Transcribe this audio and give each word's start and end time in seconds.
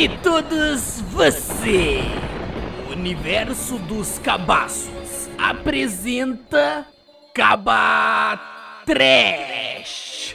E 0.00 0.08
todos 0.22 1.02
você, 1.10 2.00
o 2.88 2.92
universo 2.92 3.76
dos 3.80 4.18
cabaços, 4.18 5.28
apresenta 5.36 6.86
Caba 7.34 8.40
Trash. 8.86 10.34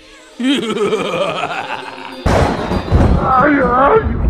ai, 3.20 3.60
ai. 3.66 4.26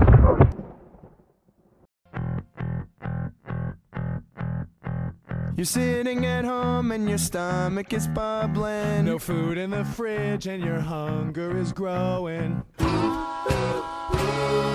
You're 5.58 5.66
sitting 5.66 6.26
at 6.26 6.46
home 6.46 6.94
and 6.94 7.10
your 7.10 7.18
stomach 7.18 7.92
is 7.92 8.08
bubbling. 8.08 9.04
No 9.04 9.20
food 9.20 9.58
in 9.58 9.72
the 9.72 9.84
fridge 9.84 10.48
and 10.48 10.64
your 10.64 10.80
hunger 10.80 11.58
is 11.58 11.74
growing. 11.74 12.64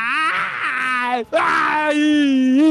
Ai, 1.31 1.97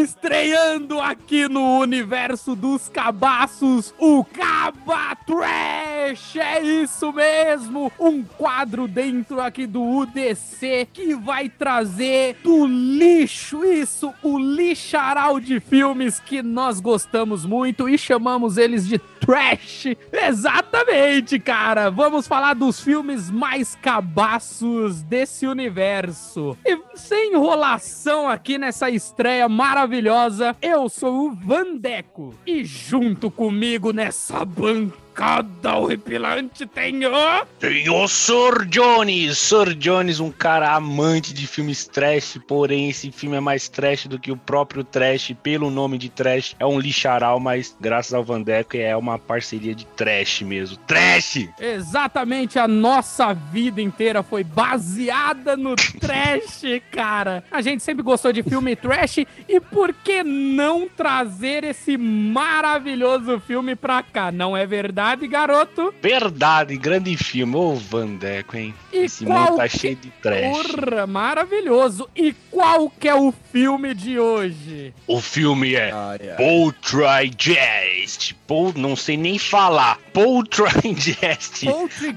estreando 0.03 1.01
aqui 1.01 1.49
no 1.49 1.79
universo 1.79 2.55
dos 2.55 2.89
cabaços, 2.89 3.95
o 3.99 4.25
Caba 4.25 5.17
Trash! 5.27 6.37
É 6.37 6.61
isso 6.63 7.13
mesmo! 7.13 7.93
Um 7.99 8.23
quadro 8.23 8.89
dentro 8.89 9.41
aqui 9.41 9.67
do 9.67 9.83
UDC 9.83 10.89
que 10.93 11.15
vai 11.15 11.49
trazer 11.49 12.37
do 12.43 12.67
lixo, 12.67 13.65
isso, 13.65 14.13
o 14.23 14.39
lixaral 14.39 15.39
de 15.39 15.61
filmes 15.61 16.19
que 16.19 16.43
nós 16.43 16.81
gostamos 16.81 17.45
muito 17.45 17.89
e 17.89 17.97
chamamos 17.99 18.57
eles 18.57 18.87
de 18.87 18.99
trash. 18.99 19.97
Exatamente, 20.13 21.39
cara! 21.39 21.91
Vamos 21.91 22.27
falar 22.27 22.55
dos 22.55 22.81
filmes 22.81 23.31
mais 23.31 23.77
cabaços 23.77 25.03
desse 25.03 25.47
universo. 25.47 26.57
E 26.65 26.79
sem 26.95 27.35
enrolação 27.35 28.29
aqui 28.29 28.40
nessa 28.59 28.91
estreia 28.91 29.49
maravilhosa, 29.49 30.57
eu 30.63 30.89
sou 30.89 31.29
o 31.29 31.35
Vandeco 31.35 32.35
e 32.47 32.65
junto 32.65 33.31
comigo 33.31 33.93
nessa 33.93 34.45
bancada 34.45 35.10
cada 35.21 35.77
horripilante 35.77 36.65
tem 36.65 37.05
o... 37.05 37.47
Tem 37.59 37.91
o 37.91 38.09
Sir 38.09 38.65
Jones. 38.67 39.37
Sir 39.37 39.75
Jones, 39.75 40.19
um 40.19 40.31
cara 40.31 40.75
amante 40.75 41.35
de 41.35 41.47
filmes 41.47 41.87
trash, 41.87 42.41
porém 42.49 42.89
esse 42.89 43.13
filme 43.13 43.37
é 43.37 43.41
mais 43.41 43.69
trash 43.69 44.07
do 44.07 44.19
que 44.19 44.33
o 44.33 44.37
próprio 44.37 44.83
trash, 44.83 45.35
pelo 45.43 45.69
nome 45.69 45.99
de 45.99 46.09
trash. 46.09 46.57
É 46.59 46.65
um 46.65 46.81
lixaral, 46.81 47.39
mas 47.39 47.77
graças 47.79 48.15
ao 48.15 48.25
Vandeco 48.25 48.79
é 48.79 48.97
uma 48.97 49.19
parceria 49.19 49.75
de 49.75 49.85
trash 49.85 50.41
mesmo. 50.41 50.79
Trash! 50.87 51.51
Exatamente, 51.61 52.59
a 52.59 52.67
nossa 52.67 53.35
vida 53.35 53.83
inteira 53.83 54.23
foi 54.23 54.43
baseada 54.43 55.55
no 55.55 55.77
trash, 55.77 56.63
cara. 56.91 57.45
A 57.51 57.61
gente 57.61 57.83
sempre 57.83 58.03
gostou 58.03 58.33
de 58.33 58.43
filme 58.43 58.75
trash 58.75 59.19
e 59.47 59.61
por 59.61 59.93
que 59.93 60.25
não 60.25 60.89
trazer 60.89 61.63
esse 61.63 61.99
maravilhoso 61.99 63.39
filme 63.41 63.77
pra 63.77 64.03
cá? 64.03 64.33
Não 64.33 64.57
é 64.57 64.65
verdade? 64.65 65.10
Verdade, 65.11 65.27
garoto. 65.27 65.95
Verdade, 66.01 66.77
grande 66.77 67.17
filme. 67.17 67.57
Ô, 67.57 67.75
Vandeco, 67.75 68.57
hein? 68.57 68.73
E 68.93 68.99
Esse 68.99 69.25
mundo 69.25 69.57
tá 69.57 69.67
cheio 69.67 69.97
de 69.97 70.09
trash. 70.23 70.69
Porra, 70.69 71.07
maravilhoso. 71.07 72.09
E 72.15 72.33
qual 72.51 72.89
que 72.91 73.09
é 73.09 73.15
o 73.15 73.33
filme 73.51 73.93
de 73.93 74.19
hoje? 74.21 74.95
O 75.07 75.21
filme 75.21 75.75
é 75.75 75.91
Poltergeist. 76.37 78.35
Paul, 78.47 78.73
não 78.77 78.95
sei 78.95 79.17
nem 79.17 79.39
falar. 79.39 79.99
Poltergeist. 80.13 81.67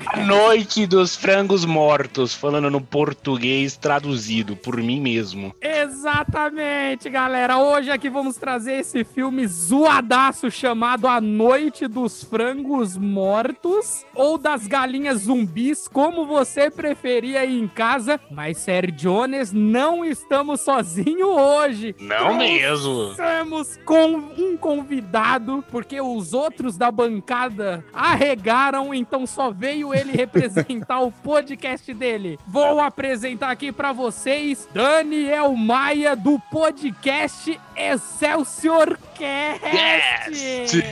A 0.08 0.18
Noite 0.18 0.86
dos 0.86 1.16
Frangos 1.16 1.66
Mortos. 1.66 2.34
Falando 2.36 2.70
no 2.70 2.82
português 2.82 3.76
traduzido 3.76 4.56
por 4.56 4.78
mim 4.78 5.00
mesmo. 5.00 5.56
Exatamente, 5.62 7.10
galera. 7.10 7.58
Hoje 7.58 7.90
aqui 7.90 8.10
vamos 8.10 8.38
trazer 8.38 8.80
esse 8.80 9.04
filme 9.04 9.48
zoadaço 9.48 10.52
chamado 10.52 11.08
A 11.08 11.20
Noite 11.20 11.88
dos 11.88 12.24
Frangos 12.24 12.83
frangos 12.84 12.98
mortos 12.98 14.06
ou 14.14 14.38
das 14.38 14.68
galinhas 14.68 15.22
zumbis, 15.22 15.88
como 15.88 16.26
você 16.26 16.70
preferia 16.70 17.42
aí 17.42 17.58
em 17.60 17.68
casa. 17.68 18.20
Mas, 18.30 18.58
Sérgio 18.58 18.94
Jones, 18.94 19.52
não 19.52 20.04
estamos 20.04 20.62
sozinhos 20.62 21.30
hoje. 21.30 21.96
Não 22.00 22.36
mesmo. 22.36 23.12
Estamos 23.12 23.78
com 23.86 24.16
um 24.38 24.58
convidado, 24.58 25.64
porque 25.72 26.00
os 26.02 26.34
outros 26.34 26.78
da 26.78 26.92
bancada 26.92 27.84
arregaram, 27.94 28.94
então 28.94 29.26
só 29.26 29.52
veio 29.52 29.94
ele 29.94 30.12
representar 30.12 31.00
o 31.00 31.12
podcast 31.12 31.94
dele. 31.94 32.38
Vou 32.46 32.80
apresentar 32.80 33.52
aqui 33.52 33.72
para 33.72 33.94
vocês 33.94 34.68
Daniel 34.74 35.56
Maia 35.56 36.16
do 36.16 36.40
podcast 36.52 37.60
Excelsior 37.76 38.98
Cast. 39.14 40.84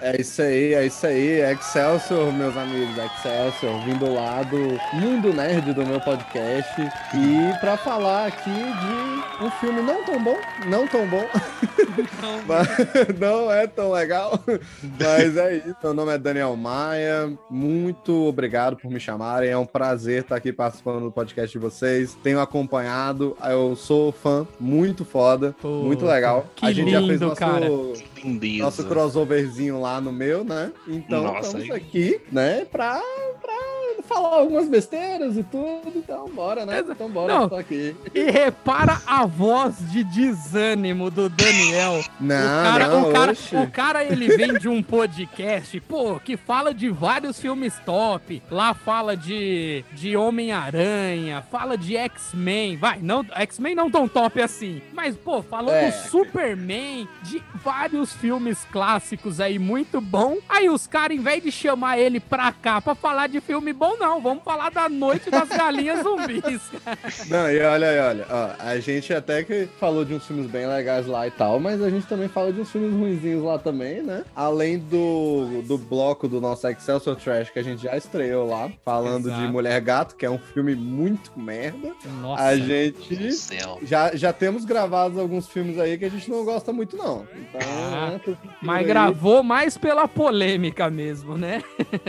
É 0.00 0.20
isso 0.20 0.42
aí, 0.42 0.74
é 0.74 0.86
isso 0.86 1.06
aí. 1.06 1.40
Excelsior, 1.40 2.32
meus 2.32 2.56
amigos, 2.56 2.96
Excelsior, 2.96 3.84
vindo 3.84 4.12
lá 4.12 4.42
do 4.42 4.78
Mundo 4.94 5.32
Nerd 5.32 5.72
do 5.72 5.84
meu 5.84 6.00
podcast. 6.00 6.80
E 7.14 7.60
para 7.60 7.76
falar 7.76 8.26
aqui 8.26 8.50
de 8.50 9.44
um 9.44 9.50
filme 9.60 9.82
não 9.82 10.04
tão 10.04 10.22
bom, 10.22 10.36
não 10.66 10.86
tão 10.86 11.06
bom. 11.08 11.26
Não, 12.22 12.42
mas, 12.46 13.18
não 13.18 13.50
é 13.50 13.66
tão 13.66 13.90
legal. 13.90 14.38
Mas 14.98 15.36
é 15.36 15.56
isso. 15.56 15.76
Meu 15.82 15.94
nome 15.94 16.12
é 16.12 16.18
Daniel 16.18 16.56
Maia. 16.56 17.32
Muito 17.50 18.26
obrigado 18.26 18.76
por 18.76 18.90
me 18.90 19.00
chamarem. 19.00 19.50
É 19.50 19.58
um 19.58 19.66
prazer 19.66 20.22
estar 20.22 20.36
aqui 20.36 20.52
participando 20.52 21.04
do 21.04 21.12
podcast 21.12 21.50
de 21.50 21.58
vocês. 21.58 22.16
Tenho 22.22 22.40
acompanhado. 22.40 23.36
Eu 23.42 23.74
sou 23.76 24.12
fã 24.12 24.46
muito 24.60 25.04
foda, 25.04 25.54
Pô, 25.60 25.68
muito 25.82 26.04
legal. 26.04 26.46
Que 26.54 26.66
a 26.66 26.72
gente 26.72 26.86
lindo, 26.86 27.00
já 27.00 27.06
fez 27.06 27.15
nosso, 27.20 27.36
cara. 27.36 27.68
nosso 28.58 28.84
crossoverzinho 28.84 29.80
lá 29.80 30.00
no 30.00 30.12
meu, 30.12 30.44
né? 30.44 30.72
Então 30.88 31.24
Nossa, 31.24 31.58
estamos 31.58 31.70
aí. 31.70 31.76
aqui, 31.76 32.20
né, 32.30 32.64
pra, 32.64 33.00
pra 33.40 33.75
falar 34.02 34.40
algumas 34.40 34.68
besteiras 34.68 35.36
e 35.36 35.42
tudo, 35.42 35.92
então 35.96 36.28
bora, 36.28 36.64
né? 36.64 36.84
Então 36.88 37.08
bora, 37.08 37.32
Não, 37.32 37.48
tô 37.48 37.56
aqui. 37.56 37.94
E 38.14 38.30
repara 38.30 39.00
a 39.06 39.26
voz 39.26 39.76
de 39.90 40.04
desânimo 40.04 41.10
do 41.10 41.28
Daniel. 41.28 42.02
Não, 42.20 42.36
o 42.36 42.62
cara, 42.62 42.88
não, 42.88 43.08
o 43.08 43.12
cara, 43.12 43.32
o 43.62 43.70
cara, 43.70 44.04
ele 44.04 44.28
vem 44.36 44.54
de 44.54 44.68
um 44.68 44.82
podcast, 44.82 45.78
pô, 45.80 46.18
que 46.20 46.36
fala 46.36 46.72
de 46.72 46.88
vários 46.88 47.40
filmes 47.40 47.74
top. 47.84 48.42
Lá 48.50 48.74
fala 48.74 49.16
de, 49.16 49.84
de 49.92 50.16
Homem-Aranha, 50.16 51.44
fala 51.50 51.76
de 51.76 51.96
X-Men. 51.96 52.76
Vai, 52.76 52.98
não, 53.00 53.24
X-Men 53.34 53.74
não 53.74 53.90
tão 53.90 54.08
top 54.08 54.40
assim. 54.40 54.80
Mas, 54.92 55.16
pô, 55.16 55.42
falou 55.42 55.74
é. 55.74 55.90
do 55.90 56.08
Superman, 56.08 57.08
de 57.22 57.42
vários 57.62 58.12
filmes 58.12 58.64
clássicos 58.70 59.40
aí, 59.40 59.58
muito 59.58 60.00
bom. 60.00 60.38
Aí 60.48 60.68
os 60.68 60.86
caras, 60.86 61.16
em 61.16 61.20
vez 61.20 61.42
de 61.42 61.52
chamar 61.52 61.98
ele 61.98 62.20
pra 62.20 62.52
cá 62.52 62.80
pra 62.80 62.94
falar 62.94 63.26
de 63.28 63.40
filme 63.40 63.72
bom, 63.72 63.85
não. 63.94 64.20
Vamos 64.20 64.42
falar 64.42 64.70
da 64.70 64.88
noite 64.88 65.30
das 65.30 65.48
galinhas 65.48 66.02
zumbis. 66.02 66.62
não, 67.28 67.50
e 67.50 67.60
olha 67.60 67.88
aí, 67.88 67.98
olha. 67.98 68.26
Ó, 68.30 68.50
a 68.58 68.78
gente 68.80 69.12
até 69.12 69.44
que 69.44 69.68
falou 69.78 70.04
de 70.04 70.14
uns 70.14 70.26
filmes 70.26 70.46
bem 70.46 70.66
legais 70.66 71.06
lá 71.06 71.26
e 71.26 71.30
tal, 71.30 71.60
mas 71.60 71.82
a 71.82 71.90
gente 71.90 72.06
também 72.06 72.28
fala 72.28 72.52
de 72.52 72.60
uns 72.60 72.70
filmes 72.70 72.92
ruinzinhos 72.92 73.44
lá 73.44 73.58
também, 73.58 74.02
né? 74.02 74.24
Além 74.34 74.78
do, 74.78 75.62
do 75.62 75.76
bloco 75.76 76.26
do 76.26 76.40
nosso 76.40 76.66
Excelsior 76.66 77.16
Trash 77.16 77.50
que 77.50 77.58
a 77.58 77.62
gente 77.62 77.82
já 77.82 77.96
estreou 77.96 78.48
lá, 78.48 78.70
falando 78.84 79.28
Exato. 79.28 79.42
de 79.42 79.48
Mulher 79.48 79.80
Gato, 79.80 80.16
que 80.16 80.24
é 80.24 80.30
um 80.30 80.38
filme 80.38 80.74
muito 80.74 81.30
merda. 81.36 81.92
Nossa, 82.20 82.42
a 82.42 82.56
gente 82.56 83.30
já, 83.82 84.14
já 84.16 84.32
temos 84.32 84.64
gravados 84.64 85.18
alguns 85.18 85.48
filmes 85.48 85.78
aí 85.78 85.98
que 85.98 86.04
a 86.04 86.10
gente 86.10 86.30
não 86.30 86.44
gosta 86.44 86.72
muito, 86.72 86.96
não. 86.96 87.26
Então, 87.34 87.60
ah, 87.62 88.18
né, 88.26 88.36
mas 88.62 88.78
aí... 88.78 88.84
gravou 88.84 89.42
mais 89.42 89.76
pela 89.76 90.08
polêmica 90.08 90.88
mesmo, 90.90 91.36
né? 91.36 91.62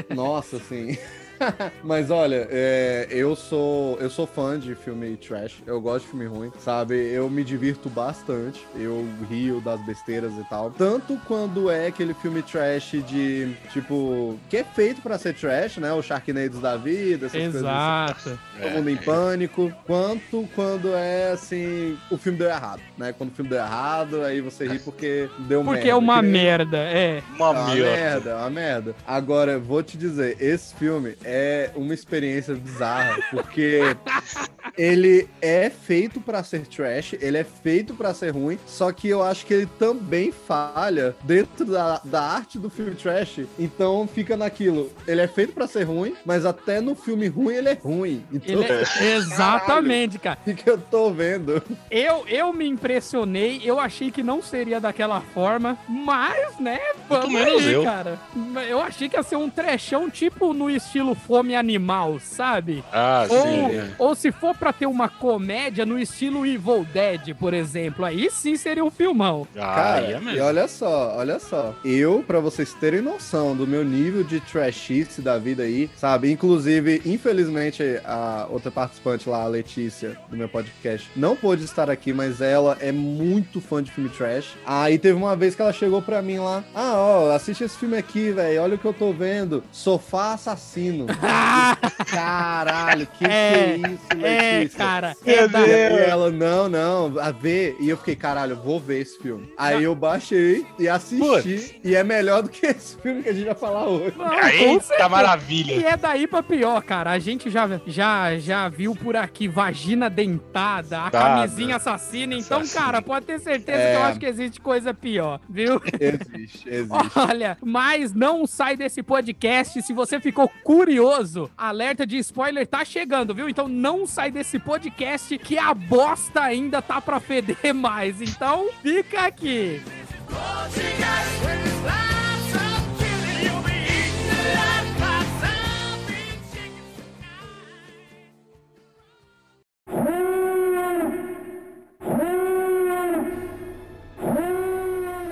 Nossa, 0.09 0.59
sim. 0.59 0.97
Mas 1.83 2.09
olha, 2.09 2.47
é, 2.49 3.07
eu 3.09 3.35
sou 3.35 3.97
eu 3.99 4.09
sou 4.09 4.27
fã 4.27 4.59
de 4.59 4.75
filme 4.75 5.15
trash. 5.17 5.61
Eu 5.65 5.79
gosto 5.81 6.05
de 6.05 6.11
filme 6.11 6.25
ruim, 6.25 6.51
sabe? 6.59 6.95
Eu 6.95 7.29
me 7.29 7.43
divirto 7.43 7.89
bastante. 7.89 8.65
Eu 8.75 9.07
rio 9.29 9.61
das 9.61 9.79
besteiras 9.85 10.33
e 10.33 10.43
tal. 10.49 10.71
Tanto 10.71 11.19
quando 11.27 11.69
é 11.69 11.87
aquele 11.87 12.13
filme 12.13 12.41
trash 12.41 12.91
de 13.07 13.53
tipo 13.71 14.37
que 14.49 14.57
é 14.57 14.63
feito 14.63 15.01
para 15.01 15.17
ser 15.17 15.33
trash, 15.33 15.77
né? 15.77 15.91
O 15.93 16.01
Sharknados 16.01 16.59
da 16.59 16.75
vida, 16.75 17.27
essas 17.27 17.55
Exato. 17.55 18.13
coisas. 18.23 18.39
Assim. 18.39 18.61
Todo 18.61 18.71
mundo 18.73 18.89
em 18.89 18.97
pânico. 18.97 19.73
Quanto 19.85 20.47
quando 20.55 20.93
é 20.93 21.31
assim 21.31 21.97
o 22.09 22.17
filme 22.17 22.37
deu 22.37 22.49
errado, 22.49 22.81
né? 22.97 23.13
Quando 23.13 23.31
o 23.31 23.33
filme 23.33 23.49
deu 23.49 23.59
errado, 23.59 24.21
aí 24.23 24.41
você 24.41 24.67
ri 24.67 24.79
porque 24.79 25.29
deu 25.39 25.63
porque 25.63 25.63
merda. 25.63 25.71
Porque 25.73 25.89
é 25.89 25.95
uma 25.95 26.21
merda, 26.21 26.77
é. 26.77 27.23
Uma, 27.35 27.47
é 27.47 27.49
uma 27.49 27.65
merda. 27.67 27.91
merda, 27.91 28.29
é 28.29 28.35
uma 28.35 28.49
merda. 28.49 28.95
Agora 29.05 29.59
vou 29.59 29.83
te 29.83 29.97
dizer, 29.97 30.37
esse 30.39 30.73
filme 30.75 31.15
é 31.29 31.71
uma 31.75 31.93
experiência 31.93 32.55
bizarra, 32.55 33.17
porque 33.29 33.81
ele 34.77 35.27
é 35.41 35.69
feito 35.69 36.19
pra 36.21 36.43
ser 36.43 36.67
trash, 36.67 37.13
ele 37.19 37.37
é 37.37 37.43
feito 37.43 37.93
pra 37.93 38.13
ser 38.13 38.29
ruim, 38.31 38.57
só 38.65 38.91
que 38.91 39.07
eu 39.07 39.23
acho 39.23 39.45
que 39.45 39.53
ele 39.53 39.65
também 39.79 40.31
falha 40.31 41.15
dentro 41.23 41.65
da, 41.65 41.99
da 42.03 42.21
arte 42.21 42.57
do 42.59 42.69
filme 42.69 42.95
trash. 42.95 43.41
Então 43.57 44.07
fica 44.07 44.37
naquilo. 44.37 44.91
Ele 45.07 45.21
é 45.21 45.27
feito 45.27 45.53
pra 45.53 45.67
ser 45.67 45.83
ruim, 45.83 46.15
mas 46.25 46.45
até 46.45 46.79
no 46.81 46.95
filme 46.95 47.27
ruim 47.27 47.55
ele 47.55 47.69
é 47.69 47.73
ruim. 47.81 48.23
Então, 48.31 48.61
Ele 48.61 48.71
é- 48.71 48.83
Exatamente, 49.17 50.19
cara. 50.19 50.39
o 50.45 50.53
que 50.53 50.69
eu 50.69 50.77
tô 50.77 51.11
vendo? 51.11 51.61
Eu, 51.89 52.25
eu 52.27 52.53
me 52.53 52.67
impressionei, 52.67 53.61
eu 53.63 53.79
achei 53.79 54.11
que 54.11 54.21
não 54.23 54.41
seria 54.41 54.79
daquela 54.79 55.21
forma, 55.33 55.77
mas, 55.87 56.59
né, 56.59 56.79
vamos 57.09 57.31
menos 57.31 57.65
aí, 57.65 57.73
eu. 57.73 57.83
cara. 57.83 58.19
Eu 58.67 58.79
achei 58.81 59.09
que 59.09 59.15
ia 59.15 59.23
ser 59.23 59.35
um 59.37 59.49
trechão 59.49 60.09
tipo 60.09 60.53
no 60.53 60.69
estilo 60.69 61.15
Fome 61.15 61.55
Animal, 61.55 62.19
sabe? 62.19 62.83
Ah, 62.91 63.25
Ou, 63.29 63.41
sim. 63.41 63.75
é. 63.75 63.89
ou 63.97 64.15
se 64.15 64.31
for 64.31 64.55
pra 64.55 64.66
ter 64.73 64.85
uma 64.85 65.09
comédia 65.09 65.85
no 65.85 65.99
estilo 65.99 66.45
Evil 66.45 66.85
Dead, 66.93 67.35
por 67.35 67.53
exemplo, 67.53 68.05
aí 68.05 68.29
sim 68.31 68.55
seria 68.55 68.83
um 68.83 68.89
filmão. 68.89 69.47
Ah, 69.55 69.75
Cara, 69.75 70.05
é 70.05 70.35
e 70.35 70.39
olha 70.39 70.67
só, 70.67 71.15
olha 71.17 71.39
só. 71.39 71.75
Eu, 71.83 72.23
pra 72.25 72.39
vocês 72.39 72.73
terem 72.73 73.01
noção 73.01 73.55
do 73.55 73.67
meu 73.67 73.83
nível 73.83 74.23
de 74.23 74.39
trashice 74.39 75.21
da 75.21 75.37
vida 75.37 75.63
aí, 75.63 75.89
sabe? 75.95 76.31
Inclusive, 76.31 77.01
infelizmente, 77.05 77.83
a 78.05 78.47
outra 78.49 78.71
participante 78.71 79.29
lá, 79.29 79.43
a 79.43 79.47
Letícia, 79.47 80.17
do 80.29 80.37
meu 80.37 80.49
podcast, 80.49 81.09
não 81.15 81.35
pôde 81.35 81.63
estar 81.63 81.89
aqui, 81.89 82.13
mas 82.13 82.41
ela 82.41 82.77
é 82.79 82.91
muito 82.91 83.59
fã 83.61 83.83
de 83.83 83.91
filme 83.91 84.09
trash. 84.09 84.55
Aí 84.65 84.97
teve 84.97 85.13
uma 85.17 85.35
vez 85.35 85.53
que 85.55 85.61
ela 85.61 85.73
chegou 85.73 86.01
pra 86.01 86.21
mim 86.21 86.39
lá, 86.39 86.63
ah, 86.73 86.93
ó, 86.95 87.31
assiste 87.31 87.63
esse 87.63 87.77
filme 87.77 87.97
aqui, 87.97 88.31
velho, 88.31 88.61
olha 88.61 88.75
o 88.75 88.77
que 88.77 88.85
eu 88.85 88.93
tô 88.93 89.11
vendo. 89.11 89.63
Sofá 89.71 90.33
Assassino. 90.33 91.05
Caralho, 92.09 93.05
que 93.07 93.17
que 93.17 93.25
é 93.25 93.77
isso, 93.77 94.25
É, 94.25 94.56
Cara, 94.75 95.15
é 95.25 95.47
da... 95.47 95.59
Ela, 95.67 96.31
não, 96.31 96.69
não, 96.69 97.19
a 97.19 97.31
ver. 97.31 97.75
E 97.79 97.89
eu 97.89 97.97
fiquei, 97.97 98.15
caralho, 98.15 98.55
vou 98.55 98.79
ver 98.79 99.01
esse 99.01 99.17
filme. 99.19 99.51
Aí 99.57 99.83
eu 99.83 99.93
baixei 99.95 100.65
e 100.79 100.87
assisti. 100.87 101.17
Putz. 101.17 101.75
E 101.83 101.95
é 101.95 102.03
melhor 102.03 102.41
do 102.43 102.49
que 102.49 102.65
esse 102.65 102.97
filme 102.97 103.23
que 103.23 103.29
a 103.29 103.33
gente 103.33 103.45
vai 103.45 103.55
falar 103.55 103.87
hoje. 103.87 104.13
Não, 104.17 104.47
Eita 104.47 104.83
certeza. 104.83 105.09
maravilha. 105.09 105.73
E 105.73 105.83
é 105.85 105.97
daí 105.97 106.27
pra 106.27 106.41
pior, 106.43 106.81
cara. 106.83 107.11
A 107.11 107.19
gente 107.19 107.49
já, 107.49 107.67
já, 107.85 108.37
já 108.37 108.69
viu 108.69 108.95
por 108.95 109.15
aqui 109.15 109.47
vagina 109.47 110.09
dentada, 110.09 111.01
a 111.01 111.11
Tá, 111.11 111.19
camisinha 111.21 111.75
assassina. 111.75 112.35
Então, 112.35 112.59
Assassina. 112.61 112.85
cara, 112.85 113.01
pode 113.01 113.25
ter 113.25 113.39
certeza 113.39 113.77
É. 113.79 113.91
que 113.91 113.97
eu 113.97 114.03
acho 114.03 114.19
que 114.19 114.25
existe 114.25 114.61
coisa 114.61 114.93
pior, 114.93 115.39
viu? 115.49 115.81
Existe, 115.99 116.67
existe. 116.69 117.11
Olha, 117.15 117.57
mas 117.63 118.13
não 118.13 118.45
sai 118.47 118.77
desse 118.77 119.01
podcast. 119.03 119.81
Se 119.81 119.93
você 119.93 120.19
ficou 120.19 120.49
curioso, 120.63 121.49
alerta 121.57 122.05
de 122.07 122.17
spoiler 122.19 122.65
tá 122.65 122.85
chegando, 122.85 123.33
viu? 123.35 123.49
Então 123.49 123.67
não 123.67 124.05
sai 124.07 124.31
desse 124.31 124.46
podcast 124.59 125.37
que 125.39 125.57
a 125.57 125.73
bosta 125.73 126.41
ainda 126.41 126.81
tá 126.81 127.01
pra 127.01 127.19
feder 127.19 127.73
mais. 127.73 128.21
Então 128.21 128.69
fica 128.81 129.25
aqui. 129.25 129.81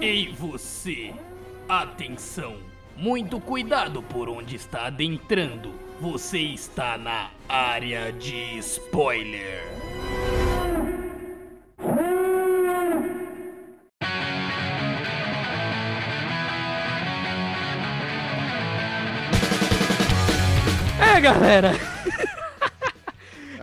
Ei 0.02 0.32
você, 0.34 1.14
atenção, 1.68 2.58
muito 2.98 3.40
cuidado 3.40 4.04
por 4.04 4.30
onde 4.30 4.56
está 4.56 4.88
adentrando. 4.88 5.85
Você 6.02 6.40
está 6.40 6.98
na 6.98 7.32
área 7.48 8.12
de 8.12 8.58
spoiler. 8.60 9.64
É, 21.00 21.22
galera. 21.22 21.95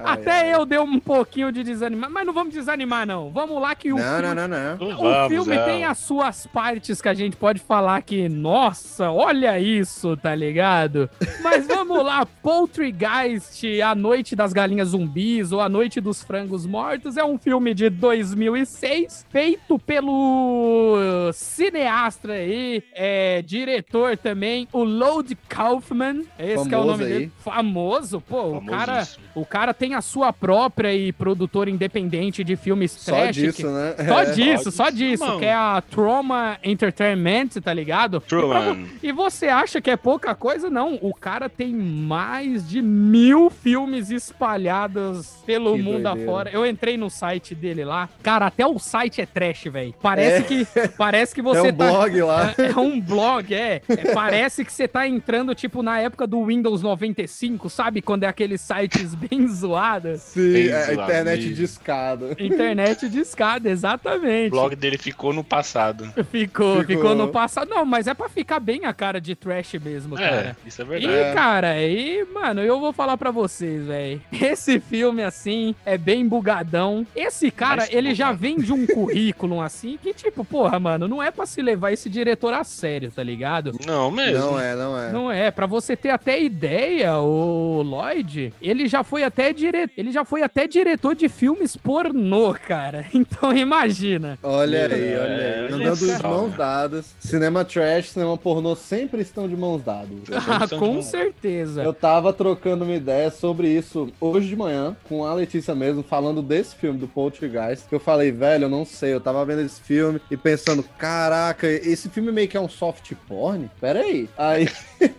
Até 0.05 0.31
ai. 0.43 0.55
eu 0.55 0.65
dei 0.67 0.79
um 0.79 0.99
pouquinho 1.01 1.51
de 1.53 1.63
desanimar, 1.63 2.11
mas 2.11 2.27
não 2.27 2.33
vamos 2.33 2.53
desanimar 2.55 3.07
não. 3.07 3.31
Vamos 3.31 3.61
lá 3.61 3.75
que 3.75 3.93
o 3.93 3.97
Não, 3.97 4.03
filme- 4.19 4.35
não, 4.35 4.49
não, 4.49 4.77
não. 4.79 4.89
O 4.89 4.97
vamos, 5.03 5.29
filme 5.29 5.55
é. 5.57 5.65
tem 5.65 5.85
as 5.85 5.99
suas 5.99 6.47
partes 6.47 7.01
que 7.01 7.09
a 7.09 7.15
gente 7.15 7.37
pode 7.37 7.61
falar 7.61 8.03
que, 8.03 8.29
nossa, 8.29 9.11
olha 9.11 9.59
isso, 9.59 10.17
tá 10.17 10.35
ligado? 10.35 11.09
Mas 11.43 11.67
vamos 11.67 12.05
lá, 12.05 12.27
Poltergeist, 12.43 13.65
A 13.83 13.95
Noite 13.95 14.35
das 14.37 14.53
Galinhas 14.53 14.89
Zumbis 14.89 15.53
ou 15.53 15.61
A 15.61 15.69
Noite 15.69 16.01
dos 16.01 16.23
Frangos 16.23 16.67
Mortos 16.67 17.17
é 17.17 17.25
um 17.25 17.39
filme 17.39 17.75
de 17.75 17.89
2006, 17.91 19.27
feito 19.31 19.79
pelo 19.79 21.31
cineasta 21.33 22.33
aí, 22.33 22.83
é, 22.95 23.43
diretor 23.43 24.17
também, 24.17 24.69
o 24.73 24.85
Lode 24.85 25.37
Kaufman, 25.49 26.23
esse 26.39 26.69
que 26.69 26.75
é 26.75 26.79
o 26.79 26.81
Famoso 26.83 26.87
nome 26.93 27.05
aí. 27.05 27.11
dele. 27.11 27.33
Famoso, 27.39 28.21
pô, 28.21 28.57
o 28.59 28.67
cara, 28.67 29.09
o 29.35 29.45
cara 29.47 29.75
tem 29.75 29.92
a 29.95 30.01
sua 30.01 30.33
própria 30.33 30.95
e 30.95 31.13
produtora 31.13 31.71
independente 31.71 32.43
de 32.45 32.57
filmes 32.57 32.93
Só 32.93 33.13
trash. 33.13 33.37
disso, 33.37 33.57
que- 33.59 33.65
né? 33.65 33.95
só 34.09 34.21
É. 34.23 34.31
disso, 34.33 34.71
só 34.71 34.91
disso, 34.91 35.03
disso, 35.03 35.25
mano. 35.27 35.39
que 35.39 35.45
é 35.47 35.55
a 35.55 35.83
Trauma 35.91 36.59
Entertainment, 36.63 37.49
tá 37.63 37.73
ligado? 37.73 38.21
Truman. 38.21 38.87
E 39.03 39.11
você 39.13 39.49
acha 39.49 39.81
que 39.81 39.91
é 39.91 39.97
pouca 39.97 40.35
coisa? 40.35 40.71
Não, 40.71 40.99
o 41.03 41.13
cara 41.15 41.49
tem 41.49 41.73
mais 41.75 42.69
de 42.69 42.81
mil 42.83 43.51
filmes 43.51 44.11
espalhados 44.11 45.37
pelo 45.47 45.75
Que 45.77 45.83
mundo 45.83 46.03
doideira. 46.03 46.23
afora. 46.31 46.51
Eu 46.51 46.67
entrei 46.67 46.97
no 46.97 47.09
site 47.11 47.55
dele 47.55 47.85
lá. 47.85 48.09
Cara, 48.23 48.47
até 48.47 48.67
o 48.67 48.79
site 48.79 49.21
é 49.21 49.27
trash, 49.27 49.65
velho. 49.65 49.95
Parece 50.01 50.37
É. 50.37 50.43
que 50.43 50.67
parece 50.97 51.35
que 51.35 51.41
É 51.43 51.45
você 51.45 51.69
um 51.69 51.75
tá 51.77 51.87
blog 51.91 52.23
lá. 52.23 52.55
é, 52.59 52.71
é 52.71 52.77
um 52.79 53.01
blog, 53.01 53.55
é. 53.55 53.83
É, 53.89 54.13
Parece 54.15 54.65
que 54.65 54.73
você 54.73 54.87
tá 54.87 55.07
entrando, 55.09 55.55
tipo, 55.55 55.83
na 55.83 55.99
época 56.01 56.27
do 56.27 56.45
Windows 56.45 56.83
95, 56.83 57.69
sabe? 57.69 58.01
Quando 58.03 58.25
é 58.25 58.27
aqueles 58.29 58.61
sites 58.61 59.15
bem 59.15 59.47
zoados. 59.49 59.82
Sim, 60.19 60.53
Bem 60.53 60.69
é, 60.69 60.85
a 60.85 60.93
internet 60.95 61.53
de 61.55 61.63
escada. 61.65 62.37
Internet 62.39 63.09
de 63.09 63.21
escada, 63.21 63.69
exatamente. 63.69 64.49
O 64.49 64.51
blog 64.51 64.77
dele 64.77 64.99
ficou 64.99 65.33
no 65.33 65.43
passado. 65.45 66.05
Ficou, 66.33 66.81
ficou, 66.81 66.85
Ficou. 66.85 67.15
no 67.15 67.29
passado. 67.29 67.69
Não, 67.69 67.85
mas 67.85 68.07
é 68.07 68.15
pra 68.15 68.29
ficar 68.29 68.59
bem 68.61 68.85
a 68.85 68.93
cara 68.93 69.21
de 69.21 69.35
trash 69.35 69.75
mesmo, 69.75 70.19
É, 70.19 70.29
cara. 70.31 70.57
isso 70.67 70.81
é 70.81 70.85
E, 70.85 70.89
verdade. 70.89 71.35
cara, 71.35 71.83
e, 71.83 72.25
mano, 72.33 72.61
eu 72.63 72.79
vou 72.81 72.93
falar 72.93 73.17
pra 73.17 73.31
vocês, 73.31 73.87
velho. 73.87 74.21
Esse 74.33 74.81
filme, 74.81 75.23
assim, 75.23 75.75
é 75.85 75.99
bem 75.99 76.27
bugadão. 76.27 77.07
Esse 77.15 77.51
cara, 77.51 77.77
Mais 77.83 77.93
ele 77.93 78.15
já 78.15 78.33
vem 78.33 78.57
de 78.59 78.73
um 78.73 78.87
currículo, 78.93 79.61
assim, 79.61 79.99
que, 80.03 80.15
tipo, 80.15 80.45
porra, 80.45 80.79
mano, 80.79 81.07
não 81.09 81.23
é 81.23 81.31
pra 81.31 81.45
se 81.47 81.61
levar 81.61 81.93
esse 81.93 82.09
diretor 82.09 82.53
a 82.55 82.65
sério, 82.65 83.11
tá 83.11 83.23
ligado? 83.23 83.73
Não 83.87 84.11
mesmo. 84.11 84.39
Não 84.39 84.61
é, 84.61 84.75
não 84.75 84.99
é. 84.99 85.13
Não 85.13 85.31
é, 85.33 85.51
pra 85.51 85.67
você 85.67 85.97
ter 85.97 86.11
até 86.11 86.41
ideia, 86.41 87.17
o 87.19 87.83
Lloyd, 87.83 88.53
ele 88.63 88.87
já 88.89 89.03
foi 89.05 89.23
até 89.25 89.53
dire... 89.73 89.91
ele 89.97 90.13
já 90.13 90.25
foi 90.25 90.43
até 90.43 90.67
diretor 90.67 91.15
de 91.15 91.29
filmes 91.29 91.77
pornô, 91.77 92.55
cara. 92.55 93.07
Então 93.15 93.57
imagina. 93.57 94.39
Olha 94.43 94.87
aí, 94.87 95.13
É, 95.13 95.19
olha 95.19 95.37
aí. 95.37 95.65
olha 95.65 95.75
Andando 95.91 96.17
de 96.17 96.23
mãos 96.23 96.55
dadas. 96.57 97.15
Cinema 97.21 97.65
trash, 97.65 98.11
cinema 98.11 98.37
pornô 98.37 98.75
sempre 98.77 99.23
estão 99.23 99.49
de 99.49 99.57
mãos 99.57 99.83
dadas. 99.83 100.09
Ah, 100.49 100.67
com 100.69 101.01
certeza. 101.03 101.83
Eu 101.83 101.93
tava 101.95 102.33
trocando 102.33 102.85
uma 102.85 102.95
ideia 102.95 103.31
sobre 103.31 103.69
isso 103.69 104.13
hoje 104.21 104.49
de 104.49 104.57
manhã, 104.57 104.97
com 105.09 105.25
a 105.25 105.35
Letícia 105.35 105.75
mesmo, 105.75 106.03
falando 106.03 106.43
desse 106.43 106.75
filme 106.77 106.99
do 106.99 107.07
Poltergeist. 107.09 107.89
Que 107.89 107.95
eu 107.95 108.01
falei, 108.01 108.31
velho, 108.33 108.65
eu 108.65 108.69
não 108.69 108.85
sei, 108.85 109.13
eu 109.15 109.21
tava 109.21 109.45
vendo 109.45 109.63
esse 109.63 109.81
filme 109.81 110.21
e 110.31 110.37
pensando, 110.37 110.83
caraca, 110.99 111.67
esse 111.69 112.09
filme 112.09 112.31
meio 112.33 112.49
que 112.49 112.57
é 112.57 112.61
um 112.61 112.69
soft 112.69 113.13
porn? 113.29 113.71
Pera 113.81 114.01
aí. 114.01 114.29
Aí, 114.37 114.69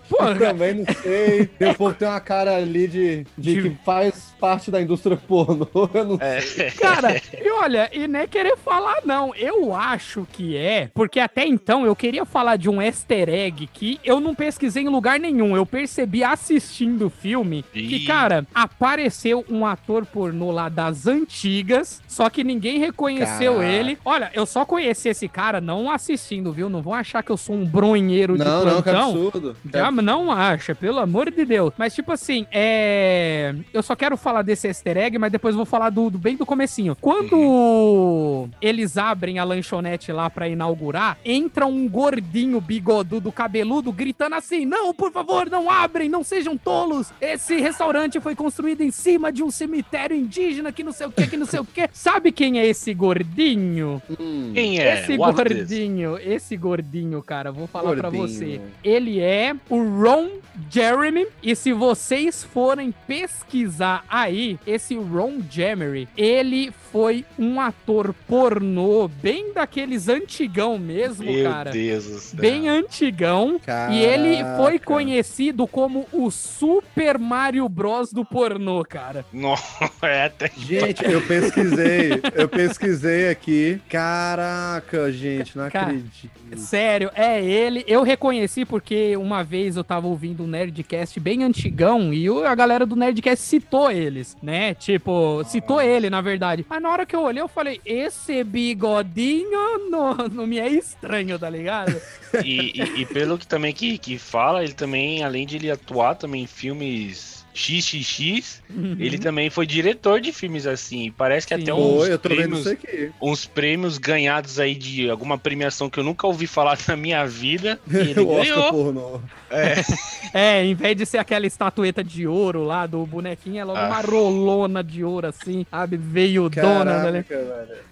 Pô, 0.09 0.23
eu 0.25 0.37
também 0.37 0.73
não 0.75 0.85
sei. 1.01 1.49
Pouco 1.77 1.93
tem 1.95 2.07
uma 2.07 2.19
cara 2.19 2.55
ali 2.57 2.87
de, 2.87 3.25
de 3.37 3.55
De- 3.55 3.61
que 3.69 3.77
faz 3.83 4.33
parte 4.43 4.69
da 4.69 4.81
indústria 4.81 5.15
pornô. 5.15 5.65
Eu 5.93 6.03
não 6.03 6.17
É. 6.19 6.41
Cara, 6.71 7.15
e 7.15 7.49
olha, 7.49 7.89
e 7.93 8.09
nem 8.09 8.27
querer 8.27 8.57
falar, 8.57 8.97
não. 9.05 9.33
Eu 9.35 9.73
acho 9.73 10.27
que 10.33 10.57
é, 10.57 10.91
porque 10.93 11.17
até 11.21 11.45
então 11.45 11.85
eu 11.85 11.95
queria 11.95 12.25
falar 12.25 12.57
de 12.57 12.69
um 12.69 12.81
easter 12.81 13.29
egg 13.29 13.69
que 13.71 14.01
eu 14.03 14.19
não 14.19 14.35
pesquisei 14.35 14.83
em 14.83 14.89
lugar 14.89 15.17
nenhum. 15.17 15.55
Eu 15.55 15.65
percebi 15.65 16.25
assistindo 16.25 17.05
o 17.05 17.09
filme 17.09 17.63
que, 17.71 17.79
Ih. 17.79 18.05
cara, 18.05 18.45
apareceu 18.53 19.45
um 19.49 19.65
ator 19.65 20.05
pornô 20.05 20.51
lá 20.51 20.67
das 20.67 21.07
antigas, 21.07 22.01
só 22.05 22.29
que 22.29 22.43
ninguém 22.43 22.79
reconheceu 22.79 23.55
Caraca. 23.55 23.71
ele. 23.71 23.97
Olha, 24.03 24.29
eu 24.33 24.45
só 24.45 24.65
conheci 24.65 25.07
esse 25.07 25.29
cara 25.29 25.61
não 25.61 25.89
assistindo, 25.89 26.51
viu? 26.51 26.69
Não 26.69 26.81
vão 26.81 26.93
achar 26.93 27.23
que 27.23 27.31
eu 27.31 27.37
sou 27.37 27.55
um 27.55 27.65
bronheiro 27.65 28.37
de 28.37 28.43
Não, 28.43 28.65
não, 28.65 28.75
que 28.81 28.83
plantão. 28.83 29.09
absurdo. 29.11 29.55
Já 29.71 29.89
não 29.89 30.29
acha, 30.29 30.75
pelo 30.75 30.99
amor 30.99 31.31
de 31.31 31.45
Deus. 31.45 31.71
Mas, 31.77 31.95
tipo 31.95 32.11
assim, 32.11 32.45
é. 32.51 33.55
Eu 33.73 33.81
só 33.81 33.95
quero 33.95 34.17
falar 34.17 34.32
falar 34.33 34.41
desse 34.41 34.67
easter 34.67 34.97
egg, 34.97 35.17
mas 35.19 35.31
depois 35.31 35.53
eu 35.53 35.57
vou 35.57 35.65
falar 35.65 35.89
do, 35.91 36.09
do 36.09 36.17
bem 36.17 36.35
do 36.35 36.45
comecinho. 36.45 36.97
Quando 36.99 38.49
eles 38.61 38.97
abrem 38.97 39.37
a 39.37 39.43
lanchonete 39.43 40.11
lá 40.11 40.29
pra 40.29 40.47
inaugurar, 40.47 41.17
entra 41.23 41.65
um 41.67 41.87
gordinho 41.87 42.59
bigodudo, 42.59 43.31
cabeludo, 43.31 43.91
gritando 43.91 44.35
assim: 44.35 44.65
Não, 44.65 44.93
por 44.93 45.11
favor, 45.11 45.49
não 45.49 45.69
abrem, 45.69 46.09
não 46.09 46.23
sejam 46.23 46.57
tolos. 46.57 47.11
Esse 47.21 47.57
restaurante 47.57 48.19
foi 48.19 48.35
construído 48.35 48.81
em 48.81 48.91
cima 48.91 49.31
de 49.31 49.43
um 49.43 49.51
cemitério 49.51 50.15
indígena 50.17 50.71
que 50.71 50.83
não 50.83 50.91
sei 50.91 51.07
o 51.07 51.11
que, 51.11 51.27
que 51.27 51.37
não 51.37 51.45
sei 51.45 51.59
o 51.59 51.65
que. 51.65 51.87
Sabe 51.93 52.31
quem 52.31 52.59
é 52.59 52.65
esse 52.65 52.93
gordinho? 52.93 54.01
Hum, 54.19 54.51
Quem 54.53 54.79
é? 54.79 55.01
esse 55.01 55.17
What 55.17 55.35
gordinho, 55.35 56.17
esse 56.17 56.57
gordinho, 56.57 57.21
cara, 57.21 57.51
vou 57.51 57.67
falar 57.67 57.95
pra 57.95 58.09
Gordinho. 58.09 58.27
você. 58.27 58.61
Ele 58.83 59.19
é 59.19 59.55
o 59.69 59.77
Ron 59.77 60.29
Jeremy. 60.69 61.27
E 61.41 61.55
se 61.55 61.71
vocês 61.73 62.43
forem 62.43 62.93
pesquisar 63.07 64.03
aí, 64.23 64.59
esse 64.65 64.95
Ron 64.95 65.39
Jeremy, 65.49 66.07
ele 66.17 66.71
foi 66.91 67.25
um 67.39 67.59
ator 67.59 68.13
pornô 68.27 69.07
bem 69.07 69.51
daqueles 69.53 70.07
antigão 70.07 70.77
mesmo, 70.77 71.25
Meu 71.31 71.49
cara. 71.49 71.71
Deus 71.71 72.05
do 72.05 72.19
céu. 72.19 72.39
Bem 72.39 72.69
antigão. 72.69 73.59
E 73.91 73.99
ele 73.99 74.37
foi 74.57 74.77
Caraca. 74.77 74.85
conhecido 74.85 75.67
como 75.67 76.05
o 76.11 76.29
Super 76.29 77.17
Mario 77.17 77.67
Bros 77.67 78.13
do 78.13 78.23
pornô, 78.23 78.83
cara. 78.85 79.25
Não, 79.33 79.55
é 80.03 80.25
até. 80.25 80.51
Gente, 80.55 81.03
eu 81.03 81.21
pesquisei, 81.25 82.21
eu 82.35 82.47
pesquisei 82.47 83.29
aqui. 83.29 83.81
Caraca, 83.89 85.11
gente, 85.11 85.57
não 85.57 85.69
Cara, 85.69 85.87
acredito. 85.87 86.31
Sério, 86.57 87.09
é 87.15 87.43
ele. 87.43 87.83
Eu 87.87 88.03
reconheci 88.03 88.65
porque 88.65 89.17
uma 89.17 89.43
vez 89.43 89.75
eu 89.75 89.83
tava 89.83 90.07
ouvindo 90.07 90.43
um 90.43 90.47
Nerdcast 90.47 91.19
bem 91.19 91.43
antigão 91.43 92.13
e 92.13 92.27
a 92.45 92.53
galera 92.53 92.85
do 92.85 92.95
Nerdcast 92.95 93.43
citou 93.43 93.89
eles, 94.03 94.35
né? 94.41 94.73
Tipo, 94.73 95.43
citou 95.45 95.81
ele, 95.81 96.09
na 96.09 96.21
verdade. 96.21 96.65
Mas 96.69 96.81
na 96.81 96.89
hora 96.91 97.05
que 97.05 97.15
eu 97.15 97.21
olhei, 97.21 97.41
eu 97.41 97.47
falei: 97.47 97.79
esse 97.85 98.43
bigodinho 98.43 99.89
não, 99.89 100.13
não 100.29 100.47
me 100.47 100.59
é 100.59 100.67
estranho, 100.69 101.37
tá 101.39 101.49
ligado? 101.49 101.95
E, 102.43 102.81
e- 102.81 103.01
e 103.01 103.05
pelo 103.05 103.37
que 103.37 103.45
também 103.45 103.71
que, 103.71 103.95
que 103.95 104.17
fala, 104.17 104.63
ele 104.63 104.73
também, 104.73 105.23
além 105.23 105.45
de 105.45 105.55
ele 105.57 105.69
atuar 105.69 106.15
também 106.15 106.41
em 106.41 106.47
filmes 106.47 107.42
XXX, 107.55 108.61
ele 108.99 109.17
também 109.17 109.49
foi 109.49 109.65
diretor 109.65 110.19
de 110.19 110.31
filmes 110.31 110.65
assim. 110.65 111.13
Parece 111.17 111.45
que 111.47 111.55
Sim. 111.55 111.61
até 111.61 111.73
uns 111.73 112.01
Oi, 112.01 112.11
eu 112.13 112.19
tô 112.19 112.29
vendo 112.29 112.37
prêmios, 112.37 112.59
isso 112.61 112.69
aqui. 112.69 113.11
uns 113.21 113.45
prêmios 113.45 113.97
ganhados 113.97 114.59
aí 114.59 114.73
de 114.75 115.09
alguma 115.09 115.37
premiação 115.37 115.89
que 115.89 115.99
eu 115.99 116.03
nunca 116.03 116.25
ouvi 116.27 116.47
falar 116.47 116.77
na 116.87 116.95
minha 116.95 117.25
vida. 117.25 117.79
E 117.93 117.97
ele 117.97 118.19
o 118.21 118.29
Oscar 118.29 118.55
ganhou. 118.57 118.71
pornô. 118.71 119.21
É, 120.35 120.65
em 120.65 120.73
vez 120.73 120.97
de 120.97 121.05
ser 121.05 121.19
aquela 121.19 121.45
estatueta 121.45 122.03
de 122.03 122.25
ouro 122.25 122.63
lá 122.63 122.87
do 122.87 123.05
bonequinho, 123.05 123.59
é 123.59 123.63
logo 123.63 123.77
Ah. 123.77 123.85
uma 123.87 124.01
rolona 124.01 124.83
de 124.83 125.03
ouro 125.03 125.27
assim, 125.27 125.63
sabe? 125.69 125.95
Veio 125.95 126.49
dona, 126.49 127.11
né? 127.11 127.23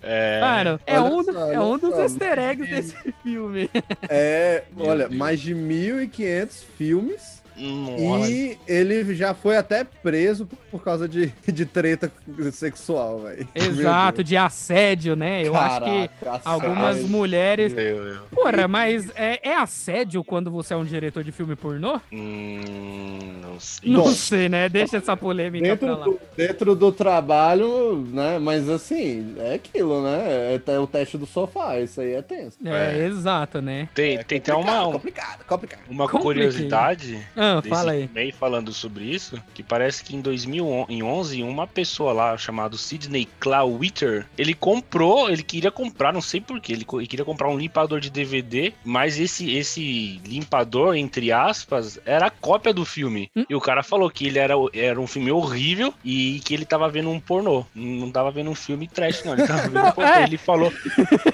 É, 0.01 0.41
Mano, 0.41 0.79
é 0.87 0.99
Olha 0.99 1.13
um, 1.13 1.23
só, 1.23 1.51
é 1.51 1.59
um 1.59 1.77
dos 1.77 1.91
só. 1.91 2.01
easter 2.01 2.39
eggs 2.39 2.67
desse 2.67 2.95
filme. 3.21 3.69
É, 4.09 4.63
olha, 4.75 5.07
mais 5.07 5.39
de 5.39 5.53
1.500 5.53 6.63
filmes. 6.79 7.40
Nossa. 7.57 8.31
E 8.31 8.57
ele 8.67 9.13
já 9.15 9.33
foi 9.33 9.57
até 9.57 9.83
preso 9.83 10.47
por 10.69 10.83
causa 10.83 11.07
de, 11.07 11.33
de 11.47 11.65
treta 11.65 12.11
sexual, 12.51 13.19
velho. 13.21 13.47
Exato, 13.53 14.23
de 14.23 14.35
assédio, 14.37 15.15
né? 15.15 15.45
Eu 15.45 15.55
acho 15.55 15.81
que 15.81 16.09
algumas 16.45 17.01
mulheres. 17.03 17.71
mulheres. 17.71 17.73
Meu 17.73 18.03
Deus. 18.03 18.19
Porra, 18.31 18.67
mas 18.67 19.09
é, 19.15 19.39
é 19.49 19.55
assédio 19.55 20.23
quando 20.23 20.49
você 20.49 20.73
é 20.73 20.77
um 20.77 20.85
diretor 20.85 21.23
de 21.23 21.31
filme 21.31 21.55
pornô? 21.55 21.99
Hum, 22.11 23.39
não 23.41 23.59
sei. 23.59 23.91
Não 23.91 24.03
Bom, 24.03 24.09
sei, 24.11 24.49
né? 24.49 24.69
Deixa 24.69 24.97
essa 24.97 25.15
polêmica 25.17 25.63
Dentro 25.65 25.87
pra 25.87 25.95
lá. 25.97 26.05
do, 26.05 26.19
dentro 26.35 26.75
do 26.75 26.91
trabalho, 26.91 28.07
né? 28.11 28.39
Mas 28.39 28.69
assim, 28.69 29.35
é 29.37 29.55
aquilo, 29.55 30.01
né? 30.03 30.53
É, 30.53 30.55
até 30.55 30.79
o 30.79 30.87
teste 30.87 31.17
do 31.17 31.25
sofá, 31.25 31.79
isso 31.79 32.01
aí 32.01 32.13
é 32.13 32.21
tenso. 32.21 32.57
É, 32.65 32.99
É. 33.01 33.05
exato, 33.07 33.61
né? 33.61 33.87
Tem, 33.93 34.17
tem 34.23 34.37
até 34.39 34.53
uma, 34.53 34.91
Complicado, 34.91 35.43
complicado. 35.45 35.81
uma 35.89 36.07
curiosidade 36.07 37.19
Ah, 37.41 37.55
desse 37.61 37.69
fala 37.69 37.91
aí. 37.93 38.05
filme 38.05 38.21
aí 38.21 38.31
falando 38.31 38.71
sobre 38.71 39.03
isso, 39.05 39.41
que 39.53 39.63
parece 39.63 40.03
que 40.03 40.15
em 40.15 40.21
2011, 40.21 41.43
uma 41.43 41.65
pessoa 41.65 42.13
lá 42.13 42.37
chamada 42.37 42.77
Sidney 42.77 43.27
Clawitter, 43.39 44.25
ele 44.37 44.53
comprou, 44.53 45.29
ele 45.29 45.43
queria 45.43 45.71
comprar, 45.71 46.13
não 46.13 46.21
sei 46.21 46.41
porquê, 46.41 46.73
ele, 46.73 46.85
ele 46.93 47.07
queria 47.07 47.25
comprar 47.25 47.49
um 47.49 47.57
limpador 47.57 47.99
de 47.99 48.09
DVD, 48.09 48.73
mas 48.83 49.19
esse 49.19 49.51
esse 49.55 50.21
limpador, 50.25 50.95
entre 50.95 51.31
aspas, 51.31 51.99
era 52.05 52.27
a 52.27 52.29
cópia 52.29 52.73
do 52.73 52.85
filme. 52.85 53.29
Hum. 53.35 53.45
E 53.49 53.55
o 53.55 53.61
cara 53.61 53.83
falou 53.83 54.09
que 54.09 54.27
ele 54.27 54.39
era, 54.39 54.53
era 54.73 54.99
um 54.99 55.07
filme 55.07 55.31
horrível 55.31 55.93
e 56.03 56.39
que 56.43 56.53
ele 56.53 56.65
tava 56.65 56.89
vendo 56.89 57.09
um 57.09 57.19
pornô. 57.19 57.65
Não 57.73 58.11
tava 58.11 58.31
vendo 58.31 58.49
um 58.49 58.55
filme 58.55 58.87
trash, 58.87 59.23
não. 59.23 59.33
Ele 59.33 59.47
tava 59.47 59.61
vendo 59.63 59.79
um 59.85 59.91
pornô. 59.91 60.11
É. 60.11 60.21
Ele 60.31 60.37
falou, 60.37 60.71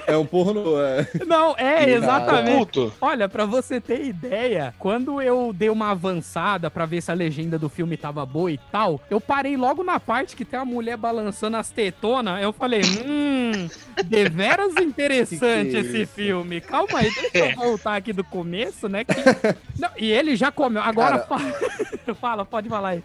É 0.06 0.16
um 0.16 0.26
pornô, 0.26 0.80
é. 0.80 1.06
Não, 1.26 1.54
é, 1.56 1.90
exatamente. 1.90 2.90
Olha, 3.00 3.28
pra 3.28 3.44
você 3.44 3.80
ter 3.80 4.04
ideia, 4.04 4.74
quando 4.78 5.20
eu 5.20 5.52
dei 5.52 5.68
uma 5.70 5.94
avançada 5.98 6.70
pra 6.70 6.86
ver 6.86 7.00
se 7.02 7.10
a 7.10 7.14
legenda 7.14 7.58
do 7.58 7.68
filme 7.68 7.96
tava 7.96 8.24
boa 8.24 8.50
e 8.50 8.58
tal, 8.70 9.00
eu 9.10 9.20
parei 9.20 9.56
logo 9.56 9.82
na 9.82 9.98
parte 9.98 10.36
que 10.36 10.44
tem 10.44 10.58
a 10.58 10.64
mulher 10.64 10.96
balançando 10.96 11.56
as 11.56 11.70
tetonas. 11.70 12.40
Eu 12.42 12.52
falei, 12.52 12.80
hum, 13.04 13.68
deveras 14.04 14.74
interessante 14.80 15.38
Que 15.38 15.70
que 15.70 15.76
é 15.76 15.80
esse 15.80 16.06
filme. 16.06 16.60
Calma 16.60 17.00
aí, 17.00 17.10
deixa 17.12 17.50
eu 17.50 17.56
voltar 17.56 17.96
aqui 17.96 18.12
do 18.12 18.22
começo, 18.24 18.88
né? 18.88 19.04
que- 19.04 19.14
Não, 19.78 19.90
e 19.96 20.10
ele 20.10 20.36
já 20.36 20.50
comeu. 20.50 20.82
Agora 20.82 21.18
Cara. 21.18 21.26
fala, 21.26 22.14
fala, 22.20 22.44
pode 22.44 22.68
falar 22.68 22.88
aí. 22.90 23.02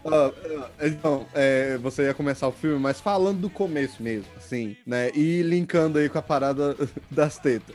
Então, 0.82 1.26
é, 1.34 1.76
você 1.78 2.04
ia 2.04 2.14
começar 2.14 2.46
o 2.48 2.52
filme, 2.52 2.78
mas 2.78 3.00
falando 3.00 3.40
do 3.40 3.50
começo 3.50 4.02
mesmo, 4.02 4.26
assim, 4.36 4.76
né? 4.86 5.10
E 5.14 5.42
linkando 5.42 5.98
aí 5.98 6.08
com 6.08 6.18
a 6.18 6.22
parada 6.22 6.76
das 7.10 7.38
tetas. 7.38 7.74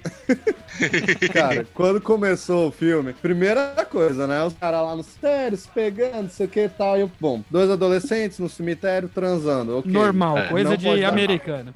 Cara, 1.33 1.65
quando 1.73 2.01
começou 2.01 2.67
o 2.69 2.71
filme, 2.71 3.13
primeira 3.13 3.88
coisa, 3.89 4.27
né? 4.27 4.43
Os 4.43 4.53
caras 4.53 4.81
lá 4.81 4.95
no 4.95 5.03
cemitério 5.09 5.57
se 5.57 5.67
pegando, 5.67 6.23
não 6.23 6.29
sei 6.29 6.45
o 6.45 6.49
que 6.49 6.61
e 6.61 6.69
tal. 6.69 6.97
E 6.97 7.01
eu, 7.01 7.11
bom, 7.19 7.41
dois 7.49 7.69
adolescentes 7.69 8.39
no 8.39 8.49
cemitério 8.49 9.09
transando, 9.09 9.79
ok. 9.79 9.91
Normal, 9.91 10.37
É, 10.37 10.47
coisa 10.47 10.69
não 10.69 10.77
de 10.77 11.05
americano. 11.05 11.73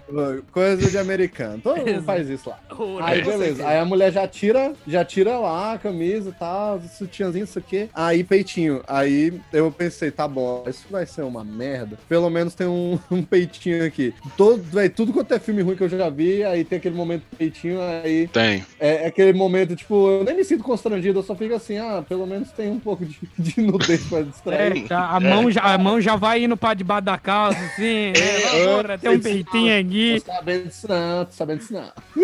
Coisa 0.51 0.89
de 0.89 0.97
americano. 0.97 1.61
Todo 1.61 1.77
mundo 1.85 2.03
faz 2.03 2.29
isso 2.29 2.49
lá. 2.49 2.59
Aí 3.01 3.21
beleza, 3.23 3.67
aí 3.67 3.77
a 3.77 3.85
mulher 3.85 4.11
já 4.11 4.27
tira, 4.27 4.73
já 4.87 5.03
tira 5.03 5.37
lá 5.37 5.73
a 5.73 5.77
camisa 5.77 6.29
e 6.29 6.33
tal, 6.33 6.81
sutiãzinho, 6.81 7.43
isso 7.43 7.59
aqui. 7.59 7.89
Aí 7.93 8.23
peitinho. 8.23 8.81
Aí 8.87 9.39
eu 9.51 9.71
pensei, 9.71 10.11
tá 10.11 10.27
bom, 10.27 10.63
isso 10.67 10.85
vai 10.89 11.05
ser 11.05 11.23
uma 11.23 11.43
merda. 11.43 11.97
Pelo 12.07 12.29
menos 12.29 12.53
tem 12.55 12.67
um, 12.67 12.99
um 13.11 13.23
peitinho 13.23 13.85
aqui. 13.85 14.13
Todo, 14.37 14.61
véi, 14.61 14.89
tudo 14.89 15.13
quanto 15.13 15.33
é 15.33 15.39
filme 15.39 15.61
ruim 15.61 15.75
que 15.75 15.83
eu 15.83 15.89
já 15.89 16.09
vi, 16.09 16.43
aí 16.43 16.63
tem 16.63 16.77
aquele 16.77 16.95
momento 16.95 17.23
peitinho, 17.37 17.81
aí 17.81 18.27
Tem. 18.27 18.63
é, 18.79 19.03
é 19.03 19.07
aquele 19.07 19.33
momento, 19.33 19.75
tipo, 19.75 20.09
eu 20.09 20.23
nem 20.23 20.35
me 20.35 20.43
sinto 20.43 20.63
constrangido, 20.63 21.19
eu 21.19 21.23
só 21.23 21.35
fico 21.35 21.53
assim, 21.53 21.77
ah, 21.77 22.03
pelo 22.07 22.25
menos 22.25 22.51
tem 22.51 22.69
um 22.69 22.79
pouco 22.79 23.05
de, 23.05 23.19
de 23.37 23.61
nudez 23.61 24.03
pra 24.07 24.21
distrair. 24.21 24.83
É, 24.83 24.87
já- 24.87 25.07
a, 25.09 25.19
mão 25.19 25.49
já, 25.51 25.61
a 25.61 25.77
mão 25.77 26.01
já 26.01 26.15
vai 26.15 26.43
indo 26.43 26.55
pra 26.57 26.73
debaixo 26.73 27.05
da 27.05 27.17
calça, 27.17 27.59
assim, 27.59 28.11
né? 28.11 28.13
É, 28.15 28.65
Porra, 28.81 28.97
tem 28.97 29.09
um 29.11 29.19
peitinho 29.19 29.83
Tô 29.83 29.87
aqui. 29.89 30.19
sabendo 30.25 30.67
disso 30.67 30.87
não, 30.87 31.25
tô 31.25 31.31
sabendo 31.31 31.59
disso 31.59 31.73
não. 31.73 31.91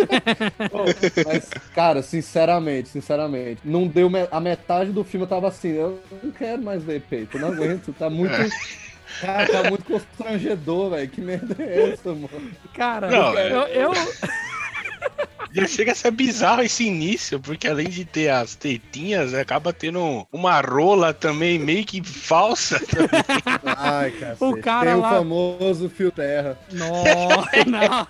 Mas, 1.25 1.49
cara, 1.73 2.01
sinceramente, 2.01 2.89
sinceramente, 2.89 3.61
não 3.63 3.87
deu 3.87 4.09
me- 4.09 4.27
a 4.31 4.39
metade 4.39 4.91
do 4.91 5.03
filme 5.03 5.23
eu 5.25 5.29
tava 5.29 5.47
assim, 5.47 5.69
eu 5.69 5.99
não 6.23 6.31
quero 6.31 6.61
mais 6.61 6.83
ver 6.83 7.01
peito, 7.01 7.37
eu 7.37 7.41
não 7.41 7.49
aguento, 7.53 7.93
tá 7.97 8.09
muito. 8.09 8.33
Cara, 9.21 9.47
tá 9.51 9.69
muito 9.69 9.83
constrangedor, 9.85 10.91
velho. 10.91 11.09
Que 11.09 11.19
merda 11.19 11.55
é 11.59 11.91
essa, 11.93 12.09
mano? 12.09 12.29
Cara, 12.75 13.09
Não, 13.09 13.37
é- 13.37 13.51
eu, 13.51 13.61
eu, 13.67 13.91
Já 15.51 15.65
chega 15.65 15.93
a 15.93 15.95
ser 15.95 16.11
bizarro 16.11 16.61
esse 16.61 16.83
início, 16.85 17.39
porque 17.39 17.67
além 17.67 17.89
de 17.89 18.05
ter 18.05 18.29
as 18.29 18.55
tetinhas, 18.55 19.33
acaba 19.33 19.73
tendo 19.73 20.27
uma 20.31 20.61
rola 20.61 21.11
também 21.11 21.57
meio 21.57 21.83
que 21.83 22.03
falsa. 22.03 22.79
Ai, 23.65 24.11
cara. 24.11 24.37
O 24.39 24.61
cara 24.61 24.91
Tem 24.91 24.99
lá- 25.01 25.11
o 25.11 25.17
famoso 25.17 25.89
fio 25.89 26.11
terra. 26.11 26.55
Nossa, 26.71 27.65
não. 27.65 28.07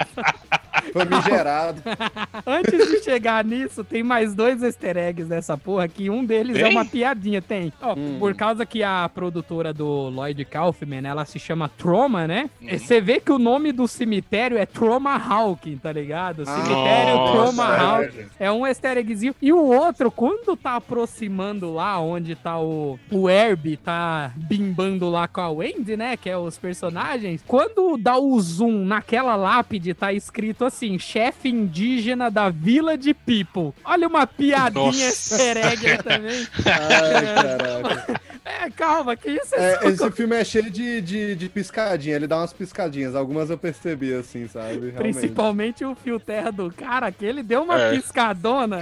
Famigerado. 0.94 1.82
Antes 2.46 2.88
de 2.90 3.04
chegar 3.04 3.44
nisso, 3.44 3.84
tem 3.84 4.04
mais 4.04 4.34
dois 4.34 4.62
easter 4.64 4.98
eggs 4.98 5.30
nessa 5.30 5.58
porra 5.58 5.88
que 5.88 6.10
um 6.10 6.24
deles 6.26 6.58
é 6.58 6.64
Tem? 6.64 6.72
uma 6.72 6.86
piadinha, 6.86 7.42
tem. 7.42 7.72
Ó, 7.82 7.90
Hum. 8.00 8.18
Por 8.20 8.34
causa 8.36 8.66
que 8.66 8.82
a 8.84 9.10
produtora 9.14 9.74
do 9.74 10.10
Lloyd 10.10 10.46
Kaufman, 10.46 11.06
ela 11.06 11.26
se 11.26 11.38
chama 11.40 11.68
Troma, 11.68 12.28
né? 12.28 12.50
Você 12.62 13.02
vê 13.02 13.20
que 13.20 13.32
o 13.32 13.40
nome 13.40 13.72
do 13.72 13.88
cemitério 13.88 14.58
é 14.58 14.66
Troma 14.66 15.16
Hawking, 15.18 15.78
tá 15.78 15.92
ligado? 15.92 16.46
Cemitério 16.46 17.16
Nossa, 17.16 17.34
Troma 17.34 17.76
é 17.76 17.80
Hawking. 17.80 18.26
É 18.40 18.52
um 18.52 18.66
easter 18.66 18.98
eggzinho. 18.98 19.36
E 19.42 19.52
o 19.52 19.60
outro, 19.62 20.10
quando 20.12 20.56
tá 20.56 20.76
aproximando 20.76 21.74
lá, 21.74 22.00
onde 22.00 22.36
tá 22.36 22.60
o, 22.60 22.98
o 23.12 23.30
Herbie, 23.30 23.76
tá 23.78 24.32
bimbando 24.36 25.10
lá 25.10 25.28
com 25.28 25.42
a 25.42 25.50
Wendy, 25.50 25.98
né? 25.98 26.16
Que 26.16 26.30
é 26.30 26.38
os 26.38 26.58
personagens. 26.58 27.44
Quando 27.48 27.98
dá 27.98 28.18
o 28.18 28.40
zoom 28.40 28.86
naquela 28.86 29.36
lápide, 29.36 29.94
tá 29.94 30.14
escrito 30.14 30.64
assim. 30.70 30.98
chefe 30.98 31.50
indígena 31.50 32.32
da 32.32 32.50
Village 32.50 33.14
People. 33.14 33.74
Olha 33.84 34.08
uma 34.08 34.26
piadinha 34.26 35.08
easter 35.08 35.58
também. 36.04 36.48
Ai, 36.66 37.36
caraca. 37.36 38.22
É, 38.46 38.70
calma, 38.72 39.16
que 39.16 39.30
isso 39.30 39.54
é, 39.54 39.80
É, 39.84 39.88
esse 39.90 40.12
filme 40.12 40.36
é 40.36 40.44
cheio 40.44 40.72
de, 40.72 41.02
de, 41.02 41.36
de 41.36 41.50
piscadinha, 41.50 42.16
ele 42.16 42.26
dá 42.26 42.38
umas 42.38 42.52
piscadinhas. 42.52 43.14
Algumas 43.16 43.50
eu 43.50 43.58
percebi, 43.58 44.12
assim, 44.14 44.48
sabe? 44.48 44.90
Realmente. 44.92 44.96
Principalmente 44.98 45.86
o 45.86 45.94
fio 45.94 46.20
terra 46.20 46.52
do 46.52 46.72
cara, 46.72 47.12
que 47.12 47.24
ele 47.26 47.44
deu 47.44 47.62
uma 47.64 47.80
É. 47.80 47.92
piscadona. 47.92 48.80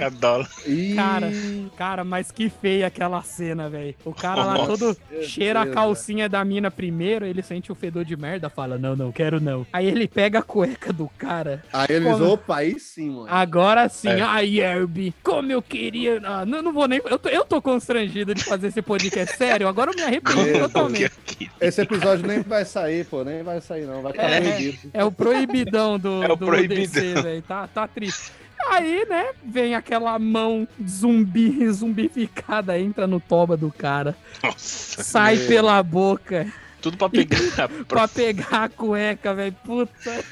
Ih, 0.66 0.94
Cara, 0.94 1.30
cara, 1.76 2.04
mas 2.04 2.30
que 2.30 2.48
feia 2.48 2.86
aquela 2.86 3.20
cena, 3.22 3.68
velho. 3.68 3.94
O 4.04 4.14
cara 4.14 4.44
lá 4.44 4.54
Nossa. 4.54 4.66
todo 4.68 4.96
Meu 5.10 5.22
cheira 5.22 5.62
a 5.62 5.66
calcinha 5.66 6.28
da 6.28 6.42
mina 6.44 6.70
primeiro, 6.70 7.26
ele 7.26 7.42
sente 7.42 7.70
o 7.70 7.74
fedor 7.74 8.04
de 8.04 8.16
merda, 8.16 8.48
fala, 8.48 8.78
não, 8.78 8.96
não, 8.96 9.12
quero 9.12 9.38
não. 9.40 9.66
Aí 9.72 9.86
ele 9.86 10.08
pega 10.08 10.38
a 10.38 10.42
cueca 10.42 10.92
do 10.92 11.08
cara. 11.18 11.62
Aí 11.78 11.86
eles, 11.96 12.12
Como- 12.12 12.32
opa, 12.32 12.56
aí 12.56 12.78
sim, 12.80 13.10
mano. 13.10 13.26
Agora 13.30 13.88
sim, 13.88 14.08
É. 14.08 14.20
ai, 14.20 14.58
Herbie, 14.60 15.14
como 15.22 15.52
eu 15.52 15.62
queria. 15.62 16.20
Ah, 16.24 16.44
não, 16.44 16.60
não 16.62 16.72
vou 16.72 16.88
nem. 16.88 17.00
Eu 17.04 17.18
tô, 17.18 17.28
eu 17.28 17.44
tô 17.44 17.62
constrangido 17.62 18.34
de 18.34 18.42
fazer 18.44 18.68
esse 18.68 18.82
podcast 18.82 19.36
sério, 19.36 19.68
agora 19.68 19.90
eu 19.90 19.94
me 19.96 20.02
arrependi 20.02 20.44
Meu 20.50 20.60
totalmente. 20.60 21.12
Esse 21.60 21.80
episódio 21.82 22.26
nem 22.26 22.40
vai 22.42 22.64
sair, 22.64 23.04
pô, 23.06 23.22
nem 23.22 23.42
vai 23.42 23.60
sair 23.60 23.84
não, 23.86 24.02
vai 24.02 24.12
ficar 24.12 24.24
É. 24.30 24.40
proibido. 24.40 24.78
É 24.92 25.04
o 25.04 25.12
proibidão 25.12 25.98
do, 25.98 26.22
É 26.24 26.32
o 26.32 26.36
do 26.36 26.46
proibidão. 26.46 26.76
DC, 26.84 27.14
velho. 27.22 27.42
Tá, 27.42 27.66
tá 27.66 27.86
triste. 27.86 28.32
Aí, 28.70 29.06
né, 29.08 29.26
vem 29.44 29.76
aquela 29.76 30.18
mão 30.18 30.66
zumbi, 30.86 31.64
zumbificada, 31.70 32.78
entra 32.78 33.06
no 33.06 33.20
toba 33.20 33.56
do 33.56 33.70
cara, 33.70 34.16
Nossa. 34.42 35.02
sai 35.04 35.36
Meu. 35.36 35.46
pela 35.46 35.80
boca 35.82 36.52
Tudo 36.80 36.96
pra 36.96 37.08
pegar. 37.08 37.68
pra 37.88 38.08
pegar 38.08 38.64
a 38.64 38.68
cueca, 38.68 39.34
velho. 39.34 39.56
Puta, 39.64 40.24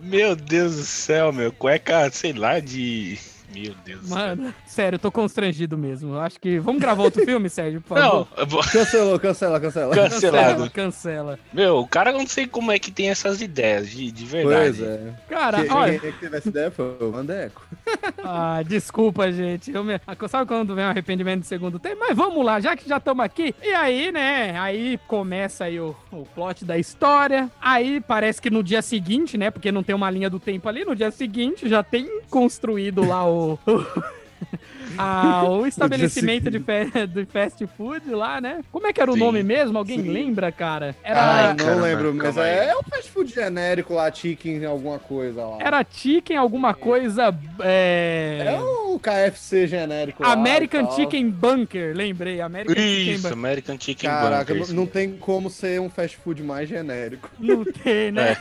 Meu 0.00 0.34
Deus 0.34 0.76
do 0.76 0.84
céu, 0.84 1.32
meu. 1.32 1.52
Cueca, 1.52 2.10
sei 2.10 2.32
lá, 2.32 2.58
de. 2.60 3.18
Meu 3.54 3.74
Deus 3.84 4.00
do 4.00 4.06
céu. 4.08 4.16
mano, 4.16 4.54
sério, 4.66 4.96
eu 4.96 5.00
tô 5.00 5.10
constrangido 5.10 5.76
mesmo. 5.78 6.16
Acho 6.18 6.38
que. 6.40 6.58
Vamos 6.58 6.80
gravar 6.80 7.02
outro 7.02 7.24
filme, 7.24 7.48
Sérgio, 7.48 7.80
por 7.80 7.98
favor? 7.98 8.28
Não, 8.36 8.46
vou- 8.46 8.62
Cancelou, 8.62 9.18
cancela, 9.18 9.60
cancela. 9.60 9.94
Can- 9.94 10.08
cancelado. 10.08 10.48
Cancela, 10.70 10.70
cancela. 10.70 11.38
meu, 11.52 11.78
o 11.78 11.86
cara 11.86 12.10
eu 12.10 12.18
não 12.18 12.26
sei 12.26 12.46
como 12.46 12.70
é 12.72 12.78
que 12.78 12.90
tem 12.90 13.10
essas 13.10 13.40
ideias, 13.40 13.88
de, 13.90 14.10
de 14.10 14.24
verdade. 14.24 14.78
Pois 14.78 14.88
é. 14.88 15.12
Cara, 15.28 15.62
Quem, 15.64 15.72
olha. 15.72 15.98
quem 15.98 16.12
teve 16.12 16.36
essa 16.36 16.48
ideia 16.48 16.70
foi 16.70 16.96
o 17.00 17.10
Mandeco. 17.12 17.62
Ah, 18.24 18.62
desculpa, 18.62 19.30
gente. 19.32 19.72
Eu 19.72 19.82
me... 19.82 20.00
Sabe 20.28 20.46
quando 20.46 20.74
vem 20.74 20.84
um 20.84 20.88
arrependimento 20.88 21.40
do 21.40 21.46
segundo 21.46 21.78
tempo? 21.78 21.96
Mas 22.00 22.16
vamos 22.16 22.44
lá, 22.44 22.60
já 22.60 22.76
que 22.76 22.88
já 22.88 22.98
estamos 22.98 23.24
aqui. 23.24 23.54
E 23.62 23.68
aí, 23.74 24.12
né? 24.12 24.56
Aí 24.58 24.98
começa 25.08 25.64
aí 25.64 25.80
o, 25.80 25.94
o 26.12 26.24
plot 26.34 26.64
da 26.64 26.78
história. 26.78 27.50
Aí 27.60 28.00
parece 28.00 28.40
que 28.40 28.48
no 28.50 28.62
dia 28.62 28.80
seguinte, 28.80 29.36
né? 29.36 29.50
Porque 29.50 29.72
não 29.72 29.82
tem 29.82 29.94
uma 29.94 30.08
linha 30.10 30.30
do 30.30 30.38
tempo 30.38 30.68
ali. 30.68 30.84
No 30.84 30.94
dia 30.94 31.10
seguinte 31.10 31.68
já 31.68 31.82
tem 31.82 32.20
construído 32.30 33.04
lá 33.06 33.24
o. 33.28 33.41
o- 33.42 33.58
Ah, 34.98 35.44
o 35.48 35.66
estabelecimento 35.66 36.50
de, 36.50 36.60
fe- 36.60 37.06
de 37.06 37.24
fast 37.26 37.66
food 37.76 38.10
lá, 38.10 38.40
né? 38.40 38.60
Como 38.70 38.86
é 38.86 38.92
que 38.92 39.00
era 39.00 39.10
o 39.10 39.14
Sim. 39.14 39.20
nome 39.20 39.42
mesmo? 39.42 39.76
Alguém 39.78 40.00
Sim. 40.02 40.08
lembra, 40.10 40.50
cara? 40.52 40.94
Ah, 41.04 41.08
Era, 41.08 41.48
não 41.50 41.56
caramba, 41.56 41.82
lembro, 41.82 42.14
mas 42.14 42.36
é, 42.36 42.68
é 42.68 42.76
um 42.76 42.82
fast 42.82 43.10
food 43.10 43.32
genérico 43.32 43.94
lá, 43.94 44.10
chicken, 44.12 44.64
alguma 44.64 44.98
coisa 44.98 45.44
lá. 45.44 45.58
era 45.60 45.84
Chicken 45.90 46.36
alguma 46.36 46.74
coisa. 46.74 47.34
É... 47.60 48.42
É 48.46 48.60
um 48.60 48.98
KFC 48.98 49.66
genérico 49.66 50.22
lá. 50.22 50.32
American. 50.32 50.90
Chicken 50.94 51.30
Bunker, 51.30 51.94
lembrei. 51.96 52.40
American 52.40 52.74
Chicken 52.74 53.12
Isso, 53.14 53.22
Bunker. 53.22 53.38
American 53.38 53.76
Chicken 53.80 54.10
Caraca, 54.10 54.52
Bunkers. 54.52 54.68
não, 54.70 54.76
não 54.82 54.86
tem 54.86 55.12
como 55.16 55.48
ser 55.50 55.80
um 55.80 55.88
fast 55.90 56.16
food 56.18 56.42
mais 56.42 56.68
genérico. 56.68 57.30
Não 57.38 57.64
tem, 57.64 58.10
né? 58.12 58.36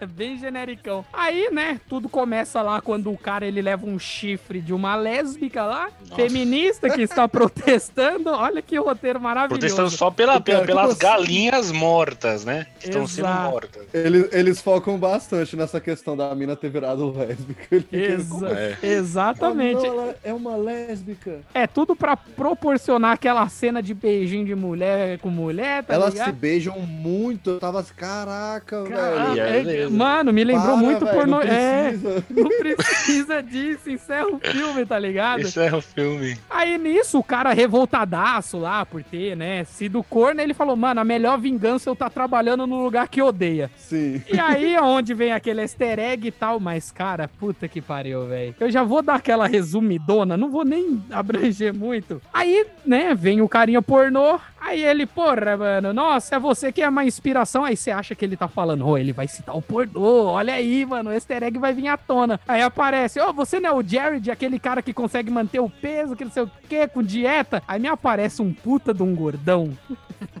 É. 0.00 0.06
Bem 0.06 0.38
genericão. 0.38 1.04
Aí, 1.12 1.50
né, 1.52 1.80
tudo 1.88 2.08
começa 2.08 2.62
lá 2.62 2.80
quando 2.80 3.10
o 3.12 3.18
cara 3.18 3.46
ele 3.46 3.60
leva 3.60 3.86
um 3.86 3.98
chifre 3.98 4.60
de 4.60 4.72
uma 4.72 4.94
lésbica 4.96 5.64
lá, 5.64 5.88
Nossa. 6.08 6.22
feminista 6.22 6.88
que 6.88 7.02
está 7.02 7.26
protestando. 7.28 8.30
Olha 8.30 8.62
que 8.62 8.78
roteiro 8.78 9.20
maravilhoso. 9.20 9.58
Protestando 9.58 9.90
só 9.90 10.10
pela, 10.10 10.40
pela- 10.40 10.64
pelas 10.64 10.90
assim? 10.90 10.98
galinhas 11.00 11.72
mortas, 11.72 12.44
né? 12.44 12.66
Que 12.78 12.86
estão 12.86 13.06
sendo 13.08 13.28
mortas. 13.28 13.82
Eles, 13.92 14.28
eles 14.32 14.60
focam 14.60 14.96
bastante 14.98 15.56
nessa 15.56 15.80
questão 15.80 16.16
da 16.16 16.32
mina 16.34 16.54
ter 16.54 16.70
virado 16.70 17.10
lésbica. 17.10 17.84
Exa- 17.90 18.50
É. 18.50 18.76
Exatamente. 18.86 19.84
"Ah, 19.84 19.88
não, 19.90 20.02
ela 20.02 20.14
é 20.22 20.32
uma 20.32 20.56
lésbica. 20.56 21.40
É 21.52 21.66
tudo 21.66 21.96
pra 21.96 22.16
proporcionar 22.16 23.12
aquela 23.12 23.48
cena 23.48 23.82
de 23.82 23.92
beijinho 23.92 24.44
de 24.46 24.54
mulher 24.54 25.18
com 25.18 25.28
mulher, 25.28 25.82
tá 25.84 25.94
Elas 25.94 26.12
se 26.12 26.18
ligado? 26.20 26.34
beijam 26.36 26.78
muito. 26.80 27.50
Eu 27.50 27.58
tava 27.58 27.80
assim, 27.80 27.94
caraca, 27.96 28.84
Cara, 28.84 29.34
velho. 29.34 29.40
é, 29.40 29.74
é- 29.76 29.82
é- 29.82 29.88
mano, 29.88 30.32
me 30.32 30.44
lembrou 30.44 30.74
Para, 30.74 30.76
muito 30.76 31.06
pornô. 31.06 31.36
não 31.36 31.42
É, 31.42 31.88
precisa. 31.90 32.24
não 32.30 32.48
precisa 32.58 33.42
disso, 33.42 33.90
encerra 33.90 34.28
o 34.28 34.38
filme, 34.38 34.86
tá 34.86 34.98
ligado? 34.98 35.40
É 35.56 35.74
o 35.74 35.82
filme. 35.86 36.36
Aí 36.50 36.78
nisso, 36.78 37.18
o 37.18 37.24
cara 37.24 37.52
revoltadaço 37.52 38.58
lá 38.58 38.84
por 38.84 39.02
ter, 39.02 39.36
né, 39.36 39.64
sido 39.64 40.02
corno, 40.02 40.40
ele 40.40 40.54
falou, 40.54 40.76
mano, 40.76 41.00
a 41.00 41.04
melhor 41.04 41.38
vingança 41.38 41.88
é 41.88 41.90
eu 41.90 41.96
tá 41.96 42.10
trabalhando 42.10 42.66
no 42.66 42.82
lugar 42.82 43.08
que 43.08 43.22
odeia. 43.22 43.70
Sim. 43.76 44.22
E 44.30 44.38
aí 44.38 44.74
é 44.74 44.80
onde 44.82 45.14
vem 45.14 45.32
aquele 45.32 45.62
easter 45.62 45.98
egg 45.98 46.28
e 46.28 46.30
tal, 46.30 46.60
mas, 46.60 46.90
cara, 46.90 47.28
puta 47.28 47.68
que 47.68 47.80
pariu, 47.80 48.26
velho. 48.26 48.54
Eu 48.58 48.70
já 48.70 48.82
vou 48.82 49.02
dar 49.02 49.14
aquela 49.14 49.46
resumidona, 49.46 50.36
não 50.36 50.50
vou 50.50 50.64
nem 50.64 51.02
abranger 51.10 51.74
muito. 51.74 52.20
Aí, 52.32 52.66
né, 52.84 53.14
vem 53.14 53.40
o 53.40 53.48
carinha 53.48 53.80
pornô, 53.80 54.38
aí 54.60 54.84
ele, 54.84 55.06
porra, 55.06 55.56
mano, 55.56 55.92
nossa, 55.92 56.36
é 56.36 56.38
você 56.38 56.72
que 56.72 56.82
é 56.82 56.88
uma 56.88 57.04
inspiração. 57.04 57.64
Aí 57.64 57.76
você 57.76 57.90
acha 57.90 58.14
que 58.14 58.24
ele 58.24 58.36
tá 58.36 58.48
falando, 58.48 58.86
ô, 58.86 58.98
ele 58.98 59.12
vai 59.12 59.28
citar 59.28 59.56
o 59.56 59.62
pornô, 59.62 60.24
olha 60.26 60.54
aí, 60.54 60.84
mano, 60.84 61.10
o 61.10 61.12
easter 61.12 61.42
egg 61.42 61.58
vai 61.58 61.72
vir 61.72 61.88
à 61.88 61.96
tona. 61.96 62.40
Aí 62.46 62.62
aparece, 62.62 63.20
ô, 63.20 63.32
você 63.32 63.60
não 63.60 63.70
é 63.70 63.72
o 63.72 63.82
Jared, 63.82 64.30
aquele 64.30 64.58
cara 64.58 64.82
que 64.82 64.92
consegue 64.92 65.30
manter 65.30 65.60
o 65.60 65.70
peso, 65.80 66.16
que 66.16 66.24
não 66.24 66.30
sei 66.32 66.42
o 66.44 66.50
quê, 66.68 66.86
com 66.88 67.02
dieta? 67.02 67.62
Aí 67.66 67.78
me 67.80 67.88
aparece 67.88 68.40
um 68.42 68.52
puta 68.52 68.92
de 68.94 69.02
um 69.02 69.14
gordão. 69.14 69.76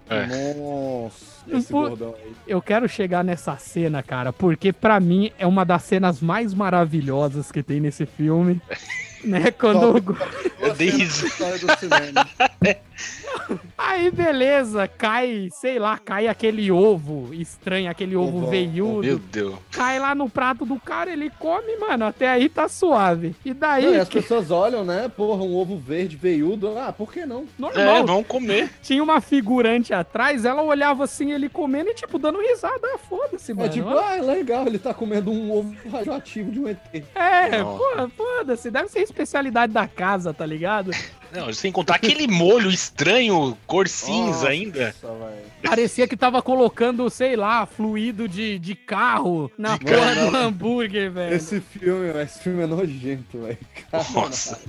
É. 0.08 0.54
Nossa, 0.54 1.44
esse 1.48 1.68
pu- 1.72 1.80
gordão 1.88 2.14
aí. 2.22 2.32
Eu 2.46 2.62
quero 2.62 2.88
chegar 2.88 3.22
nessa 3.24 3.56
cena, 3.56 4.02
cara, 4.02 4.32
porque 4.32 4.72
pra 4.72 4.98
mim 5.00 5.30
é 5.38 5.46
uma 5.46 5.64
das 5.64 5.82
cenas 5.82 6.20
mais 6.20 6.54
maravilhosas 6.54 7.50
que 7.52 7.62
tem 7.62 7.80
nesse 7.80 8.06
filme. 8.06 8.60
Né, 9.24 9.50
quando 9.50 9.92
o 9.96 10.16
Eu 10.60 10.74
dei 10.74 10.90
do 10.92 11.06
cinema. 11.78 12.28
Aí, 13.76 14.10
beleza, 14.10 14.88
cai, 14.88 15.48
sei 15.52 15.78
lá, 15.78 15.98
cai 15.98 16.26
aquele 16.26 16.70
ovo 16.72 17.32
estranho, 17.34 17.90
aquele 17.90 18.16
ovo 18.16 18.38
Ovo, 18.38 18.46
veiudo. 18.48 19.06
Meu 19.06 19.18
Deus. 19.18 19.54
Cai 19.70 19.98
lá 19.98 20.14
no 20.14 20.28
prato 20.30 20.64
do 20.64 20.80
cara, 20.80 21.10
ele 21.12 21.30
come, 21.38 21.76
mano, 21.76 22.06
até 22.06 22.26
aí 22.28 22.48
tá 22.48 22.68
suave. 22.68 23.36
E 23.44 23.52
daí, 23.52 23.84
Não, 23.84 23.94
e 23.94 24.00
as 24.00 24.08
que- 24.08 24.20
pessoas 24.20 24.50
olham, 24.50 24.84
né? 24.84 25.08
Porra, 25.14 25.42
um 25.42 25.54
ovo 25.54 25.76
verde 25.76 26.16
veiudo. 26.16 26.76
Ah, 26.78 26.90
por 26.92 27.12
que 27.12 27.26
não? 27.26 27.40
É, 27.42 27.46
normal, 27.58 28.06
vamos 28.06 28.26
comer. 28.26 28.70
tinha 28.82 29.02
uma 29.02 29.20
figurante 29.20 29.92
atrás, 29.92 30.44
ela 30.46 30.62
olhava 30.62 31.04
assim, 31.04 31.32
ele 31.32 31.48
comendo 31.50 31.90
e 31.90 31.94
tipo, 31.94 32.18
dando 32.18 32.40
risada. 32.40 32.80
Ah, 32.94 32.98
foda-se, 32.98 33.52
mano. 33.52 33.66
É 33.66 33.68
tipo, 33.70 33.88
ah, 33.90 34.16
é 34.16 34.22
legal, 34.22 34.66
ele 34.66 34.78
tá 34.78 34.94
comendo 34.94 35.30
um 35.30 35.52
ovo 35.52 35.74
radioativo 35.90 36.50
de 36.50 36.60
um 36.60 36.68
ET. 36.68 37.04
É, 37.14 37.58
Nossa. 37.58 37.78
porra, 37.78 38.08
foda-se. 38.16 38.70
Deve 38.70 38.88
ser 38.88 39.00
especialidade 39.06 39.72
da 39.72 39.86
casa, 39.86 40.32
tá 40.34 40.44
ligado? 40.44 40.90
Não, 41.32 41.52
sem 41.52 41.70
contar 41.72 41.96
aquele 41.96 42.26
molho 42.26 42.70
estranho, 42.70 43.56
cor 43.66 43.88
cinza 43.88 44.26
Nossa, 44.32 44.48
ainda. 44.48 44.94
Parecia 45.62 46.06
que 46.06 46.16
tava 46.16 46.40
colocando, 46.40 47.08
sei 47.10 47.34
lá, 47.36 47.66
fluido 47.66 48.28
de, 48.28 48.58
de 48.58 48.74
carro 48.74 49.50
na 49.58 49.76
De 49.76 49.84
porra 49.84 50.14
carro. 50.14 50.30
do 50.30 50.36
hambúrguer, 50.36 51.10
velho. 51.10 51.34
Esse 51.34 51.60
filme, 51.60 52.08
esse 52.22 52.38
filme 52.40 52.62
é 52.62 52.66
nojento, 52.66 53.38
velho. 53.42 53.58
Nossa. 54.14 54.60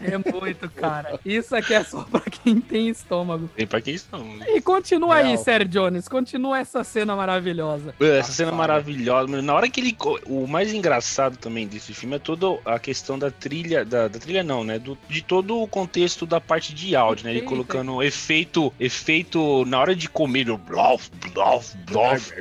É 0.00 0.16
muito, 0.16 0.70
cara. 0.70 1.18
Isso 1.24 1.54
aqui 1.54 1.74
é 1.74 1.84
só 1.84 2.02
pra 2.04 2.20
quem 2.20 2.60
tem 2.60 2.88
estômago. 2.88 3.48
Tem 3.56 3.66
pra 3.66 3.80
que 3.80 3.90
isso 3.90 4.06
não. 4.12 4.24
E 4.48 4.60
continua 4.60 5.16
aí, 5.16 5.28
Real. 5.32 5.38
Sérgio 5.44 5.68
Jones. 5.68 6.08
Continua 6.08 6.58
essa 6.60 6.82
cena 6.84 7.14
maravilhosa. 7.14 7.94
Essa 8.00 8.32
cena 8.32 8.52
maravilhosa. 8.52 9.28
mano. 9.28 9.42
Na 9.42 9.54
hora 9.54 9.68
que 9.68 9.80
ele. 9.80 9.96
O 10.26 10.46
mais 10.46 10.72
engraçado 10.72 11.36
também 11.36 11.66
desse 11.66 11.92
filme 11.92 12.16
é 12.16 12.18
toda 12.18 12.46
a 12.64 12.78
questão 12.78 13.18
da 13.18 13.30
trilha. 13.30 13.84
Da, 13.84 14.08
da 14.08 14.18
trilha 14.18 14.42
não, 14.42 14.64
né? 14.64 14.78
Do- 14.78 14.96
de 15.08 15.22
todo 15.22 15.60
o 15.60 15.66
contexto 15.68 15.97
da 16.26 16.40
parte 16.40 16.74
de 16.74 16.94
áudio, 16.94 17.24
né? 17.24 17.30
Ele 17.30 17.42
colocando 17.42 18.02
efeito. 18.02 18.72
Efeito 18.78 19.64
na 19.66 19.80
hora 19.80 19.94
de 19.94 20.08
comer. 20.08 20.50
o 20.50 20.58
Blof, 20.58 21.10
blof, 21.32 21.76
blof. 21.90 22.32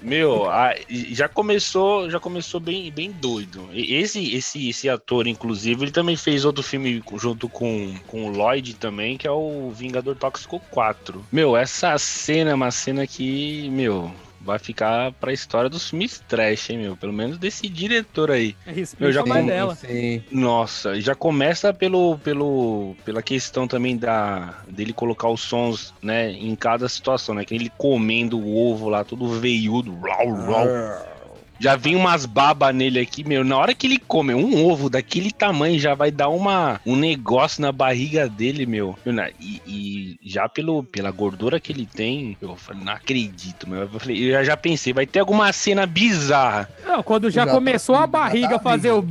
Meu, 0.00 0.46
já 0.88 1.28
começou, 1.28 2.10
já 2.10 2.18
começou 2.18 2.60
bem, 2.60 2.90
bem 2.90 3.10
doido. 3.10 3.68
E 3.72 3.94
Esse, 3.94 4.34
esse, 4.34 4.68
esse 4.68 4.88
ator, 4.88 5.26
inclusive, 5.26 5.84
ele 5.84 5.90
também 5.90 6.16
fez 6.16 6.44
outro 6.44 6.62
filme 6.62 7.02
junto 7.16 7.48
com, 7.48 7.94
com 8.06 8.26
o 8.26 8.30
Lloyd 8.30 8.74
também, 8.74 9.16
que 9.16 9.26
é 9.26 9.30
o 9.30 9.70
Vingador 9.70 10.16
Tóxico 10.16 10.60
4. 10.70 11.24
Meu, 11.30 11.56
essa 11.56 11.96
cena 11.98 12.50
é 12.50 12.54
uma 12.54 12.70
cena 12.70 13.06
que, 13.06 13.68
meu, 13.70 14.12
vai 14.44 14.58
ficar 14.58 15.12
pra 15.12 15.32
história 15.32 15.70
dos 15.70 15.88
filmes 15.90 16.22
trash, 16.28 16.70
hein, 16.70 16.78
meu? 16.78 16.96
Pelo 16.96 17.12
menos 17.12 17.38
desse 17.38 17.68
diretor 17.68 18.30
aí. 18.30 18.56
Explica 18.66 19.04
Eu 19.04 19.12
já 19.12 19.22
com- 19.22 19.46
dela. 19.46 19.74
Sim. 19.76 20.22
Nossa, 20.30 21.00
já 21.00 21.14
começa 21.14 21.72
pelo, 21.72 22.18
pelo, 22.18 22.94
pela 23.04 23.22
questão 23.22 23.66
também 23.68 23.96
da 23.96 24.54
dele 24.68 24.92
colocar 24.92 25.28
os 25.28 25.40
sons, 25.40 25.94
né, 26.02 26.30
em 26.32 26.54
cada 26.56 26.88
situação, 26.88 27.34
né? 27.34 27.44
Que 27.44 27.54
ele 27.54 27.70
comendo 27.76 28.38
o 28.38 28.56
ovo 28.72 28.88
lá, 28.88 29.04
todo 29.04 29.28
veiudo, 29.28 29.92
blau, 29.92 30.26
blau. 30.46 31.11
Já 31.62 31.76
vem 31.76 31.94
umas 31.94 32.26
babas 32.26 32.74
nele 32.74 32.98
aqui, 32.98 33.22
meu. 33.22 33.44
Na 33.44 33.56
hora 33.56 33.72
que 33.72 33.86
ele 33.86 33.98
come 33.98 34.34
um 34.34 34.66
ovo 34.66 34.90
daquele 34.90 35.30
tamanho, 35.30 35.78
já 35.78 35.94
vai 35.94 36.10
dar 36.10 36.28
uma, 36.28 36.80
um 36.84 36.96
negócio 36.96 37.62
na 37.62 37.70
barriga 37.70 38.28
dele, 38.28 38.66
meu. 38.66 38.98
E, 39.38 39.62
e 39.64 40.18
já 40.24 40.48
pelo, 40.48 40.82
pela 40.82 41.12
gordura 41.12 41.60
que 41.60 41.70
ele 41.70 41.86
tem, 41.86 42.36
eu 42.42 42.56
falei, 42.56 42.82
não 42.82 42.92
acredito, 42.92 43.68
meu. 43.68 43.82
Eu, 43.82 43.88
falei, 43.88 44.28
eu 44.28 44.32
já, 44.32 44.42
já 44.42 44.56
pensei, 44.56 44.92
vai 44.92 45.06
ter 45.06 45.20
alguma 45.20 45.52
cena 45.52 45.86
bizarra. 45.86 46.68
Não, 46.84 47.00
quando 47.00 47.30
já 47.30 47.46
Já 47.46 47.52
começou 47.52 47.94
tá- 47.94 48.02
a 48.02 48.06
barriga 48.08 48.58
tá 48.58 48.58
fazer 48.58 48.90
o. 48.90 49.04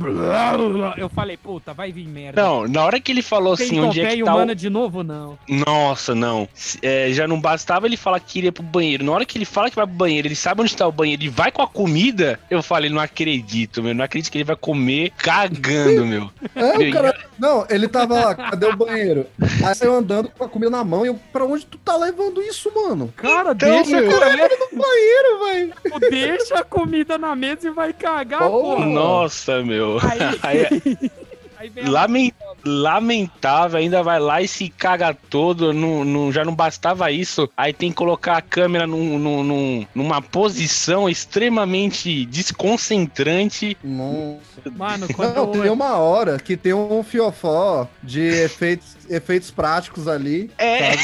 Eu 0.98 1.08
falei, 1.08 1.38
puta, 1.38 1.72
vai 1.72 1.90
vir 1.90 2.06
merda. 2.06 2.42
Não, 2.42 2.68
na 2.68 2.84
hora 2.84 3.00
que 3.00 3.10
ele 3.12 3.22
falou 3.22 3.56
Tem 3.56 3.66
assim, 3.66 3.80
onde 3.80 4.00
é 4.00 4.10
que 4.16 4.24
tá 4.24 4.30
o... 4.30 4.36
humana 4.36 4.54
de 4.54 4.68
novo, 4.68 5.02
não. 5.02 5.38
Nossa, 5.48 6.14
não. 6.14 6.46
É, 6.82 7.10
já 7.12 7.26
não 7.26 7.40
bastava 7.40 7.86
ele 7.86 7.96
falar 7.96 8.20
que 8.20 8.40
iria 8.40 8.52
pro 8.52 8.62
banheiro. 8.62 9.04
Na 9.04 9.12
hora 9.12 9.24
que 9.24 9.38
ele 9.38 9.46
fala 9.46 9.70
que 9.70 9.76
vai 9.76 9.86
pro 9.86 9.96
banheiro, 9.96 10.28
ele 10.28 10.36
sabe 10.36 10.60
onde 10.60 10.76
tá 10.76 10.86
o 10.86 10.92
banheiro 10.92 11.22
e 11.22 11.28
vai 11.28 11.50
com 11.50 11.62
a 11.62 11.68
comida, 11.68 12.38
eu 12.50 12.62
falei, 12.62 12.90
não 12.90 13.00
acredito, 13.00 13.82
meu. 13.82 13.94
Não 13.94 14.04
acredito 14.04 14.30
que 14.30 14.38
ele 14.38 14.44
vai 14.44 14.56
comer 14.56 15.10
cagando, 15.16 16.04
meu. 16.04 16.30
É, 16.54 16.76
Meu, 16.78 16.88
o 16.90 16.92
cara. 16.92 17.14
Não, 17.38 17.66
ele 17.70 17.88
tava 17.88 18.14
lá, 18.14 18.34
cadê 18.34 18.66
o 18.66 18.76
banheiro? 18.76 19.26
Aí 19.64 19.74
saiu 19.74 19.94
andando 19.94 20.28
com 20.30 20.44
a 20.44 20.48
comida 20.48 20.70
na 20.70 20.84
mão 20.84 21.04
e 21.04 21.08
eu, 21.08 21.18
pra 21.32 21.44
onde 21.44 21.64
tu 21.66 21.78
tá 21.78 21.96
levando 21.96 22.42
isso, 22.42 22.70
mano? 22.74 23.12
Cara, 23.16 23.52
Então, 23.52 23.68
deixa, 23.68 24.00
meu. 24.00 24.10
cara, 24.18 24.30
Banheiro, 24.72 25.44
velho. 25.44 25.74
deixa 26.10 26.58
a 26.58 26.64
comida 26.64 27.16
na 27.18 27.34
mesa 27.34 27.68
e 27.68 27.70
vai 27.70 27.92
cagar, 27.92 28.40
Porra. 28.40 28.76
porra. 28.76 28.86
Nossa, 28.86 29.62
meu. 29.62 29.98
Aí, 30.00 30.18
Aí, 30.42 31.10
lamentável, 32.64 33.78
ainda 33.78 34.02
vai 34.02 34.18
lá 34.20 34.40
e 34.42 34.48
se 34.48 34.68
caga 34.68 35.14
todo. 35.28 35.72
Não, 35.72 36.04
não- 36.04 36.32
já 36.32 36.44
não 36.44 36.54
bastava 36.54 37.10
isso. 37.10 37.48
Aí 37.56 37.72
tem 37.72 37.90
que 37.90 37.96
colocar 37.96 38.36
a 38.36 38.42
câmera 38.42 38.86
num, 38.86 39.18
num- 39.18 39.44
num- 39.44 39.86
numa 39.94 40.20
posição 40.22 41.08
extremamente 41.08 42.24
desconcentrante. 42.26 43.76
Nossa. 43.82 44.42
Mano, 44.76 45.06
quando 45.14 45.34
Não, 45.34 45.50
tem 45.52 45.70
uma 45.70 45.96
hora 45.96 46.38
que 46.38 46.56
tem 46.56 46.72
um 46.72 47.02
fiofó 47.02 47.88
de 48.02 48.20
efeitos, 48.22 48.96
efeitos 49.08 49.50
práticos 49.50 50.06
ali. 50.08 50.50
É. 50.58 50.92
Sabe? 50.92 51.02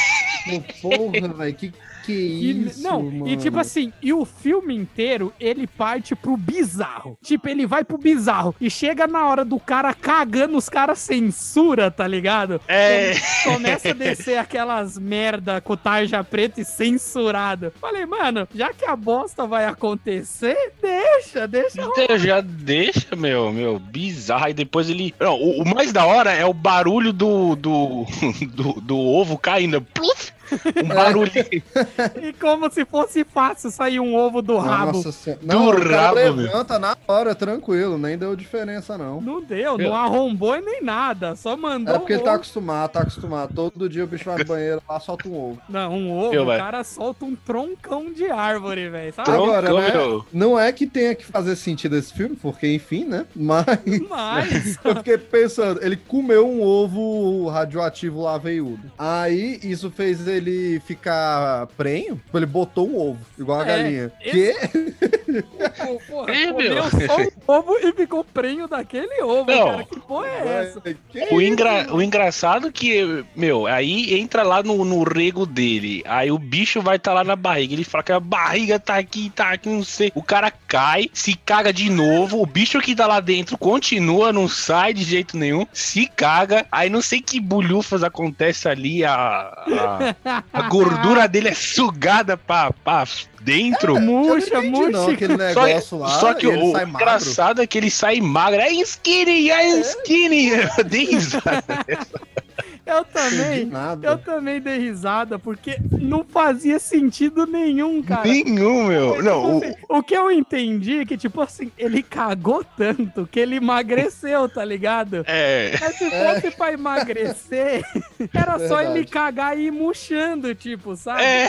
Tipo, 0.48 0.88
Porra, 0.88 1.28
velho, 1.34 1.54
que 1.54 1.72
que 2.08 2.12
E- 2.12 2.66
isso, 2.68 2.82
não, 2.82 3.26
e 3.26 3.36
tipo 3.36 3.52
mano? 3.56 3.60
assim, 3.60 3.92
e 4.02 4.12
o 4.12 4.24
filme 4.24 4.74
inteiro, 4.74 5.32
ele 5.38 5.66
parte 5.66 6.14
pro 6.14 6.36
bizarro. 6.36 7.18
Tipo, 7.22 7.48
ele 7.48 7.66
vai 7.66 7.84
pro 7.84 7.98
bizarro. 7.98 8.54
E 8.60 8.70
chega 8.70 9.06
na 9.06 9.26
hora 9.26 9.44
do 9.44 9.60
cara 9.60 9.92
cagando, 9.92 10.56
os 10.56 10.68
caras 10.68 10.98
censura, 10.98 11.90
tá 11.90 12.06
ligado? 12.06 12.60
É. 12.66 13.12
Começa 13.44 13.90
a 13.90 13.94
descer 13.94 14.38
aquelas 14.38 14.98
merda 14.98 15.60
com 15.60 15.76
tarja 15.76 16.24
preta 16.24 16.60
e 16.60 16.64
censurado. 16.64 17.72
Falei, 17.80 18.06
mano, 18.06 18.48
já 18.54 18.72
que 18.72 18.84
a 18.84 18.96
bosta 18.96 19.46
vai 19.46 19.66
acontecer, 19.66 20.72
deixa, 20.80 21.46
deixa 21.46 21.82
rolar. 21.82 22.04
Então, 22.04 22.18
já 22.18 22.40
deixa, 22.40 23.14
meu, 23.16 23.52
meu, 23.52 23.78
bizarro. 23.78 24.46
Aí 24.46 24.54
depois 24.54 24.88
ele. 24.88 25.14
Não, 25.20 25.34
o, 25.34 25.62
o 25.62 25.68
mais 25.74 25.92
da 25.92 26.06
hora 26.06 26.32
é 26.32 26.44
o 26.46 26.54
barulho 26.54 27.12
do, 27.12 27.54
do, 27.56 28.06
do, 28.54 28.80
do 28.80 28.96
ovo 28.98 29.36
caindo. 29.36 29.80
Pluf! 29.82 30.32
Um 30.84 30.88
barulho. 30.88 31.30
E 32.22 32.32
como 32.32 32.70
se 32.70 32.84
fosse 32.84 33.24
fácil 33.24 33.70
sair 33.70 34.00
um 34.00 34.14
ovo 34.14 34.40
do 34.42 34.58
rabo. 34.58 34.92
Nossa 34.92 35.12
senhora. 35.12 35.42
Não, 35.42 35.68
o 35.68 35.74
cara 35.74 35.96
rabo, 35.96 36.14
meu. 36.14 36.32
levanta 36.32 36.78
na 36.78 36.96
hora, 37.06 37.34
tranquilo, 37.34 37.98
nem 37.98 38.16
deu 38.16 38.34
diferença, 38.36 38.96
não. 38.96 39.20
Não 39.20 39.42
deu, 39.42 39.76
Meu. 39.76 39.88
não 39.88 39.96
arrombou 39.96 40.56
e 40.56 40.60
nem 40.60 40.82
nada. 40.82 41.36
Só 41.36 41.56
mandou. 41.56 41.94
É 41.94 41.98
porque 41.98 42.14
ele 42.14 42.22
um 42.22 42.24
tá 42.24 42.30
ovo. 42.30 42.36
acostumado, 42.40 42.90
tá 42.90 43.00
acostumado. 43.00 43.54
Todo 43.54 43.88
dia 43.88 44.04
o 44.04 44.06
bicho 44.06 44.24
vai 44.24 44.38
no 44.38 44.44
banheiro 44.44 44.82
lá, 44.88 45.00
solta 45.00 45.28
um 45.28 45.36
ovo. 45.36 45.62
Não, 45.68 45.92
um 45.92 46.18
ovo, 46.18 46.34
Eu, 46.34 46.44
o 46.44 46.46
cara 46.46 46.84
solta 46.84 47.24
um 47.24 47.34
troncão 47.34 48.12
de 48.12 48.30
árvore, 48.30 48.88
velho. 48.88 49.14
Agora, 49.18 49.72
né? 49.72 49.92
meu. 49.92 50.26
Não 50.32 50.58
é 50.58 50.72
que 50.72 50.86
tenha 50.86 51.14
que 51.14 51.24
fazer 51.24 51.56
sentido 51.56 51.96
esse 51.96 52.12
filme, 52.12 52.36
porque 52.36 52.72
enfim, 52.72 53.04
né? 53.04 53.26
Mas 53.34 53.66
Mas. 54.08 54.78
eu 54.84 54.96
fiquei 54.96 55.18
pensando, 55.18 55.82
ele 55.82 55.96
comeu 55.96 56.46
um 56.46 56.62
ovo 56.62 57.48
radioativo 57.48 58.22
lá 58.22 58.38
veiudo. 58.38 58.90
Aí 58.98 59.58
isso 59.62 59.90
fez 59.90 60.26
ele 60.26 60.37
ficar 60.86 61.66
prenho, 61.76 62.16
tipo, 62.16 62.38
ele 62.38 62.46
botou 62.46 62.88
um 62.88 62.96
ovo, 62.98 63.18
igual 63.38 63.60
a 63.60 63.62
É, 63.62 63.66
galinha. 63.66 64.12
esse- 64.20 64.30
Que? 64.30 65.42
Pô, 65.84 66.00
porra, 66.08 66.30
É, 66.34 66.52
comeu 66.52 66.74
meu. 66.74 66.82
só 66.84 67.16
um 67.20 67.28
ovo 67.46 67.76
e 67.82 67.92
ficou 67.92 68.24
prenho 68.24 68.66
daquele 68.68 69.22
ovo, 69.22 69.50
Não. 69.50 69.64
cara. 69.70 69.84
Que 69.84 70.00
porra 70.00 70.26
é 70.28 70.62
essa? 70.68 70.80
Que 70.80 70.94
O, 71.34 71.40
engra... 71.40 71.86
o 71.94 72.02
engraçado 72.02 72.70
que, 72.72 73.24
meu, 73.36 73.66
aí 73.66 74.14
entra 74.18 74.42
lá 74.42 74.62
no, 74.62 74.84
no 74.84 75.02
rego 75.02 75.44
dele. 75.46 76.02
Aí 76.06 76.30
o 76.30 76.38
bicho 76.38 76.80
vai 76.80 76.96
estar 76.96 77.12
lá 77.12 77.24
na 77.24 77.36
barriga. 77.36 77.74
Ele 77.74 77.84
fala 77.84 78.04
que 78.04 78.12
a 78.12 78.20
barriga 78.20 78.78
tá 78.78 78.96
aqui, 78.96 79.30
tá 79.30 79.50
aqui, 79.52 79.68
não 79.68 79.84
sei. 79.84 80.10
O 80.14 80.22
cara 80.22 80.50
cai, 80.50 81.08
se 81.12 81.34
caga 81.34 81.72
de 81.72 81.90
novo. 81.90 82.40
O 82.42 82.46
bicho 82.46 82.80
que 82.80 82.94
tá 82.94 83.06
lá 83.06 83.20
dentro 83.20 83.56
continua, 83.58 84.32
não 84.32 84.48
sai 84.48 84.92
de 84.94 85.04
jeito 85.04 85.36
nenhum. 85.36 85.66
Se 85.72 86.06
caga. 86.06 86.66
Aí 86.70 86.88
não 86.88 87.02
sei 87.02 87.20
que 87.20 87.40
bulhufas 87.40 88.02
acontece 88.02 88.68
ali. 88.68 89.04
A, 89.04 89.14
a, 89.14 90.14
a 90.28 90.62
gordura 90.62 91.26
dele 91.28 91.48
é 91.48 91.54
sugada 91.54 92.36
pra, 92.36 92.72
pra 92.72 93.04
dentro. 93.40 93.94
Não 93.94 94.00
Murcha, 94.00 94.54
não, 94.54 94.70
murcha. 94.70 95.80
Só, 95.80 95.96
lá. 95.96 96.08
só 96.20 96.34
que 96.34 96.46
o 96.46 96.72
magro. 96.72 96.90
engraçado 96.90 97.62
é 97.62 97.66
que 97.66 97.78
ele 97.78 97.90
sai 97.90 98.20
magro. 98.20 98.60
É 98.60 98.70
skinny, 98.70 99.50
é 99.50 99.80
skinny. 99.80 100.48
Eu 100.78 100.84
dei 100.84 101.04
risada. 101.04 101.64
Eu 102.88 103.04
também. 103.04 103.66
nada. 103.66 104.06
Eu 104.08 104.18
também 104.18 104.60
dei 104.60 104.78
risada, 104.78 105.38
porque 105.38 105.76
não 106.00 106.24
fazia 106.24 106.78
sentido 106.78 107.46
nenhum, 107.46 108.02
cara. 108.02 108.26
Nenhum, 108.28 108.84
meu. 108.86 109.22
Não, 109.22 109.58
o, 109.58 109.98
O 109.98 110.02
que 110.02 110.14
eu 110.14 110.30
entendi 110.30 111.00
é 111.00 111.04
que, 111.04 111.16
tipo 111.16 111.40
assim, 111.40 111.70
ele 111.76 112.02
cagou 112.02 112.64
tanto 112.76 113.28
que 113.30 113.38
ele 113.38 113.56
emagreceu, 113.56 114.48
tá 114.48 114.64
ligado? 114.64 115.22
é. 115.26 115.72
Mas 115.80 115.96
se 115.96 116.10
fosse 116.10 116.50
pra 116.56 116.72
emagrecer, 116.72 117.82
era 118.34 118.58
só 118.58 118.76
Verdade. 118.78 118.98
ele 118.98 119.06
cagar 119.06 119.58
e 119.58 119.66
ir 119.66 119.70
murchando, 119.70 120.54
tipo, 120.54 120.96
sabe? 120.96 121.22
É. 121.22 121.48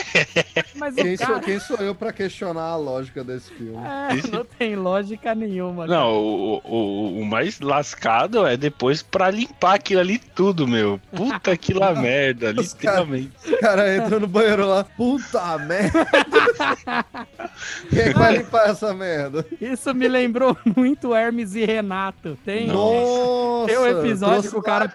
Mas 0.76 0.94
Quem 0.94 1.14
o 1.14 1.18
sou, 1.18 1.26
cara... 1.26 1.40
quem 1.40 1.58
sou 1.60 1.76
eu 1.78 1.94
pra 1.94 2.12
questionar 2.12 2.62
a 2.64 2.76
lógica 2.76 3.24
desse 3.24 3.50
filme? 3.52 3.76
É, 3.76 4.28
não 4.30 4.44
tem 4.44 4.76
lógica 4.76 5.34
nenhuma. 5.34 5.86
cara. 5.86 5.98
Não, 6.00 6.12
o, 6.12 6.60
o, 6.64 7.20
o 7.20 7.24
mais 7.26 7.60
lascado 7.60 8.46
é 8.46 8.56
depois 8.56 9.02
pra 9.02 9.30
limpar 9.30 9.74
aquilo 9.76 10.00
ali 10.00 10.18
tudo, 10.18 10.66
meu. 10.66 11.00
Puta 11.12 11.29
que 11.60 11.72
lá 11.74 11.94
merda, 11.94 12.54
Os 12.58 12.74
cara- 12.74 13.00
literalmente. 13.04 13.32
O 13.52 13.58
cara 13.60 13.94
entra 13.96 14.18
no 14.20 14.26
banheiro 14.26 14.66
lá, 14.66 14.84
puta 14.84 15.58
merda. 15.58 16.06
Quem 17.90 17.98
é 18.00 18.12
que 18.12 18.18
vai 18.18 18.36
limpar 18.38 18.68
essa 18.70 18.92
merda? 18.94 19.44
Isso 19.60 19.94
me 19.94 20.08
lembrou 20.08 20.56
muito 20.76 21.14
Hermes 21.14 21.54
e 21.54 21.64
Renato. 21.64 22.36
Tem, 22.44 22.66
Nossa! 22.68 23.66
tem 23.68 23.78
um 23.78 23.86
episódio 23.86 24.50
que 24.50 24.56
o 24.56 24.62
cara. 24.62 24.92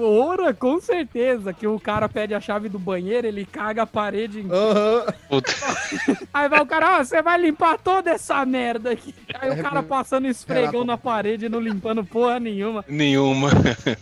Ora, 0.00 0.54
com 0.54 0.80
certeza, 0.80 1.52
que 1.52 1.66
o 1.66 1.78
cara 1.78 2.08
pede 2.08 2.34
a 2.34 2.40
chave 2.40 2.68
do 2.68 2.78
banheiro, 2.78 3.26
ele 3.26 3.44
caga 3.44 3.82
a 3.82 3.86
parede 3.86 4.40
inteira. 4.40 4.56
Aham. 4.56 5.04
Puta. 5.28 5.52
Aí 6.32 6.48
vai 6.48 6.60
o 6.62 6.66
cara, 6.66 6.98
ó, 6.98 7.04
você 7.04 7.20
vai 7.20 7.38
limpar 7.38 7.78
toda 7.78 8.10
essa 8.10 8.44
merda 8.46 8.92
aqui. 8.92 9.14
Aí 9.34 9.50
o 9.50 9.52
É, 9.54 9.62
cara 9.62 9.82
passando 9.82 10.26
esfregão 10.26 10.84
na 10.84 10.96
parede 10.96 11.46
e 11.46 11.48
não 11.48 11.60
limpando 11.60 12.04
porra 12.04 12.40
nenhuma. 12.40 12.84
Nenhuma. 12.88 13.50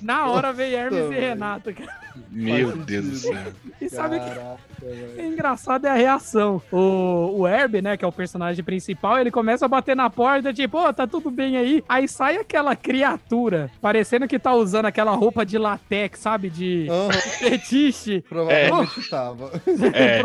Na 0.01 0.27
hora 0.27 0.53
veio 0.53 0.77
Hermes 0.77 1.05
e 1.07 1.09
velho. 1.09 1.21
Cara. 1.59 1.99
Meu 2.31 2.77
Deus 2.77 3.07
do 3.07 3.17
céu. 3.17 3.35
E 3.81 3.89
sabe 3.89 4.17
o 4.17 4.21
que 4.21 4.85
velho. 4.85 5.21
é 5.21 5.27
engraçado 5.27 5.87
é 5.87 5.91
a 5.91 5.95
reação. 5.95 6.63
O, 6.71 7.41
o 7.41 7.49
Herb, 7.49 7.81
né, 7.83 7.97
que 7.97 8.05
é 8.05 8.09
o 8.09 8.13
personagem 8.13 8.63
principal, 8.63 9.19
ele 9.19 9.31
começa 9.31 9.65
a 9.65 9.69
bater 9.69 9.97
na 9.97 10.09
porta, 10.11 10.53
tipo, 10.53 10.79
ô, 10.79 10.93
tá 10.93 11.07
tudo 11.07 11.31
bem 11.31 11.57
aí. 11.57 11.83
Aí 11.89 12.07
sai 12.07 12.37
aquela 12.37 12.77
criatura, 12.77 13.71
parecendo 13.81 14.29
que 14.29 14.39
tá 14.39 14.55
usando 14.55 14.87
aquela 14.87 15.13
roupa 15.13 15.45
de 15.45 15.59
latex, 15.59 16.21
sabe? 16.21 16.51
De 16.51 16.87
Aham, 16.89 17.11
fetiche. 17.41 18.21
provavelmente 18.29 19.09
tava. 19.11 19.51
É. 19.93 20.23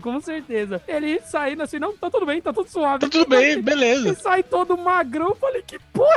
Com 0.00 0.20
certeza. 0.20 0.80
Ele 0.86 1.20
saindo 1.24 1.62
assim, 1.62 1.78
não, 1.78 1.96
tá 1.96 2.10
tudo 2.10 2.26
bem, 2.26 2.40
tá 2.40 2.52
tudo 2.52 2.68
suave. 2.68 3.00
Tá 3.00 3.08
tudo 3.08 3.28
bem, 3.28 3.52
E 3.58 3.62
beleza. 3.62 4.14
sai 4.14 4.42
todo 4.42 4.76
magrão. 4.76 5.28
Eu 5.30 5.34
falei, 5.36 5.62
que 5.66 5.78
porra 5.92 6.12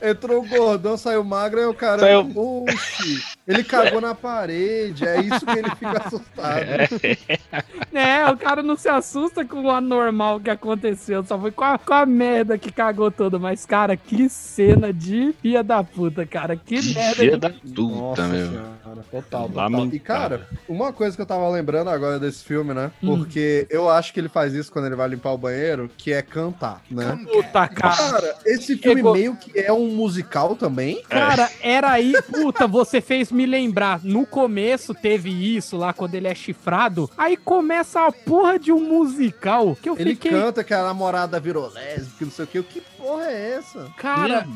é 0.00 0.10
Entrou 0.10 0.42
o 0.42 0.48
gordão, 0.48 0.96
saiu 0.96 1.22
magro, 1.22 1.60
aí 1.60 1.66
o 1.66 1.74
cara. 1.74 2.00
Saiu- 2.00 2.32
Oxi, 2.34 3.22
ele 3.46 3.64
cagou 3.64 4.00
na 4.00 4.14
parede, 4.14 5.06
é 5.06 5.20
isso 5.20 5.44
que 5.44 5.58
ele 5.58 5.70
fica 5.70 6.02
assustado. 6.06 6.62
É, 7.92 8.26
o 8.30 8.36
cara 8.38 8.62
não 8.62 8.74
se 8.74 8.88
assusta 8.88 9.44
com 9.44 9.64
o 9.64 9.70
anormal 9.70 10.40
que 10.40 10.48
aconteceu, 10.48 11.22
só 11.24 11.38
foi 11.38 11.50
com 11.50 11.62
a, 11.64 11.76
com 11.78 11.92
a 11.92 12.06
merda 12.06 12.56
que 12.56 12.72
cagou 12.72 13.10
toda. 13.10 13.38
Mas, 13.38 13.66
cara, 13.66 13.96
que 13.98 14.30
cena 14.30 14.90
de 14.92 15.34
filha 15.42 15.62
da 15.62 15.84
puta, 15.84 16.24
cara. 16.24 16.56
Que 16.56 16.80
merda. 16.94 17.14
Filha 17.14 17.32
de- 17.32 17.36
da 17.38 17.50
puta, 17.50 17.82
Nossa 17.82 18.28
meu. 18.28 18.50
cara. 18.52 18.72
Total, 19.10 19.48
total. 19.48 19.86
E, 19.92 19.98
cara, 19.98 20.48
uma 20.68 20.90
coisa 20.92 21.14
que 21.16 21.20
eu 21.20 21.26
tava 21.26 21.46
lembrando 21.50 21.90
agora 21.90 22.18
desse 22.18 22.42
filme, 22.44 22.72
né? 22.72 22.90
Hum. 23.02 23.18
Porque 23.18 23.66
eu 23.68 23.90
acho 23.90 24.12
que 24.14 24.20
ele 24.20 24.28
faz 24.28 24.54
isso 24.54 24.72
quando 24.72 24.86
ele 24.86 24.96
vai 24.96 25.08
limpar 25.08 25.32
o 25.32 25.38
banheiro, 25.38 25.90
que 25.96 26.12
é 26.12 26.22
cantar, 26.22 26.80
né? 26.90 27.18
Puta, 27.30 27.68
cara. 27.68 27.96
Cara, 27.96 28.34
esse 28.46 28.76
filme 28.78 29.00
Ego- 29.00 29.12
meio 29.12 29.36
que 29.36 29.58
é 29.58 29.72
um 29.72 29.88
musical 29.88 30.56
também. 30.56 31.02
Cara, 31.10 31.50
era 31.60 31.90
aí, 31.90 32.14
puta, 32.30 32.66
você 32.66 33.00
fez 33.02 33.30
me 33.32 33.46
lembrar. 33.46 34.00
No 34.02 34.26
começo 34.26 34.94
teve 34.94 35.30
isso 35.56 35.76
lá, 35.76 35.92
quando 35.92 36.14
ele 36.14 36.28
é 36.28 36.34
chifrado. 36.34 37.10
Aí 37.16 37.36
começa 37.36 38.06
a 38.06 38.12
porra 38.12 38.58
de 38.58 38.72
um 38.72 38.80
musical 38.88 39.76
que 39.80 39.88
eu 39.88 39.96
Ele 39.98 40.10
fiquei. 40.10 40.30
canta 40.30 40.62
que 40.64 40.74
a 40.74 40.82
namorada 40.84 41.38
virou 41.40 41.68
lésbica, 41.70 42.24
não 42.24 42.32
sei 42.32 42.44
o 42.44 42.48
quê. 42.48 42.62
Que 42.68 42.80
porra 42.80 43.24
é 43.26 43.52
essa? 43.58 43.90
Cara, 43.96 44.46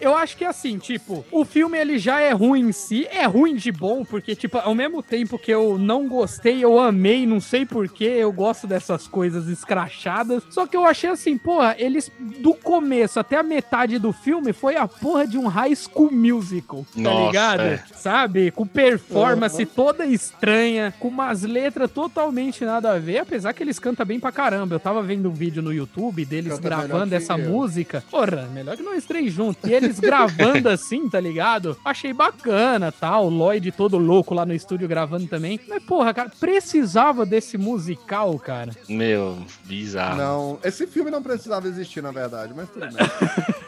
eu 0.00 0.14
acho 0.16 0.36
que 0.36 0.44
assim, 0.44 0.78
tipo, 0.78 1.24
o 1.30 1.44
filme 1.44 1.78
ele 1.78 1.98
já 1.98 2.20
é 2.20 2.32
ruim 2.32 2.68
em 2.68 2.72
si, 2.72 3.06
é 3.10 3.24
ruim 3.26 3.54
de 3.56 3.70
bom, 3.72 4.04
porque, 4.04 4.34
tipo, 4.34 4.58
ao 4.58 4.74
mesmo 4.74 5.02
tempo 5.02 5.38
que 5.38 5.50
eu 5.50 5.76
não 5.78 6.08
gostei, 6.08 6.64
eu 6.64 6.78
amei, 6.78 7.26
não 7.26 7.40
sei 7.40 7.64
porquê, 7.66 8.04
eu 8.04 8.32
gosto 8.32 8.66
dessas 8.66 9.06
coisas 9.06 9.46
escrachadas. 9.48 10.42
Só 10.50 10.66
que 10.66 10.76
eu 10.76 10.84
achei 10.84 11.10
assim, 11.10 11.36
porra, 11.38 11.74
eles, 11.78 12.10
do 12.40 12.54
começo 12.54 13.18
até 13.20 13.36
a 13.36 13.42
metade 13.42 13.98
do 13.98 14.12
filme, 14.12 14.52
foi 14.52 14.76
a 14.76 14.86
porra 14.88 15.26
de 15.26 15.38
um 15.38 15.46
high 15.46 15.74
school 15.74 16.10
musical, 16.12 16.84
tá 16.94 17.00
Nossa, 17.00 17.26
ligado? 17.26 17.60
é. 17.62 17.84
Sabe? 17.94 18.19
Com 18.54 18.66
performance 18.66 19.64
toda 19.66 20.04
estranha, 20.04 20.92
com 20.98 21.08
umas 21.08 21.42
letras 21.42 21.90
totalmente 21.90 22.64
nada 22.64 22.92
a 22.92 22.98
ver, 22.98 23.18
apesar 23.18 23.52
que 23.52 23.62
eles 23.62 23.78
cantam 23.78 24.04
bem 24.04 24.20
pra 24.20 24.30
caramba. 24.32 24.74
Eu 24.74 24.80
tava 24.80 25.02
vendo 25.02 25.28
um 25.30 25.32
vídeo 25.32 25.62
no 25.62 25.72
YouTube 25.72 26.24
deles 26.24 26.54
Canta 26.54 26.62
gravando 26.62 27.14
essa 27.14 27.34
eu. 27.38 27.48
música. 27.50 28.02
Porra, 28.10 28.48
melhor 28.52 28.76
que 28.76 28.82
nós 28.82 29.04
três 29.04 29.32
juntos. 29.32 29.68
E 29.68 29.72
eles 29.72 29.98
gravando 29.98 30.68
assim, 30.70 31.08
tá 31.08 31.18
ligado? 31.20 31.76
Achei 31.84 32.12
bacana, 32.12 32.92
tal. 32.92 33.26
O 33.26 33.30
Lloyd 33.30 33.72
todo 33.72 33.96
louco 33.98 34.34
lá 34.34 34.44
no 34.44 34.54
estúdio 34.54 34.86
gravando 34.88 35.26
também. 35.26 35.58
Mas, 35.68 35.82
porra, 35.82 36.12
cara, 36.12 36.30
precisava 36.38 37.24
desse 37.24 37.56
musical, 37.56 38.38
cara. 38.38 38.72
Meu, 38.88 39.38
bizarro. 39.64 40.16
Não, 40.16 40.58
esse 40.62 40.86
filme 40.86 41.10
não 41.10 41.22
precisava 41.22 41.66
existir, 41.68 42.02
na 42.02 42.10
verdade, 42.12 42.52
mas 42.54 42.68
tudo 42.68 42.86
bem. 42.86 42.96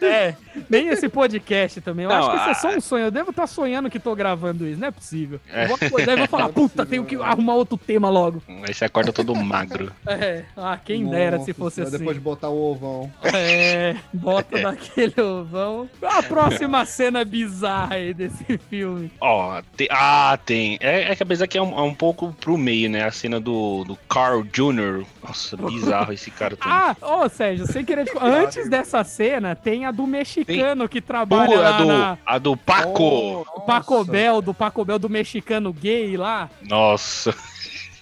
É, 0.00 0.34
nem 0.68 0.88
esse 0.88 1.08
podcast 1.08 1.80
também. 1.80 2.04
Eu 2.04 2.08
Não, 2.10 2.16
acho 2.16 2.30
que 2.30 2.36
isso 2.36 2.48
é 2.50 2.54
só 2.54 2.76
um 2.76 2.80
sonho. 2.80 3.06
Eu 3.06 3.10
devo 3.10 3.30
estar 3.30 3.46
sonhando 3.46 3.90
que 3.92 4.00
tô 4.00 4.14
gravando 4.14 4.66
isso, 4.66 4.80
não 4.80 4.88
é 4.88 4.90
possível. 4.90 5.38
É. 5.52 5.64
Eu 5.64 5.68
vou 5.68 5.78
acordar 5.80 6.12
e 6.14 6.16
vou 6.16 6.26
falar, 6.28 6.48
puta, 6.48 6.84
tenho 6.86 7.04
que 7.04 7.16
arrumar 7.16 7.54
outro 7.54 7.76
tema 7.76 8.08
logo. 8.10 8.42
Aí 8.48 8.72
você 8.74 8.84
acorda 8.84 9.12
todo 9.12 9.34
magro. 9.34 9.92
É, 10.06 10.44
ah, 10.56 10.78
quem 10.82 11.06
dera 11.06 11.38
se 11.38 11.48
Nossa 11.50 11.54
fosse 11.54 11.74
senhora, 11.76 11.88
assim. 11.88 11.98
Depois 11.98 12.16
de 12.16 12.22
botar 12.22 12.48
o 12.48 12.70
ovão. 12.70 13.10
É, 13.22 13.96
bota 14.12 14.58
naquele 14.60 15.20
ovão. 15.20 15.88
Qual 15.98 16.12
a 16.18 16.22
próxima 16.22 16.84
cena 16.84 17.24
bizarra 17.24 17.94
aí 17.96 18.12
desse 18.14 18.58
filme? 18.70 19.10
Ó, 19.20 19.60
te- 19.76 19.88
ah, 19.90 20.38
tem. 20.44 20.76
É, 20.80 21.12
é 21.12 21.16
que 21.16 21.22
apesar 21.22 21.46
que 21.46 21.56
é 21.58 21.62
um, 21.62 21.76
é 21.78 21.82
um 21.82 21.94
pouco 21.94 22.34
pro 22.40 22.56
meio, 22.58 22.90
né? 22.90 23.04
A 23.04 23.10
cena 23.10 23.40
do, 23.40 23.84
do 23.84 23.96
Carl 24.08 24.42
Jr. 24.44 25.04
Nossa, 25.22 25.56
bizarro 25.56 26.12
esse 26.12 26.30
cara 26.30 26.56
também. 26.56 26.72
Ah, 26.72 26.96
ô 27.00 27.28
Sérgio, 27.28 27.66
sem 27.66 27.84
querer 27.84 28.04
te... 28.04 28.12
Antes 28.20 28.68
dessa 28.68 29.04
cena, 29.04 29.54
tem 29.54 29.86
a 29.86 29.92
do 29.92 30.06
mexicano 30.06 30.88
que 30.88 31.00
trabalha 31.00 31.56
Pô, 31.56 31.62
a 31.62 31.72
do, 31.72 31.86
na... 31.86 32.18
a 32.26 32.38
do 32.38 32.56
Paco. 32.56 33.46
O 33.54 33.60
Paco 33.60 34.04
Bel, 34.04 34.42
do 34.42 34.52
Paco 34.52 34.84
Bel, 34.84 34.98
do 34.98 35.08
mexicano 35.08 35.72
gay 35.72 36.16
lá. 36.16 36.50
Nossa. 36.62 37.34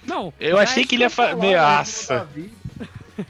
Não, 0.05 0.33
Eu 0.39 0.57
achei 0.57 0.83
que 0.83 0.95
ele 0.95 1.03
ia 1.03 1.09
fazer. 1.09 1.31
Falar, 1.31 1.41
Meaça. 1.41 2.27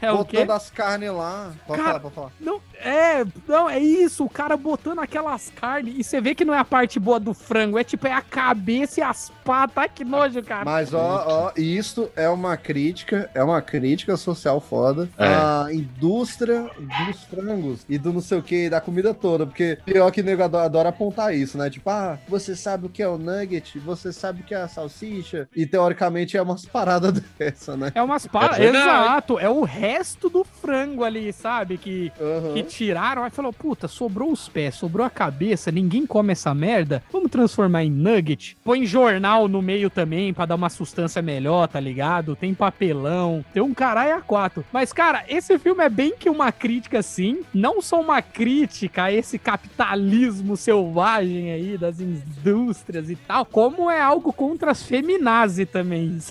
é 0.01 0.11
o 0.11 0.23
quê? 0.23 0.37
Botando 0.37 0.51
as 0.51 0.69
carnes 0.69 1.11
lá. 1.11 1.51
Pode 1.67 1.81
Cara, 1.81 1.99
falar, 1.99 1.99
pode 1.99 2.15
falar. 2.15 2.31
Não, 2.39 2.61
é, 2.79 3.25
não, 3.47 3.69
é 3.69 3.79
isso, 3.79 4.23
o 4.23 4.29
cara 4.29 4.55
botando 4.55 4.99
aquelas 4.99 5.49
carnes, 5.49 5.95
e 5.97 6.03
você 6.03 6.21
vê 6.21 6.33
que 6.33 6.45
não 6.45 6.53
é 6.53 6.59
a 6.59 6.65
parte 6.65 6.99
boa 6.99 7.19
do 7.19 7.33
frango, 7.33 7.77
é 7.77 7.83
tipo, 7.83 8.07
é 8.07 8.13
a 8.13 8.21
cabeça 8.21 9.01
e 9.01 9.03
as 9.03 9.31
patas, 9.51 9.77
ai 9.77 9.89
que 9.89 10.03
nojo, 10.05 10.41
cara. 10.43 10.63
Mas 10.65 10.93
ó, 10.93 11.25
ó, 11.27 11.51
isso 11.59 12.09
é 12.15 12.29
uma 12.29 12.55
crítica, 12.55 13.29
é 13.33 13.43
uma 13.43 13.61
crítica 13.61 14.15
social 14.15 14.61
foda 14.61 15.09
É. 15.17 15.25
à 15.25 15.67
indústria 15.73 16.69
dos 16.79 17.23
frangos 17.25 17.85
e 17.89 17.97
do 17.97 18.11
não 18.13 18.21
sei 18.21 18.37
o 18.37 18.43
que, 18.43 18.69
da 18.69 18.79
comida 18.81 19.13
toda, 19.13 19.45
porque 19.45 19.77
pior 19.85 20.09
que 20.11 20.23
nego 20.23 20.43
adora, 20.43 20.65
adora 20.65 20.89
apontar 20.89 21.35
isso, 21.35 21.57
né? 21.57 21.69
Tipo, 21.69 21.89
ah, 21.89 22.17
você 22.27 22.55
sabe 22.55 22.85
o 22.85 22.89
que 22.89 23.03
é 23.03 23.07
o 23.07 23.17
nugget, 23.17 23.77
você 23.79 24.11
sabe 24.13 24.41
o 24.41 24.43
que 24.43 24.53
é 24.53 24.61
a 24.61 24.67
salsicha, 24.67 25.47
e 25.55 25.65
teoricamente 25.65 26.37
é 26.37 26.41
umas 26.41 26.65
paradas 26.65 27.13
dessa, 27.37 27.75
né? 27.75 27.91
É 27.93 28.01
umas 28.01 28.25
patas, 28.27 28.59
É 28.59 28.65
exato, 28.69 29.37
é 29.39 29.49
o 29.49 29.63
resto 29.63 30.29
do 30.29 30.43
frango 30.43 31.03
ali, 31.03 31.31
sabe, 31.33 31.77
que... 31.77 32.11
Aham. 32.19 32.53
Que 32.53 32.63
tiraram, 32.63 33.23
aí 33.23 33.29
falou, 33.31 33.51
puta, 33.53 33.87
sobrou 33.87 34.31
os 34.31 34.47
pés, 34.49 34.75
sobrou 34.75 35.05
a 35.05 35.09
cabeça, 35.09 35.71
ninguém 35.71 36.05
come 36.05 36.31
essa 36.31 36.53
merda, 36.53 37.03
vamos 37.11 37.29
transformar 37.31 37.83
em 37.83 37.91
nugget. 37.91 38.57
Põe 38.63 38.85
jornal 38.85 39.40
no 39.47 39.61
meio 39.61 39.89
também 39.89 40.33
pra 40.33 40.45
dar 40.45 40.55
uma 40.55 40.69
sustância 40.69 41.21
melhor, 41.21 41.67
tá 41.67 41.79
ligado? 41.79 42.35
Tem 42.35 42.53
papelão, 42.53 43.43
tem 43.53 43.61
um 43.61 43.73
caralho 43.73 44.15
a 44.15 44.21
quatro. 44.21 44.65
Mas, 44.71 44.91
cara, 44.93 45.23
esse 45.27 45.57
filme 45.59 45.83
é 45.83 45.89
bem 45.89 46.15
que 46.17 46.29
uma 46.29 46.51
crítica, 46.51 47.01
sim, 47.01 47.41
não 47.53 47.81
só 47.81 47.99
uma 47.99 48.21
crítica 48.21 49.03
a 49.03 49.11
esse 49.11 49.37
capitalismo 49.37 50.55
selvagem 50.55 51.51
aí 51.51 51.77
das 51.77 51.99
indústrias 51.99 53.09
e 53.09 53.15
tal, 53.15 53.45
como 53.45 53.89
é 53.89 54.01
algo 54.01 54.31
contra 54.33 54.71
as 54.71 54.83
feminazes 54.83 55.67
também. 55.69 56.01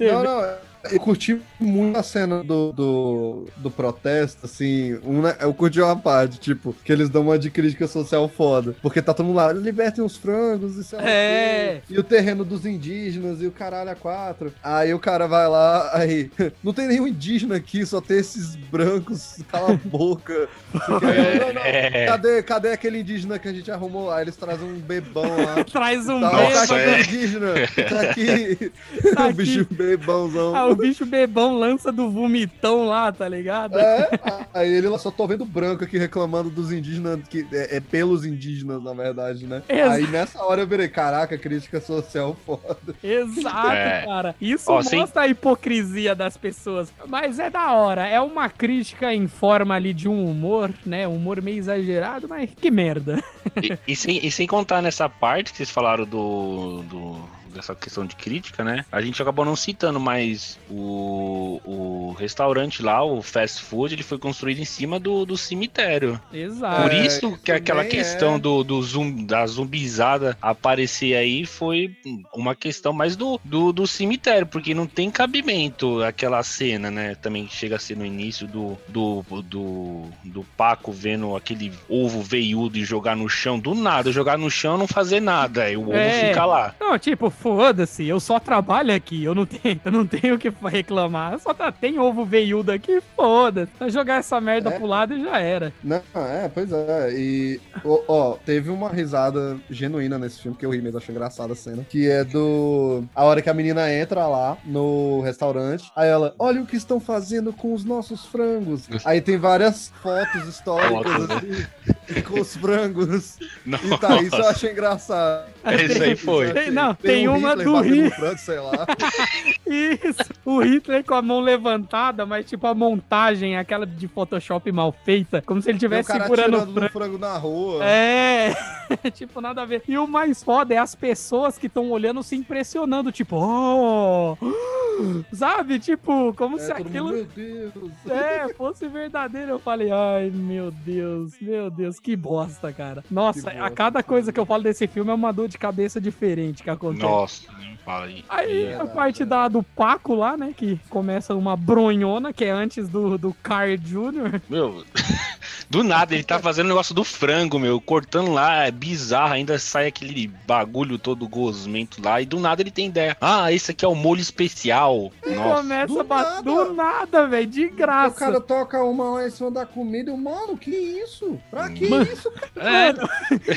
Não, 0.00 0.24
não. 0.24 0.69
Eu 0.90 0.98
curti 1.00 1.40
muito 1.58 1.96
a 1.98 2.02
cena 2.02 2.42
do, 2.42 2.72
do, 2.72 3.46
do 3.56 3.70
protesto, 3.70 4.46
assim. 4.46 4.98
um, 5.04 5.20
né, 5.22 5.36
eu 5.40 5.52
curti 5.52 5.80
uma 5.80 5.96
parte, 5.96 6.38
tipo, 6.38 6.74
que 6.84 6.92
eles 6.92 7.08
dão 7.08 7.22
uma 7.22 7.38
de 7.38 7.50
crítica 7.50 7.86
social 7.86 8.28
foda. 8.28 8.74
Porque 8.80 9.02
tá 9.02 9.12
todo 9.12 9.26
mundo 9.26 9.36
lá, 9.36 9.52
libertem 9.52 10.04
os 10.04 10.16
frangos, 10.16 10.76
isso 10.76 10.96
é. 10.96 11.00
É. 11.10 11.82
E 11.88 11.98
o 11.98 12.02
terreno 12.02 12.44
dos 12.44 12.64
indígenas 12.64 13.42
e 13.42 13.46
o 13.46 13.50
caralho 13.52 13.90
a 13.90 13.94
quatro. 13.94 14.52
Aí 14.62 14.94
o 14.94 14.98
cara 14.98 15.26
vai 15.26 15.48
lá, 15.48 15.90
aí. 15.96 16.30
Não 16.62 16.72
tem 16.72 16.86
nenhum 16.86 17.06
indígena 17.06 17.56
aqui, 17.56 17.84
só 17.84 18.00
tem 18.00 18.18
esses 18.18 18.54
brancos, 18.56 19.36
cala 19.50 19.72
a 19.74 19.88
boca. 19.88 20.48
Não, 20.72 21.00
não, 21.00 21.52
não. 21.54 21.62
É. 21.62 22.06
Cadê, 22.06 22.42
cadê 22.42 22.72
aquele 22.72 23.00
indígena 23.00 23.38
que 23.38 23.48
a 23.48 23.52
gente 23.52 23.70
arrumou? 23.70 24.10
Aí 24.10 24.24
eles 24.24 24.36
trazem 24.36 24.66
um 24.68 24.78
bebão 24.78 25.24
lá. 25.44 25.64
Traz 25.70 26.08
um 26.08 26.20
Tá, 26.20 26.30
beijo. 26.30 26.54
tá 26.54 26.62
aqui 26.62 26.74
é. 26.74 26.96
o 26.96 27.00
indígena. 27.00 27.46
Tá 27.88 28.00
aqui. 28.02 28.72
Tá 29.14 29.22
o 29.22 29.28
aqui. 29.28 29.32
bicho 29.36 29.66
bebãozão. 29.70 30.54
Ah, 30.54 30.69
o 30.70 30.76
bicho 30.76 31.04
bebão 31.06 31.58
lança 31.58 31.90
do 31.92 32.10
vomitão 32.10 32.86
lá, 32.86 33.10
tá 33.12 33.28
ligado? 33.28 33.78
É, 33.78 34.08
aí 34.54 34.70
ele 34.72 34.96
só 34.98 35.10
tô 35.10 35.26
vendo 35.26 35.44
branco 35.44 35.84
aqui 35.84 35.98
reclamando 35.98 36.50
dos 36.50 36.72
indígenas, 36.72 37.20
que 37.28 37.46
é, 37.52 37.76
é 37.76 37.80
pelos 37.80 38.24
indígenas, 38.24 38.82
na 38.82 38.92
verdade, 38.92 39.46
né? 39.46 39.62
Exa- 39.68 39.92
Aí 39.92 40.06
nessa 40.06 40.42
hora 40.44 40.62
eu 40.62 40.66
virei, 40.66 40.88
caraca, 40.88 41.36
crítica 41.38 41.80
social 41.80 42.36
foda. 42.46 42.94
Exato, 43.02 43.72
É. 43.72 44.04
cara. 44.06 44.34
Isso 44.40 44.82
sem- 44.82 44.98
mostra 45.00 45.22
a 45.22 45.28
hipocrisia 45.28 46.14
das 46.14 46.36
pessoas. 46.36 46.92
Mas 47.06 47.38
é 47.38 47.48
da 47.50 47.72
hora. 47.72 48.06
É 48.06 48.20
uma 48.20 48.48
crítica 48.48 49.12
em 49.14 49.26
forma 49.28 49.74
ali 49.74 49.92
de 49.94 50.08
um 50.08 50.24
humor, 50.30 50.70
né? 50.84 51.06
Um 51.08 51.16
humor 51.16 51.40
meio 51.42 51.58
exagerado, 51.58 52.28
mas 52.28 52.50
que 52.54 52.70
merda. 52.70 53.22
E, 53.62 53.78
e 53.92 53.96
sem, 53.96 54.24
e 54.24 54.30
sem 54.30 54.46
contar 54.46 54.82
nessa 54.82 55.08
parte 55.08 55.50
que 55.50 55.56
vocês 55.56 55.70
falaram 55.70 56.04
do, 56.04 56.82
do- 56.82 57.39
dessa 57.54 57.74
questão 57.74 58.04
de 58.06 58.16
crítica, 58.16 58.64
né? 58.64 58.84
A 58.90 59.00
gente 59.00 59.20
acabou 59.20 59.44
não 59.44 59.56
citando, 59.56 59.98
mas 60.00 60.58
o, 60.68 61.60
o 61.64 62.12
restaurante 62.18 62.82
lá, 62.82 63.04
o 63.04 63.22
fast 63.22 63.62
food, 63.62 63.94
ele 63.94 64.02
foi 64.02 64.18
construído 64.18 64.58
em 64.60 64.64
cima 64.64 64.98
do, 64.98 65.24
do 65.24 65.36
cemitério. 65.36 66.20
Exato. 66.32 66.82
Por 66.82 66.92
É, 66.92 67.06
isso 67.06 67.38
que 67.44 67.52
aquela 67.52 67.82
também 67.84 67.98
questão 67.98 68.34
é. 68.36 68.38
do, 68.38 68.62
do 68.64 68.82
zoom, 68.82 69.24
da 69.24 69.46
zumbizada 69.46 70.36
aparecer 70.40 71.16
aí 71.16 71.44
foi 71.46 71.96
uma 72.34 72.54
questão 72.54 72.92
mais 72.92 73.16
do, 73.16 73.40
do, 73.44 73.72
do 73.72 73.86
cemitério, 73.86 74.46
porque 74.46 74.74
não 74.74 74.86
tem 74.86 75.10
cabimento 75.10 76.02
aquela 76.02 76.42
cena, 76.42 76.90
né? 76.90 77.14
Também 77.16 77.48
chega 77.48 77.76
a 77.76 77.78
ser 77.78 77.96
no 77.96 78.04
início 78.04 78.46
do, 78.46 78.78
do, 78.88 79.22
do, 79.42 80.04
do 80.24 80.44
Paco 80.56 80.92
vendo 80.92 81.36
aquele 81.36 81.72
ovo 81.88 82.22
veiudo 82.22 82.78
e 82.78 82.84
jogar 82.84 83.16
no 83.16 83.28
chão 83.28 83.58
do 83.58 83.74
nada, 83.74 84.12
jogar 84.12 84.38
no 84.38 84.50
chão 84.50 84.76
e 84.76 84.78
não 84.78 84.86
fazer 84.86 85.20
nada, 85.20 85.70
e 85.70 85.76
o 85.76 85.82
ovo 85.82 85.92
É. 85.94 86.28
fica 86.28 86.44
lá. 86.44 86.74
Não, 86.80 86.98
tipo, 86.98 87.30
foda-se, 87.40 88.06
eu 88.06 88.20
só 88.20 88.38
trabalho 88.38 88.94
aqui, 88.94 89.24
eu 89.24 89.34
não 89.34 89.46
tenho, 89.46 89.80
eu 89.84 89.92
não 89.92 90.06
tenho 90.06 90.34
o 90.34 90.38
que 90.38 90.52
reclamar. 90.68 91.32
Eu 91.32 91.38
só 91.38 91.54
tá, 91.54 91.72
tem 91.72 91.98
ovo 91.98 92.24
veiudo 92.24 92.70
aqui, 92.70 93.00
foda-se. 93.16 93.70
Jogar 93.90 94.16
essa 94.18 94.40
merda 94.40 94.70
É. 94.70 94.76
pro 94.78 94.86
lado 94.86 95.14
e 95.14 95.22
já 95.22 95.38
era. 95.38 95.72
Não, 95.82 96.02
é, 96.14 96.48
pois 96.52 96.70
é. 96.72 97.12
E, 97.12 97.60
ó, 97.84 98.00
ó, 98.08 98.36
teve 98.44 98.70
uma 98.70 98.88
risada 98.88 99.58
genuína 99.70 100.18
nesse 100.18 100.40
filme 100.40 100.56
que 100.56 100.64
eu 100.66 100.70
ri 100.70 100.80
mesmo, 100.80 100.98
achei 100.98 101.14
engraçada 101.14 101.52
a 101.52 101.56
cena. 101.56 101.84
Que 101.88 102.08
é 102.08 102.24
do. 102.24 103.04
A 103.14 103.24
hora 103.24 103.40
que 103.42 103.50
a 103.50 103.54
menina 103.54 103.92
entra 103.92 104.26
lá 104.26 104.56
no 104.64 105.20
restaurante. 105.22 105.90
Aí 105.96 106.08
ela, 106.08 106.34
olha 106.38 106.62
o 106.62 106.66
que 106.66 106.76
estão 106.76 107.00
fazendo 107.00 107.52
com 107.52 107.72
os 107.72 107.84
nossos 107.84 108.26
frangos. 108.26 108.88
Aí 109.04 109.20
tem 109.20 109.36
várias 109.38 109.92
fotos 110.02 110.46
históricas 110.46 110.90
Fotos, 110.90 111.28
né? 111.28 111.66
assim, 112.08 112.22
com 112.22 112.40
os 112.40 112.56
frangos. 112.56 113.38
Não, 113.64 113.78
E 113.90 113.98
tá, 113.98 114.20
isso 114.22 114.36
eu 114.36 114.48
achei 114.48 114.72
engraçado. 114.72 115.48
Esse 115.64 116.02
aí 116.02 116.16
foi. 116.16 116.52
Tem- 116.52 116.70
não, 116.70 116.94
tem 116.94 117.28
um 117.28 117.36
uma 117.36 117.54
Hitler 117.54 118.04
do 118.04 118.10
frango, 118.14 118.38
sei 118.38 118.58
lá. 118.60 118.86
Isso. 119.66 120.30
o 120.44 120.60
Hitler 120.60 121.04
com 121.04 121.14
a 121.14 121.22
mão 121.22 121.40
levantada, 121.40 122.24
mas 122.26 122.46
tipo 122.46 122.66
a 122.66 122.74
montagem, 122.74 123.56
é 123.56 123.58
aquela 123.58 123.86
de 123.86 124.08
Photoshop 124.08 124.70
mal 124.72 124.92
feita, 125.04 125.42
como 125.42 125.60
se 125.62 125.70
ele 125.70 125.78
Tem 125.78 125.88
estivesse 125.98 126.12
segurando 126.20 126.56
o 126.56 126.72
frango. 126.72 126.92
frango 126.92 127.18
na 127.18 127.36
rua. 127.36 127.84
É, 127.84 128.52
tipo, 129.14 129.40
nada 129.40 129.62
a 129.62 129.64
ver. 129.64 129.82
E 129.86 129.96
o 129.98 130.06
mais 130.06 130.42
foda 130.42 130.74
é 130.74 130.78
as 130.78 130.94
pessoas 130.94 131.56
que 131.58 131.66
estão 131.66 131.90
olhando 131.90 132.22
se 132.22 132.36
impressionando, 132.36 133.12
tipo, 133.12 133.36
oh! 133.36 134.36
Sabe? 135.32 135.78
Tipo, 135.78 136.34
como 136.34 136.56
É, 136.56 136.60
se 136.60 136.72
aquilo. 136.72 137.06
mundo, 137.08 137.14
meu 137.36 137.70
Deus. 137.72 137.90
É, 138.10 138.52
fosse 138.54 138.86
verdadeiro, 138.88 139.52
eu 139.52 139.58
falei, 139.58 139.90
ai 139.90 140.30
meu 140.30 140.70
Deus, 140.70 141.32
meu 141.40 141.70
Deus, 141.70 141.98
que 142.00 142.14
bosta, 142.16 142.72
cara. 142.72 143.02
Nossa, 143.10 143.50
Que 143.50 143.56
a 143.56 143.60
bosta, 143.60 143.70
cada 143.74 144.02
coisa 144.02 144.32
que 144.32 144.38
eu 144.40 144.44
falo 144.44 144.62
desse 144.62 144.86
filme 144.86 145.10
é 145.10 145.14
uma 145.14 145.32
dor 145.32 145.48
de 145.50 145.58
cabeça 145.58 146.00
diferente 146.00 146.62
que 146.62 146.70
acontece. 146.70 147.02
Nossa, 147.04 147.52
nem 147.58 147.76
fala 147.90 148.04
aí. 148.06 148.24
Aí 148.28 148.66
a 148.66 148.78
Verdade, 148.78 148.94
parte 148.94 149.24
da, 149.24 149.48
do 149.48 149.62
Paco 149.62 150.14
lá, 150.14 150.36
né, 150.36 150.54
que 150.56 150.78
começa 150.88 151.34
uma 151.34 151.56
bronhona, 151.56 152.32
que 152.32 152.44
é 152.44 152.50
antes 152.50 152.88
do, 152.88 153.18
do 153.18 153.34
Carl 153.42 153.76
Jr. 153.76 154.40
Meu, 154.48 154.84
do 155.68 155.82
nada 155.82 156.14
ele 156.14 156.24
tá 156.24 156.38
fazendo 156.38 156.66
o 156.66 156.68
negócio 156.70 156.94
do 156.94 157.04
frango, 157.04 157.58
meu, 157.58 157.80
cortando 157.80 158.30
lá, 158.32 158.66
é 158.66 158.70
bizarro, 158.70 159.32
ainda 159.34 159.58
sai 159.58 159.86
aquele 159.86 160.26
bagulho 160.46 160.98
todo 160.98 161.28
gosmento 161.28 162.00
lá, 162.02 162.20
e 162.20 162.26
do 162.26 162.38
nada 162.40 162.62
ele 162.62 162.70
tem 162.70 162.86
ideia. 162.86 163.16
Ah, 163.20 163.52
esse 163.52 163.70
aqui 163.70 163.84
é 163.84 163.88
o 163.88 163.94
molho 163.94 164.20
especial. 164.20 165.12
Nossa. 165.26 165.60
Começa 165.62 165.86
do 165.94 166.00
a 166.00 166.04
bater 166.04 166.30
nada. 166.30 166.42
do 166.42 166.74
nada, 166.74 167.26
velho, 167.26 167.46
de 167.46 167.66
O 167.66 167.74
graça. 167.74 168.16
cara 168.18 168.40
toca 168.40 168.82
uma 168.84 169.10
lá 169.10 169.26
em 169.26 169.30
cima 169.30 169.50
da 169.50 169.66
comida 169.66 170.10
e, 170.10 170.16
mano, 170.16 170.56
que 170.56 170.70
isso? 170.70 171.38
Pra 171.50 171.68
que 171.70 171.88
Mano. 171.88 172.04
isso? 172.10 172.30
É, 172.56 172.92
Mano, 172.92 173.08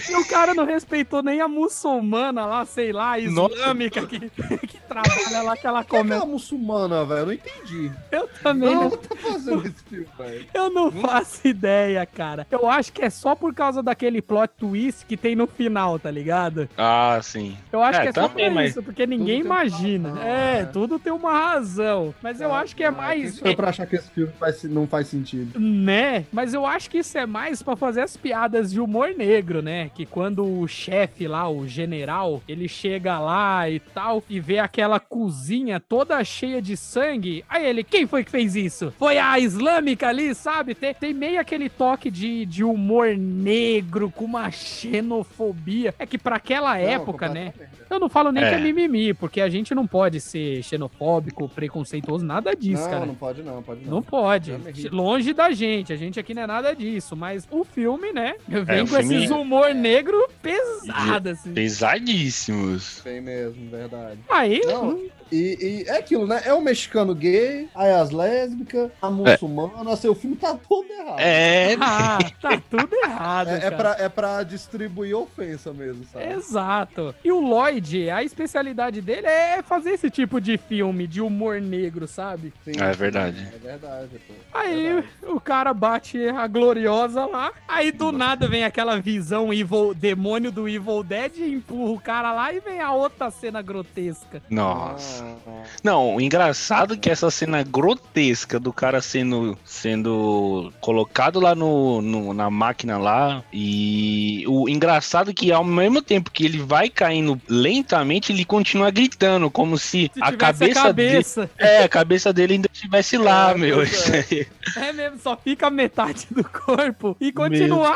e 0.10 0.16
o 0.16 0.28
cara 0.28 0.54
não 0.54 0.66
respeitou 0.66 1.22
nem 1.22 1.42
a 1.42 1.48
muçulmana 1.48 2.46
lá, 2.46 2.66
sei 2.66 2.92
lá, 2.94 3.18
Nossa. 3.20 3.56
islâmica 3.56 4.06
que, 4.30 4.58
que 4.68 4.80
trabalha 4.82 5.42
lá, 5.44 5.58
que 5.58 5.66
ela 5.68 5.84
Que 5.84 5.96
é 5.96 6.00
come. 6.00 6.12
aquela 6.14 6.26
muçulmana, 6.30 7.06
velho? 7.06 7.20
Eu 7.22 7.26
não 7.28 7.34
entendi. 7.34 7.92
Eu 8.12 8.28
também 8.42 8.74
Não, 8.76 8.84
não, 8.84 8.90
tá 8.98 9.16
fazendo 9.16 9.66
esse 9.68 9.84
filme, 9.84 10.08
velho. 10.18 10.46
eu 10.54 10.70
não 10.70 10.92
faço 10.92 11.48
ideia, 11.48 12.06
cara. 12.06 12.46
Eu 12.52 12.70
acho 12.70 12.92
que 12.94 13.02
é 13.04 13.10
só 13.10 13.36
por 13.36 13.54
causa 13.54 13.82
daquele 13.84 14.22
plot 14.22 14.52
twist 14.58 15.06
que 15.06 15.16
tem 15.18 15.36
no 15.36 15.48
final, 15.48 15.98
tá 16.00 16.10
ligado? 16.12 16.70
Ah, 16.78 17.20
sim. 17.22 17.58
Eu 17.72 17.82
acho 17.82 18.00
É, 18.00 18.04
que 18.04 18.10
é 18.10 18.14
só 18.14 18.28
também, 18.28 18.48
por 18.50 18.56
mas 18.56 18.72
isso, 18.72 18.84
porque 18.84 19.06
ninguém 19.08 19.42
uma 19.42 19.64
imagina. 19.64 20.10
razão, 20.10 20.24
é, 20.24 20.60
é. 20.62 20.66
tudo 20.66 21.00
tem 21.00 21.14
uma 21.14 21.32
razão. 21.32 22.14
Mas 22.22 22.40
eu 22.42 22.54
acho 22.54 22.76
que 22.76 22.84
é 22.84 22.92
mais. 22.92 23.34
Isso 23.34 23.42
foi 23.42 23.56
pra 23.56 23.70
achar 23.70 23.86
que 23.88 23.96
esse 23.96 24.10
filme 24.12 24.32
faz- 24.40 24.64
não 24.64 24.88
faz 24.88 25.08
sentido. 25.08 25.60
Né? 25.60 26.26
Mas 26.32 26.54
eu 26.54 26.66
acho 26.66 26.90
que 26.90 27.00
isso 27.00 27.18
é 27.18 27.26
mais 27.26 27.62
pra 27.62 27.76
fazer 27.76 28.02
as 28.02 28.16
piadas 28.18 28.72
de 28.72 28.80
humor 28.80 29.10
negro, 29.16 29.62
né? 29.62 29.90
Que 29.96 30.06
quando 30.06 30.46
o 30.46 30.68
chefe 30.68 31.28
lá, 31.28 31.50
o 31.50 31.68
general, 31.68 32.42
ele 32.48 32.68
chega 32.68 33.20
lá 33.20 33.70
e 33.70 33.80
tal 33.80 34.03
e 34.30 34.40
vê 34.40 34.60
aquela 34.60 35.00
cozinha 35.00 35.80
toda 35.80 36.24
cheia 36.24 36.62
de 36.62 36.76
sangue. 36.78 37.44
Aí 37.50 37.66
ele, 37.66 37.84
quem 37.84 38.06
foi 38.08 38.24
que 38.24 38.32
fez 38.32 38.56
isso? 38.56 38.94
Foi 38.98 39.18
a 39.18 39.40
islâmica 39.40 40.08
ali, 40.10 40.34
sabe? 40.36 40.76
Tem, 40.76 40.94
tem 40.94 41.14
meio 41.14 41.40
aquele 41.40 41.70
toque 41.70 42.10
de, 42.12 42.46
de 42.46 42.64
humor 42.64 43.16
negro 43.18 44.12
com 44.12 44.26
uma 44.26 44.50
xenofobia. 44.52 45.94
É 46.00 46.06
que 46.06 46.18
pra 46.18 46.36
aquela 46.38 46.78
época, 46.78 47.30
né? 47.30 47.54
Eu 47.90 48.00
não 48.00 48.10
falo 48.10 48.32
nem 48.32 48.44
É. 48.44 48.50
que 48.50 48.56
é 48.56 48.60
mimimi, 48.60 49.14
porque 49.14 49.40
a 49.42 49.50
gente 49.50 49.76
não 49.76 49.86
pode 49.86 50.20
ser 50.20 50.64
xenofóbico, 50.64 51.48
preconceituoso, 51.50 52.26
nada 52.26 52.56
disso, 52.56 52.82
não, 52.84 52.90
cara. 52.90 53.06
não 53.06 53.16
pode 53.16 53.44
não, 53.44 53.62
pode 53.64 53.86
não. 53.86 53.92
Não 53.96 54.02
pode. 54.02 54.52
Irrita. 54.52 54.96
Longe 54.96 55.34
da 55.34 55.52
gente. 55.52 55.94
A 55.94 55.96
gente 55.96 56.20
aqui 56.20 56.34
não 56.34 56.44
é 56.44 56.48
nada 56.48 56.76
disso. 56.76 57.16
Mas 57.16 57.48
o 57.52 57.64
filme, 57.64 58.12
né? 58.12 58.36
Vem 58.48 58.62
É, 58.78 58.80
com 58.82 58.88
filme- 58.88 59.16
esses 59.18 59.30
humor 59.30 59.74
negro 59.76 60.28
pesado, 60.42 61.30
assim. 61.30 61.54
Pesadíssimos. 61.54 63.02
Tem 63.04 63.22
mesmo, 63.22 63.70
verdade. 63.70 63.93
Aí, 64.30 64.62
Não, 64.66 65.00
E, 65.34 65.84
e 65.86 65.90
é 65.90 65.98
aquilo, 65.98 66.28
né? 66.28 66.42
É 66.46 66.54
o 66.54 66.62
mexicano 66.62 67.16
gay, 67.16 67.68
aí 67.74 67.92
as 67.92 68.12
lésbicas, 68.12 68.92
a 69.02 69.10
muçulmana, 69.10 69.96
seu 69.96 70.14
filme 70.14 70.36
tá 70.36 70.56
todo 70.68 70.86
errado. 70.92 71.20
É, 71.20 71.76
ah, 71.82 72.20
tá 72.42 72.62
tudo 72.70 72.96
errado, 73.04 73.50
É, 73.50 73.56
é, 73.56 73.60
cara. 73.62 73.76
pra, 73.78 73.96
é 74.06 74.10
pra 74.10 74.44
distribuir 74.44 75.16
ofensa 75.18 75.74
mesmo, 75.74 76.06
sabe? 76.12 76.26
Exato. 76.34 77.16
E 77.24 77.32
o 77.32 77.40
Lloyd, 77.40 78.10
a 78.10 78.24
especialidade 78.24 79.02
dele 79.02 79.28
é 79.28 79.62
fazer 79.64 79.92
esse 79.92 80.10
tipo 80.10 80.40
de 80.40 80.58
filme 80.58 81.08
de 81.08 81.20
humor 81.22 81.60
negro, 81.60 82.08
sabe? 82.08 82.54
Sim, 82.64 82.74
É 82.80 82.92
sim, 82.94 83.00
verdade. 83.00 83.48
É 83.54 83.58
verdade, 83.58 84.10
pô. 84.28 84.34
Aí 84.54 84.84
Verdade. 84.84 85.08
o 85.24 85.40
cara 85.40 85.74
bate 85.74 86.28
a 86.28 86.46
gloriosa 86.48 87.26
lá, 87.26 87.52
aí 87.68 87.92
do 87.92 88.12
nada 88.12 88.48
vem 88.48 88.64
aquela 88.64 89.00
visão 89.00 89.52
evil, 89.54 89.94
demônio 89.94 90.52
do 90.52 90.68
Evil 90.70 91.04
Dead, 91.04 91.38
empurra 91.40 91.92
o 91.92 92.00
cara 92.00 92.32
lá 92.34 92.54
e 92.54 92.60
vem 92.60 92.80
a 92.80 92.92
outra 92.94 93.32
cena 93.32 93.62
grotesca. 93.62 94.42
nossa. 94.50 95.23
Ah, 95.48 95.64
Não, 95.84 96.16
o 96.16 96.22
engraçado 96.22 96.94
é 96.94 96.98
que 96.98 97.10
essa 97.10 97.30
cena 97.32 97.64
grotesca 97.64 98.60
do 98.60 98.74
cara 98.74 99.02
sendo, 99.02 99.58
sendo 99.64 100.72
colocado 100.82 101.40
lá 101.40 101.56
no, 101.56 102.02
no- 102.02 102.34
na 102.34 102.50
máquina 102.50 102.98
lá 102.98 103.44
e 103.52 104.44
o 104.48 104.68
engraçado 104.68 105.32
é 105.32 105.34
que 105.34 105.52
ao 105.52 105.64
mesmo 105.64 106.02
tempo 106.02 106.30
que 106.32 106.46
ele 106.46 106.60
vai 106.60 106.90
caindo 106.90 107.40
lentamente, 107.48 108.32
ele 108.32 108.44
continua 108.46 108.92
gritando 108.92 109.50
como 109.50 109.78
se, 109.78 110.12
Se 110.14 110.22
a 110.22 110.32
cabeça, 110.32 110.80
a 110.82 110.84
cabeça. 110.86 111.42
dele, 111.42 111.52
é, 111.58 111.84
a 111.84 111.90
cabeça 111.90 112.34
dele 112.34 112.54
ainda 112.56 112.70
estivesse 112.72 113.18
lá, 113.18 113.52
É, 113.52 113.58
meu. 113.58 113.80
aí. 113.82 114.48
É 114.76 114.94
mesmo, 114.94 115.20
só 115.20 115.38
fica 115.38 115.70
metade 115.70 116.28
do 116.32 116.44
corpo 116.44 117.16
e 117.20 117.32
continua. 117.32 117.96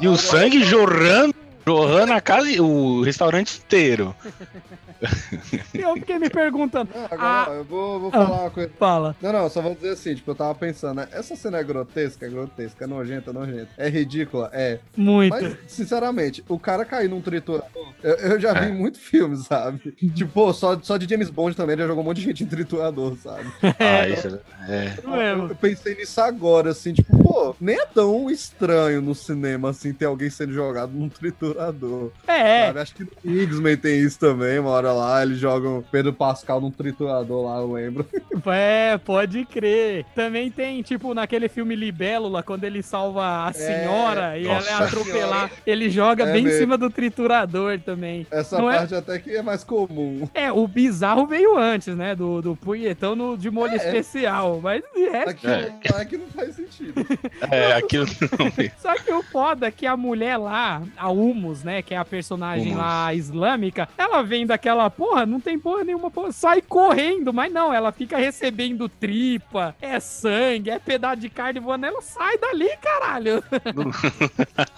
E 0.00 0.08
o 0.08 0.16
sangue 0.16 0.62
jorrando, 0.62 1.34
jorrando 1.66 2.12
a 2.12 2.20
casa, 2.20 2.50
e 2.50 2.60
o 2.60 3.02
restaurante 3.02 3.58
inteiro. 3.58 4.14
Eu 5.74 5.94
fiquei 5.94 6.18
me 6.18 6.28
perguntando. 6.30 6.90
Não, 6.94 7.04
Ah. 7.18 7.42
agora 7.42 7.58
eu 7.58 7.64
vou, 7.64 8.00
vou 8.00 8.10
falar 8.10 8.42
uma 8.42 8.50
coisa. 8.50 8.70
Fala. 8.78 9.16
Não, 9.20 9.32
não, 9.32 9.48
só 9.48 9.60
vou 9.62 9.74
dizer 9.74 9.90
assim, 9.90 10.14
tipo, 10.14 10.30
eu 10.30 10.34
tava 10.34 10.54
pensando, 10.54 10.96
né? 10.96 11.08
Essa 11.12 11.34
cena 11.36 11.58
é 11.58 11.64
grotesca, 11.64 12.26
é 12.26 12.28
grotesca, 12.28 12.84
é 12.84 12.86
nojenta, 12.86 13.30
é 13.30 13.32
nojenta. 13.32 13.68
É 13.78 13.88
ridícula, 13.88 14.50
é. 14.52 14.78
Muito. 14.96 15.30
Mas, 15.32 15.56
sinceramente, 15.66 16.44
o 16.48 16.58
cara 16.58 16.84
cair 16.84 17.08
num 17.08 17.20
triturador, 17.20 17.70
eu, 18.02 18.14
eu 18.14 18.40
já 18.40 18.52
vi 18.52 18.66
É. 18.66 18.72
muito 18.72 18.98
filme, 18.98 19.36
sabe? 19.36 19.92
tipo, 20.14 20.30
pô, 20.32 20.52
só, 20.52 20.78
só 20.82 20.96
de 20.96 21.08
James 21.08 21.30
Bond 21.30 21.56
também 21.56 21.76
já 21.76 21.86
jogou 21.86 22.02
um 22.02 22.06
monte 22.06 22.18
de 22.18 22.24
gente 22.24 22.44
em 22.44 22.46
triturador, 22.46 23.16
sabe? 23.16 23.44
Ah, 23.78 24.06
isso 24.08 24.38
é. 24.68 24.94
Não 25.02 25.20
é, 25.20 25.32
Eu, 25.32 25.48
eu 25.48 25.56
pensei 25.56 25.94
nisso 25.94 26.20
agora, 26.20 26.70
assim, 26.70 26.92
tipo, 26.92 27.16
pô, 27.40 27.56
nem 27.60 27.76
é 27.76 27.86
tão 27.86 28.30
estranho 28.30 29.00
no 29.00 29.14
cinema, 29.14 29.70
assim, 29.70 29.92
ter 29.92 30.04
alguém 30.04 30.28
sendo 30.28 30.52
jogado 30.52 30.92
num 30.92 31.08
triturador. 31.08 32.10
É, 32.26 32.66
Sabe? 32.66 32.80
Acho 32.80 32.94
que 32.94 33.06
no 33.24 33.40
X-Men 33.42 33.76
tem 33.76 34.00
isso 34.00 34.18
também, 34.18 34.58
uma 34.58 34.70
hora 34.70 34.92
lá, 34.92 35.22
eles 35.22 35.38
jogam 35.38 35.82
Pedro 35.90 36.12
Pascal 36.12 36.60
num 36.60 36.70
triturador 36.70 37.46
lá, 37.46 37.58
eu 37.60 37.72
lembro. 37.72 38.06
é, 38.46 38.98
pode 38.98 39.44
crer. 39.46 40.04
Também 40.14 40.50
tem, 40.50 40.82
tipo, 40.82 41.14
naquele 41.14 41.48
filme 41.48 41.74
Libélula, 41.74 42.42
quando 42.42 42.64
ele 42.64 42.82
salva 42.82 43.46
a 43.46 43.52
senhora 43.52 44.36
e 44.38 44.46
ela 44.46 44.54
é 44.58 44.70
Nossa. 44.72 44.84
atropelar, 44.84 45.50
ele 45.66 45.88
joga 45.88 46.24
É 46.24 46.32
bem 46.32 46.42
em 46.42 46.44
mesmo. 46.46 46.58
cima 46.60 46.76
do 46.78 46.90
triturador 46.90 47.78
também. 47.80 48.26
Essa 48.30 48.58
Não 48.58 48.70
é- 48.70 48.78
parte 48.78 48.94
até 48.94 49.18
que 49.18 49.30
é 49.36 49.42
mais 49.42 49.64
comum. 49.64 50.28
É, 50.34 50.52
o 50.52 50.66
bizarro 50.68 51.26
veio 51.26 51.56
antes, 51.56 51.94
né? 51.96 52.14
Do, 52.14 52.42
do 52.42 52.56
punhetão 52.56 53.14
no, 53.16 53.36
de 53.36 53.50
molho 53.50 53.72
É. 53.72 53.76
especial. 53.76 54.60
Mas 54.62 54.82
de 54.94 55.08
resto. 55.08 55.46
É. 55.46 55.72
é 56.00 56.04
que 56.04 56.16
não 56.16 56.26
faz 56.28 56.54
sentido. 56.56 56.94
É, 57.50 57.72
aquilo 57.72 58.06
não. 58.06 58.70
Só 58.78 58.94
que 58.94 59.12
o 59.12 59.22
foda 59.22 59.66
é 59.68 59.70
que 59.70 59.86
a 59.86 59.96
mulher 59.96 60.36
lá, 60.36 60.82
a 60.96 61.10
Humus, 61.10 61.62
né? 61.64 61.82
Que 61.82 61.94
é 61.94 61.96
a 61.98 62.04
personagem 62.04 62.68
Humus. 62.72 62.78
lá 62.78 63.14
islâmica, 63.14 63.88
ela 63.96 64.22
vem 64.22 64.46
daquela 64.46 64.88
porra, 64.90 65.24
não 65.26 65.40
tem 65.40 65.58
porra 65.58 65.84
nenhuma, 65.84 66.10
porra, 66.10 66.32
sai 66.32 66.60
correndo, 66.62 67.32
mas 67.32 67.52
não, 67.52 67.72
ela 67.72 67.92
fica 67.92 68.16
recebendo 68.18 68.88
tripa, 68.88 69.74
é 69.80 69.98
sangue, 70.00 70.70
é 70.70 70.78
pedaço 70.78 71.20
de 71.20 71.28
carne 71.30 71.60
voando, 71.60 71.86
ela 71.86 72.00
sai 72.02 72.36
dali, 72.38 72.68
caralho. 72.80 73.42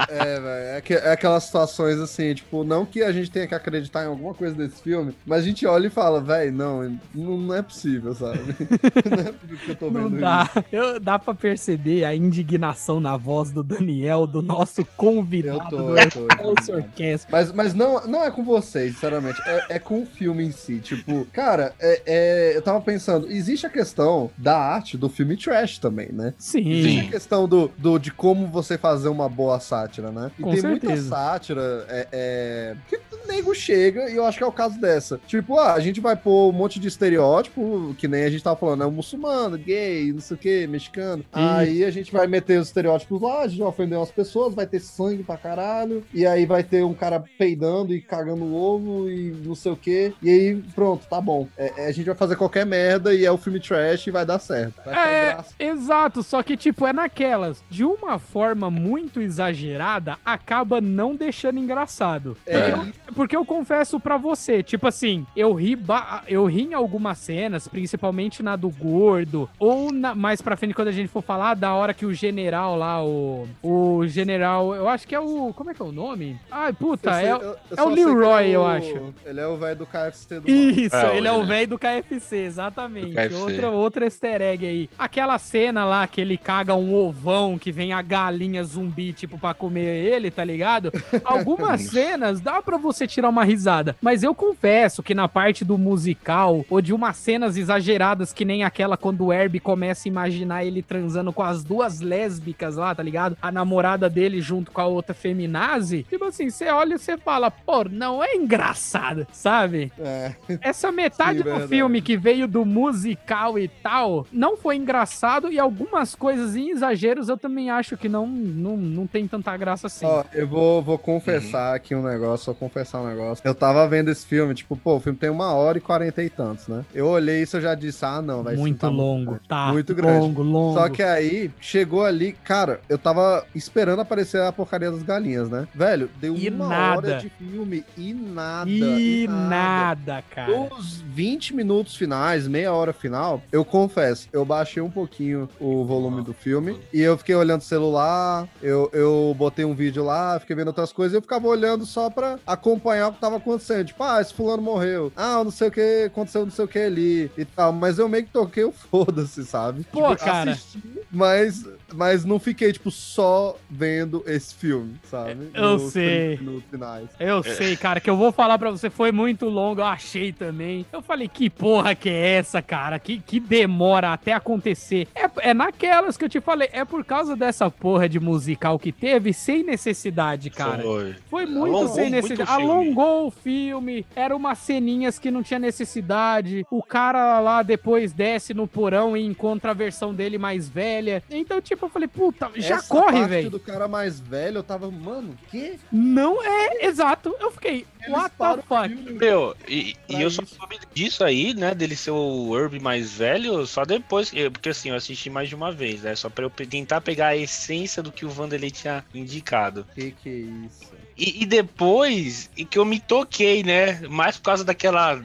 É, 0.08 0.40
velho. 0.40 0.76
É, 0.76 0.80
que- 0.80 0.94
é 0.94 1.12
aquelas 1.12 1.44
situações 1.44 1.98
assim, 1.98 2.34
tipo, 2.34 2.64
não 2.64 2.84
que 2.84 3.02
a 3.02 3.12
gente 3.12 3.30
tenha 3.30 3.46
que 3.46 3.54
acreditar 3.54 4.04
em 4.04 4.08
alguma 4.08 4.34
coisa 4.34 4.54
desse 4.54 4.82
filme, 4.82 5.14
mas 5.26 5.40
a 5.42 5.46
gente 5.46 5.66
olha 5.66 5.86
e 5.86 5.90
fala, 5.90 6.20
velho, 6.20 6.52
não, 6.52 6.98
não, 7.14 7.36
não 7.38 7.54
é 7.54 7.62
possível, 7.62 8.14
sabe? 8.14 8.38
não 9.10 9.18
é 9.18 9.32
possível 9.32 9.58
que 9.64 9.70
eu 9.70 9.76
tô 9.76 9.90
vendo 9.90 10.10
Não 10.10 10.20
dá. 10.20 10.48
isso. 10.54 10.64
Eu, 10.72 11.00
dá 11.00 11.18
pra 11.18 11.34
perceber 11.34 12.04
a 12.04 12.14
indignação 12.42 13.00
na 13.00 13.16
voz 13.16 13.50
do 13.50 13.62
Daniel, 13.62 14.26
do 14.26 14.42
nosso 14.42 14.84
convidado 14.96 15.58
Eu 15.58 15.70
tô, 15.70 15.76
do 15.76 15.98
eu 15.98 16.10
tô. 16.10 17.26
Mas, 17.30 17.52
mas 17.52 17.74
não, 17.74 18.06
não 18.06 18.24
é 18.24 18.30
com 18.30 18.44
vocês, 18.44 18.94
sinceramente. 18.94 19.40
É, 19.46 19.76
é 19.76 19.78
com 19.78 20.02
o 20.02 20.06
filme 20.06 20.44
em 20.44 20.52
si. 20.52 20.78
Tipo, 20.80 21.24
cara, 21.32 21.72
é, 21.80 22.02
é- 22.06 22.56
eu 22.56 22.62
tava 22.62 22.80
pensando, 22.80 23.30
existe 23.30 23.66
a 23.66 23.70
questão 23.70 24.30
da 24.36 24.56
arte 24.58 24.96
do 24.98 25.08
filme 25.08 25.36
trash 25.36 25.78
também, 25.78 26.10
né? 26.12 26.34
Sim. 26.38 26.70
Existe 26.70 27.06
a 27.06 27.10
questão 27.10 27.48
do, 27.48 27.70
do, 27.78 27.98
de 27.98 28.10
como 28.10 28.46
você 28.48 28.76
fazer 28.76 29.08
uma 29.08 29.28
boa 29.28 29.58
sátira, 29.60 30.10
né? 30.10 30.30
E 30.38 30.42
Com 30.42 30.50
tem 30.50 30.62
muita 30.62 30.86
certeza. 30.88 31.08
sátira 31.08 31.86
é, 31.88 32.08
é, 32.12 32.76
que 32.88 33.00
nego 33.26 33.54
chega, 33.54 34.10
e 34.10 34.16
eu 34.16 34.26
acho 34.26 34.38
que 34.38 34.44
é 34.44 34.46
o 34.46 34.52
caso 34.52 34.80
dessa. 34.80 35.20
Tipo, 35.26 35.58
ah, 35.58 35.74
a 35.74 35.80
gente 35.80 36.00
vai 36.00 36.16
pôr 36.16 36.50
um 36.50 36.52
monte 36.52 36.78
de 36.80 36.88
estereótipo, 36.88 37.94
que 37.96 38.08
nem 38.08 38.24
a 38.24 38.30
gente 38.30 38.42
tava 38.42 38.56
falando, 38.56 38.82
é 38.82 38.86
um 38.86 38.90
muçulmano, 38.90 39.56
gay, 39.56 40.12
não 40.12 40.20
sei 40.20 40.34
o 40.34 40.38
que, 40.38 40.66
mexicano. 40.66 41.24
Aí 41.32 41.84
a 41.84 41.90
gente 41.90 42.12
vai 42.12 42.26
meter 42.32 42.58
os 42.58 42.68
estereótipos 42.68 43.20
lá, 43.20 43.42
a 43.42 43.48
gente 43.48 43.58
vai 43.60 43.68
ofender 43.68 43.98
umas 43.98 44.10
pessoas, 44.10 44.54
vai 44.54 44.66
ter 44.66 44.80
sangue 44.80 45.22
pra 45.22 45.36
caralho, 45.36 46.02
e 46.12 46.26
aí 46.26 46.46
vai 46.46 46.62
ter 46.64 46.82
um 46.84 46.94
cara 46.94 47.22
peidando 47.38 47.94
e 47.94 48.00
cagando 48.00 48.44
o 48.44 48.54
ovo 48.54 49.10
e 49.10 49.30
não 49.44 49.54
sei 49.54 49.72
o 49.72 49.76
que. 49.76 50.14
E 50.22 50.30
aí, 50.30 50.56
pronto, 50.74 51.06
tá 51.08 51.20
bom. 51.20 51.46
É, 51.56 51.72
é, 51.84 51.86
a 51.88 51.92
gente 51.92 52.06
vai 52.06 52.14
fazer 52.14 52.36
qualquer 52.36 52.64
merda 52.66 53.14
e 53.14 53.24
é 53.24 53.30
o 53.30 53.36
filme 53.38 53.60
trash 53.60 54.06
e 54.06 54.10
vai 54.10 54.24
dar 54.24 54.38
certo. 54.38 54.80
Vai 54.84 55.14
É, 55.14 55.32
graça. 55.34 55.54
exato, 55.58 56.22
só 56.22 56.42
que, 56.42 56.56
tipo, 56.56 56.86
é 56.86 56.92
naquelas. 56.92 57.62
De 57.70 57.84
uma 57.84 58.18
forma 58.18 58.70
muito 58.70 59.20
exagerada, 59.20 60.16
acaba 60.24 60.80
não 60.80 61.14
deixando 61.14 61.58
engraçado. 61.58 62.36
É. 62.46 62.70
Eu- 62.70 63.12
porque 63.14 63.36
eu 63.36 63.44
confesso 63.44 64.00
pra 64.00 64.16
você, 64.16 64.62
tipo 64.62 64.86
assim, 64.86 65.26
eu 65.36 65.52
ri, 65.52 65.76
ba- 65.76 66.22
eu 66.26 66.46
ri 66.46 66.62
em 66.62 66.74
algumas 66.74 67.18
cenas, 67.18 67.68
principalmente 67.68 68.42
na 68.42 68.56
do 68.56 68.70
gordo, 68.70 69.48
ou 69.58 69.92
na- 69.92 70.14
mais 70.14 70.40
pra 70.40 70.56
frente 70.56 70.72
quando 70.74 70.88
a 70.88 70.92
gente 70.92 71.08
for 71.08 71.22
falar 71.22 71.54
da 71.54 71.74
hora 71.74 71.92
que 71.92 72.06
o 72.06 72.14
general 72.32 72.76
lá, 72.76 73.04
o, 73.04 73.48
o 73.62 74.06
general, 74.06 74.74
eu 74.74 74.88
acho 74.88 75.06
que 75.08 75.14
é 75.14 75.18
o, 75.20 75.52
como 75.54 75.70
é 75.70 75.74
que 75.74 75.82
é 75.82 75.84
o 75.84 75.90
nome? 75.92 76.38
Ai, 76.50 76.72
puta, 76.72 77.10
Eu 77.10 77.14
sei- 77.14 77.26
é, 77.26 77.32
eu- 77.32 77.36
o- 77.36 77.40
eu 77.42 77.56
é 77.76 77.82
o 77.82 77.88
Leroy, 77.88 78.48
eu 78.50 78.60
o- 78.62 78.66
acho. 78.66 79.14
Ele 79.26 79.40
é 79.40 79.46
o 79.46 79.56
velho 79.56 79.76
do 79.76 79.86
KFC 79.86 80.40
do. 80.40 80.48
Isso, 80.50 80.94
É, 80.94 81.16
ele 81.16 81.26
é 81.28 81.32
o 81.32 81.44
velho 81.44 81.68
do 81.68 81.78
KFC, 81.78 82.36
exatamente. 82.36 83.08
Do 83.08 83.14
KFC. 83.14 83.34
Outra, 83.42 83.70
outra 83.70 84.04
easter 84.06 84.40
egg 84.40 84.64
aí. 84.66 84.90
Aquela 84.98 85.36
cena 85.38 85.84
lá 85.84 86.06
que 86.06 86.20
ele 86.20 86.36
caga 86.38 86.74
um 86.74 86.94
ovão, 86.94 87.58
que 87.58 87.72
vem 87.72 87.92
a 87.92 88.00
galinha 88.02 88.62
zumbi, 88.62 89.12
tipo, 89.12 89.38
pra 89.38 89.52
comer 89.52 90.04
ele, 90.04 90.30
tá 90.30 90.44
ligado? 90.44 90.92
Algumas 91.24 91.80
cenas 91.82 92.40
dá 92.40 92.62
pra 92.62 92.76
você 92.78 93.06
tirar 93.06 93.28
uma 93.28 93.44
risada. 93.44 93.96
Mas 94.00 94.22
eu 94.22 94.34
confesso 94.34 95.02
que 95.02 95.14
na 95.14 95.26
parte 95.28 95.64
do 95.64 95.76
musical, 95.76 96.64
ou 96.70 96.80
de 96.80 96.92
umas 96.92 97.16
cenas 97.16 97.56
exageradas, 97.56 98.32
que 98.32 98.44
nem 98.44 98.62
aquela 98.64 98.96
quando 98.96 99.24
o 99.26 99.32
Herbie 99.32 99.60
começa 99.60 100.06
a 100.06 100.10
imaginar 100.10 100.64
ele 100.64 100.82
transando 100.82 101.32
com 101.32 101.42
as 101.42 101.64
duas 101.64 102.00
lésbicas 102.02 102.76
lá, 102.76 102.94
tá 102.94 103.02
ligado? 103.02 103.36
A 103.40 103.50
namorada 103.50 104.08
dele 104.10 104.40
junto 104.40 104.70
com 104.70 104.80
a 104.80 104.86
outra 104.86 105.14
feminazi. 105.14 106.04
Tipo 106.08 106.26
assim, 106.26 106.50
você 106.50 106.68
olha 106.68 106.94
e 106.94 106.98
você 106.98 107.16
fala, 107.16 107.50
pô, 107.50 107.84
não 107.84 108.22
é 108.22 108.34
engraçado, 108.34 109.26
sabe? 109.32 109.92
É. 109.98 110.32
Essa 110.60 110.92
metade 110.92 111.38
Sim, 111.38 111.44
do 111.44 111.50
verdade. 111.50 111.68
filme 111.68 112.02
que 112.02 112.16
veio 112.16 112.46
do 112.46 112.64
musical 112.64 113.58
e 113.58 113.68
tal, 113.68 114.26
não 114.32 114.56
foi 114.56 114.76
engraçado 114.76 115.50
e 115.50 115.58
algumas 115.58 116.14
coisas 116.14 116.56
em 116.56 116.70
exageros 116.70 117.28
eu 117.28 117.36
também 117.36 117.70
acho 117.70 117.96
que 117.96 118.08
não, 118.08 118.26
não, 118.26 118.76
não 118.76 119.06
tem 119.06 119.26
tanta 119.26 119.56
graça 119.56 119.86
assim. 119.86 120.06
Ó, 120.06 120.24
eu 120.32 120.46
vou, 120.46 120.82
vou 120.82 120.98
confessar 120.98 121.74
aqui 121.74 121.94
um 121.94 122.02
negócio, 122.02 122.46
vou 122.46 122.54
confessar 122.54 123.00
um 123.00 123.06
negócio. 123.06 123.42
Eu 123.46 123.54
tava 123.54 123.86
vendo 123.88 124.10
esse 124.10 124.26
filme, 124.26 124.54
tipo, 124.54 124.76
pô, 124.76 124.96
o 124.96 125.00
filme 125.00 125.18
tem 125.18 125.30
uma 125.30 125.52
hora 125.52 125.78
e 125.78 125.80
quarenta 125.80 126.22
e 126.22 126.30
tantos, 126.30 126.68
né? 126.68 126.84
Eu 126.94 127.06
olhei 127.06 127.42
isso 127.42 127.56
e 127.56 127.58
eu 127.58 127.62
já 127.62 127.74
disse, 127.74 128.04
ah, 128.04 128.22
não, 128.22 128.42
vai 128.42 128.56
muito 128.56 128.86
longo, 128.88 129.38
tá? 129.48 129.72
Muito 129.72 129.94
grande. 129.94 130.20
Longo, 130.20 130.42
longo. 130.42 130.78
Só 130.78 130.88
que 130.88 131.02
aí, 131.02 131.50
chegou 131.60 131.91
ali, 132.00 132.32
cara, 132.32 132.80
eu 132.88 132.96
tava 132.98 133.44
esperando 133.54 134.00
aparecer 134.00 134.40
a 134.40 134.50
porcaria 134.52 134.90
das 134.90 135.02
galinhas, 135.02 135.50
né? 135.50 135.68
Velho, 135.74 136.08
deu 136.20 136.34
E 136.36 136.48
uma 136.48 136.68
nada. 136.68 136.96
hora 136.96 137.18
de 137.18 137.28
filme 137.28 137.84
e 137.96 138.14
nada. 138.14 138.70
E 138.70 139.26
nada, 139.28 140.22
cara. 140.30 140.68
Os 140.74 141.00
20 141.00 141.54
minutos 141.54 141.94
finais, 141.96 142.48
meia 142.48 142.72
hora 142.72 142.92
final, 142.92 143.42
eu 143.52 143.64
confesso, 143.64 144.28
eu 144.32 144.44
baixei 144.44 144.82
um 144.82 144.90
pouquinho 144.90 145.48
o 145.60 145.84
volume 145.84 146.22
do 146.22 146.32
filme 146.32 146.78
e 146.92 147.00
eu 147.00 147.16
fiquei 147.18 147.34
olhando 147.34 147.60
o 147.60 147.64
celular, 147.64 148.48
eu, 148.62 148.88
eu 148.92 149.34
botei 149.36 149.64
um 149.64 149.74
vídeo 149.74 150.04
lá, 150.04 150.38
fiquei 150.40 150.56
vendo 150.56 150.68
outras 150.68 150.92
coisas 150.92 151.12
e 151.14 151.16
eu 151.18 151.22
ficava 151.22 151.46
olhando 151.46 151.84
só 151.84 152.08
pra 152.08 152.38
acompanhar 152.46 153.08
o 153.08 153.12
que 153.12 153.20
tava 153.20 153.36
acontecendo. 153.36 153.86
Tipo, 153.86 154.02
ah, 154.02 154.20
esse 154.20 154.32
fulano 154.32 154.62
morreu. 154.62 155.12
Ah, 155.16 155.42
não 155.44 155.50
sei 155.50 155.68
o 155.68 155.70
que, 155.70 156.04
aconteceu 156.06 156.44
não 156.44 156.52
sei 156.52 156.64
o 156.64 156.68
que 156.68 156.78
ali 156.78 157.30
e 157.36 157.44
tal. 157.44 157.72
Mas 157.72 157.98
eu 157.98 158.08
meio 158.08 158.24
que 158.24 158.30
toquei 158.32 158.64
o 158.64 158.72
foda-se, 158.92 159.44
sabe? 159.44 159.84
Pô, 159.90 160.10
Tipo, 160.12 160.24
cara. 160.24 160.52
assisti, 160.52 160.80
mas, 161.10 161.64
mas 161.94 162.24
não 162.24 162.38
fiquei, 162.38 162.72
tipo, 162.72 162.90
só 162.90 163.56
vendo 163.70 164.22
esse 164.26 164.54
filme, 164.54 164.94
sabe? 165.04 165.50
Eu 165.54 165.72
Nos 165.78 165.92
sei. 165.92 166.36
30 166.36 166.42
minutos 166.42 166.70
finais. 166.70 167.08
Eu 167.18 167.42
sei, 167.42 167.76
cara, 167.76 168.00
que 168.00 168.10
eu 168.10 168.16
vou 168.16 168.32
falar 168.32 168.58
pra 168.58 168.70
você, 168.70 168.90
foi 168.90 169.12
muito 169.12 169.46
longo, 169.46 169.80
eu 169.80 169.86
achei 169.86 170.32
também. 170.32 170.84
Eu 170.92 171.02
falei, 171.02 171.28
que 171.28 171.48
porra 171.50 171.94
que 171.94 172.08
é 172.08 172.36
essa, 172.36 172.60
cara? 172.62 172.98
Que, 172.98 173.18
que 173.18 173.38
demora 173.40 174.12
até 174.12 174.32
acontecer. 174.32 175.08
É, 175.14 175.50
é 175.50 175.54
naquelas 175.54 176.16
que 176.16 176.24
eu 176.24 176.28
te 176.28 176.40
falei, 176.40 176.68
é 176.72 176.84
por 176.84 177.04
causa 177.04 177.36
dessa 177.36 177.70
porra 177.70 178.08
de 178.08 178.18
musical 178.20 178.78
que 178.78 178.92
teve, 178.92 179.32
sem 179.32 179.62
necessidade, 179.62 180.50
cara. 180.50 180.82
Foi. 180.82 181.14
Foi 181.28 181.46
muito 181.46 181.76
Alongou 181.76 181.88
sem 181.88 182.10
muito 182.10 182.14
necessidade. 182.14 182.50
o 182.50 182.56
filme. 182.56 182.72
Alongou 182.72 183.26
o 183.26 183.30
filme. 183.30 184.06
Era 184.14 184.36
umas 184.36 184.58
ceninhas 184.58 185.18
que 185.18 185.30
não 185.30 185.42
tinha 185.42 185.58
necessidade. 185.58 186.66
O 186.70 186.82
cara 186.82 187.40
lá 187.40 187.62
depois 187.62 188.12
desce 188.12 188.54
no 188.54 188.66
porão 188.66 189.16
e 189.16 189.24
encontra 189.24 189.70
a 189.70 189.74
versão 189.74 190.14
dele 190.14 190.38
mais 190.38 190.68
velha. 190.68 191.22
Então, 191.30 191.60
tipo, 191.60 191.81
eu 191.84 191.90
falei, 191.90 192.08
puta, 192.08 192.50
já 192.56 192.76
Essa 192.76 192.88
corre, 192.88 193.24
velho. 193.26 193.50
do 193.50 193.60
cara 193.60 193.86
mais 193.88 194.18
velho, 194.20 194.58
eu 194.58 194.62
tava, 194.62 194.90
mano, 194.90 195.36
que? 195.50 195.78
Não 195.90 196.42
é 196.42 196.86
exato. 196.86 197.34
Eu 197.40 197.50
fiquei, 197.50 197.86
Eles 198.00 198.10
what 198.12 198.34
the 198.36 198.62
fuck? 198.62 198.88
Meu, 199.12 199.56
e, 199.68 199.96
e 200.08 200.20
eu 200.22 200.30
só 200.30 200.42
isso. 200.42 200.54
soube 200.56 200.78
disso 200.94 201.24
aí, 201.24 201.54
né, 201.54 201.74
dele 201.74 201.96
ser 201.96 202.10
o 202.10 202.56
Herb 202.58 202.78
mais 202.80 203.12
velho, 203.12 203.66
só 203.66 203.84
depois, 203.84 204.30
que- 204.30 204.50
porque 204.50 204.68
assim, 204.70 204.90
eu 204.90 204.96
assisti 204.96 205.28
mais 205.30 205.48
de 205.48 205.54
uma 205.54 205.70
vez, 205.72 206.02
né, 206.02 206.14
só 206.14 206.28
pra 206.28 206.44
eu 206.44 206.50
tentar 206.50 207.00
pegar 207.00 207.28
a 207.28 207.36
essência 207.36 208.02
do 208.02 208.10
que 208.12 208.24
o 208.24 208.30
Vanderlei 208.30 208.70
tinha 208.70 209.04
indicado. 209.14 209.86
Que 209.94 210.10
que 210.12 210.28
é 210.28 210.66
isso? 210.66 210.92
E, 211.16 211.42
e 211.42 211.46
depois, 211.46 212.48
e 212.56 212.64
que 212.64 212.78
eu 212.78 212.84
me 212.84 212.98
toquei, 212.98 213.62
né, 213.62 214.00
mais 214.08 214.36
por 214.38 214.44
causa 214.44 214.64
daquela 214.64 215.20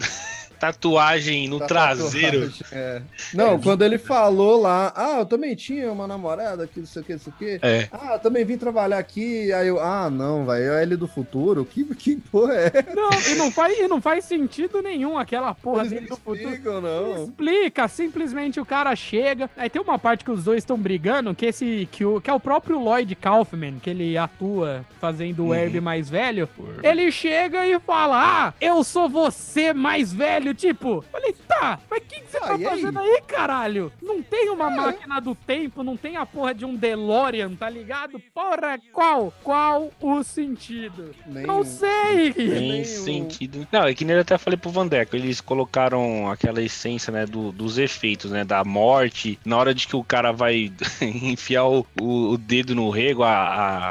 tatuagem 0.59 1.47
no 1.47 1.59
Da 1.59 1.65
traseiro. 1.67 2.49
tatuagem, 2.51 2.65
é. 2.71 3.01
Não, 3.33 3.59
quando 3.59 3.83
ele 3.83 3.97
falou 3.97 4.61
lá, 4.61 4.91
ah, 4.95 5.19
eu 5.19 5.25
também 5.25 5.55
tinha 5.55 5.91
uma 5.91 6.07
namorada 6.07 6.63
aqui, 6.63 6.79
não 6.79 6.87
sei 6.87 7.01
o 7.01 7.05
que, 7.05 7.13
não 7.13 7.19
sei 7.19 7.33
o 7.33 7.35
que. 7.37 7.59
É. 7.61 7.87
Ah, 7.91 8.13
eu 8.13 8.19
também 8.19 8.45
vim 8.45 8.57
trabalhar 8.57 8.97
aqui. 8.97 9.51
Aí 9.53 9.67
eu, 9.67 9.79
ah, 9.79 10.09
não, 10.09 10.45
velho, 10.45 10.73
é 10.73 10.81
ele 10.83 10.95
do 10.95 11.07
futuro? 11.07 11.65
Que, 11.65 11.83
que 11.95 12.15
porra 12.17 12.53
é? 12.55 12.71
Não, 12.95 13.09
e 13.31 13.35
não 13.35 13.51
faz, 13.51 13.77
e 13.77 13.87
não 13.87 14.01
faz 14.01 14.25
sentido 14.25 14.81
nenhum 14.81 15.17
aquela 15.17 15.53
porra 15.53 15.81
Eles 15.81 15.91
dele 15.91 16.07
não 16.09 16.15
do 16.17 16.21
futuro. 16.21 16.81
não. 16.81 17.23
Explica, 17.25 17.87
simplesmente 17.87 18.59
o 18.59 18.65
cara 18.65 18.95
chega. 18.95 19.49
Aí 19.57 19.69
tem 19.69 19.81
uma 19.81 19.99
parte 19.99 20.23
que 20.23 20.31
os 20.31 20.43
dois 20.43 20.59
estão 20.59 20.77
brigando, 20.77 21.33
que 21.35 21.45
esse 21.45 21.87
que, 21.91 22.03
o, 22.05 22.19
que 22.21 22.29
é 22.29 22.33
o 22.33 22.39
próprio 22.39 22.79
Lloyd 22.79 23.15
Kaufman, 23.15 23.79
que 23.81 23.89
ele 23.89 24.17
atua 24.17 24.85
fazendo 24.99 25.43
o 25.43 25.47
Uhum. 25.47 25.53
Herb 25.55 25.79
mais 25.81 26.09
velho. 26.09 26.49
Ele 26.83 27.11
chega 27.11 27.65
e 27.65 27.79
fala: 27.79 28.47
Ah, 28.47 28.53
eu 28.59 28.83
sou 28.83 29.07
você 29.07 29.73
mais 29.73 30.11
velho. 30.11 30.46
Tipo, 30.53 31.03
falei, 31.11 31.33
tá, 31.47 31.79
mas 31.89 31.99
o 31.99 32.05
que, 32.05 32.21
que 32.21 32.31
você 32.31 32.37
Ah, 32.37 32.47
tá 32.47 32.57
e 32.57 32.65
aí? 32.65 32.69
fazendo 32.81 32.99
aí, 32.99 33.21
caralho? 33.27 33.91
Não 34.01 34.21
tem 34.21 34.49
uma 34.49 34.69
máquina 34.69 35.19
do 35.19 35.33
tempo, 35.35 35.83
não 35.83 35.95
tem 35.97 36.17
a 36.17 36.25
porra 36.25 36.53
de 36.53 36.65
um 36.65 36.75
DeLorean, 36.75 37.55
tá 37.55 37.69
ligado? 37.69 38.21
Porra, 38.33 38.79
qual? 38.91 39.33
Qual 39.43 39.91
o 40.01 40.23
sentido? 40.23 41.13
Nem- 41.25 41.45
Não 41.45 41.63
sei! 41.63 42.33
Tem 42.33 42.47
Nem 42.47 42.81
o- 42.81 42.85
sentido. 42.85 43.67
Não, 43.71 43.83
é 43.85 43.93
que 43.93 44.05
nem 44.05 44.15
eu 44.15 44.21
até 44.21 44.37
falei 44.37 44.57
pro 44.57 44.69
Vandeco, 44.69 45.15
eles 45.15 45.41
colocaram 45.41 46.29
aquela 46.29 46.61
essência, 46.61 47.11
né, 47.11 47.25
do- 47.25 47.51
dos 47.51 47.77
efeitos, 47.77 48.31
né, 48.31 48.43
da 48.43 48.63
morte, 48.63 49.39
na 49.45 49.57
hora 49.57 49.73
de 49.73 49.87
que 49.87 49.95
o 49.95 50.03
cara 50.03 50.31
vai 50.31 50.71
enfiar 51.01 51.65
o, 51.65 51.85
o- 51.99 52.31
o 52.33 52.37
dedo 52.37 52.75
no 52.75 52.89
rego, 52.89 53.23
a, 53.23 53.31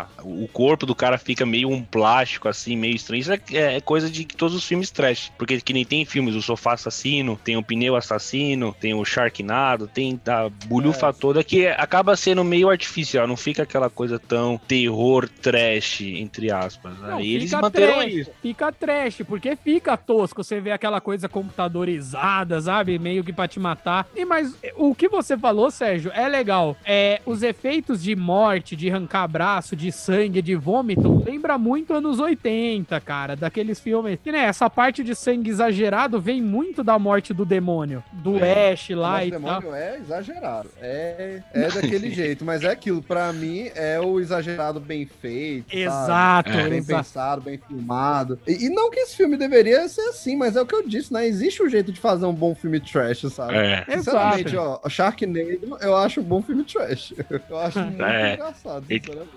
a- 0.03 0.07
o 0.23 0.49
corpo 0.49 0.87
do 0.87 0.95
cara 0.95 1.19
fica 1.19 1.45
meio 1.47 1.69
um 1.69 1.83
plástico, 1.83 2.49
assim, 2.49 2.77
meio 2.77 2.95
estranho. 2.95 3.21
Isso 3.21 3.33
é, 3.33 3.41
é 3.77 3.81
coisa 3.81 4.11
de 4.11 4.25
todos 4.25 4.55
os 4.57 4.65
filmes 4.65 4.91
trash, 4.91 5.33
porque 5.39 5.61
que 5.61 5.73
nem 5.73 5.85
tem 5.85 6.05
filmes, 6.05 6.35
o 6.35 6.43
Sofá 6.47 6.75
Assassino, 6.75 7.39
tem 7.43 7.57
o 7.57 7.63
Pneu 7.63 7.97
Assassino, 7.97 8.75
tem 8.81 8.95
o 8.95 9.05
Sharknado, 9.05 9.87
tem 9.87 10.21
a 10.27 10.49
bulhufa 10.67 11.09
É. 11.09 11.13
toda, 11.13 11.45
que 11.45 11.67
acaba 11.67 12.17
sendo 12.17 12.43
meio 12.45 12.71
artificial, 12.71 13.27
não 13.27 13.37
fica 13.37 13.65
aquela 13.65 13.91
coisa 13.91 14.19
tão 14.19 14.59
terror 14.67 15.29
trash, 15.29 16.01
entre 16.03 16.51
aspas. 16.51 16.99
Não, 17.01 17.17
Aí 17.17 17.35
eles 17.35 17.51
manteram 17.53 17.95
trash, 17.95 18.13
isso. 18.15 18.31
Fica 18.41 18.73
trash, 18.73 19.23
porque 19.27 19.57
fica 19.57 19.97
tosco. 19.97 20.43
Você 20.45 20.61
vê 20.61 20.71
aquela 20.73 21.01
coisa 21.01 21.29
computadorizada, 21.29 22.61
sabe? 22.61 22.99
Meio 22.99 23.23
que 23.25 23.33
pra 23.33 23.49
te 23.49 23.59
matar. 23.61 24.07
E 24.15 24.25
mas 24.25 24.55
o 24.77 24.95
que 24.95 25.09
você 25.09 25.37
falou, 25.37 25.71
Sérgio, 25.71 26.11
é 26.15 26.29
legal. 26.29 26.77
É, 26.85 27.21
os 27.27 27.43
efeitos 27.43 28.03
de 28.03 28.15
morte, 28.17 28.75
de 28.77 28.91
arrancar 28.91 29.27
braço, 29.29 29.75
de 29.77 29.91
sangue, 29.93 30.41
de 30.43 30.55
vômito, 30.55 31.23
lembra 31.25 31.59
muito 31.59 31.95
anos 31.95 32.19
80, 32.19 33.01
cara. 33.01 33.37
Daqueles 33.37 33.81
filmes. 33.81 34.19
Que 34.23 34.33
né, 34.33 34.45
essa 34.45 34.69
parte 34.71 35.03
de 35.03 35.15
sangue 35.15 35.51
exagerado 35.51 36.21
vem 36.21 36.36
vem 36.37 36.43
muito 36.43 36.84
da 36.84 36.99
morte 36.99 37.32
do 37.32 37.45
demônio, 37.45 38.03
do 38.12 38.37
Ash 38.37 38.91
lá 38.91 39.12
Mas 39.12 39.28
e 39.32 39.37
o 39.37 39.41
tal. 39.41 39.61
demônio 39.61 39.74
é 39.74 39.97
exagerado. 39.99 40.68
É, 40.80 41.41
é 41.55 41.68
daquele 41.68 42.11
jeito, 42.14 42.45
mas 42.45 42.62
é 42.62 42.70
aquilo. 42.70 43.03
Pra 43.03 43.32
mim, 43.32 43.70
é 43.74 43.99
o 44.01 44.20
exagerado 44.20 44.78
bem 44.80 45.07
feito. 45.07 45.66
sabe? 45.70 45.80
Exato, 45.82 46.51
É. 46.51 46.68
Bem 46.68 46.78
exato. 46.78 47.03
pensado, 47.05 47.41
bem 47.43 47.59
filmado. 47.59 48.39
E, 48.47 48.66
e 48.66 48.68
não 48.68 48.91
que 48.91 49.01
esse 49.01 49.16
filme 49.16 49.37
deveria 49.37 49.89
ser 49.89 50.03
assim, 50.09 50.37
mas 50.37 50.57
é 50.57 50.61
o 50.62 50.66
que 50.66 50.74
eu 50.74 50.87
disse, 50.87 51.12
né? 51.12 51.26
Existe 51.26 51.62
um 51.62 51.68
jeito 51.68 51.91
de 51.93 52.01
fazer 52.01 52.26
um 52.26 52.34
bom 52.34 52.55
filme 52.55 52.80
trash, 52.80 53.22
sabe? 53.32 53.55
É. 53.57 53.84
Sinceramente, 53.89 54.55
Exato. 54.55 54.80
ó, 54.84 54.89
Sharknado 54.89 55.37
eu 55.80 55.97
acho 55.97 56.20
um 56.20 56.24
bom 56.24 56.43
filme 56.43 56.64
trash. 56.64 57.14
Eu 57.49 57.59
acho 57.59 57.78
muito 57.80 58.03
É. 58.03 58.34
engraçado, 58.34 58.84
sinceramente. 58.87 59.28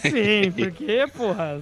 Sim, 0.00 0.52
porque, 0.52 1.04
porra, 1.16 1.60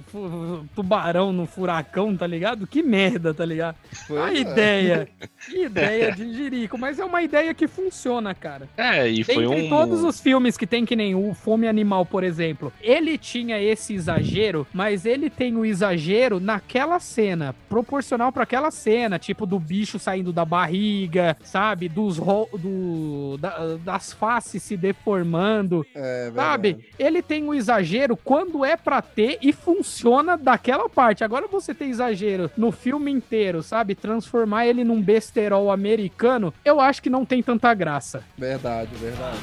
tubarão 0.75 1.31
no 1.31 1.45
furacão, 1.45 2.15
tá 2.15 2.25
ligado? 2.27 2.65
Que 2.67 2.81
merda, 2.83 3.33
tá 3.33 3.45
ligado? 3.45 3.75
Pois 4.07 4.21
A 4.21 4.33
é. 4.33 4.43
Ideia. 4.81 5.07
Que 5.47 5.63
ideia 5.65 6.11
de 6.11 6.33
jirico, 6.33 6.77
mas 6.77 6.99
é 6.99 7.05
uma 7.05 7.21
ideia 7.21 7.53
que 7.53 7.67
funciona, 7.67 8.33
cara. 8.35 8.67
É, 8.77 9.07
e 9.07 9.23
foi 9.23 9.43
Entre 9.45 9.65
um. 9.65 9.69
todos 9.69 10.03
os 10.03 10.19
filmes 10.19 10.57
que 10.57 10.67
tem 10.67 10.85
que 10.85 10.95
nem 10.95 11.15
o 11.15 11.33
Fome 11.33 11.67
Animal, 11.67 12.05
por 12.05 12.23
exemplo, 12.23 12.71
ele 12.81 13.17
tinha 13.17 13.59
esse 13.61 13.93
exagero, 13.93 14.67
mas 14.73 15.05
ele 15.05 15.29
tem 15.29 15.55
o 15.57 15.65
exagero 15.65 16.39
naquela 16.39 16.99
cena, 16.99 17.55
proporcional 17.69 18.31
pra 18.31 18.43
aquela 18.43 18.71
cena, 18.71 19.17
tipo 19.17 19.45
do 19.45 19.59
bicho 19.59 19.97
saindo 19.99 20.31
da 20.31 20.45
barriga, 20.45 21.35
sabe? 21.43 21.89
Dos 21.89 22.17
ro- 22.17 22.49
do, 22.53 23.37
da- 23.39 23.77
das 23.83 24.13
faces 24.13 24.61
se 24.63 24.77
deformando, 24.77 25.85
É, 25.95 26.31
sabe? 26.35 26.73
verdade. 26.73 26.89
Ele 26.99 27.21
tem 27.21 27.43
o 27.47 27.53
exagero 27.53 28.15
quando 28.15 28.63
é 28.63 28.77
pra 28.77 29.01
ter 29.01 29.37
e 29.41 29.51
funciona 29.53 30.37
daquela 30.37 30.87
parte. 30.89 31.23
Agora 31.23 31.47
você 31.47 31.73
tem 31.73 31.89
exagero 31.89 32.49
no 32.57 32.71
filme 32.71 33.11
inteiro, 33.11 33.61
sabe? 33.63 33.95
Transformar 33.95 34.65
ele 34.71 34.83
num 34.83 35.01
besterol 35.01 35.69
americano, 35.71 36.53
eu 36.65 36.79
acho 36.79 37.01
que 37.01 37.09
não 37.09 37.23
tem 37.25 37.43
tanta 37.43 37.73
graça. 37.73 38.23
Verdade, 38.37 38.89
verdade. 38.95 39.37